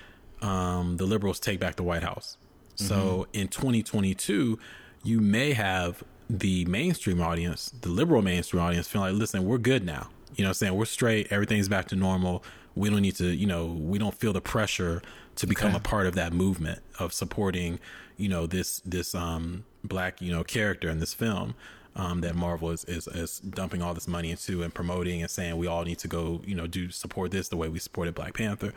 um, 0.43 0.97
the 0.99 1.05
liberals 1.07 1.41
take 1.41 1.59
back 1.61 1.77
the 1.77 1.83
White 1.83 2.03
House. 2.03 2.37
So 2.77 3.27
in 3.33 3.49
2022, 3.49 4.59
you 5.05 5.21
may 5.21 5.53
have 5.53 6.03
the 6.29 6.65
mainstream 6.65 7.21
audience, 7.21 7.71
the 7.83 7.91
liberal 7.91 8.23
mainstream 8.23 8.63
audience, 8.63 8.89
feeling 8.89 9.13
like, 9.13 9.21
listen, 9.21 9.45
we're 9.45 9.59
good 9.59 9.85
now. 9.85 10.09
You 10.35 10.43
know 10.43 10.49
what 10.49 10.51
I'm 10.51 10.55
saying? 10.55 10.75
We're 10.75 10.85
straight. 10.87 11.31
Everything's 11.31 11.69
back 11.69 11.87
to 11.89 11.97
normal. 11.97 12.43
We 12.75 12.91
don't 12.91 13.03
need 13.03 13.15
to, 13.17 13.27
you 13.27 13.47
know, 13.47 13.67
we 13.67 13.99
don't 13.99 14.15
feel 14.15 14.33
the 14.33 14.41
pressure 14.41 15.03
to 15.37 15.47
become 15.47 15.69
Okay. 15.71 15.77
a 15.77 15.81
part 15.81 16.07
of 16.07 16.15
that 16.17 16.33
movement 16.33 16.81
of 16.99 17.13
supporting, 17.13 17.79
you 18.17 18.29
know, 18.29 18.47
this, 18.47 18.81
this, 18.85 19.15
um, 19.15 19.65
black, 19.85 20.21
you 20.21 20.33
know, 20.33 20.43
character 20.43 20.89
in 20.89 20.99
this 20.99 21.15
film. 21.15 21.55
Um, 21.97 22.23
that 22.23 22.35
Marvel 22.35 22.73
is, 22.73 22.85
is 22.87 23.07
is 23.07 23.39
dumping 23.39 23.81
all 23.81 23.95
this 23.95 24.09
money 24.09 24.33
into 24.33 24.65
and 24.65 24.75
promoting 24.75 25.23
and 25.23 25.31
saying 25.31 25.57
we 25.57 25.69
all 25.69 25.85
need 25.85 26.01
to 26.01 26.09
go, 26.09 26.43
you 26.45 26.57
know, 26.57 26.67
do 26.67 26.91
support 26.91 27.31
this 27.31 27.47
the 27.51 27.57
way 27.57 27.69
we 27.69 27.79
supported 27.79 28.17
Black 28.17 28.35
Panther. 28.35 28.73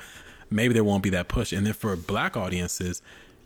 Maybe 0.51 0.75
there 0.75 0.83
won't 0.83 1.01
be 1.01 1.09
that 1.09 1.27
push, 1.27 1.51
and 1.51 1.65
then 1.65 1.73
for 1.73 1.95
black 1.95 2.37
audiences, 2.37 3.01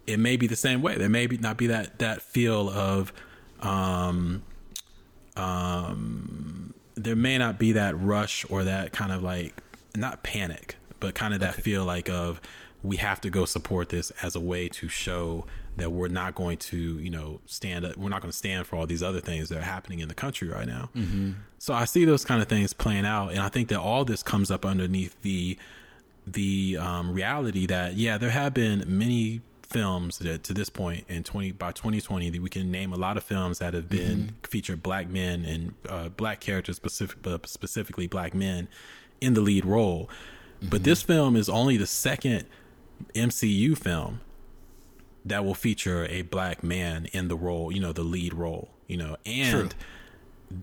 it 0.08 0.20
may 0.20 0.38
be 0.38 0.48
the 0.48 0.56
same 0.56 0.82
way. 0.82 0.98
There 0.98 1.10
may 1.10 1.28
be 1.28 1.38
not 1.38 1.58
be 1.58 1.68
that 1.68 2.00
that 2.00 2.22
feel 2.22 2.70
of, 2.70 3.14
um, 3.62 4.44
um, 5.36 6.74
there 6.96 7.16
may 7.16 7.38
not 7.38 7.60
be 7.60 7.74
that 7.74 8.00
rush 8.00 8.46
or 8.50 8.64
that 8.64 8.92
kind 8.92 9.12
of 9.12 9.24
like 9.24 9.54
not 9.96 10.24
panic, 10.24 10.76
but 11.00 11.16
kind 11.16 11.34
of 11.34 11.40
that 11.42 11.56
feel 11.56 11.86
like 11.86 12.10
of 12.10 12.42
we 12.84 12.98
have 12.98 13.22
to 13.22 13.30
go 13.30 13.46
support 13.46 13.90
this 13.90 14.12
as 14.24 14.36
a 14.36 14.40
way 14.40 14.68
to 14.68 14.88
show 14.88 15.46
that 15.78 15.92
we're 15.92 16.08
not 16.08 16.36
going 16.36 16.58
to, 16.58 17.00
you 17.00 17.10
know, 17.10 17.40
stand 17.46 17.86
up. 17.86 17.96
We're 17.96 18.10
not 18.10 18.22
going 18.22 18.32
to 18.32 18.38
stand 18.38 18.68
for 18.68 18.76
all 18.76 18.86
these 18.86 19.04
other 19.04 19.22
things 19.22 19.50
that 19.50 19.60
are 19.60 19.64
happening 19.64 20.00
in 20.00 20.10
the 20.10 20.14
country 20.14 20.50
right 20.50 20.68
now. 20.68 20.90
Mm-hmm. 20.96 21.32
So 21.60 21.74
I 21.74 21.86
see 21.86 22.06
those 22.06 22.26
kind 22.26 22.42
of 22.42 22.48
things 22.48 22.74
playing 22.74 23.06
out, 23.06 23.30
and 23.30 23.40
I 23.40 23.50
think 23.50 23.70
that 23.70 23.80
all 23.80 24.04
this 24.04 24.24
comes 24.24 24.52
up 24.52 24.66
underneath 24.66 25.16
the 25.22 25.58
the 26.28 26.78
um, 26.78 27.14
reality 27.14 27.66
that 27.68 27.96
yeah, 27.96 28.18
there 28.18 28.30
have 28.30 28.54
been 28.54 28.84
many 28.86 29.42
films 29.72 30.20
that 30.20 30.44
to 30.44 30.54
this 30.54 30.70
point 30.70 31.06
in 31.08 31.24
20 31.24 31.54
by 31.54 31.72
2020 31.72 32.30
that 32.30 32.42
we 32.42 32.50
can 32.50 32.70
name 32.72 32.92
a 32.94 32.98
lot 32.98 33.18
of 33.18 33.24
films 33.24 33.60
that 33.60 33.74
have 33.74 33.90
been 33.90 34.36
featured 34.44 34.84
black 34.84 35.10
men 35.10 35.46
and 35.46 35.74
uh, 35.88 36.10
black 36.10 36.40
characters 36.40 36.76
specific, 36.76 37.26
uh, 37.26 37.38
specifically 37.46 38.08
black 38.08 38.34
men 38.34 38.68
in 39.22 39.34
the 39.34 39.42
lead 39.42 39.66
role. 39.66 40.10
But 40.62 40.84
this 40.84 41.02
film 41.02 41.36
is 41.36 41.50
only 41.50 41.78
the 41.78 41.88
second 41.88 42.46
MCU 43.16 43.78
film 43.78 44.22
that 45.26 45.46
will 45.46 45.56
feature 45.56 46.06
a 46.10 46.24
black 46.24 46.64
man 46.64 47.08
in 47.14 47.28
the 47.28 47.36
role, 47.36 47.72
you 47.72 47.80
know, 47.80 47.94
the 47.94 48.04
lead 48.04 48.34
role, 48.34 48.70
you 48.88 48.98
know, 48.98 49.18
and 49.26 49.74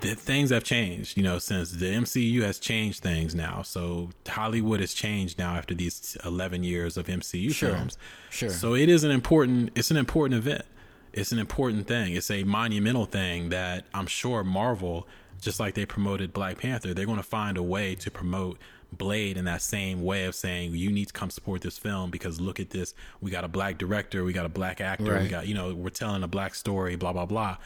the 0.01 0.15
things 0.15 0.51
have 0.51 0.65
changed, 0.65 1.17
you 1.17 1.23
know, 1.23 1.39
since 1.39 1.71
the 1.73 1.87
MCU 1.87 2.43
has 2.43 2.59
changed 2.59 3.03
things 3.03 3.35
now. 3.35 3.63
So 3.63 4.11
Hollywood 4.29 4.81
has 4.81 4.93
changed 4.93 5.39
now 5.39 5.55
after 5.57 5.75
these 5.75 6.17
11 6.25 6.63
years 6.65 6.97
of 6.97 7.07
MCU 7.07 7.53
Sure. 7.53 7.71
films. 7.71 7.97
Sure. 8.31 8.51
So 8.51 8.75
it 8.75 8.89
is 8.89 9.05
an 9.05 9.11
important, 9.11 9.71
it's 9.75 9.91
an 9.91 9.97
important 9.97 10.39
event. 10.39 10.65
It's 11.13 11.33
an 11.33 11.39
important 11.39 11.87
thing. 11.89 12.15
It's 12.15 12.31
a 12.31 12.45
monumental 12.45 13.07
thing 13.07 13.49
that 13.49 13.87
I'm 13.95 14.07
sure 14.07 14.45
Marvel, 14.45 15.09
just 15.41 15.59
like 15.59 15.75
they 15.75 15.87
promoted 15.87 16.33
Black 16.33 16.59
Panther, 16.59 16.93
they're 16.93 17.07
going 17.07 17.17
to 17.17 17.23
find 17.23 17.57
a 17.57 17.63
way 17.63 17.95
to 17.97 18.11
promote 18.11 18.59
Blade 18.93 19.37
in 19.37 19.45
that 19.45 19.61
same 19.61 20.03
way 20.03 20.25
of 20.25 20.35
saying 20.35 20.75
you 20.75 20.91
need 20.91 21.09
to 21.09 21.13
come 21.13 21.29
support 21.31 21.61
this 21.61 21.77
film 21.77 22.11
because 22.11 22.41
look 22.41 22.59
at 22.59 22.71
this. 22.71 22.95
We 23.21 23.31
got 23.31 23.45
a 23.45 23.49
black 23.49 23.77
director, 23.77 24.25
we 24.25 24.33
got 24.33 24.47
a 24.47 24.49
black 24.51 24.81
actor, 24.81 25.21
we 25.21 25.29
got 25.29 25.47
you 25.47 25.53
know 25.55 25.75
we're 25.75 25.91
telling 25.91 26.23
a 26.23 26.29
black 26.29 26.55
story, 26.55 26.97
blah 26.97 27.13
blah 27.13 27.27
blah. 27.27 27.59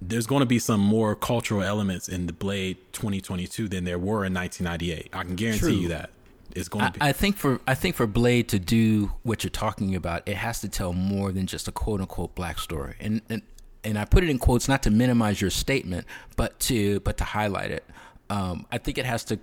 There's 0.00 0.26
going 0.26 0.40
to 0.40 0.46
be 0.46 0.58
some 0.58 0.80
more 0.80 1.14
cultural 1.14 1.62
elements 1.62 2.08
in 2.08 2.26
the 2.26 2.32
Blade 2.32 2.76
2022 2.92 3.68
than 3.68 3.84
there 3.84 3.98
were 3.98 4.24
in 4.24 4.34
1998. 4.34 5.08
I 5.12 5.22
can 5.22 5.36
guarantee 5.36 5.58
True. 5.58 5.70
you 5.70 5.88
that. 5.88 6.10
It's 6.54 6.68
going 6.68 6.86
to 6.86 6.92
be. 6.92 7.00
I, 7.00 7.08
I 7.08 7.12
think 7.12 7.36
for 7.36 7.60
I 7.66 7.74
think 7.74 7.96
for 7.96 8.06
Blade 8.06 8.48
to 8.48 8.58
do 8.58 9.12
what 9.22 9.42
you're 9.42 9.50
talking 9.50 9.94
about, 9.94 10.26
it 10.26 10.36
has 10.36 10.60
to 10.60 10.68
tell 10.68 10.92
more 10.92 11.32
than 11.32 11.46
just 11.46 11.68
a 11.68 11.72
quote 11.72 12.00
unquote 12.00 12.34
black 12.34 12.58
story. 12.58 12.94
And 13.00 13.22
and 13.28 13.42
and 13.84 13.98
I 13.98 14.04
put 14.04 14.24
it 14.24 14.30
in 14.30 14.38
quotes 14.38 14.68
not 14.68 14.82
to 14.84 14.90
minimize 14.90 15.40
your 15.40 15.50
statement, 15.50 16.06
but 16.36 16.58
to 16.60 17.00
but 17.00 17.16
to 17.18 17.24
highlight 17.24 17.70
it. 17.70 17.84
Um, 18.28 18.66
I 18.72 18.78
think 18.78 18.98
it 18.98 19.06
has 19.06 19.24
to 19.24 19.38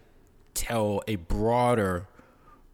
tell 0.54 1.02
a 1.08 1.16
broader 1.16 2.08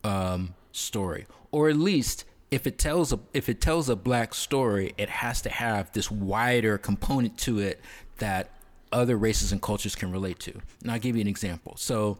um, 0.04 0.56
story, 0.72 1.28
or 1.52 1.70
at 1.70 1.76
least 1.78 2.26
if 2.52 2.66
it 2.66 2.78
tells 2.78 3.14
a 3.14 3.20
if 3.34 3.50
it 3.50 3.62
tells 3.62 3.89
a 3.89 3.95
black 3.95 4.34
story, 4.34 4.93
it 4.97 5.10
has 5.10 5.41
to 5.43 5.50
have 5.50 5.91
this 5.91 6.10
wider 6.10 6.78
component 6.78 7.38
to 7.39 7.60
it 7.60 7.80
that 8.18 8.52
other 8.91 9.18
races 9.18 9.52
and 9.52 9.62
cultures 9.62 9.95
can 9.95 10.12
relate 10.12 10.39
to. 10.39 10.54
And 10.82 10.91
I'll 10.91 11.00
give 11.00 11.16
you 11.16 11.22
an 11.22 11.28
example. 11.28 11.76
So 11.78 12.18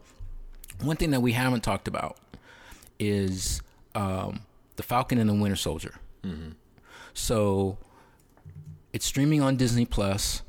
one 0.82 0.96
thing 0.96 1.10
that 1.10 1.20
we 1.20 1.32
haven't 1.32 1.62
talked 1.62 1.88
about 1.88 2.16
is 2.98 3.60
um, 3.94 4.40
the 4.76 4.82
Falcon 4.82 5.18
and 5.18 5.28
the 5.28 5.34
Winter 5.34 5.56
Soldier. 5.56 5.94
So 7.12 7.78
it's 8.92 9.04
streaming 9.06 9.42
on 9.42 9.56
Disney 9.56 9.84
Plus 9.84 10.42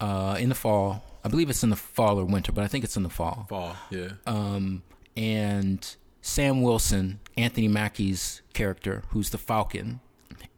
uh, 0.00 0.36
in 0.38 0.48
the 0.48 0.54
fall. 0.54 1.02
I 1.24 1.28
believe 1.28 1.50
it's 1.50 1.64
in 1.64 1.70
the 1.70 1.76
fall 1.76 2.20
or 2.20 2.24
winter, 2.24 2.52
but 2.52 2.62
I 2.62 2.68
think 2.68 2.84
it's 2.84 2.96
in 2.96 3.02
the 3.02 3.10
fall. 3.10 3.46
fall. 3.48 3.74
Yeah. 3.90 4.10
Um, 4.26 4.82
and 5.16 5.96
Sam 6.26 6.60
Wilson, 6.60 7.20
Anthony 7.36 7.68
Mackie's 7.68 8.42
character, 8.52 9.04
who's 9.10 9.30
the 9.30 9.38
Falcon, 9.38 10.00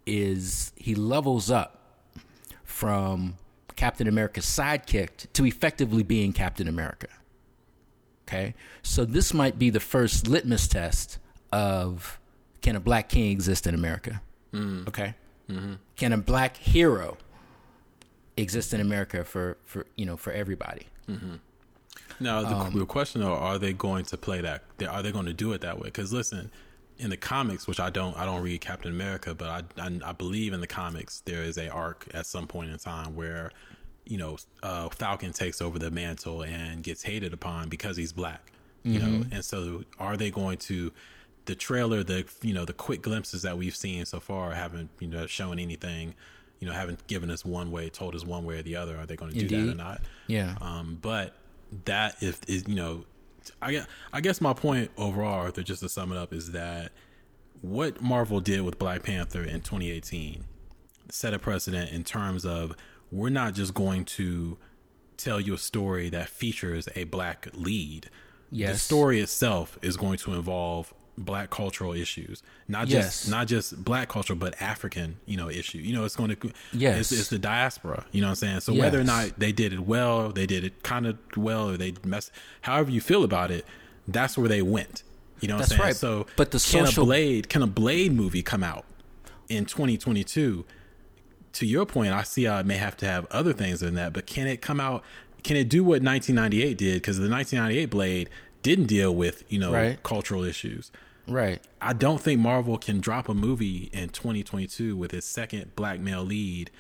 is 0.07 0.73
he 0.77 0.95
levels 0.95 1.51
up 1.51 2.09
from 2.65 3.37
Captain 3.77 4.09
America's 4.09 4.47
sidekick 4.47 5.31
to 5.35 5.45
effectively 5.45 6.03
being 6.03 6.33
Captain 6.33 6.69
America. 6.69 7.09
Okay, 8.27 8.55
so 8.83 9.05
this 9.05 9.35
might 9.35 9.59
be 9.59 9.69
the 9.69 9.79
first 9.79 10.27
litmus 10.27 10.69
test 10.69 11.19
of 11.53 12.19
can 12.63 12.75
a 12.75 12.81
black 12.81 13.11
king 13.11 13.31
exist 13.31 13.67
in 13.67 13.75
America? 13.75 14.23
Mm. 14.55 14.89
Okay, 14.89 15.15
mm-hmm. 15.51 15.75
can 15.97 16.15
a 16.15 16.19
black 16.19 16.57
hero 16.57 17.19
exist 18.39 18.73
in 18.73 18.81
America 18.81 19.23
for 19.23 19.59
for 19.65 19.85
you 19.97 20.07
know 20.07 20.17
for 20.17 20.33
everybody? 20.33 20.87
Mm-hmm. 21.07 21.35
Now 22.21 22.43
the, 22.43 22.55
Um, 22.57 22.79
the 22.79 22.87
question 22.87 23.21
though, 23.21 23.35
are 23.35 23.59
they 23.59 23.73
going 23.73 24.05
to 24.07 24.17
play 24.17 24.41
that? 24.41 24.65
Are 24.89 25.03
they 25.03 25.13
going 25.13 25.27
to 25.27 25.33
do 25.33 25.53
it 25.53 25.61
that 25.63 25.79
way? 25.79 25.85
Because 25.87 26.13
listen, 26.13 26.51
in 26.99 27.11
the 27.11 27.17
comics, 27.17 27.67
which 27.69 27.79
I 27.81 27.91
don't, 27.91 28.17
I 28.17 28.25
don't 28.25 28.43
read 28.43 28.61
Captain 28.61 28.91
America, 28.91 29.35
but 29.35 29.49
I, 29.49 29.83
I, 29.83 29.99
I 30.05 30.13
believe 30.13 30.53
in 30.53 30.61
the 30.61 30.67
comics 30.67 31.21
there 31.27 31.43
is 31.43 31.57
a 31.59 31.69
arc 31.69 32.09
at 32.13 32.27
some 32.27 32.47
point 32.49 32.71
in 32.71 32.79
time 32.79 33.15
where, 33.15 33.53
you 34.05 34.17
know, 34.19 34.37
uh, 34.63 34.89
Falcon 34.89 35.33
takes 35.33 35.61
over 35.63 35.79
the 35.79 35.91
mantle 35.91 36.43
and 36.43 36.83
gets 36.83 37.03
hated 37.03 37.33
upon 37.33 37.69
because 37.69 37.97
he's 37.97 38.13
black. 38.13 38.53
You 38.85 39.01
know, 39.01 39.07
Mm-hmm. 39.07 39.33
and 39.35 39.45
so 39.45 39.85
are 39.99 40.17
they 40.17 40.31
going 40.31 40.57
to? 40.59 40.93
The 41.45 41.55
trailer, 41.55 42.03
the 42.05 42.25
you 42.43 42.53
know, 42.55 42.65
the 42.65 42.73
quick 42.73 43.01
glimpses 43.03 43.43
that 43.43 43.57
we've 43.59 43.75
seen 43.77 44.05
so 44.07 44.21
far 44.21 44.53
haven't 44.53 44.89
you 45.01 45.09
know 45.09 45.27
shown 45.27 45.59
anything. 45.59 46.15
You 46.61 46.67
know, 46.69 46.73
haven't 46.75 47.07
given 47.07 47.31
us 47.31 47.45
one 47.45 47.71
way, 47.71 47.89
told 47.91 48.15
us 48.15 48.25
one 48.25 48.45
way 48.45 48.59
or 48.59 48.63
the 48.63 48.77
other. 48.77 48.97
Are 48.97 49.05
they 49.07 49.17
going 49.17 49.33
to 49.33 49.39
do 49.39 49.49
that 49.67 49.73
or 49.73 49.77
not? 49.77 50.01
Yeah. 50.27 50.57
Um, 50.61 50.99
but 51.03 51.35
that 51.85 52.23
if 52.23 52.41
is 52.49 52.67
you 52.67 52.75
know, 52.75 53.05
I 53.61 53.73
guess 53.73 53.87
I 54.13 54.21
guess 54.21 54.41
my 54.41 54.53
point 54.53 54.91
overall, 54.97 55.41
Arthur, 55.41 55.63
just 55.63 55.83
to 55.83 55.89
sum 55.89 56.13
it 56.13 56.19
up, 56.19 56.33
is 56.33 56.53
that 56.53 56.93
what 57.61 58.01
Marvel 58.01 58.41
did 58.41 58.63
with 58.63 58.79
Black 58.79 59.03
Panther 59.03 59.43
in 59.43 59.61
2018 59.61 60.45
set 61.11 61.35
a 61.35 61.39
precedent 61.39 61.91
in 61.91 62.05
terms 62.05 62.45
of 62.45 62.77
we're 63.11 63.31
not 63.31 63.55
just 63.55 63.75
going 63.75 64.05
to 64.05 64.59
tell 65.17 65.41
you 65.41 65.55
a 65.55 65.59
story 65.59 66.09
that 66.11 66.29
features 66.29 66.89
a 66.95 67.05
black 67.05 67.49
lead. 67.55 68.11
Yes. 68.51 68.73
The 68.75 68.79
story 68.79 69.21
itself 69.21 69.79
is 69.83 69.97
going 69.97 70.19
to 70.19 70.35
involve 70.35 70.95
black 71.25 71.51
cultural 71.51 71.93
issues, 71.93 72.43
not 72.69 72.89
Yes. 72.89 73.21
just 73.23 73.31
not 73.31 73.47
just 73.49 73.85
black 73.85 74.09
culture, 74.09 74.35
but 74.35 74.55
African, 74.61 75.17
you 75.27 75.37
know, 75.37 75.51
issue. 75.51 75.79
You 75.79 75.93
know, 75.95 76.05
it's 76.05 76.17
going 76.17 76.35
to 76.35 76.53
Yes. 76.73 76.99
it's, 77.01 77.13
it's 77.21 77.29
the 77.29 77.39
diaspora. 77.39 78.05
You 78.13 78.21
know 78.21 78.29
what 78.29 78.31
I'm 78.31 78.37
saying? 78.37 78.61
So 78.61 78.73
whether 78.75 79.01
or 79.01 79.05
not 79.05 79.39
they 79.39 79.53
did 79.53 79.73
it 79.73 79.81
well, 79.81 80.31
they 80.31 80.47
did 80.47 80.65
it 80.65 80.83
kind 80.83 81.07
of 81.07 81.19
well, 81.37 81.71
or 81.71 81.77
they 81.77 81.95
messed. 82.05 82.31
However 82.63 82.91
you 82.91 83.01
feel 83.01 83.25
about 83.25 83.51
it, 83.51 83.67
that's 84.07 84.39
where 84.39 84.49
they 84.49 84.63
went. 84.63 85.03
You 85.41 85.49
know 85.49 85.55
what 85.55 85.61
That's 85.69 85.73
I'm 85.73 85.77
saying? 85.79 85.87
right. 85.89 85.97
So, 85.97 86.27
But 86.37 86.51
the 86.51 86.59
can 86.59 86.87
social- 86.87 87.05
a 87.05 87.07
Blade 87.07 87.49
can 87.49 87.63
a 87.63 87.67
Blade 87.67 88.13
movie 88.13 88.43
come 88.43 88.65
out 88.65 88.85
in 89.49 89.67
2022? 89.67 90.65
To 91.55 91.67
your 91.67 91.87
point, 91.87 92.13
I 92.13 92.23
see 92.23 92.45
how 92.45 92.59
it 92.59 92.67
may 92.67 92.77
have 92.77 92.97
to 92.99 93.07
have 93.07 93.27
other 93.31 93.53
things 93.53 93.81
than 93.81 93.95
that, 93.95 94.13
but 94.13 94.27
can 94.27 94.47
it 94.47 94.61
come 94.61 94.81
out? 94.81 95.03
Can 95.43 95.57
it 95.57 95.69
do 95.69 95.83
what 95.83 96.03
1998 96.03 96.77
did? 96.77 96.95
Because 96.95 97.19
the 97.19 97.29
1998 97.29 97.87
Blade 97.91 98.29
didn't 98.63 98.87
deal 98.87 99.15
with 99.15 99.45
you 99.49 99.59
know 99.59 99.73
Right. 99.73 100.03
cultural 100.03 100.43
issues. 100.45 100.91
Right. 101.29 101.61
I 101.81 101.93
don't 101.93 102.21
think 102.21 102.41
Marvel 102.41 102.79
can 102.79 103.01
drop 103.01 103.29
a 103.29 103.35
movie 103.35 103.91
in 103.93 104.09
2022 104.09 104.97
with 104.97 105.13
its 105.15 105.27
second 105.27 105.77
black 105.77 106.01
male 106.01 106.25
lead 106.25 106.71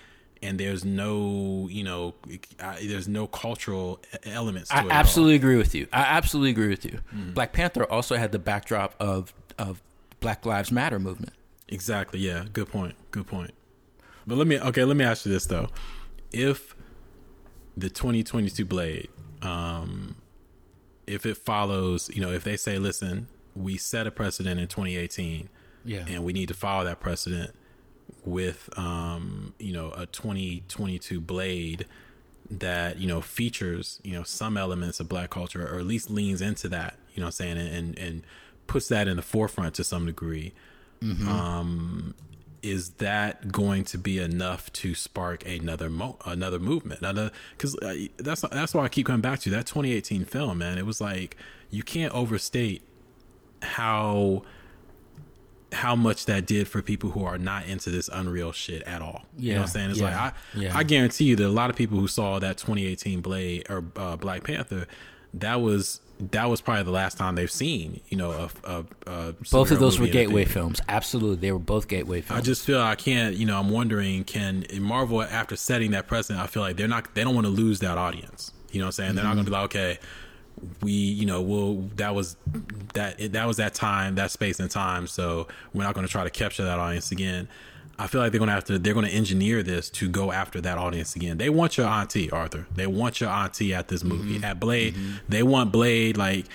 and 0.42 0.58
there's 0.58 0.84
no 0.84 1.68
you 1.70 1.82
know 1.82 2.14
uh, 2.60 2.76
there's 2.82 3.08
no 3.08 3.26
cultural 3.26 4.00
elements 4.24 4.70
to 4.70 4.76
I 4.76 4.80
it 4.80 4.84
at 4.86 4.92
all. 4.92 4.96
absolutely 4.98 5.34
agree 5.34 5.56
with 5.56 5.74
you. 5.74 5.86
I 5.92 6.02
absolutely 6.02 6.50
agree 6.50 6.68
with 6.68 6.84
you. 6.84 7.00
Black 7.34 7.52
Panther 7.52 7.84
also 7.84 8.16
had 8.16 8.32
the 8.32 8.38
backdrop 8.38 8.94
of 9.00 9.34
of 9.58 9.82
Black 10.20 10.46
Lives 10.46 10.70
Matter 10.70 10.98
movement. 10.98 11.32
Exactly. 11.68 12.20
Yeah. 12.20 12.44
Good 12.52 12.68
point. 12.68 12.94
Good 13.10 13.26
point. 13.26 13.52
But 14.26 14.38
let 14.38 14.46
me 14.46 14.60
okay. 14.60 14.84
Let 14.84 14.96
me 14.96 15.04
ask 15.04 15.26
you 15.26 15.32
this 15.32 15.46
though: 15.46 15.68
If 16.32 16.74
the 17.76 17.88
2022 17.88 18.64
Blade, 18.64 19.08
um, 19.42 20.16
if 21.06 21.24
it 21.26 21.36
follows, 21.36 22.10
you 22.14 22.20
know, 22.20 22.30
if 22.32 22.44
they 22.44 22.56
say, 22.56 22.78
"Listen, 22.78 23.28
we 23.58 23.76
set 23.76 24.06
a 24.06 24.10
precedent 24.10 24.60
in 24.60 24.66
2018, 24.68 25.48
Yeah. 25.84 26.04
and 26.08 26.24
we 26.24 26.32
need 26.32 26.48
to 26.48 26.54
follow 26.54 26.84
that 26.84 27.00
precedent 27.00 27.54
with, 28.24 28.68
um, 28.78 29.54
you 29.58 29.72
know, 29.72 29.90
a 29.92 30.06
2022 30.06 31.20
Blade." 31.20 31.86
that 32.50 32.96
you 32.98 33.06
know 33.06 33.20
features 33.20 34.00
you 34.02 34.14
know 34.14 34.22
some 34.22 34.56
elements 34.56 35.00
of 35.00 35.06
black 35.06 35.28
culture 35.28 35.66
or 35.70 35.78
at 35.78 35.84
least 35.84 36.08
leans 36.08 36.40
into 36.40 36.66
that 36.66 36.96
you 37.14 37.20
know 37.20 37.26
i'm 37.26 37.30
saying 37.30 37.58
and 37.58 37.98
and 37.98 38.22
puts 38.66 38.88
that 38.88 39.06
in 39.06 39.16
the 39.16 39.22
forefront 39.22 39.74
to 39.74 39.84
some 39.84 40.06
degree 40.06 40.54
um 41.28 42.14
is 42.62 42.90
that 42.92 43.52
going 43.52 43.84
to 43.84 43.98
be 43.98 44.18
enough 44.18 44.72
to 44.72 44.94
spark 44.94 45.46
another 45.46 45.90
mo- 45.90 46.16
another 46.24 46.58
movement 46.58 47.00
another 47.00 47.30
because 47.50 47.76
uh, 47.80 47.94
that's 48.16 48.40
that's 48.50 48.72
why 48.72 48.82
i 48.84 48.88
keep 48.88 49.04
coming 49.06 49.20
back 49.20 49.38
to 49.40 49.50
that 49.50 49.66
2018 49.66 50.24
film 50.24 50.56
man 50.56 50.78
it 50.78 50.86
was 50.86 51.02
like 51.02 51.36
you 51.70 51.82
can't 51.82 52.14
overstate 52.14 52.80
how 53.62 54.42
how 55.70 55.94
much 55.94 56.24
that 56.26 56.46
did 56.46 56.66
for 56.66 56.80
people 56.80 57.10
who 57.10 57.24
are 57.24 57.36
not 57.36 57.66
into 57.66 57.90
this 57.90 58.08
unreal 58.10 58.52
shit 58.52 58.82
at 58.84 59.02
all. 59.02 59.24
you 59.36 59.48
know 59.50 59.54
Yeah, 59.54 59.58
what 59.58 59.62
I'm 59.62 59.68
saying? 59.68 59.90
It's 59.90 60.00
yeah, 60.00 60.04
like 60.06 60.14
I 60.14 60.32
yeah. 60.58 60.76
I 60.76 60.82
guarantee 60.82 61.24
you 61.24 61.36
that 61.36 61.46
a 61.46 61.48
lot 61.48 61.68
of 61.70 61.76
people 61.76 61.98
who 61.98 62.08
saw 62.08 62.38
that 62.38 62.56
2018 62.58 63.20
Blade 63.20 63.66
or 63.68 63.84
uh, 63.96 64.16
Black 64.16 64.44
Panther, 64.44 64.86
that 65.34 65.60
was 65.60 66.00
that 66.32 66.46
was 66.50 66.60
probably 66.60 66.82
the 66.82 66.90
last 66.90 67.16
time 67.16 67.34
they've 67.36 67.50
seen 67.50 68.00
you 68.08 68.16
know 68.16 68.30
a, 68.32 68.50
a, 68.64 68.84
a 69.06 69.34
Both 69.52 69.70
of 69.70 69.78
those 69.78 69.98
were 69.98 70.06
movie 70.06 70.18
in 70.18 70.24
a 70.24 70.26
gateway 70.26 70.44
films. 70.46 70.80
Absolutely, 70.88 71.36
they 71.36 71.52
were 71.52 71.58
both 71.58 71.86
gateway 71.86 72.22
films. 72.22 72.40
I 72.40 72.42
just 72.42 72.64
feel 72.64 72.80
I 72.80 72.94
can't, 72.94 73.36
you 73.36 73.44
know, 73.46 73.58
I'm 73.58 73.68
wondering 73.70 74.24
can 74.24 74.64
Marvel 74.80 75.22
after 75.22 75.54
setting 75.54 75.90
that 75.90 76.06
precedent, 76.06 76.42
I 76.42 76.46
feel 76.46 76.62
like 76.62 76.76
they're 76.76 76.88
not 76.88 77.14
they 77.14 77.24
don't 77.24 77.34
want 77.34 77.46
to 77.46 77.52
lose 77.52 77.80
that 77.80 77.98
audience. 77.98 78.52
You 78.70 78.80
know 78.80 78.86
what 78.86 78.88
I'm 78.88 78.92
saying? 78.92 79.14
They're 79.16 79.24
not 79.24 79.34
going 79.34 79.44
to 79.44 79.50
be 79.50 79.54
like, 79.54 79.64
okay, 79.66 79.98
we, 80.82 80.92
you 80.92 81.26
know, 81.26 81.40
we'll 81.40 81.88
that 81.96 82.14
was 82.14 82.36
that 82.94 83.32
that 83.32 83.46
was 83.46 83.56
that 83.58 83.74
time, 83.74 84.14
that 84.16 84.30
space 84.30 84.60
and 84.60 84.70
time, 84.70 85.06
so 85.06 85.48
we're 85.72 85.84
not 85.84 85.94
going 85.94 86.06
to 86.06 86.10
try 86.10 86.24
to 86.24 86.30
capture 86.30 86.64
that 86.64 86.78
audience 86.78 87.10
again. 87.12 87.48
I 88.00 88.06
feel 88.06 88.20
like 88.20 88.30
they're 88.30 88.38
going 88.38 88.48
to 88.48 88.54
have 88.54 88.64
to 88.66 88.78
they're 88.78 88.94
going 88.94 89.06
to 89.06 89.12
engineer 89.12 89.62
this 89.62 89.90
to 89.90 90.08
go 90.08 90.30
after 90.30 90.60
that 90.60 90.78
audience 90.78 91.16
again. 91.16 91.38
They 91.38 91.50
want 91.50 91.76
your 91.76 91.86
auntie, 91.86 92.30
Arthur. 92.30 92.66
They 92.74 92.86
want 92.86 93.20
your 93.20 93.30
auntie 93.30 93.74
at 93.74 93.88
this 93.88 94.04
movie. 94.04 94.36
Mm-hmm. 94.36 94.44
At 94.44 94.60
Blade, 94.60 94.94
mm-hmm. 94.94 95.16
they 95.28 95.42
want 95.42 95.72
Blade 95.72 96.16
like 96.16 96.46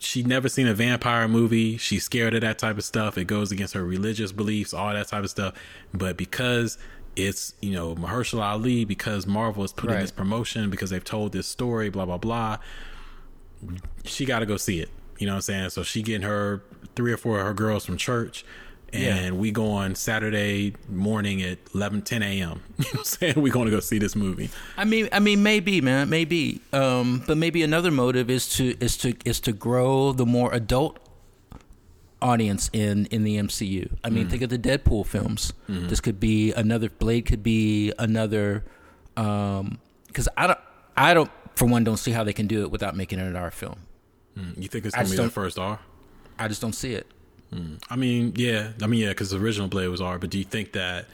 she 0.00 0.22
never 0.22 0.48
seen 0.48 0.66
a 0.66 0.74
vampire 0.74 1.28
movie. 1.28 1.76
She's 1.76 2.04
scared 2.04 2.34
of 2.34 2.40
that 2.42 2.58
type 2.58 2.78
of 2.78 2.84
stuff. 2.84 3.18
It 3.18 3.26
goes 3.26 3.52
against 3.52 3.74
her 3.74 3.84
religious 3.84 4.32
beliefs, 4.32 4.72
all 4.72 4.92
that 4.92 5.08
type 5.08 5.24
of 5.24 5.30
stuff. 5.30 5.54
But 5.92 6.16
because 6.16 6.78
it's 7.16 7.54
you 7.60 7.72
know 7.72 7.94
Mahershala 7.94 8.42
Ali, 8.42 8.84
because 8.84 9.26
Marvel 9.26 9.64
is 9.64 9.72
putting 9.72 9.96
Right. 9.96 10.02
this 10.02 10.10
promotion, 10.12 10.70
because 10.70 10.90
they've 10.90 11.04
told 11.04 11.32
this 11.32 11.46
story, 11.46 11.88
blah 11.88 12.06
blah 12.06 12.18
blah. 12.18 12.58
She 14.04 14.24
got 14.24 14.40
to 14.40 14.46
go 14.46 14.56
see 14.56 14.80
it. 14.80 14.90
You 15.18 15.26
know 15.26 15.32
what 15.32 15.36
I'm 15.36 15.42
saying? 15.42 15.70
So 15.70 15.82
she 15.82 16.02
getting 16.02 16.22
her 16.22 16.62
three 16.94 17.12
or 17.12 17.16
four 17.16 17.40
of 17.40 17.46
her 17.46 17.54
girls 17.54 17.84
from 17.84 17.96
church. 17.96 18.44
And 18.90 19.02
Yeah. 19.02 19.30
we 19.32 19.50
go 19.50 19.70
on 19.70 19.94
Saturday 19.94 20.74
morning 20.88 21.42
at 21.42 21.58
11, 21.74 22.02
10 22.02 22.22
a.m. 22.22 22.62
You 22.78 22.84
know 22.84 22.90
what 22.90 22.98
I'm 22.98 23.04
saying? 23.04 23.34
We're 23.36 23.52
going 23.52 23.66
to 23.66 23.70
go 23.70 23.80
see 23.80 23.98
this 23.98 24.16
movie. 24.16 24.48
I 24.76 24.84
mean, 24.84 25.08
I 25.12 25.20
mean, 25.20 25.42
maybe, 25.42 25.80
man, 25.80 26.08
maybe. 26.08 26.60
Um, 26.72 27.22
but 27.26 27.36
maybe 27.36 27.62
another 27.62 27.90
motive 27.90 28.30
is 28.30 28.48
to 28.56 28.76
is 28.80 28.96
to 28.98 29.14
is 29.24 29.40
to 29.40 29.52
grow 29.52 30.12
the 30.12 30.24
more 30.24 30.52
adult 30.54 30.98
audience 32.22 32.70
in 32.72 33.06
in 33.06 33.24
the 33.24 33.36
MCU. 33.36 33.94
I 34.02 34.10
mean, 34.10 34.26
mm. 34.26 34.30
think 34.30 34.42
of 34.42 34.48
the 34.48 34.58
Deadpool 34.58 35.06
films. 35.06 35.52
Mm-hmm. 35.68 35.88
This 35.88 36.00
could 36.00 36.18
be 36.18 36.52
another 36.52 36.88
Blade. 36.88 37.26
Could 37.26 37.42
be 37.42 37.92
another. 37.98 38.64
Um, 39.16 39.80
because 40.06 40.28
I 40.36 40.46
don't, 40.46 40.58
I 40.96 41.12
don't, 41.12 41.30
for 41.58 41.66
one, 41.66 41.84
don't 41.84 41.96
see 41.96 42.12
how 42.12 42.24
they 42.24 42.32
can 42.32 42.46
do 42.46 42.62
it 42.62 42.70
without 42.70 42.96
making 42.96 43.18
it 43.18 43.26
an 43.26 43.36
R 43.36 43.50
film. 43.50 43.80
Hmm, 44.34 44.50
you 44.56 44.68
think 44.68 44.86
it's 44.86 44.94
going 44.94 45.04
to 45.06 45.10
just 45.10 45.10
be 45.10 45.16
their 45.16 45.24
don't- 45.24 45.32
first 45.32 45.58
R? 45.58 45.80
I 46.38 46.46
just 46.46 46.60
don't 46.60 46.74
see 46.74 46.94
it. 46.94 47.06
Hmm, 47.52 47.74
I 47.90 47.96
mean, 47.96 48.34
yeah, 48.36 48.72
I 48.82 48.86
mean, 48.86 49.00
yeah, 49.00 49.08
because 49.08 49.30
the 49.30 49.38
original 49.38 49.68
Blade 49.68 49.88
was 49.88 50.00
R. 50.00 50.18
But 50.18 50.30
do 50.30 50.38
you 50.38 50.44
think 50.44 50.72
that 50.72 51.06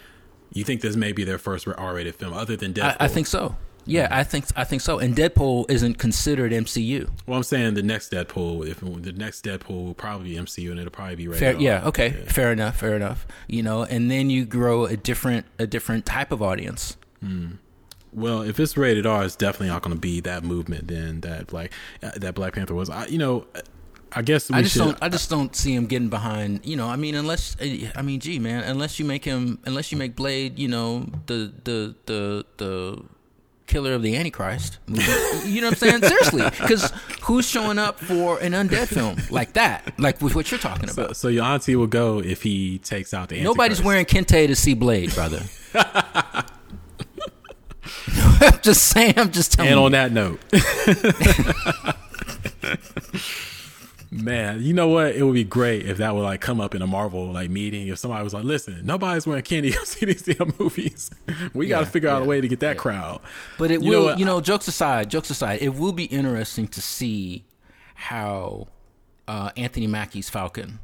you 0.53 0.65
think 0.65 0.81
this 0.83 0.97
may 0.97 1.13
be 1.13 1.25
their 1.25 1.39
first 1.39 1.67
R-rated 1.67 2.17
film, 2.17 2.35
other 2.35 2.57
than 2.57 2.75
Deadpool? 2.75 2.97
I, 3.01 3.05
I 3.05 3.09
think 3.09 3.27
so. 3.27 3.57
Yeah, 3.87 4.09
hmm. 4.09 4.15
I 4.15 4.25
think 4.25 4.45
I 4.57 4.65
think 4.65 4.83
so. 4.83 4.99
And 4.99 5.17
Deadpool 5.17 5.71
isn't 5.71 5.95
considered 5.99 6.53
MCU. 6.53 7.09
Well, 7.27 7.37
I'm 7.37 7.43
saying 7.43 7.75
the 7.75 7.83
next 7.83 8.13
Deadpool, 8.13 8.67
if 8.67 8.81
the 8.81 9.13
next 9.13 9.45
Deadpool 9.45 9.87
will 9.87 9.95
probably 9.95 10.31
be 10.31 10.37
MCU, 10.37 10.71
and 10.71 10.79
it'll 10.81 10.91
probably 10.91 11.17
be 11.17 11.29
rated 11.29 11.41
Fair, 11.41 11.61
yeah, 11.61 11.87
okay, 11.87 12.11
fair 12.27 12.53
enough, 12.53 12.77
fair 12.77 12.97
enough. 12.97 13.27
You 13.47 13.63
know, 13.63 13.85
and 13.85 14.11
then 14.11 14.29
you 14.29 14.45
grow 14.45 14.85
a 14.87 14.97
different 14.97 15.47
a 15.59 15.67
different 15.67 16.05
type 16.05 16.33
of 16.33 16.43
audience. 16.43 16.97
Well, 18.15 18.43
if 18.43 18.61
it's 18.61 18.77
rated 18.77 19.07
R, 19.07 19.25
it's 19.25 19.37
definitely 19.37 19.69
not 19.69 19.83
going 19.83 19.95
to 19.95 20.01
be 20.01 20.21
that 20.21 20.45
movement 20.45 20.89
then 20.89 21.21
that 21.23 21.49
Black 21.49 21.73
uh, 22.03 22.13
that 22.17 22.35
Black 22.35 22.55
Panther 22.55 22.75
was. 22.75 22.89
I, 22.89 23.07
you 23.07 23.19
know, 23.19 23.47
I 24.13 24.23
guess 24.23 24.49
we 24.49 24.57
I 24.57 24.63
just 24.63 24.75
should. 24.75 24.81
don't 24.81 24.99
I 25.03 25.09
just 25.09 25.29
don't 25.29 25.55
see 25.55 25.75
him 25.75 25.87
getting 25.87 26.09
behind. 26.09 26.65
You 26.65 26.77
know, 26.77 26.87
I 26.89 26.97
mean, 26.97 27.15
unless 27.15 27.57
I 27.61 28.03
mean, 28.03 28.21
gee, 28.21 28.39
man, 28.39 28.63
unless 28.65 28.99
you 28.99 29.05
make 29.05 29.25
him, 29.25 29.59
unless 29.65 29.91
you 29.91 29.99
make 29.99 30.15
Blade, 30.15 30.59
you 30.59 30.69
know, 30.69 31.07
the 31.27 31.53
the 31.65 31.95
the 32.07 32.47
the 32.59 33.03
killer 33.67 33.95
of 33.95 34.03
the 34.03 34.17
Antichrist. 34.17 34.79
you 34.87 35.61
know 35.61 35.69
what 35.69 35.83
I'm 35.83 36.01
saying? 36.01 36.03
Seriously, 36.03 36.45
because 36.45 36.93
who's 37.23 37.49
showing 37.49 37.79
up 37.79 37.99
for 37.99 38.39
an 38.39 38.53
undead 38.53 38.87
film 38.89 39.17
like 39.31 39.55
that? 39.55 39.99
Like 39.99 40.21
with 40.21 40.37
what 40.37 40.51
you're 40.51 40.61
talking 40.61 40.89
so, 40.89 41.03
about. 41.05 41.17
so 41.17 41.29
your 41.29 41.45
auntie 41.45 41.75
will 41.75 41.89
go 41.89 42.21
if 42.21 42.43
he 42.43 42.79
takes 42.79 43.13
out 43.13 43.31
the. 43.31 43.43
Nobody's 43.43 43.81
Antichrist. 43.81 43.85
wearing 43.85 44.27
kente 44.27 44.47
to 44.47 44.55
see 44.55 44.75
Blade, 44.75 45.13
brother. 45.15 45.43
I'm 48.41 48.61
just 48.63 48.85
saying. 48.85 49.15
I'm 49.19 49.31
just 49.33 49.53
telling 49.53 49.71
And 49.73 49.79
you. 49.81 49.87
on 49.87 49.93
that 49.93 50.13
note, 50.13 50.41
man, 54.11 54.63
you 54.63 54.73
know 54.73 54.89
what? 54.89 55.15
It 55.15 55.23
would 55.23 55.35
be 55.35 55.45
great 55.45 55.87
if 55.87 55.99
that 55.99 56.15
would 56.15 56.23
like 56.23 56.41
come 56.41 56.61
up 56.61 56.75
in 56.75 56.83
a 56.83 56.87
Marvel 56.87 57.33
like 57.33 57.51
meeting. 57.51 57.89
If 57.89 57.99
somebody 57.99 58.23
was 58.25 58.35
like, 58.35 58.45
"Listen, 58.45 58.81
nobody's 58.85 59.27
wearing 59.27 59.43
kente 59.43 59.73
to 59.73 59.87
see 59.87 60.07
these 60.07 60.23
damn 60.23 60.53
movies. 60.59 61.11
We 61.55 61.67
got 61.69 61.81
to 61.81 61.85
Yeah, 61.85 61.91
figure 61.91 62.09
out 62.09 62.23
a 62.23 62.25
way 62.25 62.41
to 62.41 62.49
get 62.49 62.61
that 62.61 62.79
crowd." 62.79 63.21
But 63.59 63.71
it 63.71 63.83
You 63.83 63.91
will, 63.91 64.19
you 64.19 64.25
know, 64.25 64.41
jokes 64.41 64.69
aside, 64.69 65.11
jokes 65.11 65.31
aside, 65.31 65.61
it 65.63 65.75
will 65.75 65.93
be 65.93 66.05
interesting 66.05 66.69
to 66.69 66.81
see 66.81 67.45
how 67.95 68.69
uh, 69.29 69.51
Anthony 69.57 69.87
Mackie's 69.87 70.29
Falcon 70.31 70.79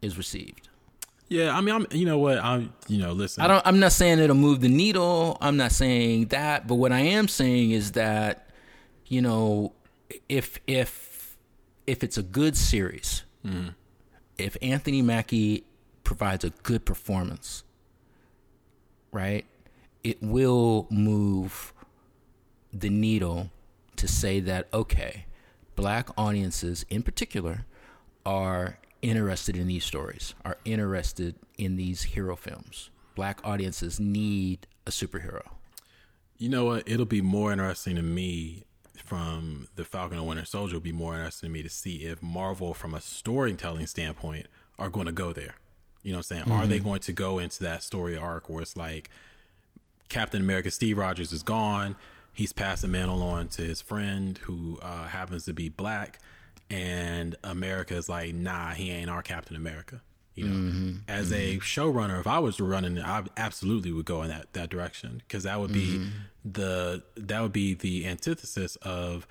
is 0.00 0.16
received. 0.18 0.68
Yeah, 1.32 1.56
I 1.56 1.62
mean, 1.62 1.74
I'm. 1.74 1.86
You 1.90 2.04
know 2.04 2.18
what? 2.18 2.38
I'm. 2.38 2.74
You 2.88 2.98
know, 2.98 3.12
listen. 3.12 3.42
I 3.42 3.46
don't. 3.46 3.66
I'm 3.66 3.80
not 3.80 3.92
saying 3.92 4.18
it'll 4.18 4.36
move 4.36 4.60
the 4.60 4.68
needle. 4.68 5.38
I'm 5.40 5.56
not 5.56 5.72
saying 5.72 6.26
that. 6.26 6.66
But 6.66 6.74
what 6.74 6.92
I 6.92 7.00
am 7.00 7.26
saying 7.26 7.70
is 7.70 7.92
that, 7.92 8.50
you 9.06 9.22
know, 9.22 9.72
if 10.28 10.58
if 10.66 11.38
if 11.86 12.04
it's 12.04 12.18
a 12.18 12.22
good 12.22 12.54
series, 12.54 13.22
hmm. 13.42 13.68
if 14.36 14.58
Anthony 14.60 15.00
Mackie 15.00 15.64
provides 16.04 16.44
a 16.44 16.50
good 16.50 16.84
performance, 16.84 17.64
right, 19.10 19.46
it 20.04 20.22
will 20.22 20.86
move 20.90 21.72
the 22.74 22.90
needle 22.90 23.48
to 23.96 24.06
say 24.06 24.38
that 24.40 24.68
okay, 24.74 25.24
black 25.76 26.10
audiences 26.18 26.84
in 26.90 27.02
particular 27.02 27.64
are 28.26 28.76
interested 29.02 29.56
in 29.56 29.66
these 29.66 29.84
stories, 29.84 30.34
are 30.44 30.56
interested 30.64 31.34
in 31.58 31.76
these 31.76 32.02
hero 32.02 32.36
films. 32.36 32.90
Black 33.14 33.40
audiences 33.44 34.00
need 34.00 34.66
a 34.86 34.90
superhero. 34.90 35.42
You 36.38 36.48
know 36.48 36.64
what? 36.64 36.84
It'll 36.86 37.04
be 37.04 37.20
more 37.20 37.52
interesting 37.52 37.96
to 37.96 38.02
me 38.02 38.64
from 38.96 39.68
the 39.76 39.84
Falcon 39.84 40.18
and 40.18 40.26
Winter 40.26 40.44
Soldier. 40.44 40.76
Will 40.76 40.80
be 40.80 40.92
more 40.92 41.14
interesting 41.14 41.48
to 41.48 41.52
me 41.52 41.62
to 41.62 41.68
see 41.68 42.04
if 42.04 42.22
Marvel, 42.22 42.72
from 42.74 42.94
a 42.94 43.00
storytelling 43.00 43.86
standpoint, 43.86 44.46
are 44.78 44.88
going 44.88 45.06
to 45.06 45.12
go 45.12 45.32
there. 45.32 45.56
You 46.02 46.12
know 46.12 46.18
what 46.18 46.30
I'm 46.32 46.44
saying? 46.46 46.50
Are 46.50 46.66
they 46.66 46.80
going 46.80 47.00
to 47.00 47.12
go 47.12 47.38
into 47.38 47.62
that 47.62 47.82
story 47.82 48.16
arc 48.16 48.48
where 48.48 48.62
it's 48.62 48.76
like 48.76 49.10
Captain 50.08 50.42
America, 50.42 50.70
Steve 50.70 50.98
Rogers 50.98 51.32
is 51.32 51.42
gone. 51.42 51.96
He's 52.34 52.52
passed 52.52 52.82
the 52.82 52.88
mantle 52.88 53.22
on 53.22 53.48
to 53.48 53.62
his 53.62 53.80
friend 53.80 54.38
who 54.38 54.78
uh, 54.82 55.04
happens 55.04 55.44
to 55.46 55.52
be 55.52 55.68
black, 55.68 56.18
and 56.72 57.36
America 57.44 57.94
is 57.94 58.08
like, 58.08 58.34
nah, 58.34 58.70
he 58.70 58.90
ain't 58.90 59.10
our 59.10 59.22
Captain 59.22 59.56
America. 59.56 60.00
You 60.34 60.44
know, 60.46 60.54
mm-hmm. 60.54 60.90
as 61.08 61.30
a 61.30 61.56
mm-hmm. 61.56 61.60
showrunner, 61.60 62.18
if 62.18 62.26
I 62.26 62.38
was 62.38 62.58
running 62.58 62.98
I 62.98 63.24
absolutely 63.36 63.92
would 63.92 64.06
go 64.06 64.22
in 64.22 64.28
that, 64.28 64.54
that 64.54 64.70
direction 64.70 65.22
because 65.26 65.42
that 65.42 65.60
would 65.60 65.72
be 65.72 65.98
mm-hmm. 65.98 66.08
the 66.50 67.02
that 67.16 67.42
would 67.42 67.52
be 67.52 67.74
the 67.74 68.06
antithesis 68.06 68.76
of 68.76 69.26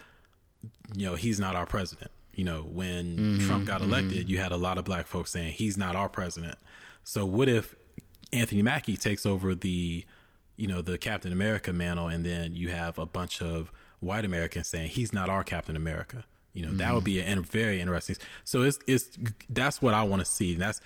you 0.95 1.07
know 1.07 1.15
he's 1.15 1.39
not 1.39 1.55
our 1.55 1.65
president. 1.65 2.11
You 2.35 2.43
know, 2.45 2.61
when 2.61 3.39
Trump 3.41 3.65
got 3.65 3.81
elected, 3.81 4.29
you 4.29 4.37
had 4.37 4.51
a 4.51 4.57
lot 4.57 4.77
of 4.77 4.85
black 4.85 5.07
folks 5.07 5.31
saying 5.31 5.53
he's 5.53 5.75
not 5.75 5.95
our 5.95 6.07
president. 6.07 6.57
So 7.03 7.25
what 7.25 7.49
if 7.49 7.75
Anthony 8.31 8.61
Mackie 8.61 8.95
takes 8.95 9.25
over 9.25 9.55
the 9.55 10.05
you 10.55 10.67
know, 10.67 10.83
the 10.83 10.99
Captain 10.99 11.31
America 11.31 11.73
mantle, 11.73 12.07
and 12.07 12.23
then 12.23 12.55
you 12.55 12.69
have 12.69 12.99
a 12.99 13.05
bunch 13.07 13.41
of 13.41 13.71
white 13.99 14.23
Americans 14.23 14.67
saying 14.67 14.89
he's 14.89 15.11
not 15.11 15.27
our 15.27 15.43
Captain 15.43 15.75
America. 15.75 16.25
You 16.53 16.63
know, 16.63 16.67
mm-hmm. 16.69 16.77
that 16.77 16.93
would 16.93 17.03
be 17.03 17.19
a 17.19 17.35
very 17.41 17.79
interesting. 17.79 18.17
So 18.43 18.63
it's 18.63 18.79
it's 18.87 19.17
that's 19.49 19.81
what 19.81 19.93
I 19.93 20.03
want 20.03 20.21
to 20.21 20.25
see. 20.25 20.55
That's 20.55 20.81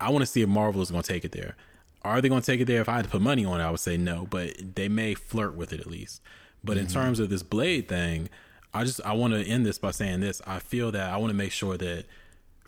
I 0.00 0.10
want 0.10 0.22
to 0.22 0.26
see 0.26 0.42
if 0.42 0.48
Marvel 0.48 0.82
is 0.82 0.90
going 0.90 1.02
to 1.02 1.08
take 1.08 1.24
it 1.24 1.32
there. 1.32 1.56
Are 2.02 2.20
they 2.20 2.28
going 2.28 2.40
to 2.40 2.46
take 2.46 2.60
it 2.60 2.66
there? 2.66 2.80
If 2.80 2.88
I 2.88 2.96
had 2.96 3.04
to 3.04 3.10
put 3.10 3.20
money 3.20 3.44
on 3.44 3.60
it, 3.60 3.64
I 3.64 3.70
would 3.70 3.80
say 3.80 3.96
no, 3.96 4.26
but 4.30 4.74
they 4.76 4.88
may 4.88 5.14
flirt 5.14 5.56
with 5.56 5.72
it 5.72 5.80
at 5.80 5.86
least. 5.86 6.22
But 6.62 6.76
mm-hmm. 6.76 6.86
in 6.86 6.92
terms 6.92 7.20
of 7.20 7.30
this 7.30 7.42
Blade 7.42 7.88
thing, 7.88 8.28
I 8.74 8.84
just 8.84 9.00
I 9.04 9.12
want 9.12 9.34
to 9.34 9.42
end 9.42 9.64
this 9.64 9.78
by 9.78 9.90
saying 9.90 10.20
this. 10.20 10.42
I 10.46 10.58
feel 10.58 10.92
that 10.92 11.10
I 11.10 11.16
want 11.16 11.30
to 11.30 11.36
make 11.36 11.52
sure 11.52 11.76
that 11.76 12.04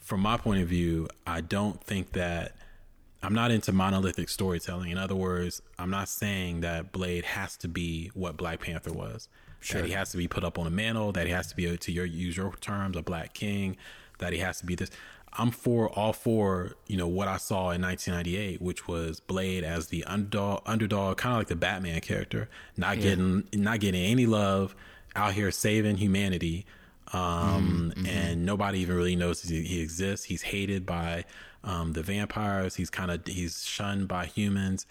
from 0.00 0.20
my 0.20 0.36
point 0.36 0.62
of 0.62 0.68
view, 0.68 1.08
I 1.26 1.40
don't 1.40 1.82
think 1.82 2.12
that 2.12 2.56
I'm 3.22 3.34
not 3.34 3.50
into 3.50 3.72
monolithic 3.72 4.28
storytelling. 4.28 4.90
In 4.90 4.98
other 4.98 5.14
words, 5.14 5.60
I'm 5.78 5.90
not 5.90 6.08
saying 6.08 6.60
that 6.60 6.92
Blade 6.92 7.24
has 7.24 7.56
to 7.58 7.68
be 7.68 8.10
what 8.14 8.36
Black 8.36 8.60
Panther 8.60 8.92
was. 8.92 9.28
Sure. 9.60 9.82
That 9.82 9.88
he 9.88 9.94
has 9.94 10.10
to 10.12 10.16
be 10.16 10.28
put 10.28 10.44
up 10.44 10.58
on 10.58 10.66
a 10.66 10.70
mantle, 10.70 11.12
that 11.12 11.26
he 11.26 11.32
has 11.32 11.48
to 11.48 11.56
be, 11.56 11.76
to 11.76 11.92
your 11.92 12.04
use 12.04 12.36
your 12.36 12.52
terms, 12.60 12.96
a 12.96 13.02
black 13.02 13.34
king, 13.34 13.76
that 14.18 14.32
he 14.32 14.38
has 14.38 14.60
to 14.60 14.66
be 14.66 14.74
this. 14.74 14.90
I'm 15.32 15.50
for 15.50 15.88
all 15.90 16.12
for 16.12 16.72
you 16.86 16.96
know 16.96 17.06
what 17.06 17.28
I 17.28 17.36
saw 17.36 17.70
in 17.70 17.82
1998, 17.82 18.62
which 18.62 18.88
was 18.88 19.20
Blade 19.20 19.64
as 19.64 19.88
the 19.88 20.04
underdog, 20.04 20.62
underdog, 20.66 21.18
kind 21.18 21.34
of 21.34 21.40
like 21.40 21.48
the 21.48 21.56
Batman 21.56 22.00
character, 22.00 22.48
not 22.76 22.96
yeah. 22.96 23.02
getting 23.02 23.48
not 23.52 23.80
getting 23.80 24.02
any 24.02 24.26
love, 24.26 24.74
out 25.14 25.34
here 25.34 25.50
saving 25.50 25.96
humanity, 25.98 26.66
um, 27.12 27.92
mm-hmm. 27.94 28.06
and 28.06 28.46
nobody 28.46 28.80
even 28.80 28.96
really 28.96 29.16
knows 29.16 29.42
he, 29.42 29.62
he 29.62 29.80
exists. 29.80 30.26
He's 30.26 30.42
hated 30.42 30.86
by 30.86 31.24
um, 31.64 31.92
the 31.92 32.02
vampires. 32.02 32.76
He's 32.76 32.90
kind 32.90 33.10
of 33.10 33.26
he's 33.26 33.64
shunned 33.64 34.08
by 34.08 34.26
humans. 34.26 34.86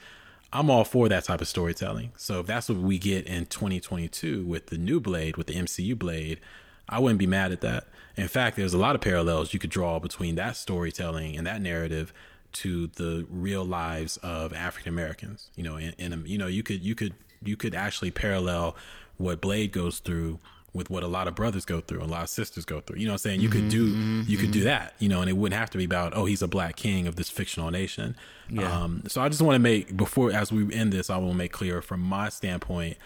I'm 0.51 0.69
all 0.69 0.83
for 0.83 1.09
that 1.09 1.25
type 1.25 1.41
of 1.41 1.47
storytelling. 1.47 2.11
So 2.15 2.39
if 2.39 2.47
that's 2.47 2.69
what 2.69 2.77
we 2.77 2.97
get 2.97 3.27
in 3.27 3.45
2022 3.47 4.45
with 4.45 4.67
the 4.67 4.77
new 4.77 4.99
Blade, 4.99 5.37
with 5.37 5.47
the 5.47 5.55
MCU 5.55 5.97
Blade, 5.97 6.39
I 6.87 6.99
wouldn't 6.99 7.19
be 7.19 7.27
mad 7.27 7.51
at 7.51 7.61
that. 7.61 7.87
In 8.15 8.27
fact, 8.27 8.55
there's 8.55 8.73
a 8.73 8.77
lot 8.77 8.95
of 8.95 9.01
parallels 9.01 9.53
you 9.53 9.59
could 9.59 9.69
draw 9.69 9.99
between 9.99 10.35
that 10.35 10.55
storytelling 10.55 11.35
and 11.35 11.45
that 11.45 11.61
narrative 11.61 12.13
to 12.53 12.87
the 12.87 13.27
real 13.29 13.65
lives 13.65 14.17
of 14.17 14.53
African 14.53 14.89
Americans. 14.93 15.51
You 15.55 15.63
know, 15.63 15.75
in, 15.75 15.93
in 15.97 16.23
you 16.25 16.37
know, 16.37 16.47
you 16.47 16.63
could 16.63 16.81
you 16.81 16.95
could 16.95 17.13
you 17.43 17.57
could 17.57 17.75
actually 17.75 18.11
parallel 18.11 18.75
what 19.17 19.41
Blade 19.41 19.71
goes 19.71 19.99
through 19.99 20.39
with 20.77 20.89
what 20.89 21.03
a 21.03 21.07
lot 21.07 21.27
of 21.27 21.35
brothers 21.35 21.65
go 21.65 21.81
through, 21.81 22.01
a 22.01 22.05
lot 22.05 22.23
of 22.23 22.29
sisters 22.29 22.63
go 22.63 22.79
through. 22.79 22.99
You 22.99 23.07
know 23.07 23.11
what 23.11 23.15
I'm 23.15 23.29
saying? 23.29 23.41
You 23.41 23.49
mm-hmm, 23.49 23.59
could 23.59 23.69
do 23.69 23.87
mm-hmm, 23.89 24.21
you 24.27 24.37
could 24.37 24.51
do 24.51 24.61
that, 24.61 24.93
you 24.99 25.09
know, 25.09 25.21
and 25.21 25.29
it 25.29 25.33
wouldn't 25.33 25.59
have 25.59 25.69
to 25.71 25.77
be 25.77 25.83
about, 25.83 26.13
oh, 26.15 26.25
he's 26.25 26.41
a 26.41 26.47
black 26.47 26.75
king 26.75 27.07
of 27.07 27.15
this 27.15 27.29
fictional 27.29 27.71
nation. 27.71 28.15
Yeah. 28.49 28.71
Um, 28.71 29.03
so 29.07 29.21
I 29.21 29.27
just 29.27 29.41
want 29.41 29.55
to 29.55 29.59
make 29.59 29.97
before 29.97 30.31
as 30.31 30.51
we 30.51 30.73
end 30.73 30.93
this, 30.93 31.09
I 31.09 31.17
will 31.17 31.33
make 31.33 31.51
clear 31.51 31.81
from 31.81 31.99
my 31.99 32.29
standpoint, 32.29 32.97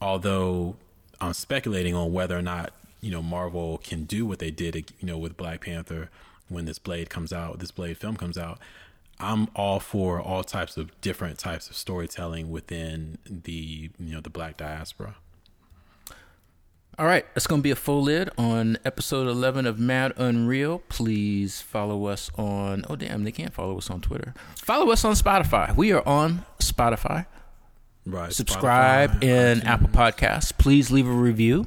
although 0.00 0.76
I'm 1.20 1.34
speculating 1.34 1.94
on 1.94 2.12
whether 2.12 2.36
or 2.36 2.42
not, 2.42 2.72
you 3.00 3.10
know, 3.10 3.22
Marvel 3.22 3.78
can 3.78 4.04
do 4.04 4.26
what 4.26 4.38
they 4.38 4.50
did, 4.50 4.74
you 4.98 5.06
know, 5.06 5.18
with 5.18 5.36
Black 5.36 5.60
Panther 5.60 6.08
when 6.48 6.64
this 6.64 6.78
Blade 6.78 7.10
comes 7.10 7.32
out, 7.32 7.58
this 7.58 7.70
Blade 7.70 7.98
film 7.98 8.16
comes 8.16 8.38
out. 8.38 8.58
I'm 9.22 9.48
all 9.54 9.78
for 9.78 10.20
all 10.20 10.42
types 10.42 10.76
of 10.76 11.00
different 11.00 11.38
types 11.38 11.70
of 11.70 11.76
storytelling 11.76 12.50
within 12.50 13.18
the 13.24 13.90
you 13.98 14.14
know 14.14 14.20
the 14.20 14.30
black 14.30 14.56
diaspora. 14.56 15.14
All 16.98 17.06
right, 17.06 17.24
it's 17.34 17.46
going 17.46 17.60
to 17.60 17.62
be 17.62 17.70
a 17.70 17.76
full 17.76 18.02
lid 18.02 18.28
on 18.36 18.76
episode 18.84 19.26
11 19.26 19.64
of 19.64 19.78
Mad 19.78 20.12
Unreal. 20.18 20.82
Please 20.90 21.62
follow 21.62 22.04
us 22.04 22.30
on, 22.36 22.84
oh, 22.90 22.96
damn, 22.96 23.24
they 23.24 23.32
can't 23.32 23.54
follow 23.54 23.78
us 23.78 23.88
on 23.88 24.02
Twitter. 24.02 24.34
Follow 24.56 24.90
us 24.92 25.02
on 25.02 25.14
Spotify. 25.14 25.74
We 25.74 25.92
are 25.92 26.06
on 26.06 26.44
Spotify. 26.58 27.24
Right. 28.04 28.30
Subscribe 28.30 29.12
Spotify, 29.12 29.22
in 29.22 29.60
iTunes. 29.60 29.64
Apple 29.64 29.88
Podcasts. 29.88 30.56
Please 30.56 30.90
leave 30.90 31.08
a 31.08 31.12
review. 31.12 31.66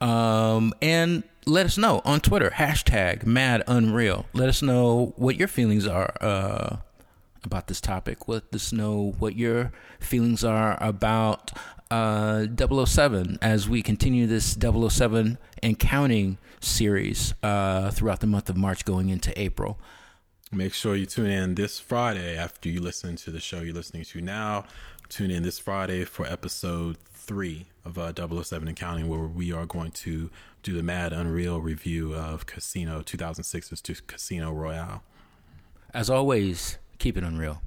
Um, 0.00 0.74
and 0.82 1.22
let 1.46 1.66
us 1.66 1.78
know 1.78 2.02
on 2.04 2.20
Twitter, 2.20 2.50
hashtag 2.50 3.24
Mad 3.24 3.62
Unreal. 3.68 4.26
Let 4.32 4.48
us 4.48 4.62
know 4.62 5.12
what 5.16 5.36
your 5.36 5.48
feelings 5.48 5.86
are 5.86 6.12
uh, 6.20 6.78
about 7.44 7.68
this 7.68 7.80
topic. 7.80 8.26
Let 8.26 8.52
us 8.52 8.72
know 8.72 9.14
what 9.20 9.36
your 9.36 9.70
feelings 10.00 10.42
are 10.42 10.76
about 10.80 11.52
uh, 11.90 12.46
007 12.56 13.38
as 13.40 13.68
we 13.68 13.82
continue 13.82 14.26
this 14.26 14.56
007 14.60 15.38
and 15.62 15.78
counting 15.78 16.38
series 16.60 17.34
uh, 17.42 17.90
throughout 17.90 18.20
the 18.20 18.26
month 18.26 18.50
of 18.50 18.56
March 18.56 18.84
going 18.84 19.08
into 19.08 19.38
April. 19.40 19.78
Make 20.50 20.72
sure 20.72 20.96
you 20.96 21.06
tune 21.06 21.30
in 21.30 21.54
this 21.56 21.78
Friday 21.78 22.36
after 22.36 22.68
you 22.68 22.80
listen 22.80 23.16
to 23.16 23.30
the 23.30 23.40
show 23.40 23.60
you're 23.60 23.74
listening 23.74 24.04
to 24.04 24.20
now. 24.20 24.64
Tune 25.08 25.30
in 25.30 25.42
this 25.42 25.58
Friday 25.58 26.04
for 26.04 26.26
episode 26.26 26.96
three 27.12 27.66
of 27.84 27.98
uh, 27.98 28.12
007 28.14 28.68
and 28.68 28.76
counting, 28.76 29.08
where 29.08 29.20
we 29.20 29.52
are 29.52 29.66
going 29.66 29.90
to 29.90 30.30
do 30.62 30.74
the 30.74 30.82
Mad 30.82 31.12
Unreal 31.12 31.60
review 31.60 32.14
of 32.14 32.46
Casino 32.46 33.02
2006's 33.02 33.80
to 33.82 33.94
Casino 34.06 34.52
Royale. 34.52 35.02
As 35.92 36.08
always, 36.10 36.78
keep 36.98 37.16
it 37.16 37.24
unreal. 37.24 37.60